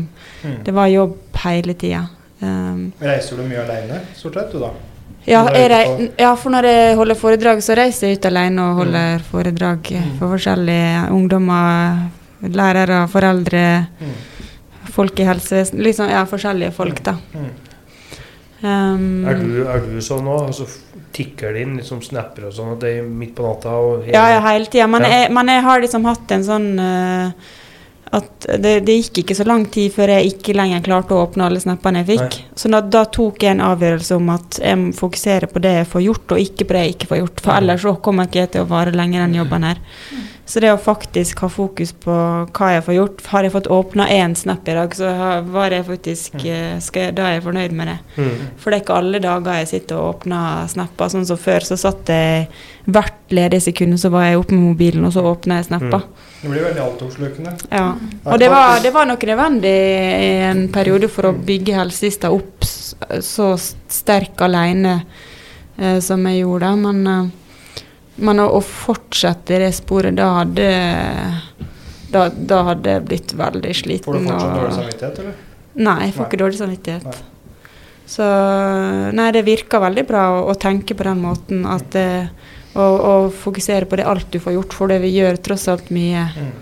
Det 0.64 0.72
var 0.72 0.88
jobb 0.88 1.18
hele 1.44 1.74
tida. 1.76 2.06
Um, 2.42 2.92
Reiser 3.00 3.36
du 3.38 3.42
mye 3.46 3.62
alene, 3.62 4.00
stort 4.18 4.34
sett, 4.34 4.52
du 4.52 4.58
da? 4.58 4.70
ja, 5.26 5.44
jeg 5.54 5.68
rei, 5.70 6.10
ja, 6.18 6.32
for 6.34 6.50
når 6.50 6.66
jeg 6.66 6.96
holder 6.98 7.14
foredrag, 7.14 7.60
så 7.62 7.76
reiser 7.78 8.08
jeg 8.08 8.18
ut 8.18 8.24
alene 8.26 8.58
og 8.72 8.80
holder 8.82 9.22
foredrag 9.30 9.92
for 10.18 10.32
forskjellige 10.34 11.04
ungdommer, 11.14 12.08
lærere, 12.42 13.04
foreldre, 13.08 13.86
Mm. 14.00 14.16
folk 14.92 15.20
i 15.20 15.24
helsevesenet 15.24 15.84
Liksom, 15.86 16.08
ja, 16.10 16.24
forskjellige 16.26 16.72
folk, 16.74 17.02
da. 17.04 17.14
Mm. 17.34 17.46
Um, 18.62 19.24
Er 19.26 19.34
du, 19.38 19.62
er 19.66 19.80
du 19.86 19.98
sånn 20.04 20.22
nå? 20.26 20.36
Og 20.48 20.54
så 20.54 20.66
tikker 21.12 21.52
det 21.54 21.62
inn 21.66 21.76
liksom 21.80 22.02
snapper 22.02 22.46
og 22.48 22.52
sånn, 22.54 22.76
midt 23.10 23.34
på 23.36 23.42
natta 23.46 23.72
og 23.78 24.04
hele 24.06 24.14
Ja, 24.14 24.28
ja, 24.36 24.40
hele 24.40 24.66
tida. 24.66 24.86
Men, 24.88 25.02
Ja. 25.02 25.08
jeg- 25.08 25.32
men 25.32 25.46
jeg 25.48 25.62
har 25.62 25.80
liksom 25.80 26.04
hatt 26.04 26.30
en 26.32 26.42
sånn 26.42 26.68
eh, 26.80 27.32
at 28.12 28.46
det, 28.60 28.72
det 28.84 28.94
gikk 28.98 29.22
ikke 29.22 29.34
så 29.38 29.44
lang 29.48 29.62
tid 29.72 29.92
før 29.94 30.10
jeg 30.12 30.34
ikke 30.34 30.52
lenger 30.56 30.82
klarte 30.84 31.16
å 31.16 31.22
åpne 31.24 31.46
alle 31.46 31.60
snappene 31.62 32.02
jeg 32.02 32.10
fikk. 32.10 32.34
Så 32.60 32.68
da, 32.72 32.82
da 32.84 33.06
tok 33.08 33.40
jeg 33.40 33.56
en 33.56 33.64
avgjørelse 33.64 34.18
om 34.18 34.28
at 34.34 34.58
jeg 34.60 34.80
må 34.82 34.90
fokusere 34.96 35.48
på 35.48 35.62
det 35.64 35.72
jeg 35.78 35.88
får 35.94 36.04
gjort, 36.04 36.34
og 36.34 36.42
ikke 36.42 36.66
på 36.68 36.76
det 36.76 36.82
jeg 36.82 36.96
ikke 36.96 37.08
får 37.12 37.22
gjort. 37.22 37.42
For 37.46 37.54
ellers 37.56 37.86
så 37.86 37.94
kommer 38.04 38.28
ikke 38.28 38.42
jeg 38.42 38.52
til 38.52 38.66
å 38.66 38.68
vare 38.68 38.92
lenger 38.92 39.24
enn 39.24 39.38
jobben 39.40 39.64
her. 39.64 39.80
Så 40.44 40.58
det 40.60 40.72
å 40.74 40.78
faktisk 40.80 41.38
ha 41.44 41.48
fokus 41.48 41.92
på 42.02 42.12
hva 42.50 42.68
jeg 42.74 42.82
får 42.84 42.94
gjort 42.96 43.20
Har 43.30 43.44
jeg 43.46 43.52
fått 43.54 43.68
åpna 43.70 44.08
én 44.10 44.34
snap 44.36 44.66
i 44.68 44.74
dag, 44.74 44.90
så 44.94 45.12
har- 45.16 45.42
var 45.42 45.70
jeg 45.70 45.84
faktisk 45.86 46.34
eh, 46.44 46.78
skal 46.82 47.02
jeg, 47.02 47.14
Da 47.14 47.22
er 47.28 47.32
jeg 47.36 47.44
fornøyd 47.44 47.72
med 47.72 47.86
det. 47.88 47.98
Mm. 48.16 48.48
For 48.58 48.70
det 48.70 48.80
er 48.80 48.82
ikke 48.84 48.96
alle 48.98 49.20
dager 49.22 49.52
jeg 49.60 49.68
sitter 49.68 49.96
og 49.96 50.08
åpner 50.16 50.66
snapper. 50.68 51.08
Sånn 51.14 51.26
som 51.26 51.36
før, 51.38 51.60
så 51.64 51.78
satt 51.78 52.06
jeg 52.10 52.48
hvert 52.90 53.14
ledige 53.30 53.62
sekund, 53.62 53.94
så 54.02 54.10
var 54.10 54.24
jeg 54.24 54.38
oppe 54.40 54.52
med 54.52 54.66
mobilen, 54.74 55.04
og 55.06 55.12
så 55.14 55.22
åpna 55.22 55.60
jeg 55.62 55.68
snapper. 55.70 56.02
Det 56.42 56.50
blir 56.50 56.64
veldig 56.66 56.82
altoppslukende. 56.82 57.52
Ja. 57.70 57.94
Og 58.26 58.38
det 58.42 58.50
var, 58.50 58.80
det 58.82 58.92
var 58.92 59.06
nok 59.06 59.20
nødvendig 59.22 59.72
i 59.72 60.32
en 60.50 60.66
periode 60.74 61.08
for 61.08 61.22
å 61.30 61.32
bygge 61.38 61.76
helsesista 61.78 62.32
opp 62.34 62.64
så 63.22 63.52
sterk 63.88 64.42
alene 64.42 65.04
eh, 65.78 66.00
som 66.00 66.26
jeg 66.26 66.42
gjorde. 66.42 66.76
Men, 66.82 67.06
eh, 67.06 67.30
men 68.16 68.42
å, 68.42 68.48
å 68.58 68.60
fortsette 68.60 69.60
det 69.62 69.72
sporet, 69.76 70.16
da 70.18 70.28
hadde 70.40 70.68
da, 72.12 72.26
da 72.28 72.62
hadde 72.68 72.96
jeg 72.96 73.04
blitt 73.08 73.34
veldig 73.38 73.74
sliten. 73.76 74.04
Får 74.04 74.18
du 74.18 74.26
fortsatt 74.26 74.56
dårlig 74.56 74.74
samvittighet, 74.76 75.20
eller? 75.22 75.36
Nei, 75.72 75.98
jeg 76.04 76.16
får 76.16 76.20
Nei. 76.22 76.28
ikke 76.28 76.40
dårlig 76.42 76.58
samvittighet. 76.58 77.06
Nei. 77.08 77.28
Så 78.12 78.26
nei, 79.16 79.28
det 79.32 79.44
virker 79.46 79.80
veldig 79.80 80.04
bra 80.08 80.26
å, 80.34 80.42
å 80.52 80.56
tenke 80.60 80.96
på 80.98 81.06
den 81.06 81.22
måten 81.22 81.62
at 81.70 81.86
det, 81.94 82.08
å, 82.76 82.82
å 82.84 83.14
fokusere 83.32 83.88
på 83.88 83.96
det 84.00 84.08
alt 84.08 84.28
du 84.34 84.40
får 84.42 84.58
gjort, 84.58 84.76
for 84.76 84.92
det 84.92 85.00
vi 85.04 85.14
gjør 85.14 85.40
tross 85.46 85.64
alt 85.72 85.88
mye. 85.94 86.26
Mm. 86.36 86.52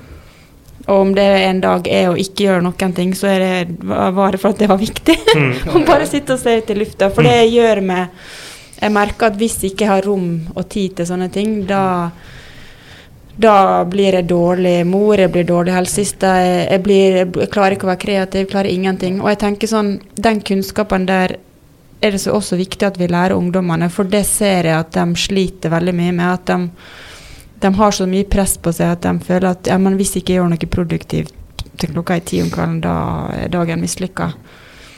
Og 0.86 0.94
om 0.96 1.10
det 1.14 1.26
en 1.44 1.62
dag 1.62 1.88
er 1.90 2.10
å 2.10 2.18
ikke 2.18 2.46
gjøre 2.46 2.64
noen 2.64 2.94
ting, 2.96 3.10
så 3.18 3.28
er 3.30 3.42
det 3.42 3.80
bare 3.82 4.38
for 4.40 4.54
at 4.54 4.62
det 4.62 4.70
var 4.70 4.78
viktig. 4.80 5.16
Mm. 5.36 5.50
Å 5.74 5.82
bare 5.86 6.06
sitte 6.08 6.34
og 6.34 6.40
se 6.42 6.56
ut 6.58 6.70
i 6.72 6.78
lufta. 6.78 7.10
For 7.14 7.26
det 7.26 7.50
gjør 7.50 7.82
med 7.84 8.22
Jeg 8.80 8.92
merker 8.96 9.28
at 9.28 9.40
hvis 9.40 9.58
jeg 9.60 9.74
ikke 9.74 9.90
har 9.90 10.06
rom 10.08 10.28
og 10.54 10.68
tid 10.72 10.96
til 10.98 11.08
sånne 11.10 11.28
ting, 11.32 11.62
da 11.68 11.82
da 13.40 13.84
blir 13.88 14.16
jeg 14.18 14.28
dårlig 14.28 14.82
mor, 14.84 15.16
jeg 15.16 15.30
blir 15.32 15.46
dårlig 15.48 15.72
helsesøster, 15.72 16.40
jeg, 16.44 16.80
jeg, 16.84 17.28
jeg 17.40 17.50
klarer 17.52 17.76
ikke 17.76 17.86
å 17.86 17.92
være 17.92 18.02
kreativ, 18.02 18.42
jeg 18.42 18.50
klarer 18.50 18.68
ingenting. 18.72 19.20
Og 19.22 19.30
jeg 19.32 19.40
tenker 19.40 19.70
sånn, 19.70 19.94
den 20.20 20.42
kunnskapen 20.44 21.06
der 21.08 21.38
er 22.00 22.14
det 22.14 22.20
så 22.22 22.34
også 22.36 22.58
viktig 22.60 22.86
at 22.86 22.98
vi 23.00 23.08
lærer 23.10 23.36
ungdommene, 23.36 23.90
for 23.92 24.08
det 24.08 24.24
ser 24.28 24.68
jeg 24.68 24.76
at 24.76 24.92
de 24.96 25.20
sliter 25.20 25.72
veldig 25.72 25.94
mye 25.96 26.14
med. 26.16 26.40
At 26.40 26.50
de, 26.50 27.56
de 27.64 27.72
har 27.80 27.96
så 27.96 28.08
mye 28.08 28.28
press 28.28 28.56
på 28.60 28.72
seg 28.76 28.96
at 28.96 29.04
de 29.04 29.14
føler 29.24 29.50
at 29.52 29.72
ja, 29.72 29.76
men 29.80 29.96
hvis 30.00 30.16
jeg 30.16 30.24
ikke 30.24 30.38
gjør 30.38 30.52
noe 30.52 30.72
produktivt 30.76 31.36
til 31.80 31.94
klokka 31.94 32.18
er 32.18 32.26
ti 32.28 32.40
om 32.44 32.50
kvelden, 32.52 32.80
da 32.84 32.94
er 33.36 33.52
dagen 33.52 33.80
mislykka. 33.80 34.32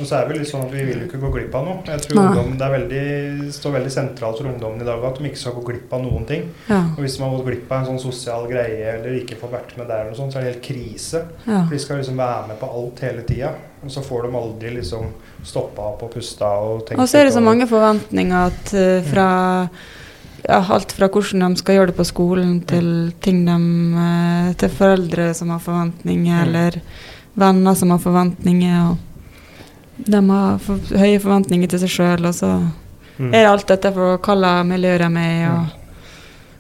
Og 0.03 0.09
så 0.11 0.17
er 0.19 0.27
vi 0.29 0.39
litt 0.41 0.49
sånn 0.51 0.65
at 0.67 0.73
vi 0.75 0.83
vil 0.85 0.99
jo 1.01 1.07
ikke 1.07 1.21
gå 1.23 1.31
glipp 1.37 1.55
av 1.55 1.65
noe. 1.69 1.79
Jeg 1.87 2.03
tror 2.09 2.19
Nei. 2.19 2.25
ungdom, 2.33 2.57
Det 2.59 2.67
er 2.67 2.73
veldig, 2.75 3.53
står 3.55 3.75
veldig 3.79 3.93
sentralt 3.95 4.41
for 4.41 4.51
ungdommen 4.51 4.83
i 4.83 4.89
dag 4.89 5.05
at 5.09 5.19
de 5.21 5.29
ikke 5.31 5.39
skal 5.39 5.53
gå 5.59 5.65
glipp 5.71 5.93
av 5.95 6.03
noen 6.03 6.27
ting. 6.27 6.49
Ja, 6.69 6.81
Og 6.97 6.99
Hvis 7.05 7.19
man 7.21 7.31
har 7.31 7.39
gått 7.39 7.47
glipp 7.53 7.71
av 7.73 7.79
en 7.79 7.91
sånn 7.93 8.03
sosial 8.03 8.49
greie 8.51 8.97
eller 8.99 9.15
ikke 9.21 9.39
fått 9.39 9.53
vært 9.55 9.77
med 9.79 9.87
der, 9.89 10.11
og 10.11 10.17
sånt, 10.19 10.33
så 10.35 10.41
er 10.41 10.45
det 10.45 10.55
helt 10.55 10.65
krise. 10.67 11.23
ja. 11.47 11.63
For 11.65 11.71
de 11.71 11.79
skal 11.79 11.97
liksom 12.03 12.17
være 12.17 12.49
med 12.49 12.59
på 12.61 12.67
alt 12.75 13.01
hele 13.07 13.23
tida. 13.23 13.55
Og 13.85 13.91
så 13.91 14.03
får 14.03 14.23
de 14.29 14.37
aldri 14.37 14.75
liksom 14.77 15.07
stoppa 15.45 15.83
opp 15.95 16.03
og 16.03 16.11
pusta 16.15 16.47
og 16.47 16.87
tenkt 16.87 17.01
Og 17.01 17.09
så 17.09 17.19
er 17.19 17.25
det 17.25 17.33
så 17.35 17.43
mange 17.43 17.67
forventninger 17.67 18.47
at 18.47 18.75
uh, 18.75 19.03
fra 19.11 19.29
ja, 20.49 20.59
alt 20.75 20.91
fra 20.93 21.07
hvordan 21.09 21.55
de 21.55 21.59
skal 21.63 21.75
gjøre 21.77 21.87
det 21.93 21.97
på 21.97 22.05
skolen, 22.07 22.61
til 22.67 23.13
ting 23.23 23.45
de 23.47 23.57
eh, 24.03 24.53
Til 24.59 24.69
foreldre 24.69 25.35
som 25.35 25.51
har 25.51 25.61
forventninger, 25.63 26.35
Mm. 26.43 26.49
eller 26.49 26.81
venner 27.37 27.75
som 27.75 27.91
har 27.91 27.99
forventninger. 27.99 28.91
og 28.91 28.99
De 29.97 30.21
har 30.31 30.59
for, 30.59 30.77
høye 30.99 31.19
forventninger 31.21 31.69
til 31.69 31.79
seg 31.85 31.89
sjøl, 31.89 32.27
og 32.27 32.35
så 32.35 32.53
Mm. 33.19 33.29
er 33.35 33.43
det 33.45 33.49
alt 33.51 33.67
dette 33.69 33.93
for 33.93 34.17
hva 34.19 34.35
slags 34.35 34.67
miljø 34.67 34.97
de 34.99 35.05
er 35.05 35.45
i. 35.45 35.49
Og, 35.53 35.67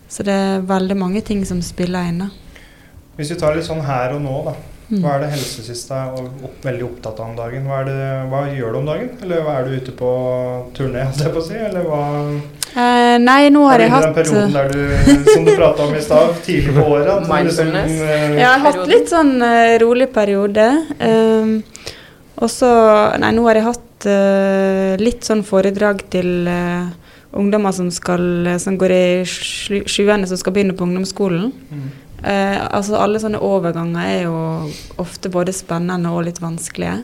så 0.09 0.23
det 0.25 0.35
er 0.35 0.61
veldig 0.61 0.97
mange 0.97 1.23
ting 1.25 1.45
som 1.49 1.63
spiller 1.63 2.09
inn. 2.09 2.19
da. 2.19 2.29
Hvis 3.17 3.31
vi 3.31 3.37
tar 3.41 3.55
litt 3.57 3.65
sånn 3.65 3.81
her 3.85 4.13
og 4.15 4.21
nå, 4.21 4.45
da. 4.45 4.53
Mm. 4.93 5.01
Hva 5.01 5.15
er 5.15 5.21
det 5.21 5.31
helsesiste 5.31 5.91
er 5.97 6.13
opp, 6.45 6.59
veldig 6.63 6.85
opptatt 6.85 7.21
av 7.21 7.31
om 7.31 7.37
dagen? 7.37 7.65
Hva, 7.67 7.81
er 7.81 7.85
det, 7.89 8.31
hva 8.31 8.43
gjør 8.53 8.73
du 8.73 8.79
om 8.79 8.87
dagen? 8.87 9.09
Eller 9.23 9.41
hva 9.41 9.55
er 9.59 9.65
du 9.65 9.77
ute 9.81 9.93
på 9.97 10.11
turné, 10.77 11.07
holdt 11.09 11.23
jeg 11.25 11.33
på 11.33 11.41
å 11.41 11.47
si? 11.49 11.55
Eller 11.55 11.83
hva 11.89 12.03
Eh, 12.75 13.19
nei, 13.21 13.51
nå 13.53 13.67
har 13.69 13.79
jeg 13.81 13.91
hatt 13.91 14.03
den 14.07 14.15
perioden 14.15 14.53
der 14.53 14.69
du, 14.73 15.25
som 15.35 15.45
du 15.45 15.51
prata 15.57 15.83
om 15.85 15.95
i 15.95 16.01
stad, 16.01 16.31
tidlig 16.45 16.73
på 16.75 16.85
året? 16.89 17.27
Mindfulness. 17.29 17.91
eh, 18.01 18.37
Jeg 18.39 18.47
har 18.47 18.59
hatt 18.65 18.87
litt 18.89 19.09
sånn 19.13 19.43
uh, 19.43 19.79
rolig 19.83 20.07
periode. 20.13 20.65
Um, 20.99 21.63
og 22.43 22.51
så 22.51 22.71
Nei, 23.23 23.31
nå 23.37 23.47
har 23.47 23.59
jeg 23.59 23.69
hatt 23.69 24.07
uh, 24.11 24.93
litt 25.01 25.27
sånn 25.27 25.45
foredrag 25.47 26.03
til 26.13 26.49
uh, 26.51 26.91
ungdommer 27.39 27.73
som 27.73 27.89
skal 27.95 28.51
Som 28.61 28.77
går 28.81 28.93
i 28.93 29.05
sjuende, 29.25 30.29
som 30.29 30.41
skal 30.41 30.57
begynne 30.57 30.75
på 30.77 30.85
ungdomsskolen. 30.85 31.53
Mm. 31.71 31.87
Uh, 32.23 32.59
altså 32.67 32.99
Alle 32.99 33.23
sånne 33.23 33.41
overganger 33.43 34.11
er 34.11 34.21
jo 34.27 34.37
ofte 35.03 35.33
både 35.33 35.55
spennende 35.57 36.13
og 36.13 36.27
litt 36.27 36.43
vanskelige. 36.43 37.01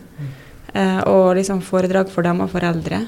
Eh, 0.75 1.01
og 1.09 1.37
liksom 1.39 1.63
foredrag 1.65 2.11
for 2.13 2.27
dem 2.27 2.43
og 2.45 2.51
foreldre. 2.53 3.03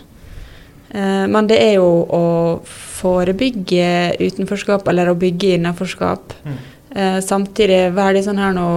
Eh, 0.91 1.25
men 1.31 1.49
det 1.51 1.59
er 1.61 1.75
jo 1.77 1.89
å 2.17 2.25
forebygge 2.67 4.17
utenforskap, 4.21 4.89
eller 4.89 5.11
å 5.11 5.19
bygge 5.19 5.57
innenforskap. 5.57 6.35
Mm. 6.45 6.61
Eh, 6.91 7.19
samtidig 7.25 7.83
være 7.97 8.17
litt 8.17 8.27
sånn 8.27 8.41
her 8.41 8.57
nå 8.57 8.71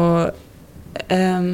ehm, 1.10 1.47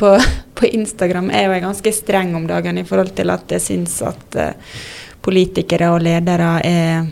på, 0.00 0.14
på 0.58 0.72
Instagram 0.72 1.30
er 1.30 1.46
jo 1.46 1.54
jeg 1.56 1.66
ganske 1.68 1.94
streng 1.94 2.34
om 2.38 2.48
dagen 2.48 2.80
i 2.80 2.86
forhold 2.88 3.14
til 3.18 3.32
at 3.32 3.56
jeg 3.56 3.66
syns 3.68 4.00
at 4.08 4.40
eh, 4.40 4.76
politikere 5.20 5.92
og 5.92 6.00
ledere 6.00 6.52
er 6.64 7.02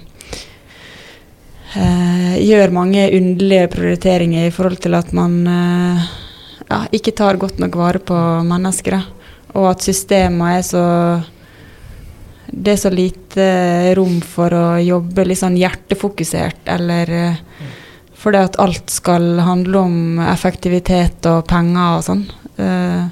uh, 1.76 2.36
gjør 2.41 2.72
mange 2.72 3.05
underlige 3.18 3.68
prioriteringer 3.74 4.49
i 4.49 4.55
forhold 4.55 4.80
til 4.80 4.97
at 4.97 5.12
man 5.16 5.43
uh, 5.45 6.07
ja, 6.68 6.82
ikke 6.95 7.16
tar 7.16 7.41
godt 7.41 7.61
nok 7.62 7.76
vare 7.76 8.01
på 8.01 8.18
mennesker. 8.49 8.97
da. 8.97 9.03
Og 9.57 9.70
at 9.72 9.84
systemet 9.84 10.59
er 10.59 10.62
så 10.62 10.86
Det 12.49 12.72
er 12.72 12.80
så 12.80 12.89
lite 12.89 13.95
rom 13.97 14.22
for 14.24 14.55
å 14.57 14.80
jobbe 14.80 15.26
litt 15.26 15.36
sånn 15.36 15.59
hjertefokusert, 15.61 16.62
eller 16.72 17.11
eh, 17.12 17.34
fordi 18.16 18.39
at 18.41 18.57
alt 18.59 18.89
skal 18.89 19.36
handle 19.45 19.82
om 19.84 20.22
effektivitet 20.24 21.28
og 21.28 21.45
penger 21.47 21.99
og 21.99 22.07
sånn. 22.07 22.22
Eh, 22.59 23.06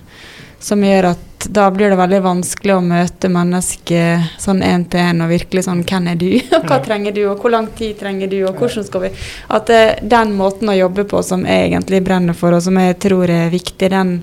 som 0.67 0.85
gjør 0.85 1.13
at 1.13 1.27
da 1.49 1.71
blir 1.71 1.91
det 1.91 1.99
veldig 1.99 2.21
vanskelig 2.25 2.75
å 2.75 2.83
møte 2.85 3.29
mennesker 3.31 4.25
sånn 4.41 4.63
én 4.67 4.87
til 4.91 5.03
én 5.05 5.23
og 5.23 5.31
virkelig 5.31 5.67
sånn 5.67 5.85
Hvem 5.87 6.09
er 6.11 6.19
du? 6.19 6.29
Og 6.57 6.67
hva 6.69 6.79
trenger 6.83 7.15
du? 7.15 7.23
Og 7.31 7.43
hvor 7.43 7.53
lang 7.55 7.69
tid 7.77 7.99
trenger 8.01 8.31
du? 8.33 8.39
Og 8.49 8.59
hvordan 8.59 8.87
skal 8.87 9.07
vi 9.07 9.13
At 9.55 9.71
eh, 9.75 10.01
den 10.03 10.35
måten 10.39 10.73
å 10.73 10.77
jobbe 10.77 11.07
på 11.09 11.23
som 11.27 11.45
jeg 11.47 11.69
egentlig 11.69 12.03
brenner 12.07 12.37
for, 12.37 12.57
og 12.57 12.65
som 12.65 12.79
jeg 12.81 12.99
tror 13.03 13.31
er 13.31 13.53
viktig, 13.53 13.91
den, 13.93 14.17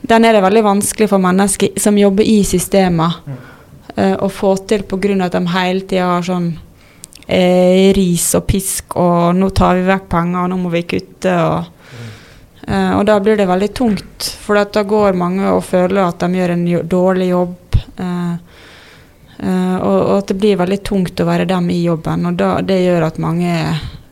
den 0.00 0.26
er 0.26 0.36
det 0.36 0.44
veldig 0.46 0.64
vanskelig 0.66 1.10
for 1.12 1.22
mennesker 1.22 1.78
som 1.80 1.98
jobber 2.00 2.26
i 2.26 2.40
systemer, 2.48 3.20
eh, 3.94 4.16
å 4.16 4.28
få 4.32 4.56
til 4.66 4.86
pga. 4.88 5.24
at 5.26 5.38
de 5.38 5.46
hele 5.54 5.86
tida 5.86 6.10
har 6.16 6.26
sånn 6.26 6.52
ris 7.30 8.24
og 8.34 8.42
pisk, 8.48 8.96
og 8.98 9.36
nå 9.38 9.52
tar 9.54 9.76
vi 9.78 9.84
vekk 9.86 10.08
penger, 10.10 10.40
og 10.40 10.48
nå 10.50 10.56
må 10.64 10.70
vi 10.72 10.82
kutte. 10.82 11.30
og 11.30 11.79
Eh, 12.70 12.92
og 12.98 13.04
da 13.08 13.18
blir 13.22 13.38
det 13.38 13.48
veldig 13.50 13.72
tungt, 13.74 14.30
for 14.44 14.60
da 14.60 14.84
går 14.86 15.18
mange 15.18 15.48
og 15.50 15.64
føler 15.66 16.04
at 16.04 16.22
de 16.22 16.38
gjør 16.38 16.54
en 16.54 16.66
jo 16.70 16.82
dårlig 16.86 17.30
jobb. 17.32 17.78
eh, 17.98 18.34
eh, 19.42 19.76
og, 19.80 19.98
og 19.98 20.16
at 20.20 20.30
det 20.30 20.38
blir 20.38 20.60
veldig 20.60 20.82
tungt 20.86 21.20
å 21.20 21.26
være 21.26 21.48
dem 21.50 21.70
i 21.74 21.82
jobben, 21.82 22.28
og 22.30 22.38
da, 22.38 22.52
det 22.62 22.82
gjør 22.84 23.08
at 23.08 23.22
mange 23.22 23.54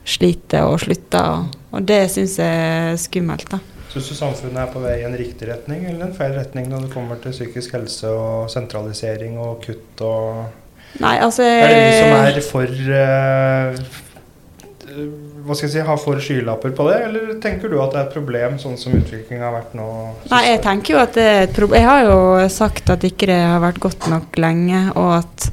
sliter 0.08 0.66
og 0.66 0.80
slutter. 0.82 1.34
Og, 1.36 1.58
og 1.70 1.84
det 1.86 2.06
syns 2.10 2.38
jeg 2.40 2.62
er 2.68 2.96
skummelt. 2.98 3.46
da. 3.52 3.60
Syns 3.92 4.08
du 4.10 4.16
samfunnet 4.18 4.62
er 4.64 4.72
på 4.72 4.82
vei 4.82 4.98
i 5.00 5.06
en 5.06 5.16
riktig 5.16 5.48
retning 5.48 5.86
eller 5.88 6.08
en 6.08 6.16
feil 6.16 6.34
retning 6.36 6.66
når 6.68 6.86
det 6.86 6.92
kommer 6.92 7.20
til 7.22 7.32
psykisk 7.32 7.76
helse 7.78 8.10
og 8.10 8.50
sentralisering 8.52 9.38
og 9.40 9.62
kutt 9.64 10.02
og 10.04 10.48
Nei, 10.98 11.18
altså 11.20 11.44
Er 11.44 11.68
det 11.68 11.80
vi 11.84 11.96
som 11.98 12.14
er 12.16 12.38
for 12.42 12.92
eh, 12.98 13.80
Hva 15.46 15.56
skal 15.56 15.68
jeg 15.68 15.74
si, 15.74 15.84
har 15.86 16.00
for 16.00 16.20
skylapper 16.22 16.72
på 16.76 16.88
det, 16.88 16.96
eller 17.08 17.36
tenker 17.42 17.70
du 17.70 17.78
at 17.82 17.94
det 17.94 18.00
er 18.00 18.08
et 18.08 18.16
problem 18.16 18.56
sånn 18.60 18.78
som 18.80 18.96
utviklingen 18.96 19.44
har 19.44 19.54
vært 19.54 19.76
nå? 19.78 19.86
Nei, 20.32 20.42
jeg 20.50 20.62
tenker 20.64 20.94
jo 20.94 21.02
at 21.02 21.14
det 21.18 21.28
er 21.28 21.44
et 21.46 21.54
problem. 21.56 21.80
Jeg 21.80 21.88
har 21.88 22.08
jo 22.08 22.48
sagt 22.52 22.90
at 22.94 23.06
ikke 23.08 23.30
det 23.30 23.38
har 23.42 23.62
vært 23.64 23.80
godt 23.84 24.10
nok 24.12 24.40
lenge, 24.40 24.82
og 24.94 25.14
at 25.20 25.48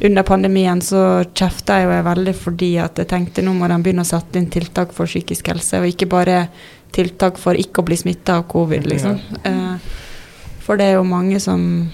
under 0.00 0.22
pandemien 0.22 0.80
så 0.84 1.24
kjefta 1.34 1.80
jeg 1.80 1.88
jo 1.88 2.02
veldig 2.06 2.34
fordi 2.38 2.72
at 2.78 3.00
jeg 3.00 3.10
tenkte 3.10 3.42
nå 3.42 3.54
må 3.56 3.66
de 3.70 3.78
begynne 3.82 4.04
å 4.04 4.08
sette 4.08 4.38
inn 4.38 4.50
tiltak 4.52 4.92
for 4.94 5.10
psykisk 5.10 5.50
helse, 5.50 5.80
og 5.80 5.90
ikke 5.90 6.10
bare 6.10 6.44
tiltak 6.94 7.40
for 7.40 7.58
ikke 7.58 7.82
å 7.82 7.88
bli 7.88 7.98
smitta 7.98 8.38
av 8.38 8.46
covid, 8.50 8.86
liksom. 8.88 9.18
Ja. 9.44 9.74
for 10.64 10.78
det 10.78 10.90
er 10.90 10.98
jo 10.98 11.08
mange 11.08 11.40
som 11.40 11.90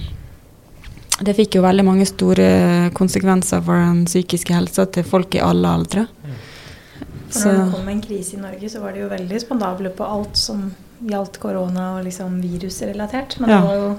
Det 1.15 1.31
fikk 1.37 1.55
jo 1.55 1.61
veldig 1.63 1.85
mange 1.87 2.05
store 2.11 2.91
konsekvenser 2.91 3.61
for 3.63 3.79
den 3.79 4.01
psykiske 4.09 4.51
helsa 4.51 4.89
til 4.91 5.05
folk 5.07 5.37
i 5.39 5.43
alle 5.47 5.71
aldre. 5.71 6.09
For 7.35 7.51
når 7.51 7.65
det 7.65 7.75
kom 7.75 7.89
en 7.93 8.01
krise 8.05 8.35
i 8.37 8.41
Norge, 8.41 8.69
så 8.71 8.81
var 8.81 8.93
de 8.95 9.01
jo 9.05 9.09
veldig 9.11 9.41
spandable 9.43 9.91
på 9.99 10.07
alt 10.07 10.37
som 10.39 10.69
gjaldt 11.05 11.39
korona 11.43 11.99
og 11.99 12.05
liksom 12.07 12.41
virusrelatert. 12.43 13.39
Men 13.41 13.51
Ja. 13.51 13.61
det 13.61 13.67
var 13.69 13.77
jo 13.77 13.97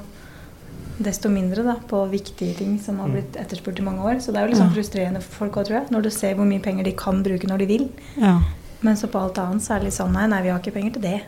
desto 1.03 1.29
mindre 1.29 1.63
da, 1.63 1.75
på 1.89 2.05
viktige 2.09 2.55
ting 2.57 2.79
som 2.79 2.99
har 2.99 3.07
Mm. 3.09 3.13
blitt 3.17 3.35
etterspurt 3.35 3.79
i 3.79 3.83
mange 3.83 3.99
år. 3.99 4.19
Så 4.21 4.31
det 4.31 4.37
er 4.37 4.47
jo 4.47 4.53
liksom 4.53 4.69
Ja. 4.69 4.75
frustrerende 4.75 5.21
for 5.21 5.45
folk 5.45 5.53
òg, 5.57 5.65
tror 5.67 5.81
jeg. 5.81 5.91
Når 5.91 6.01
du 6.03 6.09
ser 6.09 6.35
hvor 6.35 6.45
mye 6.47 6.61
penger 6.61 6.83
de 6.85 6.91
kan 6.93 7.23
bruke 7.23 7.47
når 7.47 7.57
de 7.59 7.65
vil. 7.65 7.89
Ja. 8.17 8.39
Men 8.81 8.95
så 8.95 9.07
på 9.07 9.19
alt 9.21 9.35
annet 9.37 9.61
så 9.61 9.75
er 9.75 9.79
det 9.79 9.85
litt 9.85 9.93
sånn 9.93 10.13
nei, 10.13 10.27
nei, 10.27 10.41
vi 10.43 10.49
har 10.49 10.59
ikke 10.59 10.73
penger 10.73 10.93
til 10.93 11.01
det. 11.01 11.21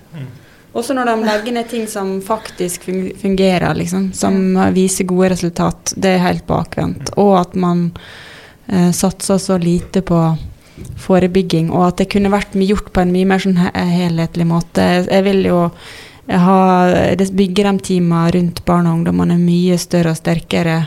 Også 0.76 0.94
når 0.94 1.06
de 1.06 1.26
legger 1.26 1.54
ned 1.54 1.70
ting 1.70 1.88
som 1.88 2.22
faktisk 2.22 2.82
fungerer, 3.22 3.74
liksom, 3.76 4.14
som 4.14 4.54
viser 4.74 5.06
gode 5.06 5.30
resultat. 5.32 5.94
Det 5.98 6.06
er 6.16 6.20
helt 6.20 6.46
bakvendt. 6.46 7.10
Og 7.18 7.38
at 7.40 7.56
man 7.56 7.92
eh, 8.70 8.92
satser 8.92 9.38
så 9.40 9.58
lite 9.58 10.02
på 10.02 10.38
forebygging, 11.02 11.72
og 11.72 11.88
at 11.88 12.02
det 12.02 12.10
kunne 12.14 12.34
vært 12.34 12.58
gjort 12.58 12.92
på 12.94 13.04
en 13.04 13.14
mye 13.14 13.30
mer 13.30 13.42
sånn 13.44 13.58
helhetlig 13.58 14.48
måte. 14.50 14.86
Jeg 15.08 15.26
vil 15.26 15.46
jo 15.48 15.62
ha 16.28 16.60
det 17.16 17.30
Byggerem-teamet 17.32 18.36
rundt 18.36 18.66
barn 18.68 18.90
og 18.90 19.00
ungdommene 19.00 19.38
mye 19.40 19.78
større 19.80 20.12
og 20.12 20.20
sterkere 20.20 20.78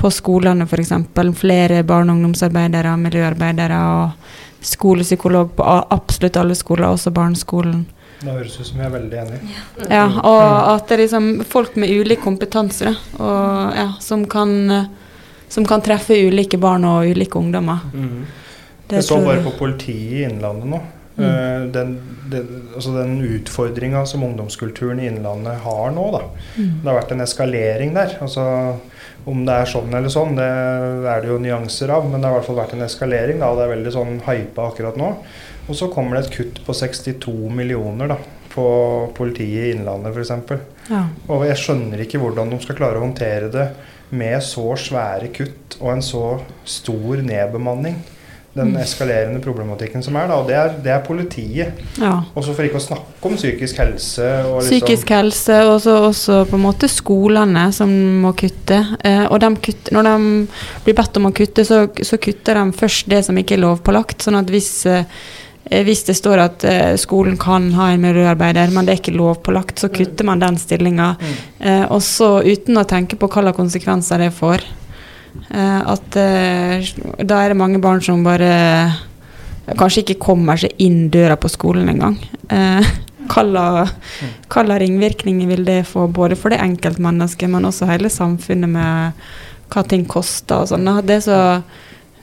på 0.00 0.10
skolene, 0.10 0.66
f.eks. 0.66 0.92
Flere 1.38 1.82
barne- 1.84 2.12
og 2.12 2.18
ungdomsarbeidere, 2.18 2.96
miljøarbeidere 2.96 3.80
og 3.94 4.64
skolepsykolog 4.64 5.54
på 5.56 5.64
absolutt 5.90 6.36
alle 6.40 6.56
skoler, 6.56 6.88
også 6.88 7.12
barneskolen. 7.14 7.84
Det 8.20 8.32
høres 8.32 8.58
ut 8.60 8.66
som 8.68 8.80
jeg 8.80 8.88
er 8.88 8.92
veldig 8.92 9.20
enig. 9.22 9.38
Ja, 9.88 10.06
og 10.28 10.42
at 10.74 10.88
det 10.88 10.96
er 10.96 11.02
liksom 11.06 11.28
folk 11.48 11.76
med 11.80 11.92
ulik 11.92 12.20
kompetanse, 12.24 12.90
da, 12.90 12.96
og, 13.16 13.78
ja, 13.78 13.86
som, 14.04 14.26
kan, 14.28 14.52
som 15.48 15.68
kan 15.68 15.84
treffe 15.84 16.18
ulike 16.28 16.60
barn 16.60 16.84
og 16.88 17.08
ulike 17.08 17.40
ungdommer. 17.40 17.86
Det 17.94 18.02
Jeg 18.96 19.06
så 19.06 19.20
bare 19.24 19.44
på 19.44 19.52
politiet 19.58 20.20
i 20.20 20.24
Innlandet 20.28 20.70
nå. 20.72 20.80
Mm. 21.16 21.24
Eh, 21.26 21.66
Den, 21.74 21.98
den, 22.30 22.48
altså 22.74 22.94
den 22.94 23.18
utfordringa 23.26 24.04
som 24.06 24.22
ungdomskulturen 24.24 25.00
i 25.02 25.08
Innlandet 25.10 25.60
har 25.64 25.92
nå, 25.94 26.06
da. 26.14 26.22
Mm. 26.56 26.72
Det 26.80 26.88
har 26.88 26.98
vært 27.00 27.14
en 27.16 27.26
eskalering 27.26 27.94
der. 27.96 28.16
Altså, 28.24 28.44
om 29.28 29.44
det 29.44 29.54
er 29.54 29.68
sånn 29.68 29.94
eller 29.94 30.12
sånn, 30.12 30.36
det 30.38 30.48
er 31.12 31.22
det 31.22 31.28
jo 31.28 31.38
nyanser 31.42 31.92
av, 31.92 32.08
men 32.08 32.20
det 32.20 32.28
har 32.28 32.36
i 32.36 32.40
hvert 32.40 32.48
fall 32.48 32.60
vært 32.62 32.76
en 32.76 32.86
eskalering. 32.86 33.40
Da, 33.42 33.52
det 33.58 33.66
er 33.66 33.74
veldig 33.74 33.94
sånn 33.94 34.20
hypa 34.26 34.70
akkurat 34.70 35.00
nå. 35.00 35.14
Og 35.68 35.76
så 35.78 35.90
kommer 35.92 36.16
det 36.16 36.26
et 36.26 36.36
kutt 36.38 36.62
på 36.66 36.74
62 36.74 37.34
millioner 37.54 38.10
da, 38.10 38.16
på 38.50 38.66
politiet 39.14 39.68
i 39.68 39.74
Innlandet 39.76 40.16
f.eks. 40.16 40.56
Ja. 40.90 41.04
Og 41.30 41.44
jeg 41.46 41.60
skjønner 41.60 42.02
ikke 42.02 42.18
hvordan 42.22 42.50
de 42.50 42.58
skal 42.64 42.78
klare 42.80 42.98
å 42.98 43.04
håndtere 43.04 43.52
det 43.52 43.68
med 44.10 44.40
så 44.42 44.72
svære 44.80 45.28
kutt 45.34 45.76
og 45.78 45.92
en 45.92 46.02
så 46.02 46.24
stor 46.66 47.20
nedbemanning. 47.22 48.00
Den 48.52 48.72
Mm. 48.72 48.80
eskalerende 48.82 49.38
problematikken 49.40 50.02
som 50.02 50.16
er, 50.16 50.26
da. 50.26 50.34
Og 50.40 50.48
det 50.48 50.56
er, 50.56 50.72
det 50.82 50.90
er 50.90 51.00
politiet. 51.06 51.72
ja. 52.00 52.16
Også 52.34 52.52
for 52.54 52.66
ikke 52.66 52.80
å 52.80 52.82
snakke 52.82 53.28
om 53.28 53.36
psykisk 53.36 53.76
helse 53.78 54.24
og 54.44 54.56
liksom 54.62 54.80
Psykisk 54.80 55.08
helse, 55.14 55.58
og 55.70 55.80
så 55.84 55.94
også 56.08 56.38
på 56.50 56.56
en 56.58 56.64
måte 56.64 56.88
skolene 56.90 57.68
som 57.72 57.88
må 58.24 58.32
kutte. 58.34 58.80
Eh, 59.04 59.26
og 59.30 59.38
de 59.40 59.54
kutter, 59.54 59.92
når 59.94 60.02
de 60.02 60.48
blir 60.84 60.94
bedt 60.98 61.16
om 61.16 61.26
å 61.30 61.32
kutte, 61.32 61.64
så, 61.64 61.84
så 62.02 62.18
kutter 62.18 62.58
de 62.58 62.72
først 62.72 63.08
det 63.08 63.24
som 63.24 63.38
ikke 63.38 63.54
er 63.54 63.62
lovpålagt. 63.62 64.18
Sånn 64.26 64.40
at 64.40 64.50
hvis, 64.50 64.84
eh, 64.90 65.04
hvis 65.70 66.02
det 66.10 66.16
står 66.18 66.42
at 66.48 66.64
eh, 66.66 66.96
skolen 66.98 67.38
kan 67.38 67.70
ha 67.78 67.92
en 67.92 68.02
miljøarbeider, 68.02 68.74
men 68.74 68.84
det 68.84 68.96
er 68.96 69.02
ikke 69.04 69.14
lovpålagt, 69.14 69.78
så 69.78 69.92
kutter 69.94 70.26
man 70.26 70.42
den 70.42 70.58
stillinga. 70.58 71.14
Eh, 71.60 71.86
og 71.86 72.02
så 72.02 72.40
uten 72.42 72.82
å 72.82 72.84
tenke 72.84 73.14
på 73.14 73.30
slags 73.30 73.56
konsekvenser 73.56 74.18
det 74.18 74.32
får. 74.34 74.66
Eh, 75.50 75.80
at 75.94 76.16
eh, 76.18 76.90
da 77.22 77.42
er 77.42 77.52
det 77.52 77.60
mange 77.60 77.80
barn 77.82 78.02
som 78.04 78.24
bare 78.26 78.50
kanskje 79.78 80.04
ikke 80.04 80.22
kommer 80.24 80.58
seg 80.58 80.74
inn 80.82 81.08
døra 81.12 81.36
på 81.40 81.50
skolen 81.52 81.88
engang. 81.92 82.18
Eh, 82.50 82.90
slags 83.30 84.80
ringvirkninger 84.82 85.46
vil 85.46 85.64
det 85.64 85.86
få 85.86 86.08
både 86.08 86.36
for 86.36 86.50
det 86.50 86.60
enkeltmennesket, 86.60 87.50
men 87.50 87.64
også 87.64 87.86
hele 87.90 88.10
samfunnet 88.10 88.68
med 88.68 89.12
hva 89.70 89.86
ting 89.86 90.04
koster 90.10 90.64
og 90.64 90.70
sånn. 90.72 90.90
Det 91.06 91.20
så 91.22 91.38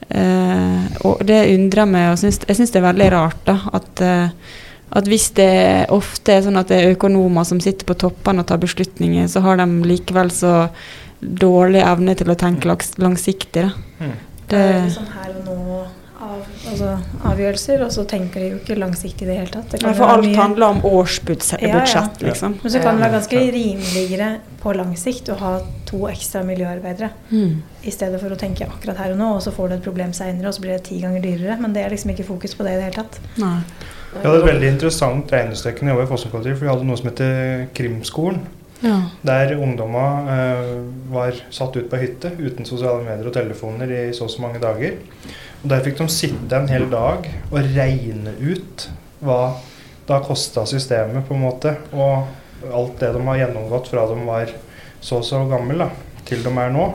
eh, 0.09 0.83
Og 1.07 1.23
det 1.23 1.45
undrer 1.55 1.87
meg, 1.87 2.11
og 2.11 2.19
syns, 2.19 2.41
jeg 2.47 2.59
syns 2.59 2.71
det 2.73 2.81
er 2.81 2.89
veldig 2.89 3.11
rart 3.15 3.43
da, 3.47 3.57
at, 3.73 4.01
eh, 4.01 4.53
at 4.97 5.07
hvis 5.07 5.29
det 5.35 5.87
ofte 5.95 6.33
er 6.33 6.45
sånn 6.45 6.59
at 6.59 6.67
det 6.71 6.81
er 6.81 6.95
økonomer 6.95 7.47
som 7.47 7.59
sitter 7.63 7.87
på 7.87 7.97
toppene 8.03 8.43
og 8.43 8.47
tar 8.47 8.59
beslutninger, 8.59 9.27
så 9.31 9.43
har 9.45 9.59
de 9.59 9.67
likevel 9.87 10.31
så 10.31 10.67
dårlig 11.21 11.81
evne 11.81 12.15
til 12.15 12.29
å 12.29 12.35
tenke 12.37 12.67
langs, 12.69 12.93
langsiktig. 13.01 13.63
Da. 13.69 13.71
Mm. 14.05 14.17
Det 14.47 14.57
er 14.57 14.83
liksom 14.85 15.07
her 15.13 15.31
og 15.39 15.45
nå 15.45 15.85
av, 16.17 16.39
altså, 16.71 16.91
avgjørelser, 17.29 17.81
og 17.85 17.91
så 17.93 18.03
tenker 18.09 18.41
de 18.41 18.47
jo 18.49 18.57
ikke 18.57 18.77
langsiktig 18.79 19.25
i 19.27 19.29
det 19.29 19.35
hele 19.37 19.51
tatt. 19.53 19.69
Det 19.75 19.81
ja, 19.83 19.91
for 19.93 20.09
alt 20.15 20.25
mye- 20.25 20.35
handler 20.39 20.65
om 20.67 20.79
årsbudsjett, 20.89 21.61
Ja, 21.61 21.83
ja. 21.85 22.03
liksom. 22.25 22.55
Men 22.63 22.71
så 22.73 22.81
kan 22.81 22.95
det 22.97 23.03
være 23.05 23.19
ganske 23.19 23.41
rimeligere 23.53 24.29
på 24.61 24.73
lang 24.75 24.95
sikt 24.97 25.29
å 25.29 25.37
ha 25.37 25.51
to 25.85 26.07
ekstra 26.09 26.41
miljøarbeidere 26.43 27.09
Mm. 27.31 27.61
i 27.83 27.91
stedet 27.91 28.19
for 28.19 28.29
å 28.29 28.37
tenke 28.37 28.65
akkurat 28.65 28.97
her 28.97 29.11
og 29.11 29.17
nå, 29.17 29.35
og 29.35 29.41
så 29.41 29.51
får 29.51 29.69
du 29.69 29.75
et 29.75 29.83
problem 29.83 30.11
seinere, 30.13 30.47
og 30.47 30.53
så 30.53 30.61
blir 30.61 30.71
det 30.77 30.83
ti 30.85 30.99
ganger 31.01 31.21
dyrere. 31.21 31.59
Men 31.61 31.73
det 31.73 31.85
er 31.85 31.89
liksom 31.89 32.11
ikke 32.15 32.25
fokus 32.25 32.55
på 32.55 32.63
det 32.63 32.73
i 32.73 32.75
det 32.81 32.83
hele 32.83 33.03
tatt. 33.03 33.19
Nei. 33.37 33.61
Vi 34.13 34.23
hadde 34.27 34.39
et 34.43 34.53
veldig 34.53 34.69
interessant 34.73 35.29
regnestykke 35.31 35.81
når 35.83 35.87
jeg 35.87 35.97
var 35.97 36.03
i 36.03 36.07
Fossum 36.07 36.31
for 36.31 36.41
vi 36.41 36.67
hadde 36.67 36.83
noe 36.87 36.97
som 36.97 37.09
heter 37.11 37.67
Krimskolen. 37.75 38.39
Ja. 38.83 38.97
Der 39.25 39.55
ungdommer 39.57 40.27
eh, 40.33 40.73
var 41.09 41.37
satt 41.49 41.77
ut 41.77 41.89
på 41.89 41.99
hytte 42.01 42.31
uten 42.37 42.67
sosiale 42.67 43.01
medier 43.05 43.29
og 43.29 43.33
telefoner 43.33 43.89
i 43.89 44.03
så 44.13 44.27
og 44.27 44.33
så 44.33 44.43
mange 44.43 44.61
dager. 44.61 44.99
Og 45.63 45.69
Der 45.71 45.83
fikk 45.85 45.97
de 46.01 46.07
sitte 46.13 46.59
en 46.59 46.69
hel 46.69 46.85
dag 46.91 47.25
og 47.49 47.71
regne 47.73 48.35
ut 48.37 48.89
hva 49.25 49.57
da 50.07 50.21
kosta 50.23 50.63
systemet, 50.69 51.25
på 51.27 51.35
en 51.35 51.43
måte. 51.43 51.73
Og 51.91 52.71
alt 52.73 52.99
det 53.01 53.11
de 53.15 53.23
har 53.25 53.41
gjennomgått 53.41 53.89
fra 53.91 54.05
de 54.09 54.19
var 54.27 54.53
så 55.01 55.19
og 55.21 55.25
så 55.25 55.43
gammel 55.49 55.83
da, 55.83 55.89
til 56.27 56.43
de 56.45 56.51
er 56.59 56.69
nå. 56.75 56.85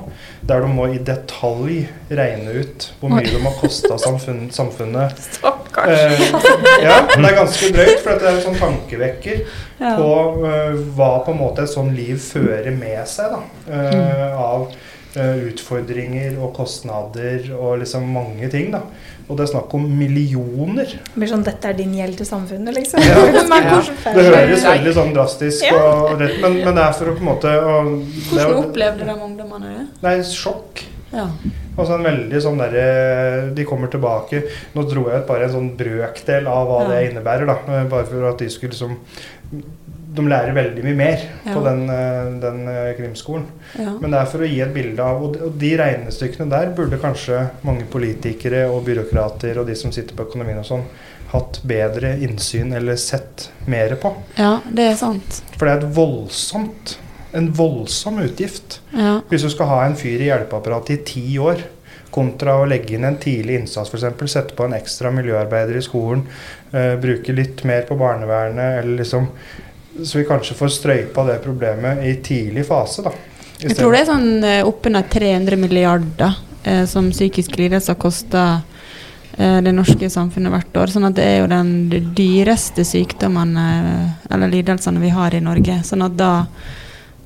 Der 0.46 0.60
de 0.64 0.68
må 0.68 0.86
i 0.92 0.98
detalj 0.98 1.82
regne 2.10 2.54
ut 2.60 2.86
hvor 3.00 3.12
mye 3.14 3.24
de 3.26 3.40
har 3.44 3.56
kosta 3.60 3.98
samfunn, 3.98 4.46
samfunnet. 4.54 5.26
Eh, 5.42 6.22
ja, 6.84 6.98
det 7.08 7.24
er 7.24 7.36
ganske 7.38 7.70
drøyt, 7.72 8.00
for 8.04 8.18
det 8.20 8.28
er 8.28 8.34
en 8.36 8.42
sånn 8.44 8.58
tankevekker 8.60 9.44
Ja. 9.82 9.94
på 9.98 10.08
eh, 10.46 10.74
hva 10.94 11.12
på 11.24 11.32
en 11.32 11.40
måte 11.40 11.64
et 11.64 11.72
sånt 11.72 11.94
liv 11.96 12.18
fører 12.22 12.70
med 12.76 13.00
seg. 13.08 13.32
da, 13.32 13.40
eh, 13.72 14.36
Av 14.38 14.68
eh, 15.16 15.40
utfordringer 15.48 16.36
og 16.42 16.52
kostnader 16.56 17.48
og 17.56 17.80
liksom 17.82 18.06
mange 18.14 18.48
ting. 18.52 18.70
da. 18.72 18.82
Og 19.28 19.36
det 19.38 19.44
er 19.46 19.50
snakk 19.52 19.74
om 19.78 19.84
millioner. 19.98 20.84
Det 20.86 21.14
blir 21.14 21.30
sånn 21.30 21.44
'dette 21.46 21.68
er 21.70 21.76
din 21.78 21.94
gjeld 21.94 22.16
til 22.18 22.26
samfunnet', 22.26 22.74
liksom. 22.74 23.00
Ja. 23.00 23.20
Ja. 23.62 24.12
Det 24.14 24.24
høres 24.26 24.64
veldig 24.64 24.92
sånn 24.94 25.12
drastisk 25.14 25.64
Ja. 25.64 25.76
og 25.78 26.20
rett, 26.20 26.40
men, 26.42 26.56
men 26.64 26.74
det 26.74 26.82
er 26.84 26.92
for 26.92 27.06
å 27.12 27.14
på 27.16 27.22
en 27.22 27.28
måte 27.28 27.50
å, 27.52 27.74
er, 27.82 27.90
Hvordan 28.28 28.50
det, 28.50 28.64
opplevde 28.66 29.04
de 29.06 29.14
ungdommene 29.26 29.74
det? 29.76 29.84
Nei, 30.02 30.14
sjokk. 30.26 30.82
Ja. 31.12 31.26
Altså 31.76 31.94
en 31.96 32.04
veldig 32.04 32.40
sånn 32.40 32.58
derre 32.60 33.52
De 33.56 33.64
kommer 33.68 33.88
tilbake 33.92 34.42
Nå 34.74 34.82
dro 34.88 35.02
jeg 35.10 35.20
ut 35.22 35.26
bare 35.28 35.44
en 35.44 35.52
sånn 35.52 35.70
brøkdel 35.76 36.46
av 36.48 36.66
hva 36.68 36.78
Ja. 36.82 36.88
det 36.88 37.10
innebærer, 37.10 37.46
da. 37.46 37.84
Bare 37.88 38.04
for 38.08 38.28
at 38.30 38.38
de 38.38 38.48
skulle 38.52 38.72
liksom 38.72 38.96
De 40.12 40.22
lærer 40.28 40.52
veldig 40.54 40.82
mye 40.84 40.96
mer 40.96 41.22
Ja. 41.46 41.54
på 41.54 41.62
den, 41.64 41.82
eh, 41.88 42.40
den 42.42 42.68
eh, 42.68 42.94
krimskolen. 42.98 43.46
Ja. 43.78 43.94
Men 44.00 44.10
det 44.10 44.18
er 44.20 44.26
for 44.26 44.38
å 44.44 44.48
gi 44.48 44.60
et 44.60 44.74
bilde 44.74 45.00
av 45.00 45.22
Og 45.22 45.32
de- 45.34 45.40
og 45.46 45.58
de 45.58 45.70
regnestykkene 45.78 46.50
der 46.50 46.72
burde 46.76 46.98
kanskje 47.00 47.50
mange 47.64 47.84
politikere 47.90 48.66
og 48.70 48.84
byråkrater 48.84 49.58
og 49.58 49.66
de 49.66 49.74
som 49.74 49.90
sitter 49.92 50.14
på 50.14 50.26
økonomien 50.28 50.58
og 50.58 50.64
sånn, 50.66 50.84
hatt 51.32 51.60
bedre 51.64 52.18
innsyn 52.20 52.74
eller 52.76 52.96
sett 52.96 53.48
mer 53.66 53.94
på. 53.96 54.14
ja, 54.36 54.60
det 54.70 54.90
er 54.92 54.96
sant. 54.96 55.40
For 55.56 55.64
det 55.66 55.82
er 55.82 55.86
et 55.86 55.94
voldsomt 55.94 56.96
En 57.34 57.46
voldsom 57.50 58.18
utgift. 58.20 58.80
Ja. 58.92 59.22
Hvis 59.30 59.40
du 59.40 59.48
skal 59.48 59.66
ha 59.66 59.84
en 59.86 59.94
fyr 59.96 60.20
i 60.20 60.26
hjelpeapparatet 60.28 60.90
i 60.90 60.96
ti 61.02 61.38
år, 61.38 61.62
kontra 62.12 62.58
å 62.60 62.68
legge 62.68 62.92
inn 62.92 63.06
en 63.06 63.16
tidlig 63.16 63.58
innsats 63.58 63.88
f.eks., 63.88 64.30
sette 64.30 64.54
på 64.54 64.66
en 64.66 64.74
ekstra 64.74 65.10
miljøarbeider 65.10 65.78
i 65.78 65.80
skolen, 65.80 66.26
eh, 66.74 66.94
bruke 67.00 67.32
litt 67.34 67.64
mer 67.64 67.86
på 67.88 67.96
barnevernet, 67.96 68.82
eller 68.82 68.98
liksom 69.02 69.28
Så 70.00 70.18
vi 70.18 70.24
kanskje 70.24 70.56
får 70.56 70.72
strøypa 70.72 71.24
det 71.28 71.38
problemet 71.44 72.04
i 72.06 72.14
tidlig 72.24 72.64
fase, 72.66 73.04
da. 73.04 73.12
Jeg 73.62 73.76
tror 73.78 73.92
det 73.94 74.00
er 74.02 74.08
sånn 74.08 74.44
eh, 74.46 74.66
oppunder 74.66 75.04
300 75.06 75.58
milliarder 75.60 76.38
eh, 76.64 76.84
som 76.90 77.12
psykisk 77.12 77.54
lidelse 77.60 77.94
kosta 78.00 78.44
eh, 79.36 79.60
det 79.62 79.74
norske 79.76 80.08
samfunnet 80.10 80.50
hvert 80.54 80.80
år. 80.82 80.94
Sånn 80.94 81.06
at 81.06 81.18
det 81.18 81.26
er 81.28 81.36
jo 81.42 81.50
den 81.52 81.74
dyreste 82.16 82.86
sykdommen 82.88 83.54
eh, 83.60 84.32
eller 84.34 84.50
lidelsene 84.50 85.02
vi 85.02 85.12
har 85.14 85.36
i 85.36 85.44
Norge. 85.44 85.78
Sånn 85.86 86.02
at 86.08 86.16
da 86.18 86.32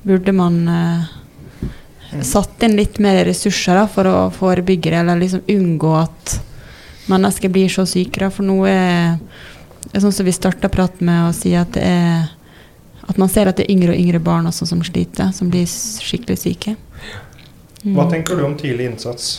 burde 0.05 0.35
man 0.35 0.59
eh, 0.69 2.21
satt 2.21 2.67
inn 2.67 2.77
litt 2.77 3.01
mer 3.03 3.23
ressurser 3.25 3.79
da, 3.79 3.87
for 3.89 4.11
å 4.11 4.17
forebygge 4.35 4.91
det, 4.91 5.01
eller 5.01 5.23
liksom 5.23 5.47
unngå 5.55 5.97
at 6.03 6.37
mennesker 7.09 7.49
blir 7.49 7.71
så 7.71 7.87
syke. 7.89 8.27
Da. 8.27 8.29
For 8.33 8.45
nå 8.45 8.61
er 8.69 9.15
er 9.93 10.03
sånn 10.03 10.13
som 10.13 10.27
vi 10.27 10.35
starta 10.35 10.69
praten 10.71 11.07
med 11.07 11.29
å 11.29 11.35
si 11.35 11.53
at 11.57 11.73
det 11.75 11.85
er 11.87 12.25
at 13.07 13.19
man 13.19 13.31
ser 13.31 13.49
at 13.49 13.59
det 13.59 13.67
er 13.67 13.75
yngre 13.75 13.93
og 13.95 14.01
yngre 14.01 14.21
barn 14.23 14.49
også 14.49 14.67
som 14.69 14.83
sliter, 14.83 15.31
som 15.35 15.51
blir 15.51 15.67
skikkelig 15.67 16.39
syke. 16.41 16.75
Mm. 17.83 17.93
Hva 17.95 18.07
tenker 18.11 18.35
du 18.35 18.45
om 18.47 18.57
tidlig 18.59 18.89
innsats? 18.91 19.37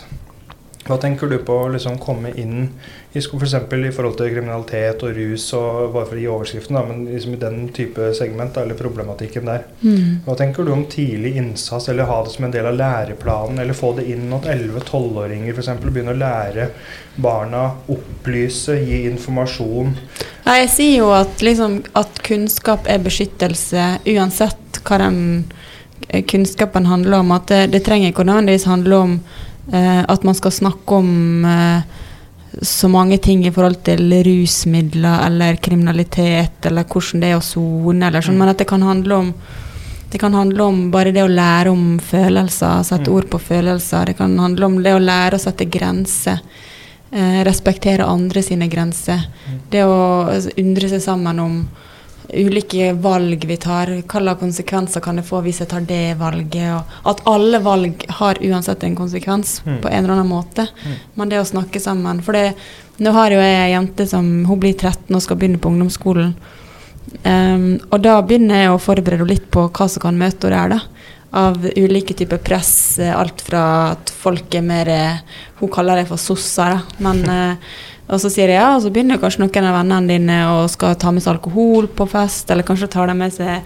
Hva 0.89 0.97
tenker 0.97 1.29
du 1.29 1.37
på 1.45 1.53
å 1.53 1.69
liksom 1.69 1.99
komme 2.01 2.31
inn 2.41 2.71
i 3.13 3.21
f.eks. 3.21 3.35
For 3.69 3.75
i 3.77 3.91
forhold 3.93 4.17
til 4.17 4.31
kriminalitet 4.33 5.03
og 5.05 5.17
rus, 5.17 5.45
og 5.57 5.93
bare 5.93 6.09
for 6.09 6.17
å 6.17 6.23
gi 6.23 6.29
overskriften, 6.33 6.79
da, 6.79 6.85
men 6.89 7.03
liksom 7.11 7.35
i 7.37 7.41
den 7.43 7.59
type 7.77 8.09
segment, 8.17 8.55
da, 8.57 8.65
eller 8.65 8.79
problematikken 8.79 9.51
der. 9.51 9.67
Mm. 9.83 10.25
Hva 10.25 10.37
tenker 10.39 10.65
du 10.65 10.73
om 10.73 10.87
tidlig 10.89 11.35
innsats, 11.41 11.91
eller 11.93 12.09
ha 12.09 12.23
det 12.25 12.33
som 12.33 12.49
en 12.49 12.55
del 12.55 12.71
av 12.71 12.79
læreplanen, 12.79 13.61
eller 13.61 13.77
få 13.77 13.93
det 13.99 14.07
inn 14.13 14.33
at 14.37 14.49
11-12-åringer 14.49 15.53
f.eks. 15.53 15.71
begynner 15.85 16.17
å 16.17 16.23
lære 16.23 16.71
barna, 17.21 17.67
opplyse, 17.93 18.79
gi 18.81 19.05
informasjon? 19.11 19.93
Ja, 20.49 20.55
jeg 20.63 20.71
sier 20.73 20.95
jo 21.03 21.11
at, 21.13 21.43
liksom, 21.45 21.83
at 21.99 22.23
kunnskap 22.25 22.87
er 22.89 23.03
beskyttelse, 23.05 23.99
uansett 24.15 24.79
hva 24.89 24.97
den 25.03 25.19
eh, 26.09 26.23
kunnskapen 26.25 26.89
handler 26.89 27.21
om. 27.21 27.35
At 27.37 27.51
det, 27.53 27.67
det 27.75 27.83
trenger 27.85 28.15
ikke 28.15 28.25
nødvendigvis 28.25 28.65
handle 28.71 28.97
om 29.05 29.13
eh, 29.73 30.01
at 30.09 30.25
man 30.25 30.39
skal 30.39 30.55
snakke 30.57 31.01
om 31.03 31.45
eh, 31.45 31.83
så 32.65 32.89
mange 32.89 33.19
ting 33.21 33.45
i 33.45 33.53
forhold 33.53 33.83
til 33.85 34.09
rusmidler 34.25 35.27
eller 35.29 35.61
kriminalitet, 35.63 36.65
eller 36.67 36.89
hvordan 36.89 37.21
det 37.23 37.29
er 37.35 37.37
å 37.37 37.45
sone, 37.45 38.09
eller 38.09 38.25
sånn, 38.25 38.39
Mm. 38.39 38.41
men 38.47 38.49
at 38.55 38.59
det 38.65 38.67
kan 38.73 38.83
handle 38.89 39.21
om 39.27 39.35
det 40.09 40.17
kan 40.23 40.33
handle 40.33 40.65
om 40.65 40.77
bare 40.91 41.13
det 41.13 41.21
å 41.21 41.29
lære 41.29 41.69
om 41.69 41.99
følelser, 42.01 42.81
sette 42.89 43.11
Mm. 43.11 43.17
ord 43.19 43.27
på 43.29 43.39
følelser. 43.45 44.07
Det 44.07 44.17
kan 44.17 44.39
handle 44.41 44.65
om 44.65 44.83
det 44.83 44.95
å 44.97 45.03
lære 45.05 45.37
å 45.37 45.43
sette 45.43 45.67
grenser. 45.69 46.41
Eh, 47.11 47.45
respektere 47.45 48.05
andre 48.05 48.43
sine 48.43 48.69
grenser. 48.69 49.23
Det 49.71 49.81
å 49.81 50.29
undre 50.61 50.89
seg 50.93 51.01
sammen 51.01 51.39
om 51.41 51.55
ulike 52.29 52.91
valg 53.01 53.47
vi 53.49 53.57
tar. 53.57 53.89
Slags 54.05 54.41
konsekvenser 54.41 55.01
kan 55.01 55.17
det 55.17 55.25
få 55.25 55.41
hvis 55.41 55.63
jeg 55.63 55.71
tar 55.71 55.87
det 55.89 56.19
valget? 56.21 56.75
Og 56.77 57.09
at 57.15 57.23
alle 57.25 57.63
valg 57.65 58.05
har 58.21 58.43
uansett 58.45 58.85
en 58.85 58.97
konsekvens 58.97 59.63
Mm. 59.65 59.81
på 59.81 59.89
en 59.89 60.05
eller 60.05 60.15
annen 60.19 60.29
måte. 60.29 60.69
Mm. 60.85 60.95
Men 61.15 61.29
det 61.29 61.41
å 61.41 61.49
snakke 61.49 61.81
sammen 61.81 62.23
For 62.23 62.33
det, 62.33 62.55
nå 63.01 63.13
har 63.13 63.31
jo 63.31 63.39
jeg 63.39 63.57
ei 63.57 63.73
jente 63.73 64.07
som 64.07 64.45
hun 64.45 64.61
blir 64.61 64.75
13 64.75 65.15
og 65.15 65.23
skal 65.23 65.37
begynne 65.37 65.59
på 65.59 65.71
ungdomsskolen. 65.71 66.35
Um, 67.25 67.81
og 67.91 68.03
da 68.03 68.21
begynner 68.21 68.55
jeg 68.55 68.69
å 68.69 68.79
forberede 68.79 69.17
henne 69.17 69.29
litt 69.29 69.51
på 69.51 69.71
hva 69.71 69.89
som 69.89 70.03
kan 70.03 70.19
møte 70.19 70.45
henne 70.51 70.69
der. 70.69 70.69
da 70.69 70.81
av 71.37 71.61
ulike 71.77 72.15
typer 72.17 72.41
press. 72.41 72.99
eh, 72.99 73.13
Alt 73.13 73.43
fra 73.45 73.93
at 73.93 74.11
folk 74.11 74.55
er 74.55 74.65
mer 74.65 74.89
eh, 74.89 75.21
Hun 75.61 75.71
kaller 75.75 76.01
det 76.01 76.09
for 76.09 76.17
sosser. 76.17 76.81
Men, 77.05 77.23
eh, 77.35 77.79
og 78.09 78.21
så 78.23 78.31
sier 78.33 78.49
jeg 78.49 78.57
ja, 78.61 78.75
og 78.77 78.83
så 78.83 78.91
begynner 78.93 79.21
kanskje 79.21 79.45
noen 79.45 79.69
av 79.69 79.81
vennene 79.83 80.09
dine 80.15 80.43
og 80.55 80.69
skal 80.73 80.97
ta 80.97 81.13
med 81.13 81.25
seg 81.25 81.35
alkohol 81.37 81.91
på 81.93 82.07
fest, 82.09 82.49
eller 82.51 82.65
kanskje 82.65 82.89
tar 82.95 83.11
de 83.11 83.17
med 83.19 83.35
seg 83.35 83.59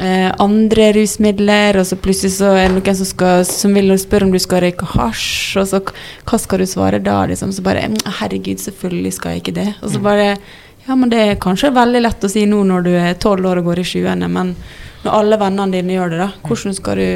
eh, 0.00 0.30
andre 0.40 0.86
rusmidler, 0.96 1.76
og 1.76 1.84
så 1.84 1.98
plutselig 2.00 2.38
så 2.38 2.54
er 2.56 2.70
det 2.70 2.78
noen 2.78 2.96
som, 2.96 3.10
skal, 3.10 3.44
som 3.44 3.76
vil 3.76 3.92
spørre 4.00 4.24
om 4.24 4.32
du 4.32 4.40
skal 4.40 4.64
røyke 4.64 4.88
hasj, 4.94 5.58
og 5.60 5.68
så 5.68 5.82
hva 5.84 6.40
skal 6.40 6.64
du 6.64 6.70
svare 6.70 7.02
da? 7.04 7.18
Liksom? 7.28 7.52
Så 7.52 7.66
bare 7.66 7.90
«Mm, 7.92 7.98
herregud, 8.22 8.64
selvfølgelig 8.64 9.12
skal 9.18 9.36
jeg 9.36 9.44
ikke 9.44 9.58
det. 9.60 9.68
Og 9.82 9.92
så 9.92 10.00
bare 10.08 10.38
ja, 10.86 10.94
men 10.94 11.10
det 11.10 11.22
er 11.22 11.40
kanskje 11.42 11.72
veldig 11.74 12.02
lett 12.04 12.24
å 12.24 12.30
si 12.30 12.44
nå 12.46 12.62
når 12.66 12.86
du 12.86 12.92
er 12.94 13.18
tolv 13.22 13.48
år 13.50 13.60
og 13.60 13.72
går 13.72 13.82
i 13.82 13.86
sjuende, 13.86 14.28
men 14.30 14.54
når 15.02 15.18
alle 15.18 15.38
vennene 15.40 15.74
dine 15.74 15.96
gjør 15.96 16.14
det, 16.14 16.20
da, 16.22 16.30
hvordan 16.46 16.74
skal 16.74 17.00
du 17.00 17.10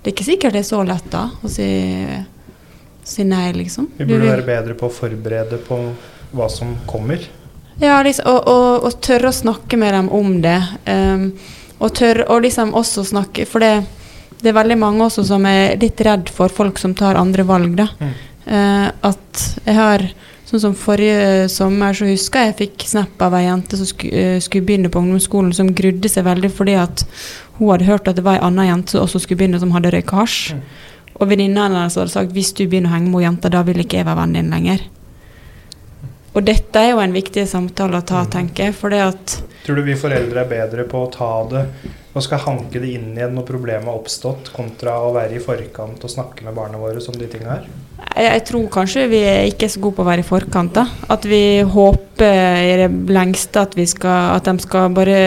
Det 0.00 0.08
er 0.08 0.14
ikke 0.14 0.24
sikkert 0.24 0.54
det 0.56 0.62
er 0.62 0.68
så 0.70 0.78
lett 0.88 1.10
da 1.12 1.26
å 1.44 1.48
si, 1.52 1.66
si 3.04 3.24
nei, 3.28 3.50
liksom. 3.52 3.90
Vi 3.98 4.06
burde 4.08 4.30
være 4.30 4.46
bedre 4.46 4.76
på 4.80 4.88
å 4.88 4.94
forberede 4.94 5.58
på 5.66 5.76
hva 6.32 6.46
som 6.48 6.72
kommer. 6.88 7.26
Ja, 7.80 7.98
liksom, 8.04 8.24
og, 8.32 8.48
og, 8.48 8.86
og 8.88 8.96
tørre 9.04 9.28
å 9.28 9.36
snakke 9.36 9.76
med 9.80 9.92
dem 9.92 10.08
om 10.16 10.38
det. 10.40 10.56
Um, 10.88 11.26
og 11.80 11.92
tørre 11.96 12.24
og 12.32 12.42
liksom 12.44 12.74
også 12.76 13.06
snakke 13.08 13.46
For 13.48 13.64
det, 13.64 13.84
det 14.40 14.50
er 14.50 14.56
veldig 14.56 14.76
mange 14.80 15.06
også 15.06 15.24
som 15.28 15.44
er 15.48 15.78
litt 15.80 16.00
redd 16.04 16.32
for 16.32 16.52
folk 16.52 16.80
som 16.80 16.96
tar 16.96 17.20
andre 17.20 17.44
valg, 17.48 17.76
da. 17.76 17.88
Mm. 18.00 18.16
Uh, 18.48 18.88
at 19.12 19.44
jeg 19.66 19.76
har 19.76 20.08
Sånn 20.50 20.62
som 20.64 20.72
forrige 20.74 21.44
sommer, 21.46 21.94
så 21.94 22.08
husker 22.08 22.48
jeg 22.48 22.56
fikk 22.58 22.84
snap 22.90 23.20
av 23.22 23.36
ei 23.38 23.44
jente 23.44 23.78
som 23.78 23.86
eh, 24.08 24.40
skulle 24.42 24.66
begynne 24.66 24.90
på 24.90 24.98
ungdomsskolen, 24.98 25.52
som 25.54 25.68
grudde 25.78 26.10
seg 26.10 26.24
veldig 26.26 26.50
fordi 26.50 26.74
at 26.74 27.04
hun 27.60 27.68
hadde 27.70 27.86
hørt 27.86 28.08
at 28.10 28.18
det 28.18 28.24
var 28.26 28.40
ei 28.40 28.42
anna 28.48 28.64
jente 28.66 28.96
som 28.96 29.04
også 29.04 29.20
skulle 29.22 29.44
begynne, 29.44 29.60
som 29.62 29.70
hadde 29.76 29.92
røyka 29.94 30.18
hasj. 30.18 30.56
Mm. 30.56 30.64
Og 31.20 31.30
venninna 31.30 31.68
hennes 31.68 31.98
hadde 32.00 32.10
sagt 32.10 32.34
hvis 32.34 32.50
du 32.58 32.64
begynner 32.64 32.90
å 32.90 32.96
henge 32.96 33.12
med 33.12 33.22
jenta, 33.22 33.52
da 33.52 33.60
vil 33.68 33.78
ikke 33.84 34.00
jeg 34.00 34.08
være 34.08 34.18
vennen 34.24 34.40
din 34.40 34.56
lenger. 34.56 34.82
og 36.34 36.42
dette 36.46 36.82
er 36.82 36.92
jo 36.92 37.00
en 37.02 37.14
viktig 37.14 37.46
samtale 37.46 38.00
å 38.00 38.06
ta, 38.06 38.24
tenker 38.30 38.70
jeg. 38.70 38.74
For 38.74 38.90
det 38.90 39.00
at 39.06 39.36
Tror 39.66 39.78
du 39.78 39.84
vi 39.86 39.94
foreldre 39.98 40.42
er 40.42 40.50
bedre 40.50 40.88
på 40.88 41.04
å 41.04 41.10
ta 41.14 41.30
det 41.50 41.64
og 42.10 42.24
skal 42.26 42.42
hanke 42.42 42.80
det 42.82 42.90
inn 42.96 43.12
igjen 43.14 43.36
når 43.36 43.46
problemet 43.46 43.86
har 43.86 43.98
oppstått, 44.00 44.50
kontra 44.54 44.96
å 45.04 45.12
være 45.14 45.38
i 45.38 45.42
forkant 45.42 46.02
og 46.02 46.10
snakke 46.10 46.42
med 46.46 46.56
barna 46.58 46.80
våre 46.80 46.98
om 46.98 47.18
de 47.18 47.28
tinga 47.30 47.52
her? 47.52 47.68
Jeg, 48.16 48.42
tror 48.48 48.66
kanskje 48.72 49.06
vi 49.10 49.20
er 49.26 49.48
ikke 49.50 49.68
så 49.70 49.80
gode 49.82 49.98
på 49.98 50.04
å 50.04 50.08
være 50.08 50.24
i 50.24 50.26
forkant. 50.26 50.74
da. 50.76 50.86
At 51.12 51.26
vi 51.28 51.62
håper 51.62 52.64
i 52.64 52.74
det 52.82 52.90
lengste 53.12 53.64
at, 53.64 53.76
vi 53.78 53.86
skal, 53.88 54.36
at 54.36 54.48
de 54.48 54.56
skal 54.62 54.92
bare 54.96 55.20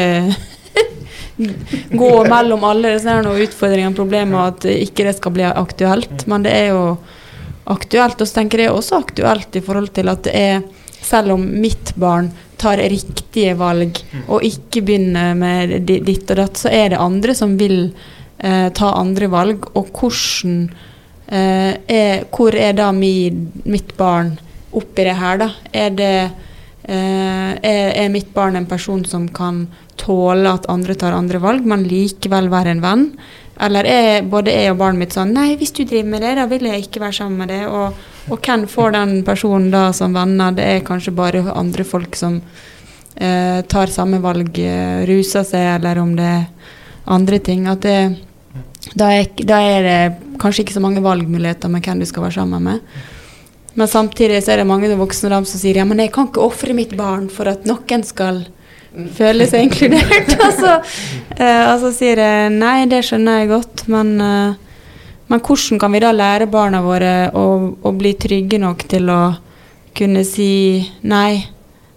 gå 2.03 2.11
mellom 2.29 2.65
alle 2.67 2.95
disse 2.95 3.17
utfordringene 3.47 3.93
og 3.93 3.99
problemer, 3.99 4.37
og 4.39 4.53
at 4.53 4.69
ikke 4.73 5.07
det 5.07 5.17
skal 5.17 5.35
bli 5.35 5.49
aktuelt. 5.49 6.25
Men 6.31 6.45
det 6.45 6.55
er 6.59 6.71
jo 6.73 6.85
aktuelt. 7.71 8.19
Og 8.19 8.29
så 8.29 8.39
tenker 8.41 8.65
jeg 8.65 8.73
også 8.73 9.01
aktuelt 9.03 9.55
i 9.55 9.63
forhold 9.63 9.93
til 9.95 10.11
at 10.11 10.25
det 10.27 10.33
er 10.37 10.63
selv 11.03 11.35
om 11.35 11.43
mitt 11.59 11.91
barn 11.99 12.31
tar 12.59 12.79
riktige 12.79 13.57
valg 13.59 13.97
og 14.29 14.45
ikke 14.47 14.83
begynner 14.87 15.33
med 15.35 15.73
ditt 15.83 16.29
og 16.31 16.39
datt, 16.39 16.59
så 16.61 16.71
er 16.71 16.93
det 16.93 17.01
andre 17.01 17.35
som 17.35 17.57
vil 17.59 17.89
eh, 18.39 18.69
ta 18.71 18.93
andre 18.95 19.27
valg. 19.31 19.67
Og 19.75 19.91
hvordan 19.91 20.69
eh, 21.27 21.75
er, 21.87 22.25
Hvor 22.31 22.55
er 22.55 22.73
da 22.77 22.91
mi, 22.91 23.29
mitt 23.65 23.95
barn 23.97 24.35
oppi 24.73 25.05
det 25.05 25.15
her, 25.19 25.37
da? 25.43 25.49
Er 25.73 25.93
det 25.93 26.15
eh, 26.83 27.51
er, 27.61 27.93
er 27.93 28.11
mitt 28.11 28.33
barn 28.33 28.57
en 28.57 28.67
person 28.69 29.05
som 29.05 29.27
kan 29.29 29.67
tåle 29.99 30.49
at 30.49 30.67
andre 30.71 30.95
tar 30.99 31.15
andre 31.15 31.39
valg, 31.39 31.65
men 31.65 31.85
likevel 31.87 32.49
være 32.51 32.75
en 32.75 32.83
venn? 32.83 33.07
Eller 33.61 33.85
er 33.85 34.25
både 34.25 34.51
jeg 34.51 34.71
og 34.73 34.79
barnet 34.79 35.03
mitt 35.03 35.13
sånn 35.13 35.33
Nei, 35.35 35.53
hvis 35.59 35.75
du 35.77 35.83
driver 35.85 36.09
med 36.09 36.23
det, 36.25 36.33
da 36.39 36.47
vil 36.49 36.65
jeg 36.65 36.87
ikke 36.87 37.03
være 37.03 37.17
sammen 37.19 37.43
med 37.43 37.53
det. 37.53 37.61
Og, 37.69 37.99
og 38.33 38.39
hvem 38.41 38.65
får 38.69 38.95
den 38.95 39.17
personen 39.27 39.69
da 39.73 39.87
som 39.93 40.15
venner? 40.15 40.55
Det 40.57 40.65
er 40.65 40.85
kanskje 40.87 41.13
bare 41.15 41.43
andre 41.53 41.85
folk 41.85 42.17
som 42.17 42.39
eh, 43.15 43.61
tar 43.69 43.93
samme 43.93 44.19
valg, 44.23 44.57
ruser 45.07 45.45
seg, 45.45 45.67
eller 45.77 46.01
om 46.01 46.15
det 46.17 46.29
er 46.33 46.47
andre 47.13 47.39
ting. 47.45 47.67
At 47.69 47.85
det, 47.85 47.99
da, 48.91 49.09
er, 49.15 49.29
da 49.47 49.59
er 49.63 49.85
det 49.87 49.99
kanskje 50.41 50.65
ikke 50.65 50.75
så 50.75 50.83
mange 50.83 51.03
valgmuligheter 51.03 51.71
med 51.71 51.85
hvem 51.85 52.01
du 52.03 52.07
skal 52.09 52.25
være 52.27 52.37
sammen 52.41 52.65
med. 52.67 52.81
Men 53.73 53.89
samtidig 53.89 54.43
så 54.43 54.53
er 54.53 54.61
det 54.61 54.69
mange 54.69 54.91
voksne 54.97 55.31
da 55.31 55.39
som 55.41 55.61
sier 55.61 55.79
ja, 55.79 55.85
men 55.87 56.01
jeg 56.03 56.11
kan 56.13 56.27
ikke 56.29 56.43
ofre 56.43 56.75
mitt 56.77 56.93
barn 56.97 57.25
for 57.33 57.49
at 57.49 57.65
noen 57.65 58.03
skal 58.05 58.43
føle 59.17 59.47
seg 59.49 59.67
inkludert. 59.67 60.35
og, 60.45 60.51
så, 60.59 60.75
eh, 61.39 61.63
og 61.71 61.79
så 61.81 61.93
sier 61.95 62.21
jeg 62.21 62.51
nei, 62.53 62.83
det 62.91 63.01
skjønner 63.07 63.41
jeg 63.41 63.53
godt, 63.53 63.85
men, 63.93 64.13
eh, 64.21 64.91
men 65.31 65.41
hvordan 65.41 65.81
kan 65.81 65.95
vi 65.95 66.03
da 66.03 66.11
lære 66.13 66.49
barna 66.51 66.83
våre 66.85 67.13
å, 67.33 67.45
å 67.73 67.95
bli 67.97 68.13
trygge 68.19 68.61
nok 68.61 68.85
til 68.91 69.09
å 69.09 69.21
kunne 69.97 70.25
si 70.25 70.83
nei, 71.09 71.45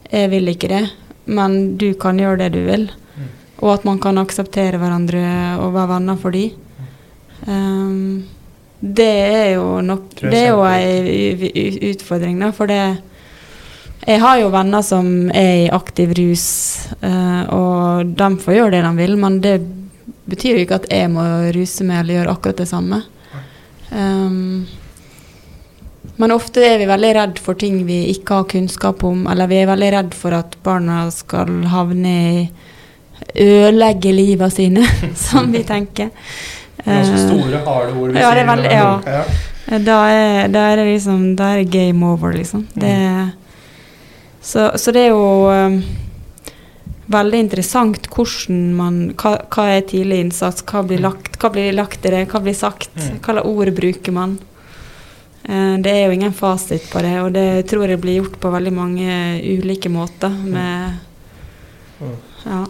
jeg 0.08 0.30
vil 0.32 0.52
ikke 0.52 0.70
det, 0.70 0.84
men 1.26 1.76
du 1.80 1.90
kan 2.00 2.16
gjøre 2.20 2.46
det 2.46 2.54
du 2.56 2.62
vil. 2.68 2.88
Og 3.64 3.72
at 3.72 3.86
man 3.88 3.98
kan 4.00 4.20
akseptere 4.20 4.78
hverandre 4.80 5.20
og 5.64 5.72
være 5.74 5.94
venner 5.94 6.18
for 6.20 6.36
de. 6.36 6.50
Um, 7.44 8.24
det 8.80 9.04
er 9.04 9.50
jo 9.56 9.80
nok 9.84 10.14
Det 10.20 10.38
er 10.40 10.48
jo 10.52 10.62
ei 10.68 11.90
utfordring, 11.90 12.38
da, 12.40 12.50
for 12.54 12.70
det 12.70 12.80
Jeg 14.06 14.20
har 14.22 14.38
jo 14.40 14.52
venner 14.54 14.84
som 14.86 15.30
er 15.34 15.66
i 15.66 15.70
aktiv 15.72 16.12
rus, 16.16 16.46
uh, 17.02 17.42
og 17.50 18.12
de 18.16 18.28
får 18.38 18.58
gjøre 18.58 18.74
det 18.76 18.82
de 18.84 18.92
vil, 19.00 19.16
men 19.18 19.40
det 19.42 19.56
betyr 20.30 20.56
jo 20.56 20.64
ikke 20.64 20.80
at 20.82 20.90
jeg 20.92 21.10
må 21.10 21.24
ruse 21.54 21.86
meg 21.86 22.02
eller 22.02 22.20
gjøre 22.20 22.34
akkurat 22.36 22.60
det 22.60 22.68
samme. 22.70 23.00
Um, 23.90 24.66
men 26.16 26.32
ofte 26.32 26.62
er 26.64 26.78
vi 26.80 26.88
veldig 26.88 27.10
redd 27.16 27.40
for 27.42 27.58
ting 27.60 27.82
vi 27.88 28.06
ikke 28.12 28.40
har 28.40 28.48
kunnskap 28.52 29.02
om, 29.04 29.26
eller 29.30 29.50
vi 29.50 29.58
er 29.60 29.68
veldig 29.68 29.90
redd 29.96 30.14
for 30.16 30.36
at 30.36 30.56
barna 30.64 31.06
skal 31.14 31.66
havne 31.72 32.14
i 32.14 32.46
Ødelegge 33.36 34.12
livet 34.12 34.52
sine, 34.52 34.84
som 35.28 35.50
vi 35.52 35.64
tenker. 35.66 36.12
Ganske 36.84 37.14
Eh, 37.16 37.22
store, 37.26 37.60
harde 37.66 37.92
ord 37.96 38.12
vi 38.12 38.20
ja, 38.20 38.30
det 38.34 38.42
er 38.42 38.46
veldig- 38.46 38.72
ja. 38.72 39.24
da 39.78 39.96
er, 40.08 40.48
da 40.48 40.64
er 40.70 40.76
det 40.76 40.84
liksom 40.94 41.36
Da 41.36 41.52
er 41.52 41.56
det 41.64 41.70
game 41.70 42.04
over, 42.06 42.32
liksom. 42.32 42.66
Det, 42.74 43.30
så, 44.42 44.70
så 44.78 44.92
det 44.92 45.06
er 45.06 45.08
jo 45.08 45.48
um, 45.50 45.80
veldig 47.10 47.38
interessant 47.40 48.06
hvordan 48.12 48.74
man 48.76 48.98
hva, 49.18 49.32
hva 49.50 49.64
er 49.76 49.80
tidlig 49.88 50.20
innsats? 50.26 50.62
Hva 50.62 50.84
blir 50.86 51.00
lagt, 51.02 51.38
hva 51.42 51.50
blir 51.50 51.72
lagt 51.74 52.04
i 52.06 52.10
det? 52.14 52.26
Hva 52.30 52.42
blir 52.44 52.54
sagt? 52.54 52.90
Mm. 52.94 53.18
Hva 53.24 53.32
slags 53.34 53.46
ord 53.50 53.72
bruker 53.74 54.12
man? 54.12 54.38
Eh, 55.48 55.76
det 55.82 55.92
er 55.96 56.06
jo 56.06 56.14
ingen 56.18 56.32
fasit 56.34 56.86
på 56.92 57.02
det, 57.02 57.16
og 57.22 57.32
det 57.32 57.66
tror 57.70 57.88
jeg 57.88 58.00
blir 58.02 58.20
gjort 58.20 58.38
på 58.42 58.50
veldig 58.54 58.72
mange 58.72 59.18
ulike 59.42 59.88
måter 59.90 60.30
med 60.30 61.02
Mm. 61.96 62.16
Ja. 62.44 62.66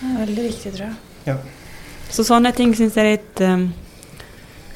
Det 0.00 0.08
er 0.10 0.18
veldig 0.26 0.42
viktig, 0.50 0.72
tror 0.74 0.86
jeg. 0.90 1.36
Så 2.10 2.24
sånne 2.26 2.52
ting 2.56 2.72
syns 2.74 2.96
jeg 2.98 3.06
er 3.06 3.16
litt 3.18 3.42
um, 3.46 3.68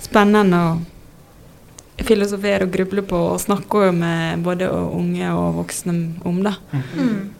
spennende 0.05 0.61
å 0.61 2.05
filosofere 2.05 2.66
og 2.66 2.73
gruble 2.74 3.02
på 3.06 3.19
og 3.35 3.40
snakke 3.43 3.90
med 3.94 4.43
både 4.44 4.69
unge 4.70 5.31
og 5.35 5.61
voksne 5.62 5.94
om. 6.27 6.43
da. 6.44 6.55
Mm. 6.73 7.31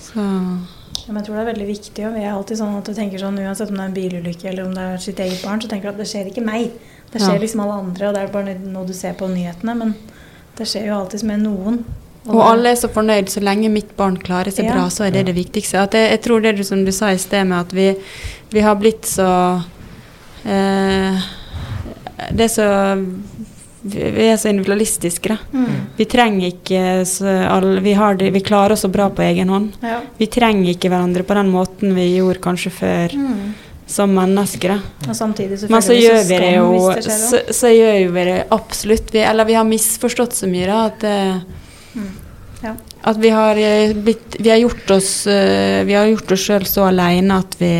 Så 0.00 0.20
Ja, 0.20 1.14
men 1.14 1.22
jeg 1.22 1.26
tror 1.26 1.36
det 1.38 1.42
er 1.42 1.52
veldig 1.52 1.66
viktig. 1.66 2.06
Og 2.06 2.14
vi 2.14 2.22
er 2.24 2.32
alltid 2.34 2.58
sånn 2.60 2.76
at 2.78 2.86
du 2.86 2.94
tenker 2.94 3.18
sånn, 3.18 3.38
Uansett 3.40 3.70
om 3.72 3.78
det 3.78 3.82
er 3.82 3.88
en 3.90 3.96
bilulykke 3.96 4.48
eller 4.50 4.66
om 4.68 4.74
det 4.76 4.82
er 4.84 5.00
sitt 5.02 5.18
eget 5.18 5.42
barn, 5.42 5.60
så 5.62 5.68
tenker 5.68 5.88
du 5.88 5.94
at 5.94 6.02
det 6.02 6.08
skjer 6.10 6.28
ikke 6.30 6.44
meg. 6.44 6.70
Det 7.10 7.20
skjer 7.22 7.34
Ja. 7.34 7.40
liksom 7.40 7.60
alle 7.64 7.78
andre, 7.80 8.08
og 8.08 8.14
det 8.14 8.22
er 8.22 8.32
bare 8.32 8.54
noe 8.60 8.86
du 8.86 8.92
ser 8.92 9.14
på 9.14 9.26
nyhetene. 9.28 9.74
Men 9.76 9.94
det 10.56 10.66
skjer 10.68 10.86
jo 10.86 10.98
alltid 11.00 11.24
med 11.24 11.42
noen. 11.42 11.84
Og 12.28 12.40
alle 12.44 12.70
er 12.70 12.76
så 12.76 12.88
fornøyd 12.92 13.30
så 13.32 13.40
lenge 13.40 13.70
mitt 13.72 13.94
barn 13.96 14.16
klarer 14.20 14.52
seg 14.52 14.66
Ja. 14.66 14.74
bra, 14.74 14.88
så 14.92 15.06
er 15.06 15.10
det 15.10 15.26
det 15.26 15.34
viktigste. 15.34 15.80
At 15.82 15.92
jeg, 15.96 16.10
jeg 16.10 16.20
tror 16.22 16.42
det 16.42 16.56
du, 16.58 16.64
som 16.64 16.84
du 16.84 16.92
sa 16.92 17.08
i 17.10 17.16
sted, 17.16 17.46
med 17.46 17.60
at 17.60 17.72
vi, 17.72 17.94
vi 18.52 18.60
har 18.60 18.74
blitt 18.76 19.06
så 19.08 19.62
eh, 20.44 21.16
Det 22.32 22.44
er 22.44 22.52
så 22.52 22.68
vi 23.82 24.26
er 24.28 24.36
så 24.36 24.50
individualistiske, 24.50 25.30
da. 25.32 25.38
Mm. 25.56 25.76
Vi 25.96 26.04
trenger 26.04 26.50
ikke 26.50 26.80
så 27.08 27.30
alle, 27.48 27.80
vi, 27.80 27.94
har 27.96 28.14
det, 28.20 28.26
vi 28.34 28.42
klarer 28.44 28.74
oss 28.74 28.82
så 28.84 28.90
bra 28.92 29.06
på 29.08 29.22
egen 29.24 29.48
hånd. 29.48 29.70
Ja. 29.80 30.02
Vi 30.18 30.26
trenger 30.28 30.68
ikke 30.74 30.90
hverandre 30.92 31.24
på 31.24 31.32
den 31.38 31.48
måten 31.48 31.94
vi 31.96 32.04
gjorde 32.18 32.42
kanskje 32.44 32.70
før 32.76 33.14
Mm. 33.16 33.54
som 33.86 34.12
mennesker. 34.14 34.68
da. 34.76 35.08
Og 35.08 35.16
samtidig 35.16 35.58
så 35.62 35.70
Men 35.70 35.80
så 35.82 35.96
gjør 35.96 36.20
vi 36.28 36.36
det 36.44 36.52
jo 36.58 36.92
så, 37.00 37.40
så 37.56 37.72
gjør 37.72 38.12
vi 38.12 38.24
det 38.28 38.36
absolutt. 38.50 39.10
Vi, 39.14 39.18
eller 39.24 39.44
vi 39.48 39.54
har 39.56 39.64
misforstått 39.64 40.36
så 40.36 40.46
mye 40.46 40.66
da, 40.68 40.84
at 40.84 41.00
det, 41.00 41.42
Mm. 41.94 42.10
Ja. 42.62 42.74
At 43.08 43.16
vi 43.16 43.30
har 43.32 43.56
eh, 43.56 43.94
blitt 43.96 44.36
Vi 44.38 44.50
har 44.50 44.58
gjort 44.60 44.90
oss 44.92 45.26
eh, 45.26 45.80
Vi 45.88 45.94
har 45.96 46.10
gjort 46.10 46.32
oss 46.34 46.42
sjøl 46.44 46.66
så 46.68 46.84
aleine 46.90 47.38
at 47.40 47.56
vi 47.58 47.72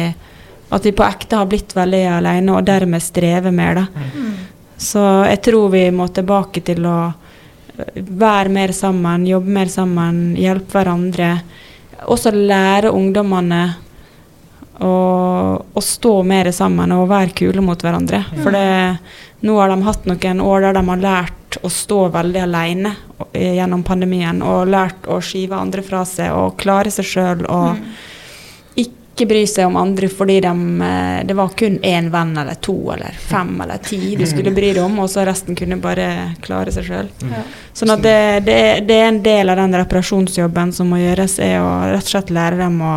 at 0.70 0.86
vi 0.86 0.92
på 0.94 1.02
ekte 1.02 1.34
har 1.34 1.48
blitt 1.50 1.72
veldig 1.74 2.04
aleine, 2.14 2.54
og 2.54 2.62
dermed 2.62 3.02
strever 3.02 3.50
mer. 3.50 3.80
da. 3.80 3.86
Mm. 4.14 4.34
Så 4.78 5.02
jeg 5.26 5.40
tror 5.42 5.72
vi 5.72 5.82
må 5.90 6.06
tilbake 6.14 6.62
til 6.64 6.86
å 6.86 6.98
eh, 7.10 7.98
være 7.98 8.52
mer 8.54 8.72
sammen, 8.76 9.26
jobbe 9.26 9.50
mer 9.56 9.72
sammen, 9.72 10.20
hjelpe 10.38 10.78
hverandre. 10.78 11.32
Også 12.06 12.30
lære 12.30 12.94
ungdommene 12.94 13.64
å, 14.80 14.92
å 15.74 15.80
stå 15.84 16.14
mer 16.26 16.50
sammen 16.56 16.92
og 16.96 17.08
være 17.10 17.34
kule 17.36 17.60
mot 17.64 17.80
hverandre. 17.84 18.22
For 18.42 18.50
det, 18.54 18.98
nå 19.46 19.56
har 19.60 19.72
de 19.72 19.80
hatt 19.86 20.06
noen 20.08 20.40
år 20.44 20.66
der 20.68 20.78
de 20.78 20.84
har 20.88 21.02
lært 21.04 21.58
å 21.66 21.70
stå 21.72 22.04
veldig 22.14 22.42
alene 22.44 22.94
gjennom 23.34 23.82
pandemien, 23.84 24.40
og 24.46 24.68
lært 24.70 25.08
å 25.10 25.18
skyve 25.24 25.58
andre 25.58 25.82
fra 25.84 26.04
seg 26.08 26.32
og 26.36 26.56
klare 26.60 26.92
seg 26.94 27.04
sjøl 27.04 27.44
og 27.48 27.76
Mm. 27.80 28.86
ikke 29.20 29.26
bry 29.28 29.40
seg 29.46 29.66
om 29.68 29.74
andre 29.76 30.08
fordi 30.08 30.38
de, 30.40 30.50
eh, 30.86 31.22
det 31.28 31.34
var 31.36 31.50
kun 31.58 31.74
én 31.84 32.06
venn 32.10 32.30
eller 32.40 32.54
to 32.64 32.72
eller 32.94 33.12
fem 33.20 33.50
eller 33.60 33.76
ti 33.84 34.14
du 34.16 34.24
skulle 34.24 34.54
bry 34.56 34.70
deg 34.72 34.80
om, 34.84 34.98
og 35.02 35.10
så 35.12 35.26
resten 35.28 35.56
kunne 35.58 35.76
bare 35.82 36.06
klare 36.40 36.72
seg 36.72 36.86
sjøl. 36.86 37.10
Ja. 37.28 37.42
Sånn 37.76 37.92
at 37.92 38.00
det, 38.06 38.16
det, 38.46 38.86
det 38.88 38.96
er 38.96 39.08
en 39.10 39.20
del 39.22 39.50
av 39.52 39.56
den 39.60 39.74
reparasjonsjobben 39.76 40.72
som 40.72 40.88
må 40.88 41.02
gjøres, 41.02 41.36
er 41.44 41.58
å 41.60 41.74
rett 41.92 42.06
og 42.06 42.14
slett 42.14 42.32
lære 42.32 42.56
dem 42.62 42.80
å 42.80 42.94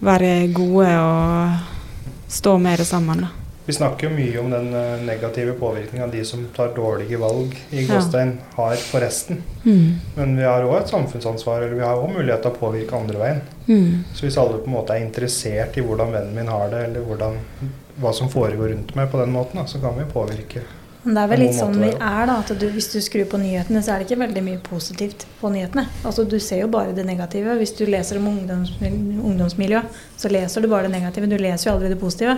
være 0.00 0.48
gode 0.54 0.88
og 1.00 2.30
stå 2.30 2.56
mer 2.58 2.82
sammen. 2.88 3.26
Da. 3.26 3.28
Vi 3.66 3.74
snakker 3.76 4.08
jo 4.08 4.14
mye 4.16 4.38
om 4.40 4.48
den 4.50 4.72
eh, 4.74 5.02
negative 5.06 5.52
påvirkninga 5.60 6.06
de 6.10 6.24
som 6.26 6.46
tar 6.56 6.72
dårlige 6.74 7.18
valg 7.20 7.52
i 7.70 7.84
Ja. 7.84 7.94
Gåstein, 7.94 8.38
har 8.56 8.74
for 8.76 9.00
resten. 9.04 9.42
Men 10.16 10.36
vi 10.36 10.42
har 10.42 10.64
òg 10.64 10.80
et 10.80 10.88
samfunnsansvar, 10.90 11.62
eller 11.62 11.76
vi 11.78 11.84
har 11.86 12.00
òg 12.00 12.16
mulighet 12.16 12.42
til 12.42 12.50
å 12.50 12.58
påvirke 12.58 12.96
andre 12.96 13.20
veien. 13.20 13.40
Mm. 13.68 14.04
Så 14.14 14.26
hvis 14.26 14.38
alle 14.40 14.58
på 14.58 14.66
en 14.66 14.74
måte 14.78 14.96
er 14.96 15.04
interessert 15.04 15.76
i 15.76 15.84
hvordan 15.86 16.12
vennen 16.16 16.34
min 16.34 16.50
har 16.50 16.72
det, 16.72 16.84
eller 16.88 17.06
hvordan, 17.06 17.38
hva 18.00 18.14
som 18.16 18.32
foregår 18.32 18.72
rundt 18.72 18.94
meg 18.98 19.10
på 19.12 19.20
den 19.20 19.36
måten, 19.36 19.60
da, 19.60 19.66
så 19.70 19.78
kan 19.78 19.94
vi 19.98 20.08
påvirke. 20.10 20.64
Men 21.02 21.16
det 21.16 21.20
er 21.22 21.28
vel 21.30 21.40
litt 21.40 21.56
sånn 21.56 21.76
vi 21.80 21.90
er, 21.90 22.24
da. 22.28 22.38
At 22.42 22.50
du, 22.60 22.66
hvis 22.74 22.90
du 22.92 22.98
skrur 23.00 23.28
på 23.30 23.40
nyhetene, 23.40 23.80
så 23.82 23.94
er 23.94 24.00
det 24.00 24.08
ikke 24.08 24.20
veldig 24.20 24.42
mye 24.44 24.58
positivt 24.64 25.24
på 25.40 25.52
nyhetene. 25.52 25.86
Altså 26.04 26.26
Du 26.28 26.38
ser 26.40 26.64
jo 26.64 26.72
bare 26.72 26.92
det 26.96 27.06
negative. 27.08 27.56
Hvis 27.60 27.72
du 27.78 27.86
leser 27.88 28.20
om 28.20 28.28
ungdomsmil 28.32 28.98
ungdomsmiljø, 29.30 29.80
så 30.20 30.32
leser 30.32 30.60
du 30.60 30.68
bare 30.68 30.88
det 30.88 30.92
negative. 30.98 31.30
Du 31.30 31.38
leser 31.40 31.70
jo 31.70 31.76
aldri 31.76 31.88
det 31.94 32.00
positive. 32.00 32.36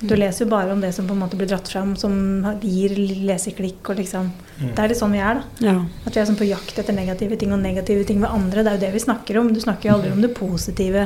Du 0.00 0.14
leser 0.14 0.44
jo 0.44 0.50
bare 0.50 0.72
om 0.72 0.80
det 0.80 0.92
som 0.94 1.08
på 1.08 1.14
en 1.16 1.20
måte 1.24 1.36
blir 1.36 1.48
dratt 1.50 1.68
fram, 1.68 1.96
som 1.98 2.14
gir 2.62 2.94
leseklikk 3.28 3.90
og 3.90 4.00
liksom 4.02 4.30
Mm. 4.58 4.74
Det 4.74 4.82
er 4.82 4.88
litt 4.90 4.98
sånn 4.98 5.12
vi 5.14 5.18
er, 5.22 5.38
da. 5.38 5.42
Ja. 5.62 5.72
At 6.02 6.16
vi 6.16 6.18
er 6.18 6.24
sånn 6.26 6.38
på 6.38 6.46
jakt 6.48 6.78
etter 6.80 6.92
negative 6.92 7.36
ting 7.38 7.52
og 7.54 7.60
negative 7.62 8.02
ting 8.04 8.18
ved 8.18 8.32
andre. 8.34 8.64
Det 8.64 8.72
er 8.72 8.74
jo 8.74 8.80
det 8.80 8.92
vi 8.96 9.02
snakker 9.04 9.38
om. 9.38 9.52
Du 9.54 9.60
snakker 9.60 9.86
jo 9.88 9.94
aldri 9.94 10.10
om 10.10 10.20
det 10.24 10.32
positive 10.34 11.04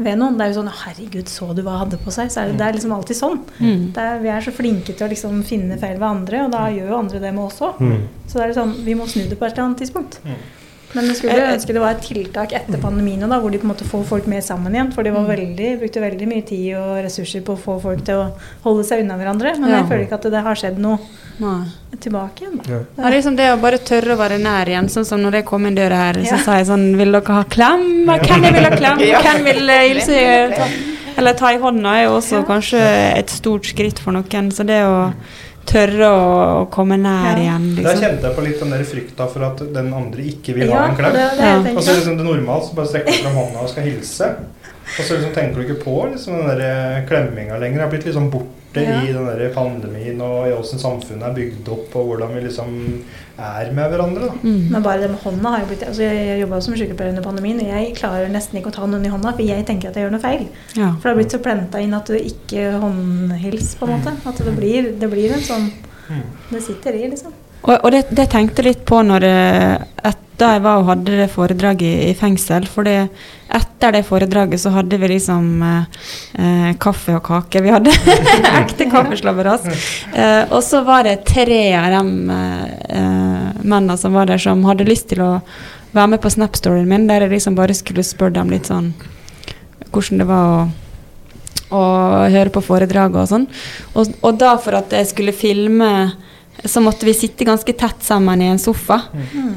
ved 0.00 0.20
noen. 0.20 0.38
Det 0.38 0.46
er 0.46 0.52
jo 0.52 0.60
sånn 0.60 0.72
'Herregud, 0.72 1.28
så 1.28 1.50
du 1.54 1.62
hva 1.62 1.78
hadde 1.84 2.00
på 2.00 2.12
seg?' 2.14 2.30
Så 2.32 2.42
er 2.42 2.50
det, 2.50 2.58
det 2.58 2.66
er 2.66 2.76
liksom 2.78 2.94
alltid 2.96 3.16
sånn. 3.16 3.40
Mm. 3.60 3.82
Det 3.92 4.06
er, 4.06 4.18
vi 4.20 4.32
er 4.32 4.40
så 4.46 4.54
flinke 4.54 4.94
til 4.94 5.06
å 5.06 5.10
liksom 5.10 5.42
finne 5.44 5.78
feil 5.78 5.98
ved 5.98 6.08
andre, 6.08 6.44
og 6.44 6.52
da 6.52 6.68
gjør 6.72 6.88
jo 6.88 6.98
andre 6.98 7.20
det 7.20 7.34
med 7.34 7.44
oss 7.44 7.60
òg. 7.60 7.80
Mm. 7.80 8.08
Så 8.26 8.38
det 8.38 8.48
er 8.48 8.56
sånn, 8.60 8.74
vi 8.84 8.94
må 8.94 9.06
snu 9.06 9.28
det 9.28 9.38
på 9.38 9.46
et 9.46 9.52
eller 9.52 9.68
annet 9.68 9.82
tidspunkt. 9.84 10.20
Mm. 10.24 10.40
Men 10.94 11.04
jeg 11.06 11.16
skulle 11.16 11.34
Eh, 11.38 11.48
eh. 11.50 11.54
ønske 11.56 11.72
det 11.72 11.80
var 11.80 11.90
et 11.94 12.02
tiltak 12.02 12.52
etter 12.52 12.78
pandemien, 12.82 13.28
da, 13.28 13.38
hvor 13.40 13.50
de 13.52 13.58
på 13.58 13.62
en 13.68 13.70
måte 13.74 13.84
får 13.86 14.04
folk 14.08 14.26
mer 14.26 14.40
sammen 14.40 14.72
igjen. 14.74 14.92
For 14.92 15.02
de 15.04 15.10
var 15.12 15.22
Mm. 15.22 15.28
veldig, 15.36 15.78
brukte 15.80 16.00
veldig 16.02 16.26
mye 16.28 16.44
tid 16.46 16.74
og 16.76 17.04
ressurser 17.04 17.42
på 17.42 17.54
å 17.56 17.58
få 17.58 17.80
folk 17.80 18.04
til 18.04 18.14
å 18.14 18.32
holde 18.64 18.84
seg 18.84 19.00
unna 19.04 19.14
hverandre. 19.16 19.58
Men 19.60 19.70
Ja. 19.70 19.76
jeg 19.82 19.88
føler 19.88 20.06
ikke 20.08 20.14
at 20.14 20.22
det 20.22 20.42
har 20.42 20.54
skjedd 20.54 20.78
noe 20.78 20.98
Nei. 21.38 21.64
tilbake 22.00 22.40
igjen. 22.42 22.60
Ja. 22.68 22.78
Ja, 23.04 23.10
liksom 23.10 23.36
det 23.36 23.50
å 23.52 23.60
bare 23.60 23.78
tørre 23.78 24.16
å 24.16 24.18
være 24.18 24.38
nær 24.40 24.66
igjen. 24.66 24.88
Sånn 24.90 25.06
som 25.06 25.20
når 25.22 25.32
jeg 25.34 25.44
kom 25.46 25.64
inn 25.66 25.76
døra 25.76 25.96
her, 25.96 26.14
så 26.24 26.32
Ja. 26.32 26.36
sa 26.38 26.56
jeg 26.58 26.66
sånn 26.66 26.96
Vil 26.96 27.12
dere 27.12 27.24
ha 27.34 27.44
klem? 27.44 28.04
Hvem 28.06 28.52
vil 28.52 28.64
ha 28.64 28.70
klem? 28.76 28.98
Hvem 29.24 29.44
vil 29.44 29.70
eh, 29.70 29.88
hilse? 29.94 30.56
Ta, 30.56 30.66
eller 31.20 31.36
ta 31.38 31.52
i 31.54 31.58
hånda 31.62 31.92
er 32.00 32.04
jo 32.08 32.16
også 32.18 32.40
Ja. 32.40 32.46
kanskje 32.48 32.80
et 33.18 33.30
stort 33.30 33.68
skritt 33.68 33.98
for 34.02 34.12
noen. 34.16 34.50
Så 34.50 34.64
det 34.66 34.80
å 34.84 35.12
tørre 35.70 36.08
å, 36.08 36.68
komme 36.72 36.96
nær 36.98 37.36
Ja. 37.36 37.42
igjen, 37.44 37.74
Der 37.76 37.82
liksom. 37.82 38.00
kjente 38.02 38.22
jeg 38.26 38.36
på 38.36 38.42
litt 38.46 38.58
den 38.60 38.70
der 38.70 38.84
frykta 38.88 39.28
for 39.30 39.44
at 39.44 39.58
den 39.74 39.92
andre 39.94 40.22
ikke 40.24 40.54
vil 40.56 40.68
Ja, 40.68 40.76
ha 40.80 40.88
en 40.88 40.96
klem. 40.96 41.12
det, 41.12 41.30
det 41.36 41.44
Ja. 41.44 41.76
Og 41.76 41.82
så 41.84 41.94
liksom 41.94 42.16
det 42.18 42.24
normalt, 42.26 42.64
så 42.70 42.74
bare 42.74 42.86
strekker 42.88 43.12
du 43.12 43.22
fram 43.22 43.36
hånda 43.36 43.62
og 43.62 43.68
skal 43.68 43.84
hilse. 43.84 44.36
Og 44.98 45.04
så 45.06 45.16
liksom 45.16 45.34
tenker 45.36 45.60
du 45.60 45.66
ikke 45.68 45.84
på 45.84 45.96
liksom 46.12 46.36
den 46.40 46.48
der 46.50 46.62
eh, 46.66 47.04
klemminga 47.08 47.58
lenger. 47.60 47.78
Det 47.78 47.84
har 47.86 47.92
blitt 47.94 48.06
litt 48.08 48.16
sånn 48.18 48.30
borte 48.32 48.56
Ja. 48.80 49.00
i 49.02 49.10
den 49.12 49.24
der 49.26 49.48
pandemien 49.50 50.20
og 50.22 50.44
i 50.46 50.52
åssen 50.54 50.78
samfunnet 50.78 51.24
er 51.26 51.32
bygd 51.34 51.68
opp, 51.74 51.94
og 51.98 52.06
hvordan 52.12 52.34
vi 52.36 52.40
liksom 52.44 52.68
er 53.40 53.72
med 53.74 53.90
hverandre. 53.90 54.28
da. 54.28 54.34
Mm. 54.44 54.68
Men 54.70 54.82
bare 54.84 55.00
det 55.00 55.08
med 55.10 55.18
hånda 55.24 55.50
har 55.54 55.60
jo 55.64 55.66
blitt 55.72 55.82
altså 55.88 56.02
Jeg, 56.04 56.20
jeg 56.28 56.40
jobba 56.44 56.60
som 56.62 56.76
sykepleier 56.78 57.10
under 57.10 57.24
pandemien, 57.24 57.58
og 57.64 57.66
jeg 57.66 57.96
klarer 57.98 58.30
nesten 58.30 58.60
ikke 58.60 58.70
å 58.70 58.76
ta 58.76 58.86
noen 58.86 59.06
i 59.06 59.10
hånda, 59.10 59.32
for 59.34 59.42
jeg 59.42 59.66
tenker 59.66 59.90
at 59.90 59.96
jeg 59.98 60.04
gjør 60.06 60.14
noe 60.14 60.22
feil. 60.22 60.46
Ja. 60.78 60.92
For 60.92 61.02
det 61.02 61.10
har 61.10 61.18
blitt 61.18 61.34
så 61.34 61.42
plenta 61.42 61.82
inn 61.82 61.94
at 61.98 62.06
du 62.06 62.14
ikke 62.14 62.68
håndhils, 62.84 63.74
på 63.80 63.88
en 63.88 63.94
måte. 63.96 64.14
At 64.30 64.38
det 64.46 64.54
blir, 64.56 64.92
det 65.00 65.10
blir 65.10 65.34
en 65.34 65.46
sånn 65.46 65.70
Det 66.50 66.62
sitter 66.62 66.94
i, 66.98 67.08
liksom. 67.10 67.32
Og, 67.62 67.74
og 67.84 67.90
det, 67.92 68.04
det 68.14 68.30
tenkte 68.32 68.62
litt 68.66 68.84
på 68.88 69.02
når 69.02 69.26
eh, 69.26 69.74
etter 70.40 70.54
jeg 70.56 70.62
var 70.64 70.78
og 70.80 70.86
hadde 70.88 71.16
det 71.18 71.26
foredraget 71.28 72.04
i, 72.08 72.12
fengsel. 72.16 72.64
For 72.64 72.88
etter 72.88 73.92
det 73.92 74.06
foredraget 74.08 74.62
så 74.62 74.72
hadde 74.72 74.96
vi 74.96 75.10
liksom 75.12 75.60
eh, 75.66 75.98
eh, 76.40 76.70
kaffe 76.80 77.18
og 77.18 77.26
kake. 77.26 77.60
Vi 77.60 77.74
hadde 77.74 77.92
ekte 78.62 78.86
kaffeslabberas. 78.88 79.66
Eh, 80.14 80.46
og 80.48 80.62
så 80.64 80.80
var 80.86 81.04
det 81.04 81.26
tre 81.28 81.60
av 81.76 81.92
de 81.92 82.38
eh, 82.38 83.50
mennene 83.60 83.98
som 84.00 84.16
var 84.16 84.30
der, 84.30 84.40
som 84.40 84.64
hadde 84.64 84.88
lyst 84.88 85.10
til 85.12 85.20
å 85.26 85.30
være 85.92 86.14
med 86.14 86.22
på 86.24 86.32
Snap-storyen 86.32 86.88
min, 86.88 87.04
der 87.10 87.26
jeg 87.26 87.34
liksom 87.34 87.58
bare 87.58 87.76
skulle 87.76 88.06
spørre 88.06 88.38
dem 88.38 88.54
litt 88.54 88.70
sånn 88.70 88.94
hvordan 89.90 90.22
det 90.22 90.30
var 90.30 90.48
å 90.48 90.68
og 91.70 92.32
høre 92.34 92.50
på 92.50 92.64
foredraget 92.66 93.20
og 93.20 93.28
sånn. 93.30 93.44
Og, 93.94 94.08
og 94.26 94.38
da 94.42 94.56
for 94.58 94.74
at 94.74 94.90
jeg 94.90 95.06
skulle 95.12 95.34
filme, 95.36 95.90
så 96.64 96.80
måtte 96.80 97.06
vi 97.06 97.14
sitte 97.14 97.44
ganske 97.44 97.72
tett 97.72 98.02
sammen 98.04 98.42
i 98.42 98.48
en 98.52 98.58
sofa. 98.58 99.00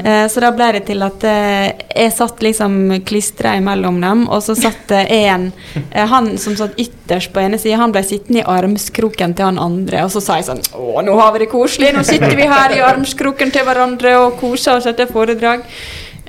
Eh, 0.04 0.28
så 0.28 0.40
da 0.44 0.52
ble 0.56 0.70
det 0.78 0.84
til 0.88 1.04
at 1.06 1.24
eh, 1.28 1.72
jeg 1.96 2.14
satt 2.16 2.42
liksom 2.44 2.78
klistra 3.08 3.56
imellom 3.60 4.00
dem, 4.02 4.26
og 4.30 4.44
så 4.44 4.56
satt 4.56 4.88
det 4.92 5.04
en 5.16 5.50
eh, 5.92 6.06
Han 6.10 6.34
som 6.38 6.56
satt 6.60 6.80
ytterst 6.80 7.34
på 7.34 7.44
ene 7.44 7.60
sida, 7.60 7.82
han 7.82 7.94
ble 7.96 8.04
sittende 8.08 8.42
i 8.42 8.48
armskroken 8.48 9.36
til 9.36 9.50
han 9.50 9.60
andre, 9.62 10.06
og 10.06 10.14
så 10.14 10.24
sa 10.24 10.40
jeg 10.40 10.48
sånn 10.50 10.64
Å, 10.80 11.04
nå 11.06 11.18
har 11.20 11.36
vi 11.36 11.44
det 11.44 11.52
koselig, 11.52 11.94
nå 11.96 12.06
sitter 12.08 12.36
vi 12.40 12.48
her 12.50 12.78
i 12.78 12.82
armskroken 12.84 13.52
til 13.54 13.68
hverandre 13.68 14.16
og 14.22 14.40
koser 14.42 14.80
oss 14.80 14.90
etter 14.90 15.12
foredrag. 15.12 15.68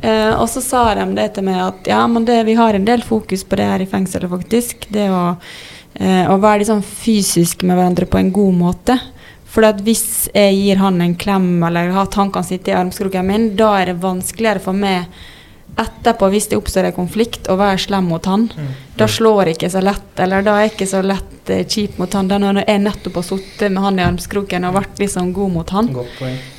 Eh, 0.05 0.33
og 0.37 0.49
så 0.51 0.61
sa 0.61 0.83
de 0.99 1.07
det 1.17 1.31
til 1.37 1.47
meg 1.47 1.61
at 1.65 1.89
ja, 1.89 2.03
men 2.11 2.27
det, 2.29 2.43
vi 2.49 2.57
har 2.59 2.77
en 2.77 2.85
del 2.85 3.05
fokus 3.07 3.45
på 3.47 3.57
det 3.61 3.69
her 3.71 3.85
i 3.85 3.89
fengselet, 3.89 4.29
faktisk. 4.31 4.89
Det 4.93 5.07
å, 5.09 5.25
eh, 5.95 6.29
å 6.29 6.37
være 6.43 6.67
sånn 6.69 6.85
fysisk 6.85 7.65
med 7.65 7.79
hverandre 7.79 8.09
på 8.11 8.21
en 8.21 8.33
god 8.35 8.59
måte. 8.59 8.99
For 9.55 9.67
at 9.69 9.85
hvis 9.87 10.27
jeg 10.35 10.57
gir 10.59 10.81
han 10.83 10.99
en 11.03 11.15
klem, 11.15 11.63
eller 11.63 11.95
at 12.03 12.17
han 12.19 12.33
kan 12.35 12.47
sitte 12.47 12.73
i 12.73 12.75
armskroken 12.75 13.27
min, 13.29 13.53
da 13.59 13.71
er 13.79 13.93
det 13.93 14.01
vanskeligere 14.03 14.63
for 14.65 14.75
meg 14.75 15.07
etterpå, 15.79 16.29
hvis 16.31 16.49
det 16.51 16.59
oppstår 16.59 16.89
en 16.89 16.97
konflikt, 16.97 17.49
å 17.51 17.57
være 17.59 17.79
slem 17.83 18.11
mot 18.11 18.27
han. 18.31 18.49
Da 18.99 19.09
slår 19.11 19.51
jeg 19.51 19.59
ikke 19.59 19.71
så 19.75 19.83
lett, 19.83 20.11
eller 20.23 20.45
da 20.47 20.57
er 20.57 20.67
jeg 20.67 20.75
ikke 20.75 20.91
så 20.91 21.03
lett 21.03 21.51
eh, 21.51 21.65
kjip 21.67 21.99
mot 21.99 22.15
han. 22.15 22.31
Da 22.31 22.39
når 22.39 22.61
jeg 22.63 22.83
nettopp 22.83 23.19
har 23.21 23.27
sittet 23.27 23.75
med 23.75 23.83
han 23.83 23.99
i 23.99 24.05
armskroken 24.07 24.69
og 24.69 24.77
vært 24.79 25.03
liksom 25.03 25.33
god 25.35 25.55
mot 25.57 25.75
han. 25.75 25.91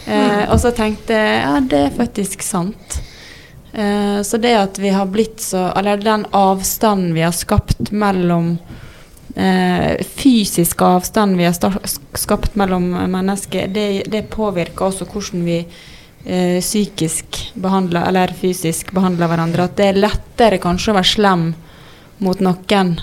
Eh, 0.05 0.43
og 0.49 0.57
så 0.63 0.71
tenkte 0.75 1.15
jeg 1.15 1.37
ja, 1.43 1.53
det 1.63 1.81
er 1.85 1.95
faktisk 1.95 2.43
sant. 2.43 2.99
Eh, 3.71 4.19
så 4.23 4.39
det 4.39 4.55
at 4.55 4.79
vi 4.79 4.91
har 4.95 5.07
blitt 5.11 5.41
så 5.43 5.65
Eller 5.75 5.97
den 5.99 6.21
avstanden 6.31 7.11
vi 7.15 7.25
har 7.25 7.33
skapt 7.35 7.91
mellom 7.91 8.53
eh, 9.35 10.03
Fysisk 10.15 10.81
avstand 10.81 11.37
vi 11.37 11.45
har 11.45 11.87
skapt 12.17 12.55
mellom 12.55 12.89
mennesker, 13.11 13.67
det, 13.67 14.03
det 14.11 14.25
påvirker 14.33 14.89
også 14.89 15.07
hvordan 15.11 15.45
vi 15.45 15.59
eh, 15.61 16.59
psykisk 16.61 17.51
behandler 17.53 18.07
eller 18.09 18.33
fysisk 18.37 18.91
behandler 18.95 19.31
hverandre. 19.31 19.69
At 19.69 19.77
det 19.79 19.89
er 19.91 20.03
lettere 20.07 20.61
kanskje 20.63 20.93
å 20.93 20.99
være 20.99 21.13
slem 21.15 21.47
mot 22.23 22.43
noen 22.43 22.95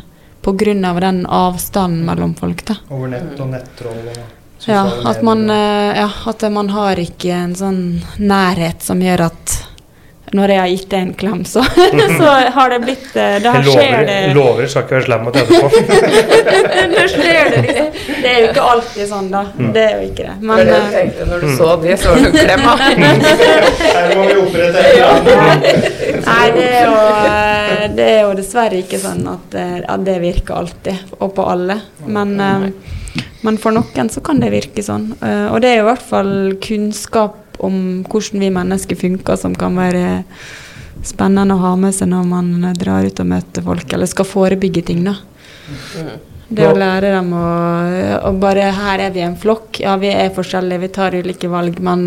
pga. 0.43 1.01
den 1.01 1.27
avstanden 1.27 2.07
mellom 2.07 2.35
folk. 2.35 2.65
da. 2.67 2.77
Over 2.91 3.09
nett 3.09 3.41
og 3.41 3.53
nettroll 3.53 4.09
og 4.09 4.41
Ja, 4.67 4.87
at 5.05 5.23
man, 5.23 5.51
eh, 5.51 5.99
ja, 5.99 6.11
at 6.27 6.43
man 6.53 6.69
har 6.71 6.97
ikke 6.97 7.35
en 7.35 7.55
sånn 7.55 8.03
nærhet 8.19 8.83
som 8.83 9.01
gjør 9.03 9.27
at 9.27 9.72
når 10.33 10.53
jeg 10.53 10.61
har 10.61 10.71
gitt 10.71 10.87
deg 10.93 11.03
en 11.05 11.11
klem, 11.21 11.41
så, 11.45 11.63
så 12.19 12.29
har 12.55 12.73
det 12.73 12.79
blitt 12.87 13.17
eh, 13.21 13.35
Da 13.45 13.53
skjer 13.61 13.67
lover, 13.67 14.07
det 14.09 14.37
lover 14.37 14.71
skal 14.71 14.87
ikke 14.87 14.97
være 14.97 15.07
slem 15.07 15.27
mot 15.27 15.39
etterpå. 15.43 15.83
Nå 16.93 17.03
skjer 17.13 17.51
det 17.53 17.61
liksom. 17.67 17.91
Det 18.23 18.31
er 18.31 18.39
jo 18.39 18.47
ikke 18.53 18.69
alltid 18.73 19.11
sånn, 19.11 19.29
da. 19.33 19.43
Det 19.59 19.83
er 19.83 19.93
jo 19.99 20.07
ikke 20.07 20.29
det. 20.29 20.37
Det 20.39 20.49
Men 20.49 20.63
det 20.63 20.71
jeg 20.71 20.87
eh, 20.87 20.95
tenkte 20.97 21.27
når 21.29 21.45
du 21.45 21.51
så 21.59 21.69
det, 21.83 21.99
så 22.01 22.15
var 22.15 22.25
det 22.25 22.47
klemma. 22.47 22.77
Her 23.83 24.15
må 24.17 24.25
vi 24.31 24.39
opprette 24.47 24.87
en. 24.87 25.85
Nei, 26.23 26.47
det 26.57 26.67
er, 26.71 26.89
jo, 26.89 26.97
eh, 27.27 27.85
det 27.99 28.09
er 28.09 28.19
jo 28.23 28.33
dessverre 28.41 28.81
ikke 28.81 29.03
sånn 29.03 29.23
at, 29.35 29.61
at 29.85 30.09
det 30.09 30.17
virker 30.25 30.63
alltid, 30.63 31.15
og 31.19 31.37
på 31.37 31.47
alle. 31.53 31.77
Men, 32.09 32.35
men 33.43 33.61
for 33.61 33.77
noen 33.77 34.09
så 34.13 34.25
kan 34.25 34.41
det 34.41 34.53
virke 34.55 34.85
sånn. 34.87 35.11
Og 35.21 35.61
det 35.61 35.75
er 35.75 35.81
jo 35.83 35.87
i 35.87 35.91
hvert 35.91 36.11
fall 36.15 36.35
kunnskap 36.63 37.42
om 37.59 38.05
hvordan 38.09 38.41
vi 38.41 38.51
mennesker 38.55 38.97
funker, 38.97 39.37
som 39.37 39.55
kan 39.59 39.77
være 39.77 40.23
spennende 41.05 41.57
å 41.57 41.63
ha 41.63 41.73
med 41.77 41.95
seg 41.95 42.11
når 42.13 42.27
man 42.29 42.51
drar 42.79 43.07
ut 43.07 43.23
og 43.23 43.31
møter 43.33 43.65
folk, 43.67 43.93
eller 43.93 44.11
skal 44.11 44.29
forebygge 44.29 44.85
ting, 44.91 45.03
da. 45.07 45.17
Det 46.53 46.67
å 46.69 46.75
lære 46.77 47.15
dem 47.15 47.31
å, 47.33 47.47
å 48.29 48.33
bare 48.37 48.67
Her 48.77 49.07
er 49.07 49.15
vi 49.15 49.23
en 49.25 49.39
flokk. 49.41 49.81
Ja, 49.81 49.95
vi 50.01 50.11
er 50.13 50.35
forskjellige, 50.35 50.83
vi 50.83 50.91
tar 50.93 51.17
ulike 51.17 51.49
valg, 51.49 51.79
men, 51.81 52.03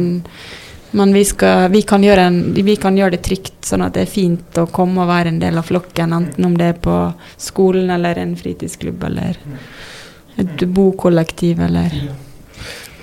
men 0.94 1.16
vi, 1.16 1.24
skal, 1.26 1.70
vi, 1.74 1.82
kan 1.88 2.04
en, 2.04 2.38
vi 2.54 2.76
kan 2.82 2.98
gjøre 2.98 3.18
det 3.18 3.24
trygt, 3.26 3.58
sånn 3.66 3.86
at 3.88 3.96
det 3.98 4.06
er 4.06 4.12
fint 4.12 4.62
å 4.62 4.68
komme 4.70 5.02
og 5.02 5.10
være 5.10 5.34
en 5.34 5.42
del 5.42 5.58
av 5.58 5.66
flokken. 5.66 6.14
Enten 6.14 6.46
om 6.46 6.54
det 6.60 6.70
er 6.76 6.78
på 6.84 7.00
skolen 7.42 7.90
eller 7.96 8.22
en 8.22 8.36
fritidsklubb 8.38 9.08
eller 9.10 9.42
et 10.36 10.66
bokollektiv 10.68 11.64
eller 11.64 11.96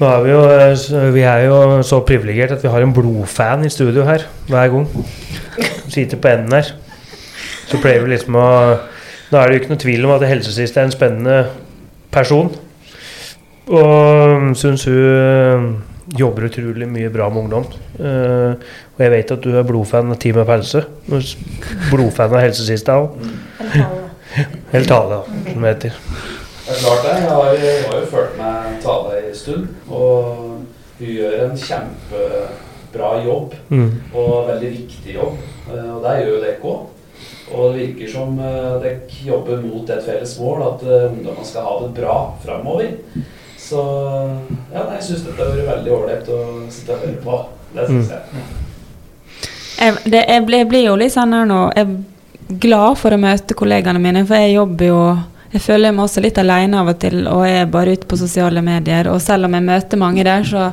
Nå 0.03 0.09
er 0.11 0.23
vi, 0.25 0.31
jo, 0.33 0.39
eh, 0.51 1.13
vi 1.15 1.21
er 1.23 1.45
jo 1.47 1.59
så 1.87 2.01
privilegert 2.03 2.57
at 2.57 2.63
vi 2.65 2.71
har 2.73 2.83
en 2.83 2.95
blodfan 2.95 3.63
i 3.63 3.71
studio 3.71 4.03
her 4.03 4.25
hver 4.49 4.73
gang. 4.73 4.89
Sitter 5.87 6.19
på 6.19 6.33
enden 6.33 6.57
her. 6.57 6.73
Så 7.69 7.79
pleier 7.79 8.03
vi 8.03 8.11
liksom 8.11 8.35
å 8.35 8.49
Nå 9.33 9.39
er 9.39 9.49
det 9.49 9.55
jo 9.55 9.61
ikke 9.63 9.71
noe 9.71 9.81
tvil 9.81 10.03
om 10.05 10.11
at 10.13 10.25
helsesist 10.29 10.75
er 10.77 10.85
en 10.85 10.93
spennende 10.93 11.37
person. 12.13 12.51
Og 13.71 14.51
syns 14.59 14.89
hun 14.91 14.99
eh, 14.99 15.71
jobber 16.19 16.51
utrolig 16.51 16.91
mye 16.91 17.15
bra 17.15 17.31
med 17.31 17.45
ungdom. 17.47 17.71
Uh, 17.97 18.59
og 18.93 19.01
jeg 19.01 19.13
vet 19.15 19.33
at 19.33 19.47
du 19.47 19.55
er 19.57 19.65
blodfan 19.65 20.13
av 20.13 20.19
Team 20.21 20.37
med 20.37 20.51
pelse. 20.51 20.83
Blodfan 21.07 22.35
av 22.35 22.43
helsesista 22.43 22.99
òg. 23.01 23.17
Eller 24.75 24.91
tale. 24.91 25.23
Som 25.47 25.65
det 25.65 25.73
heter. 25.77 25.97
Det 26.67 26.75
er 26.75 26.83
klart 26.83 27.07
det. 27.07 27.17
Jeg 27.23 27.31
har, 27.31 27.53
jeg 27.63 27.85
har 27.87 28.01
jo 28.03 28.11
følt 28.13 28.37
med 28.43 28.77
Tale 28.85 29.12
en 29.33 29.41
stund. 29.41 29.69
Og 29.91 30.63
hun 31.01 31.09
gjør 31.09 31.37
en 31.49 31.57
kjempebra 31.59 33.13
jobb, 33.25 33.55
Mm. 33.73 33.91
og 34.15 34.49
veldig 34.49 34.71
viktig 34.79 35.15
jobb. 35.17 35.37
Eh, 35.73 35.95
Og 35.95 36.03
det 36.05 36.17
gjør 36.27 36.41
dere 36.45 36.61
òg. 36.63 36.89
Og 37.53 37.75
det 37.75 37.83
virker 37.89 38.09
som 38.13 38.39
eh, 38.39 38.81
dere 38.83 39.01
jobber 39.27 39.61
mot 39.63 39.91
et 39.91 40.05
felles 40.07 40.39
mål, 40.41 40.63
at 40.69 40.83
eh, 40.87 41.11
ungdommene 41.13 41.45
skal 41.45 41.63
ha 41.67 41.75
det 41.83 41.95
bra 42.01 42.17
framover. 42.45 42.93
Så 43.59 43.79
ja, 44.73 44.83
nei, 44.85 44.97
jeg 44.99 45.03
syns 45.07 45.25
dette 45.27 45.39
har 45.43 45.53
vært 45.57 45.69
veldig 45.69 45.93
ålreit 45.97 46.29
å 46.33 46.39
sitte 46.73 46.93
og 46.97 47.05
høre 47.07 47.21
på. 47.25 47.37
Det 47.75 47.87
syns 47.89 48.09
Mm. 48.09 48.15
jeg. 48.17 48.23
jeg, 49.79 49.95
det, 50.13 50.25
jeg, 50.29 50.47
blir, 50.47 50.59
jeg 50.59 50.69
blir 50.69 50.85
jo 50.87 50.97
litt 50.97 51.13
sånn 51.15 51.33
her 51.33 51.47
nå 51.49 51.61
Jeg 51.77 51.87
er 51.87 52.59
glad 52.61 52.99
for 53.01 53.11
å 53.15 53.19
møte 53.21 53.55
kollegaene 53.57 54.01
mine, 54.03 54.27
for 54.29 54.37
jeg 54.37 54.55
jobber 54.57 54.87
jo 54.91 54.99
jeg 55.53 55.61
føler 55.61 55.93
meg 55.93 56.07
også 56.07 56.23
litt 56.25 56.39
alene 56.41 56.81
av 56.81 56.91
og 56.95 57.01
til, 57.03 57.27
og 57.29 57.45
er 57.45 57.69
bare 57.71 57.97
ute 57.97 58.09
på 58.09 58.19
sosiale 58.21 58.63
medier. 58.65 59.11
Og 59.13 59.21
selv 59.21 59.49
om 59.49 59.57
jeg 59.59 59.67
møter 59.67 60.01
mange 60.01 60.25
der, 60.25 60.47
så, 60.49 60.71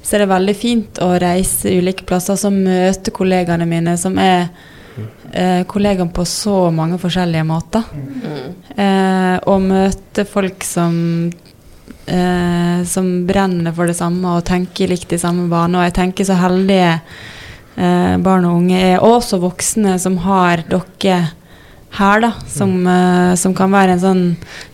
så 0.00 0.16
er 0.16 0.24
det 0.24 0.30
veldig 0.32 0.56
fint 0.56 1.02
å 1.04 1.10
reise 1.20 1.74
ulike 1.76 2.06
plasser 2.08 2.40
og 2.48 2.56
møte 2.56 3.12
kollegaene 3.12 3.68
mine, 3.68 3.96
som 4.00 4.16
er 4.22 4.48
eh, 5.32 5.62
kollegaer 5.68 6.08
på 6.16 6.24
så 6.28 6.70
mange 6.72 6.96
forskjellige 7.02 7.44
måter. 7.44 7.84
Eh, 8.72 9.36
og 9.44 9.68
møte 9.68 10.24
folk 10.28 10.64
som 10.64 10.96
eh, 12.06 12.84
som 12.88 13.26
brenner 13.26 13.74
for 13.76 13.90
det 13.90 13.98
samme 13.98 14.36
og 14.38 14.46
tenker 14.48 14.88
likt 14.90 15.12
i 15.12 15.20
samme 15.20 15.48
bane. 15.52 15.76
Og 15.76 15.90
jeg 15.90 15.98
tenker 16.00 16.28
så 16.28 16.38
heldige 16.40 16.94
eh, 16.96 18.14
barn 18.22 18.48
og 18.48 18.62
unge 18.62 18.80
er, 18.80 19.00
og 19.00 19.20
også 19.20 19.44
voksne, 19.44 19.98
som 20.00 20.22
har 20.24 20.64
dere 20.70 21.26
her, 21.98 22.20
da. 22.20 22.32
Som, 22.48 22.86
eh, 22.86 23.34
som 23.34 23.54
kan 23.54 23.72
være 23.72 23.96
en 23.96 24.04
sånn 24.04 24.24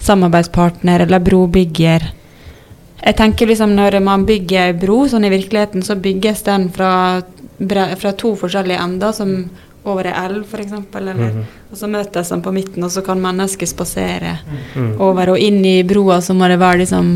samarbeidspartner 0.02 1.06
eller 1.06 1.22
brobygger. 1.22 2.10
Jeg 3.02 3.16
tenker 3.18 3.46
liksom 3.46 3.74
Når 3.74 4.00
man 4.02 4.26
bygger 4.26 4.68
ei 4.68 4.72
bro, 4.72 5.08
sånn 5.08 5.24
i 5.24 5.32
virkeligheten, 5.32 5.82
så 5.82 5.96
bygges 5.98 6.42
den 6.42 6.68
fra, 6.70 7.22
fra 7.96 8.12
to 8.12 8.36
forskjellige 8.36 8.78
ender, 8.78 9.12
som 9.12 9.50
over 9.84 10.06
ei 10.06 10.14
elv, 10.26 10.44
f.eks. 10.46 10.72
Eller 10.94 11.46
Og 11.72 11.78
så 11.80 11.88
møtes 11.88 12.28
de 12.28 12.36
på 12.44 12.50
midten, 12.52 12.84
og 12.84 12.90
så 12.92 13.00
kan 13.00 13.20
mennesker 13.22 13.64
spasere 13.64 14.34
over 15.00 15.30
og 15.32 15.40
inn 15.40 15.62
i 15.64 15.78
broa. 15.88 16.18
Så 16.20 16.34
må 16.36 16.44
det 16.50 16.58
være 16.60 16.82
liksom 16.82 17.06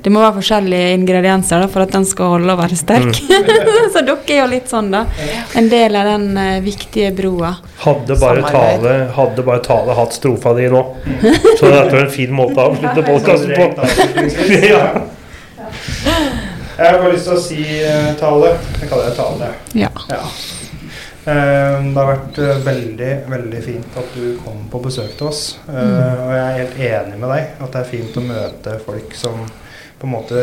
Det 0.00 0.08
må 0.12 0.22
være 0.22 0.38
forskjellige 0.38 0.94
ingredienser 0.96 1.60
da, 1.60 1.66
for 1.68 1.84
at 1.84 1.92
den 1.92 2.06
skal 2.08 2.32
holde 2.32 2.54
og 2.54 2.62
være 2.62 2.78
sterk. 2.80 3.18
så 3.92 4.00
dere 4.06 4.16
er 4.24 4.40
jo 4.40 4.46
litt 4.54 4.72
sånn, 4.72 4.88
da. 4.94 5.02
En 5.60 5.68
del 5.68 5.98
av 6.00 6.08
den 6.08 6.30
uh, 6.40 6.56
viktige 6.64 7.10
broa. 7.18 7.52
Hadde 7.82 8.16
bare, 8.22 8.48
tale, 8.48 8.94
hadde 9.18 9.44
bare 9.44 9.62
tale 9.66 9.96
hatt 10.00 10.16
strofa 10.16 10.54
di 10.56 10.70
nå. 10.72 10.82
Så 11.58 11.68
dette 11.68 11.92
var 11.92 12.00
en 12.06 12.14
fin 12.14 12.32
måte 12.32 12.56
å 12.56 12.70
avslutte 12.70 13.04
podkasten 13.10 13.52
på. 13.60 13.68
ja. 14.72 14.84
Jeg 16.78 16.86
har 16.86 16.96
bare 17.02 17.12
lyst 17.12 17.28
til 17.28 17.36
å 17.36 17.42
si 17.42 17.60
uh, 17.84 18.14
tale. 18.16 18.56
Jeg 18.80 18.88
kaller 18.88 19.10
det 19.10 19.18
tale. 19.20 19.52
Ja. 19.76 19.92
Ja. 20.08 20.24
Eh, 21.28 21.78
det 21.92 21.98
har 21.98 22.08
vært 22.14 22.38
eh, 22.40 22.58
veldig, 22.64 23.12
veldig 23.28 23.62
fint 23.64 23.96
at 24.00 24.12
du 24.16 24.38
kom 24.44 24.62
på 24.72 24.80
besøk 24.86 25.16
til 25.18 25.26
oss. 25.28 25.42
Eh, 25.68 26.20
Og 26.24 26.30
jeg 26.32 26.42
er 26.44 26.58
helt 26.58 26.78
enig 26.88 27.18
med 27.20 27.32
deg 27.34 27.64
at 27.66 27.72
det 27.74 27.80
er 27.82 27.88
fint 27.90 28.16
å 28.20 28.22
møte 28.24 28.76
folk 28.86 29.16
som 29.18 29.42
på 29.98 30.06
en 30.06 30.12
måte 30.14 30.42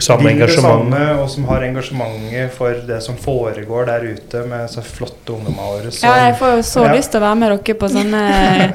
Samme 0.00 0.24
vil 0.24 0.38
det 0.38 0.46
engasjement. 0.46 0.86
samme, 0.88 1.00
og 1.20 1.26
som 1.28 1.44
har 1.50 1.60
engasjementet 1.66 2.54
for 2.56 2.78
det 2.88 3.02
som 3.04 3.18
foregår 3.20 3.84
der 3.90 4.06
ute 4.14 4.40
med 4.48 4.70
så 4.72 4.80
flotte 4.80 5.34
ungdommer 5.34 5.74
våre. 5.74 5.90
Ja, 6.02 6.14
jeg 6.24 6.38
får 6.40 6.54
jo 6.56 6.62
så 6.70 6.86
Ja. 6.86 6.94
lyst 6.94 7.10
til 7.12 7.20
å 7.20 7.24
være 7.26 7.36
med 7.42 7.52
dere 7.52 7.74
på 7.82 7.90
sånne 7.92 8.22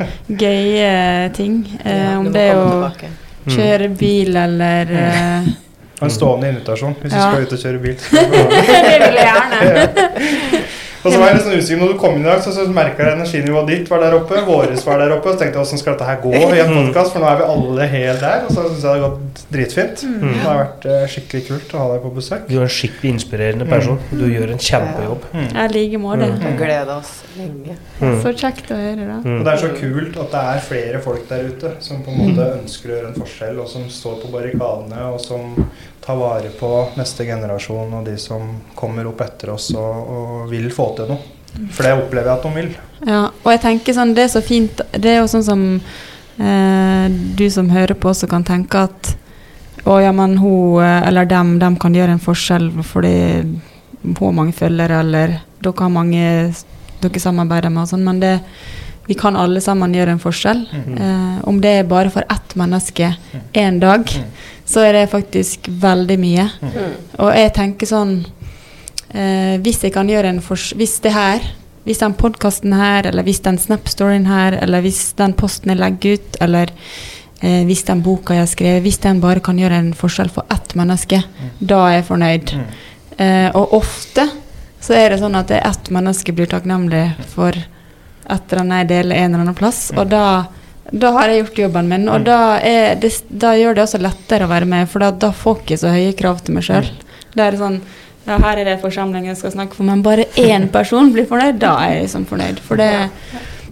gøye 0.43 1.33
ting. 1.33 1.57
Eh, 1.83 1.97
Ja, 1.97 2.17
om 2.19 2.29
det 2.31 2.45
er 2.51 2.55
å 2.61 2.91
kjøre 3.49 3.89
bil 3.97 4.37
eller 4.37 4.85
eh, 4.93 5.49
en 6.01 6.09
stående 6.13 6.47
invitasjon 6.53 6.93
hvis 7.01 7.11
Ja. 7.11 7.25
du 7.25 7.31
skal 7.33 7.41
ut 7.43 7.53
og 7.53 7.59
kjøre 7.65 7.81
bil. 7.81 7.97
Det 8.11 8.99
vil 9.01 9.17
jeg 9.17 9.25
gjerne. 9.25 10.61
Og 10.99 11.13
så 11.13 11.19
var 11.19 11.29
jeg 11.29 11.37
litt 11.37 11.45
sånn 11.45 11.59
usikker 11.59 11.79
når 11.79 11.91
du 11.93 11.99
kom 12.01 12.17
inn 12.17 12.25
i 12.25 12.27
dag, 12.27 12.41
så, 12.43 12.51
så 12.55 12.65
merka 12.75 13.05
jeg 13.05 13.15
energinivået 13.15 13.69
ditt 13.71 13.91
var 13.91 14.01
der 14.03 14.15
oppe. 14.17 14.41
Våres 14.47 14.83
var 14.87 14.99
der 14.99 15.13
oppe. 15.15 15.31
Og 15.31 15.37
så 15.37 15.43
tenkte 15.43 15.59
jeg 15.59 15.67
åssen 15.67 15.79
skal 15.79 15.95
dette 15.95 16.07
her 16.09 16.19
gå 16.23 16.33
i 16.35 16.59
en 16.59 16.73
podkast, 16.73 17.13
for 17.15 17.23
nå 17.23 17.29
er 17.29 17.39
vi 17.39 17.47
alle 17.53 17.87
helt 17.93 18.23
der. 18.25 18.43
Og 18.47 18.51
så 18.51 18.65
syns 18.65 18.83
jeg 18.83 18.83
det 18.83 18.95
har 18.95 19.03
gått 19.05 19.43
dritfint. 19.55 20.03
Mm. 20.09 20.25
Det 20.25 20.43
har 20.43 20.59
vært 20.59 20.87
uh, 20.89 21.05
skikkelig 21.13 21.43
kult 21.47 21.75
å 21.75 21.83
ha 21.83 21.87
deg 21.93 22.03
på 22.03 22.13
besøk. 22.19 22.45
Du 22.49 22.55
er 22.57 22.65
en 22.65 22.73
skikkelig 22.79 23.13
inspirerende 23.15 23.69
person. 23.69 24.01
Du 24.11 24.25
gjør 24.27 24.55
en 24.55 24.63
kjempejobb. 24.69 25.29
I 25.39 25.67
like 25.73 26.01
måte. 26.03 26.27
Mm. 26.33 26.43
Jeg 26.49 26.59
gleder 26.59 26.93
oss 26.97 27.13
lenge. 27.39 27.77
Mm. 28.01 28.17
Så 28.25 28.35
kjekt 28.43 28.73
å 28.75 28.79
høre, 28.79 29.07
da. 29.07 29.19
Og 29.37 29.47
det 29.47 29.53
er 29.53 29.63
så 29.63 29.71
kult 29.77 30.19
at 30.25 30.33
det 30.35 30.43
er 30.53 30.65
flere 30.67 31.03
folk 31.05 31.29
der 31.31 31.47
ute 31.47 31.75
som 31.85 32.03
på 32.03 32.11
en 32.11 32.25
måte 32.25 32.49
ønsker 32.57 32.91
å 32.91 32.97
gjøre 32.97 33.13
en 33.13 33.21
forskjell, 33.23 33.63
og 33.63 33.71
som 33.71 33.87
står 33.93 34.19
på 34.25 34.33
barrikadene, 34.35 35.07
og 35.13 35.23
som 35.23 35.55
tar 36.09 36.15
vare 36.15 36.49
på 36.59 36.69
neste 36.97 37.25
generasjon 37.27 37.91
og 37.93 38.05
de 38.07 38.15
som 38.17 38.55
kommer 38.73 39.05
opp 39.05 39.19
etter 39.21 39.51
oss 39.53 39.67
og, 39.77 40.13
og 40.15 40.47
vil 40.49 40.69
få 40.73 40.87
til 40.97 41.11
noe. 41.11 41.35
For 41.73 41.85
det 41.85 41.95
opplever 41.97 42.29
jeg 42.29 42.37
at 42.37 42.45
de 42.45 42.51
vil. 42.55 42.69
Ja, 43.07 43.21
og 43.31 43.49
jeg 43.53 43.61
tenker 43.63 43.95
sånn, 43.95 44.13
det 44.15 44.25
er 44.25 44.31
så 44.33 44.41
fint 44.43 44.81
Det 44.91 45.07
er 45.07 45.21
jo 45.21 45.29
sånn 45.31 45.45
som 45.45 45.61
eh, 45.79 47.05
du 47.09 47.45
som 47.51 47.71
hører 47.71 47.95
på 47.95 48.11
også 48.11 48.27
kan 48.29 48.43
tenke 48.47 48.83
at 48.89 49.13
å 49.87 49.95
ja, 50.03 50.11
men 50.11 50.35
hun 50.41 50.81
eh, 50.83 51.07
eller 51.07 51.29
dem, 51.29 51.55
dem 51.61 51.77
kan 51.79 51.95
gjøre 51.95 52.17
en 52.17 52.23
forskjell 52.23 52.69
fordi 52.85 53.15
hun 54.03 54.19
har 54.19 54.35
mange 54.35 54.55
følgere, 54.55 54.99
eller 55.03 55.39
dere 55.63 55.85
har 55.85 55.91
mange 55.91 56.27
dere 56.99 57.23
samarbeider 57.23 57.71
med 57.71 57.85
og 57.85 57.91
sånn, 57.93 58.05
men 58.05 58.21
det 58.21 58.35
vi 59.09 59.15
kan 59.17 59.33
alle 59.39 59.57
sammen 59.57 59.95
gjøre 59.95 60.13
en 60.13 60.21
forskjell. 60.21 60.59
Eh, 60.69 61.37
om 61.49 61.57
det 61.63 61.71
er 61.79 61.87
bare 61.89 62.11
for 62.13 62.21
ett 62.29 62.51
menneske 62.59 63.07
én 63.57 63.79
dag, 63.81 64.05
så 64.69 64.83
er 64.85 64.93
det 64.93 65.07
faktisk 65.09 65.65
veldig 65.81 66.17
mye. 66.21 66.45
Mm. 66.61 66.91
Og 67.17 67.31
jeg 67.33 67.53
tenker 67.55 67.89
sånn 67.89 68.11
eh, 69.13 69.55
Hvis 69.63 69.83
jeg 69.83 69.93
kan 69.95 70.09
gjøre 70.09 70.33
en 70.33 70.41
fors 70.43 70.71
Hvis 70.77 70.99
det 71.03 71.13
her 71.15 71.45
Hvis 71.85 72.01
den 72.03 72.13
podkasten 72.13 72.73
her, 72.75 73.07
eller 73.09 73.23
hvis 73.23 73.41
den 73.45 73.57
Snap-storyen 73.57 74.27
her, 74.29 74.57
eller 74.61 74.83
hvis 74.85 75.13
den 75.17 75.33
posten 75.33 75.73
jeg 75.73 75.79
legger 75.79 76.19
ut, 76.19 76.37
eller 76.41 76.73
eh, 77.41 77.63
hvis 77.65 77.85
den 77.87 78.03
boka 78.05 78.35
jeg 78.37 78.45
har 78.45 78.51
skrevet 78.51 78.85
Hvis 78.85 79.01
den 79.05 79.23
bare 79.23 79.43
kan 79.43 79.57
gjøre 79.59 79.79
en 79.79 79.93
forskjell 79.97 80.29
for 80.33 80.45
ett 80.53 80.75
menneske, 80.75 81.23
da 81.59 81.81
er 81.87 81.97
jeg 81.99 82.07
fornøyd. 82.11 82.53
Eh, 83.17 83.49
og 83.55 83.73
ofte 83.79 84.27
så 84.79 84.95
er 84.95 85.11
det 85.11 85.19
sånn 85.19 85.35
at 85.35 85.49
det 85.51 85.59
ett 85.65 85.89
menneske 85.91 86.31
blir 86.35 86.47
takknemlig 86.47 87.09
for 87.33 87.55
et 87.55 88.51
eller 88.51 88.61
annet 88.61 88.83
jeg 88.83 88.89
deler 88.93 89.17
en 89.17 89.33
eller 89.33 89.43
annen 89.43 89.57
plass, 89.57 89.89
og 89.97 90.07
da 90.11 90.23
da 90.91 91.11
har 91.13 91.29
jeg 91.29 91.43
gjort 91.43 91.59
jobben 91.63 91.89
min, 91.89 92.07
og 92.09 92.23
da, 92.25 92.57
er 92.65 92.95
det, 92.97 93.11
da 93.29 93.53
gjør 93.57 93.75
det 93.77 93.83
også 93.83 94.01
lettere 94.01 94.47
å 94.47 94.49
være 94.51 94.65
med, 94.69 94.89
for 94.89 95.03
da, 95.03 95.11
da 95.13 95.31
får 95.35 95.59
jeg 95.59 95.65
ikke 95.65 95.79
så 95.83 95.93
høye 95.93 96.15
krav 96.17 96.39
til 96.45 96.55
meg 96.57 96.65
sjøl. 96.65 96.87
det 97.35 97.45
er 97.45 97.57
sånn 97.59 97.77
ja, 98.29 98.37
her 98.43 98.61
er 98.61 98.67
det 98.69 98.77
forsamlingen 98.83 99.33
jeg 99.33 99.37
skal 99.41 99.51
snakke 99.57 99.75
for, 99.77 99.87
men 99.89 100.03
bare 100.05 100.25
én 100.37 100.67
person 100.71 101.11
blir 101.15 101.25
fornøyd, 101.29 101.59
da 101.61 101.75
er 101.83 101.95
jeg 101.97 102.03
liksom 102.07 102.25
fornøyd. 102.29 102.59
For 102.65 102.79
det 102.79 102.91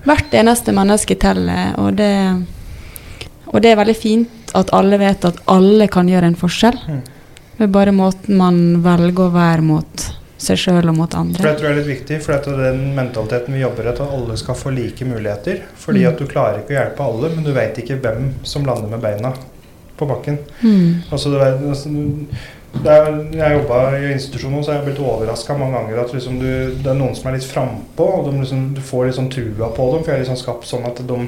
hvert 0.08 0.34
eneste 0.40 0.74
menneske 0.76 1.18
teller, 1.20 1.74
og 1.82 1.96
det, 2.00 2.12
og 3.52 3.62
det 3.64 3.72
er 3.72 3.80
veldig 3.80 3.96
fint 3.98 4.54
at 4.58 4.72
alle 4.76 4.98
vet 5.02 5.26
at 5.28 5.40
alle 5.52 5.88
kan 5.92 6.08
gjøre 6.10 6.30
en 6.32 6.38
forskjell. 6.40 6.78
Det 7.58 7.66
er 7.66 7.74
bare 7.74 7.92
måten 7.96 8.38
man 8.38 8.58
velger 8.86 9.28
å 9.28 9.34
være 9.34 9.66
mot 9.66 10.06
seg 10.38 10.60
sjøl 10.62 10.86
og 10.92 10.96
mot 11.00 11.12
For 11.12 11.20
andre. 11.24 11.44
jeg 11.50 11.58
tror 11.58 11.68
det 11.68 11.72
er 11.72 11.78
litt 11.80 11.90
viktig, 11.90 12.18
for 12.22 12.36
at 12.36 12.46
den 12.46 12.82
mentaliteten 12.96 13.56
vi 13.58 13.64
jobber 13.64 13.88
etter, 13.90 14.06
at 14.06 14.14
alle 14.20 14.36
skal 14.38 14.56
få 14.56 14.70
like 14.76 15.06
muligheter. 15.06 15.64
Fordi 15.76 16.04
Mm. 16.06 16.10
at 16.12 16.18
du 16.20 16.26
klarer 16.28 16.60
ikke 16.62 16.76
å 16.76 16.78
hjelpe 16.78 17.04
alle, 17.04 17.30
men 17.36 17.44
du 17.44 17.52
veit 17.54 17.76
ikke 17.78 17.98
hvem 18.00 18.34
som 18.44 18.64
lander 18.66 18.88
med 18.90 19.02
beina 19.02 19.34
på 19.98 20.06
bakken. 20.08 20.38
Mm. 20.62 21.02
Altså, 21.12 21.32
det 21.34 21.42
er, 21.42 21.58
altså, 21.68 21.90
det 21.90 22.28
er, 22.86 23.10
jeg 23.34 23.58
jobba 23.58 23.82
i 23.98 24.14
institusjon 24.14 24.54
nå, 24.54 24.62
så 24.62 24.74
har 24.74 24.80
jeg 24.80 24.92
blitt 24.92 25.04
overraska 25.04 25.58
mange 25.58 25.80
ganger 25.80 26.04
at 26.04 26.14
liksom 26.14 26.40
du, 26.42 26.48
det 26.78 26.92
er 26.92 27.00
noen 27.00 27.18
som 27.18 27.30
er 27.30 27.38
litt 27.40 27.50
frampå, 27.50 28.08
og 28.20 28.30
de 28.30 28.38
liksom, 28.38 28.64
du 28.78 28.82
får 28.86 29.08
litt 29.08 29.18
sånn 29.18 29.34
trua 29.34 29.72
på 29.74 29.92
dem. 29.94 30.04
For 30.04 30.14
jeg 30.14 30.20
er 30.20 30.26
liksom 30.26 30.42
skapt 30.44 30.70
sånn 30.70 30.88
at 30.90 31.02
de, 31.10 31.20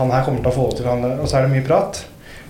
han 0.00 0.14
her 0.14 0.26
kommer 0.26 0.42
til 0.44 0.52
å 0.52 0.56
få 0.58 0.70
det 0.70 0.80
til, 0.80 0.90
han, 0.90 1.10
og 1.18 1.28
så 1.28 1.38
er 1.38 1.46
det 1.46 1.54
mye 1.56 1.66
prat. 1.68 2.02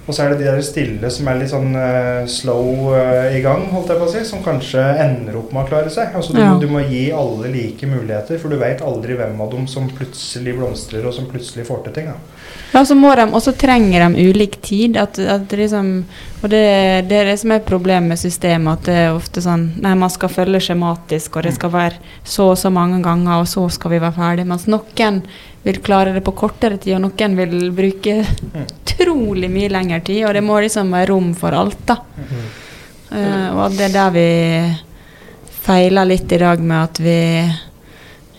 Og 0.09 0.15
så 0.16 0.25
er 0.25 0.31
det 0.33 0.39
de 0.41 0.47
der 0.49 0.62
stille 0.65 1.09
som 1.12 1.27
er 1.29 1.37
litt 1.37 1.51
sånn 1.53 1.75
uh, 1.77 2.25
slow 2.33 2.95
uh, 2.95 3.27
i 3.29 3.43
gang, 3.45 3.66
holdt 3.75 3.91
jeg 3.93 4.01
på 4.01 4.07
å 4.07 4.12
si, 4.15 4.23
som 4.25 4.41
kanskje 4.41 4.81
ender 5.05 5.37
opp 5.37 5.53
med 5.53 5.66
å 5.66 5.69
klare 5.69 5.93
seg. 5.93 6.16
Altså, 6.16 6.33
du, 6.33 6.41
Ja. 6.41 6.55
du 6.57 6.65
må 6.73 6.81
gi 6.89 7.11
alle 7.12 7.51
like 7.53 7.85
muligheter, 7.85 8.41
for 8.41 8.49
du 8.49 8.57
veit 8.57 8.81
aldri 8.81 9.19
hvem 9.19 9.37
av 9.45 9.53
dem 9.53 9.66
som 9.69 9.91
plutselig 9.93 10.57
blomstrer, 10.57 11.05
og 11.05 11.12
som 11.12 11.29
plutselig 11.29 11.66
får 11.69 11.85
til 11.85 11.99
ting. 11.99 12.09
Da. 12.09 12.16
Ja, 12.73 12.87
så 12.89 12.97
må 12.97 13.12
de, 13.20 13.29
og 13.29 13.45
så 13.45 13.53
trenger 13.53 14.07
de 14.07 14.31
ulik 14.31 14.57
tid. 14.65 14.97
At, 14.97 15.20
at 15.20 15.53
liksom, 15.53 15.93
og 16.39 16.51
det, 16.52 16.62
det 17.10 17.16
er 17.19 17.28
det 17.32 17.36
som 17.40 17.52
er 17.55 17.65
problemet 17.66 18.12
med 18.12 18.20
systemet. 18.20 18.78
At 18.78 18.86
det 18.86 18.97
er 19.01 19.16
ofte 19.16 19.43
sånn 19.43 19.65
Nei, 19.82 19.94
man 19.98 20.12
skal 20.12 20.31
følge 20.31 20.60
skjematisk, 20.69 21.36
og 21.36 21.48
det 21.48 21.55
skal 21.56 21.73
være 21.74 21.98
så 22.23 22.52
og 22.52 22.59
så 22.60 22.70
mange 22.70 23.01
ganger, 23.02 23.40
og 23.43 23.48
så 23.51 23.65
skal 23.74 23.97
vi 23.97 24.02
være 24.05 24.15
ferdig. 24.15 24.47
Mens 24.47 24.69
noen 24.70 25.23
vil 25.65 25.81
klare 25.85 26.15
det 26.15 26.23
på 26.27 26.36
kortere 26.39 26.78
tid, 26.78 26.94
og 26.98 27.09
noen 27.09 27.35
vil 27.39 27.56
bruke 27.74 28.20
utrolig 28.62 29.51
mye 29.51 29.73
lengre 29.74 30.01
tid. 30.06 30.23
Og 30.28 30.39
det 30.39 30.44
må 30.47 30.60
liksom 30.62 30.94
være 30.94 31.10
rom 31.10 31.32
for 31.39 31.59
alt, 31.59 31.82
da. 31.90 31.98
Uh, 33.09 33.48
og 33.65 33.74
det 33.74 33.89
er 33.89 33.94
der 33.97 34.15
vi 34.15 34.28
feiler 35.65 36.06
litt 36.06 36.32
i 36.32 36.40
dag, 36.40 36.62
med 36.62 36.78
at 36.85 37.01
vi, 37.02 37.20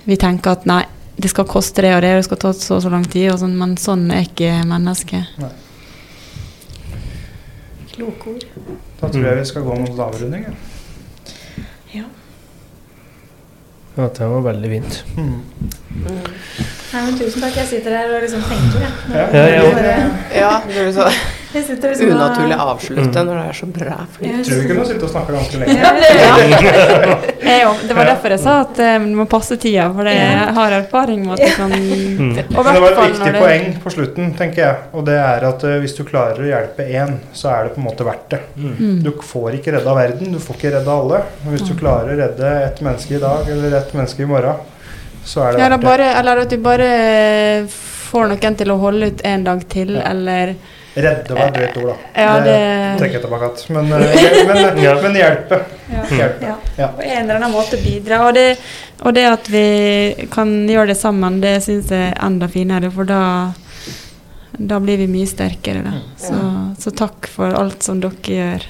vi 0.08 0.18
tenker 0.20 0.56
at 0.56 0.70
nei, 0.70 0.84
det 1.20 1.34
skal 1.34 1.50
koste 1.50 1.84
det 1.84 1.98
og 1.98 2.06
det, 2.06 2.14
og 2.16 2.22
det 2.22 2.28
skal 2.30 2.40
ta 2.46 2.54
så 2.56 2.78
og 2.78 2.86
så 2.86 2.92
lang 2.94 3.04
tid, 3.12 3.34
sånn, 3.42 3.58
men 3.60 3.76
sånn 3.82 4.08
er 4.16 4.30
ikke 4.30 4.62
mennesket. 4.70 5.36
Kloke 8.00 8.32
ord. 8.32 8.46
Da 9.02 9.08
tror 9.12 9.26
jeg 9.28 9.40
vi 9.42 9.46
skal 9.52 9.66
gå 9.68 9.76
mot 9.84 10.00
avrunding. 10.00 10.46
ja. 10.48 10.54
Ja, 14.00 14.08
det 14.20 14.28
var 14.32 14.46
veldig 14.46 14.70
fint. 14.76 15.04
Mm. 15.18 15.34
Nei, 16.90 17.02
men 17.06 17.18
tusen 17.20 17.44
takk. 17.44 17.58
Jeg 17.60 17.68
sitter 17.74 17.98
her 17.98 18.14
og 18.16 18.24
liksom 18.24 18.46
tenker, 18.48 18.86
jeg. 18.86 18.94
Ja. 19.12 19.26
Ja, 19.36 19.44
jeg 19.58 20.40
Ja, 20.40 20.54
det 20.66 20.78
blir 20.78 20.94
så 20.96 21.10
sitter 21.50 21.90
liksom 21.90 22.12
Unaturlig 22.14 22.56
avslutte 22.62 23.22
når 23.26 23.38
det 23.40 23.44
er 23.50 23.58
så 23.58 23.68
bra 23.74 23.96
flyt. 24.14 24.28
Jeg 24.30 24.46
Tror 24.46 24.60
vi 24.60 24.68
kunne 24.70 24.84
sitte 24.86 25.08
og 25.08 25.12
snakke 25.14 25.34
ganske 25.34 25.62
lenge. 25.62 25.78
Ja, 25.80 25.94
det, 25.98 26.10
jeg, 27.50 27.72
det 27.90 27.96
var 27.98 28.10
derfor 28.12 28.36
jeg 28.36 28.42
sa 28.44 28.58
at 28.68 28.82
eh, 28.86 28.98
du 29.02 29.16
må 29.18 29.26
passe 29.30 29.58
tida, 29.62 29.88
for 29.96 30.10
jeg 30.10 30.54
har 30.60 30.76
erfaring 30.78 31.24
med 31.26 31.38
at 31.38 31.46
det 31.48 31.56
kan 31.58 31.78
Mm. 32.20 32.36
Og 32.58 32.66
det 32.66 32.82
var 32.82 32.92
et 32.92 32.98
viktig 33.00 33.32
det- 33.32 33.40
poeng 33.42 33.76
på 33.84 33.92
slutten, 33.94 34.32
tenker 34.38 34.62
jeg. 34.62 34.76
Og 34.98 35.06
det 35.08 35.16
er 35.16 35.44
at 35.48 35.64
eh, 35.64 35.78
hvis 35.82 35.94
du 35.96 36.02
klarer 36.04 36.42
å 36.42 36.48
hjelpe 36.48 36.86
én, 36.86 37.14
så 37.34 37.52
er 37.54 37.68
det 37.68 37.76
på 37.76 37.82
en 37.82 37.86
måte 37.88 38.06
verdt 38.08 38.34
det. 38.34 38.40
Mm. 38.58 39.00
Du 39.06 39.12
får 39.24 39.56
ikke 39.60 39.74
redda 39.78 39.94
verden, 39.96 40.34
du 40.36 40.40
får 40.44 40.58
ikke 40.60 40.74
redda 40.76 40.96
alle. 41.04 41.22
Men 41.44 41.56
hvis 41.56 41.66
du 41.70 41.74
klarer 41.80 42.12
å 42.14 42.20
redde 42.20 42.52
ett 42.66 42.82
menneske 42.86 43.16
i 43.16 43.22
dag 43.24 43.50
eller 43.50 43.78
ett 43.80 43.89
menneske 43.94 44.24
i 44.24 44.26
morgen, 44.26 44.56
så 45.26 45.42
er 45.48 45.52
det 45.54 45.60
Ja, 45.62 45.70
verdt 45.70 45.82
det. 45.82 45.88
bare, 45.88 46.10
eller 46.20 46.38
at 46.44 46.50
du 46.50 46.58
bare 46.58 46.90
får 47.70 48.28
noen 48.32 48.56
til 48.58 48.72
å 48.74 48.78
holde 48.82 49.08
ut 49.12 49.22
en 49.24 49.44
dag 49.44 49.64
til, 49.70 49.96
Ja. 49.96 50.02
eller 50.12 50.56
Redde 51.00 51.36
var 51.38 51.48
et 51.48 51.54
drøyt 51.54 51.78
ord, 51.78 51.92
da. 51.92 52.22
Ja, 52.22 52.40
det 52.44 52.54
det 52.58 52.98
trekker 53.00 53.14
jeg 53.14 53.22
tilbake 53.22 53.50
igjen. 53.50 53.90
Men, 53.90 53.94
eh, 53.94 54.46
men, 54.48 54.84
Ja. 54.84 54.94
men 55.02 55.14
hjelpe. 55.16 55.60
Ja. 55.94 56.02
hjelpe. 56.18 56.42
Ja. 56.42 56.56
Ja. 56.78 56.88
på 56.88 57.02
en 57.06 57.24
eller 57.24 57.36
annen 57.36 57.52
måte 57.54 57.78
bidra. 57.78 58.28
Og 58.28 58.34
det, 58.34 58.58
og 59.06 59.14
det 59.14 59.26
at 59.26 59.48
vi 59.48 60.28
kan 60.32 60.68
gjøre 60.68 60.88
det 60.88 60.98
sammen, 60.98 61.40
det 61.42 61.62
syns 61.64 61.90
jeg 61.90 62.12
er 62.14 62.26
enda 62.26 62.48
finere, 62.48 62.92
for 62.92 63.04
da 63.06 63.54
da 64.58 64.80
blir 64.80 64.98
vi 64.98 65.08
mye 65.08 65.28
sterkere, 65.30 65.84
da. 65.86 66.00
Så, 66.18 66.38
så 66.82 66.92
takk 66.96 67.28
for 67.30 67.54
alt 67.56 67.84
som 67.86 68.00
dere 68.02 68.36
gjør. 68.36 68.66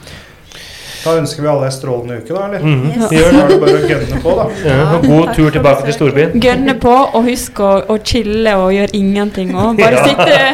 Da 1.03 1.13
ønsker 1.19 1.41
vi 1.45 1.47
alle 1.51 1.65
en 1.69 1.71
strålende 1.71 2.17
uke, 2.19 2.33
da, 2.35 2.45
eller? 2.47 2.59
Mhm. 2.59 2.87
Yes. 2.89 3.03
Da 3.03 3.09
gjør 3.15 3.31
det. 3.31 3.39
er 3.43 3.47
det 3.53 3.59
bare 3.63 3.77
å 3.79 3.89
gønne 3.93 4.21
på, 4.23 4.35
da. 4.39 4.45
Ja, 4.65 4.99
god 5.05 5.33
tur 5.35 5.49
tilbake 5.55 5.85
til 5.87 5.93
storbyen. 5.97 6.33
Gønne 6.43 6.75
på, 6.83 6.95
og 7.15 7.23
husk 7.29 7.59
å, 7.63 7.69
å 7.87 7.97
chille 8.03 8.55
og 8.59 8.73
gjøre 8.75 8.93
ingenting 8.99 9.53
òg. 9.55 9.79
Bare 9.79 9.99
Ja. 9.99 10.03
sitte 10.07 10.25
det, 10.29 10.49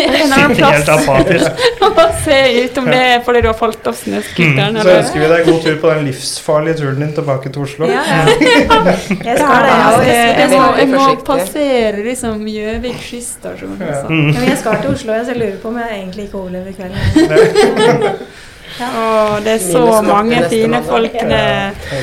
en 0.00 0.32
annen 0.32 0.56
Helt 0.56 0.58
plass 0.58 0.88
apatisk. 0.88 1.64
og 1.86 2.00
se 2.24 2.38
ut 2.64 2.78
om 2.78 2.86
det 2.90 3.00
er 3.10 3.20
fordi 3.26 3.40
du 3.44 3.48
har 3.50 3.58
falt 3.58 3.86
av 3.90 3.94
snøscooteren. 4.00 4.80
Så 4.82 4.94
ønsker 4.96 5.20
vi 5.24 5.30
deg 5.34 5.46
god 5.50 5.60
tur 5.66 5.76
på 5.82 5.92
den 5.94 6.04
livsfarlige 6.08 6.76
turen 6.80 7.00
din 7.04 7.12
tilbake 7.16 7.52
til 7.52 7.62
Oslo. 7.66 7.88
Ja, 7.90 8.02
ja. 8.08 8.20
Jeg 9.30 9.38
skal 9.38 9.64
det. 9.66 9.70
Ja, 9.70 9.88
Altså, 9.90 10.02
jeg, 10.06 10.16
jeg, 10.16 10.36
jeg, 10.40 10.48
må, 10.50 10.66
jeg 10.78 10.88
må 10.92 11.06
passere 11.26 12.04
liksom 12.04 12.46
Gjøvik 12.50 13.00
skysstasjon. 13.02 13.76
Ja. 13.80 13.86
Altså. 13.90 14.06
Mm. 14.08 14.30
men 14.34 14.48
jeg 14.48 14.58
skal 14.60 14.78
til 14.82 14.90
Oslo, 14.94 15.12
så 15.24 15.34
jeg 15.34 15.40
lurer 15.42 15.58
på 15.62 15.68
om 15.68 15.78
jeg 15.82 15.98
egentlig 15.98 16.24
ikke 16.28 16.38
overlever 16.38 16.72
kvelden. 16.78 18.14
Å, 18.78 19.40
det 19.44 19.56
er 19.56 19.62
så 19.64 19.84
mange 20.06 20.42
fine 20.52 20.80
folk. 20.86 21.16
Det. 21.30 21.42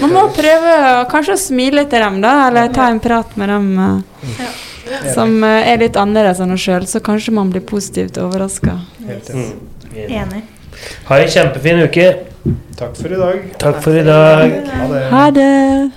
Man 0.03 0.13
må 0.13 0.27
prøve 0.35 0.75
å 0.99 1.05
kanskje 1.11 1.37
å 1.37 1.41
smile 1.41 1.85
til 1.89 2.03
dem, 2.03 2.19
da, 2.23 2.33
eller 2.49 2.73
ta 2.75 2.89
en 2.91 3.01
prat 3.03 3.37
med 3.39 3.51
dem 3.53 3.69
eh, 3.81 4.59
som 5.15 5.37
eh, 5.47 5.71
er 5.71 5.81
litt 5.81 5.99
annerledes 5.99 6.41
enn 6.43 6.53
oss 6.55 6.65
sjøl, 6.67 6.87
så 6.89 7.01
kanskje 7.03 7.35
man 7.37 7.51
blir 7.53 7.65
positivt 7.67 8.19
overraska. 8.21 8.79
Enig. 9.07 10.43
Mm. 10.43 10.53
Ha 11.09 11.21
en 11.21 11.31
kjempefin 11.33 11.85
uke. 11.87 12.09
Takk 12.77 12.93
for 12.99 13.11
i 13.11 13.17
dag. 13.19 13.47
Takk 13.59 13.79
for 13.83 13.97
i 13.97 14.03
dag. 14.05 14.59
Ha 15.11 15.29
det! 15.33 15.91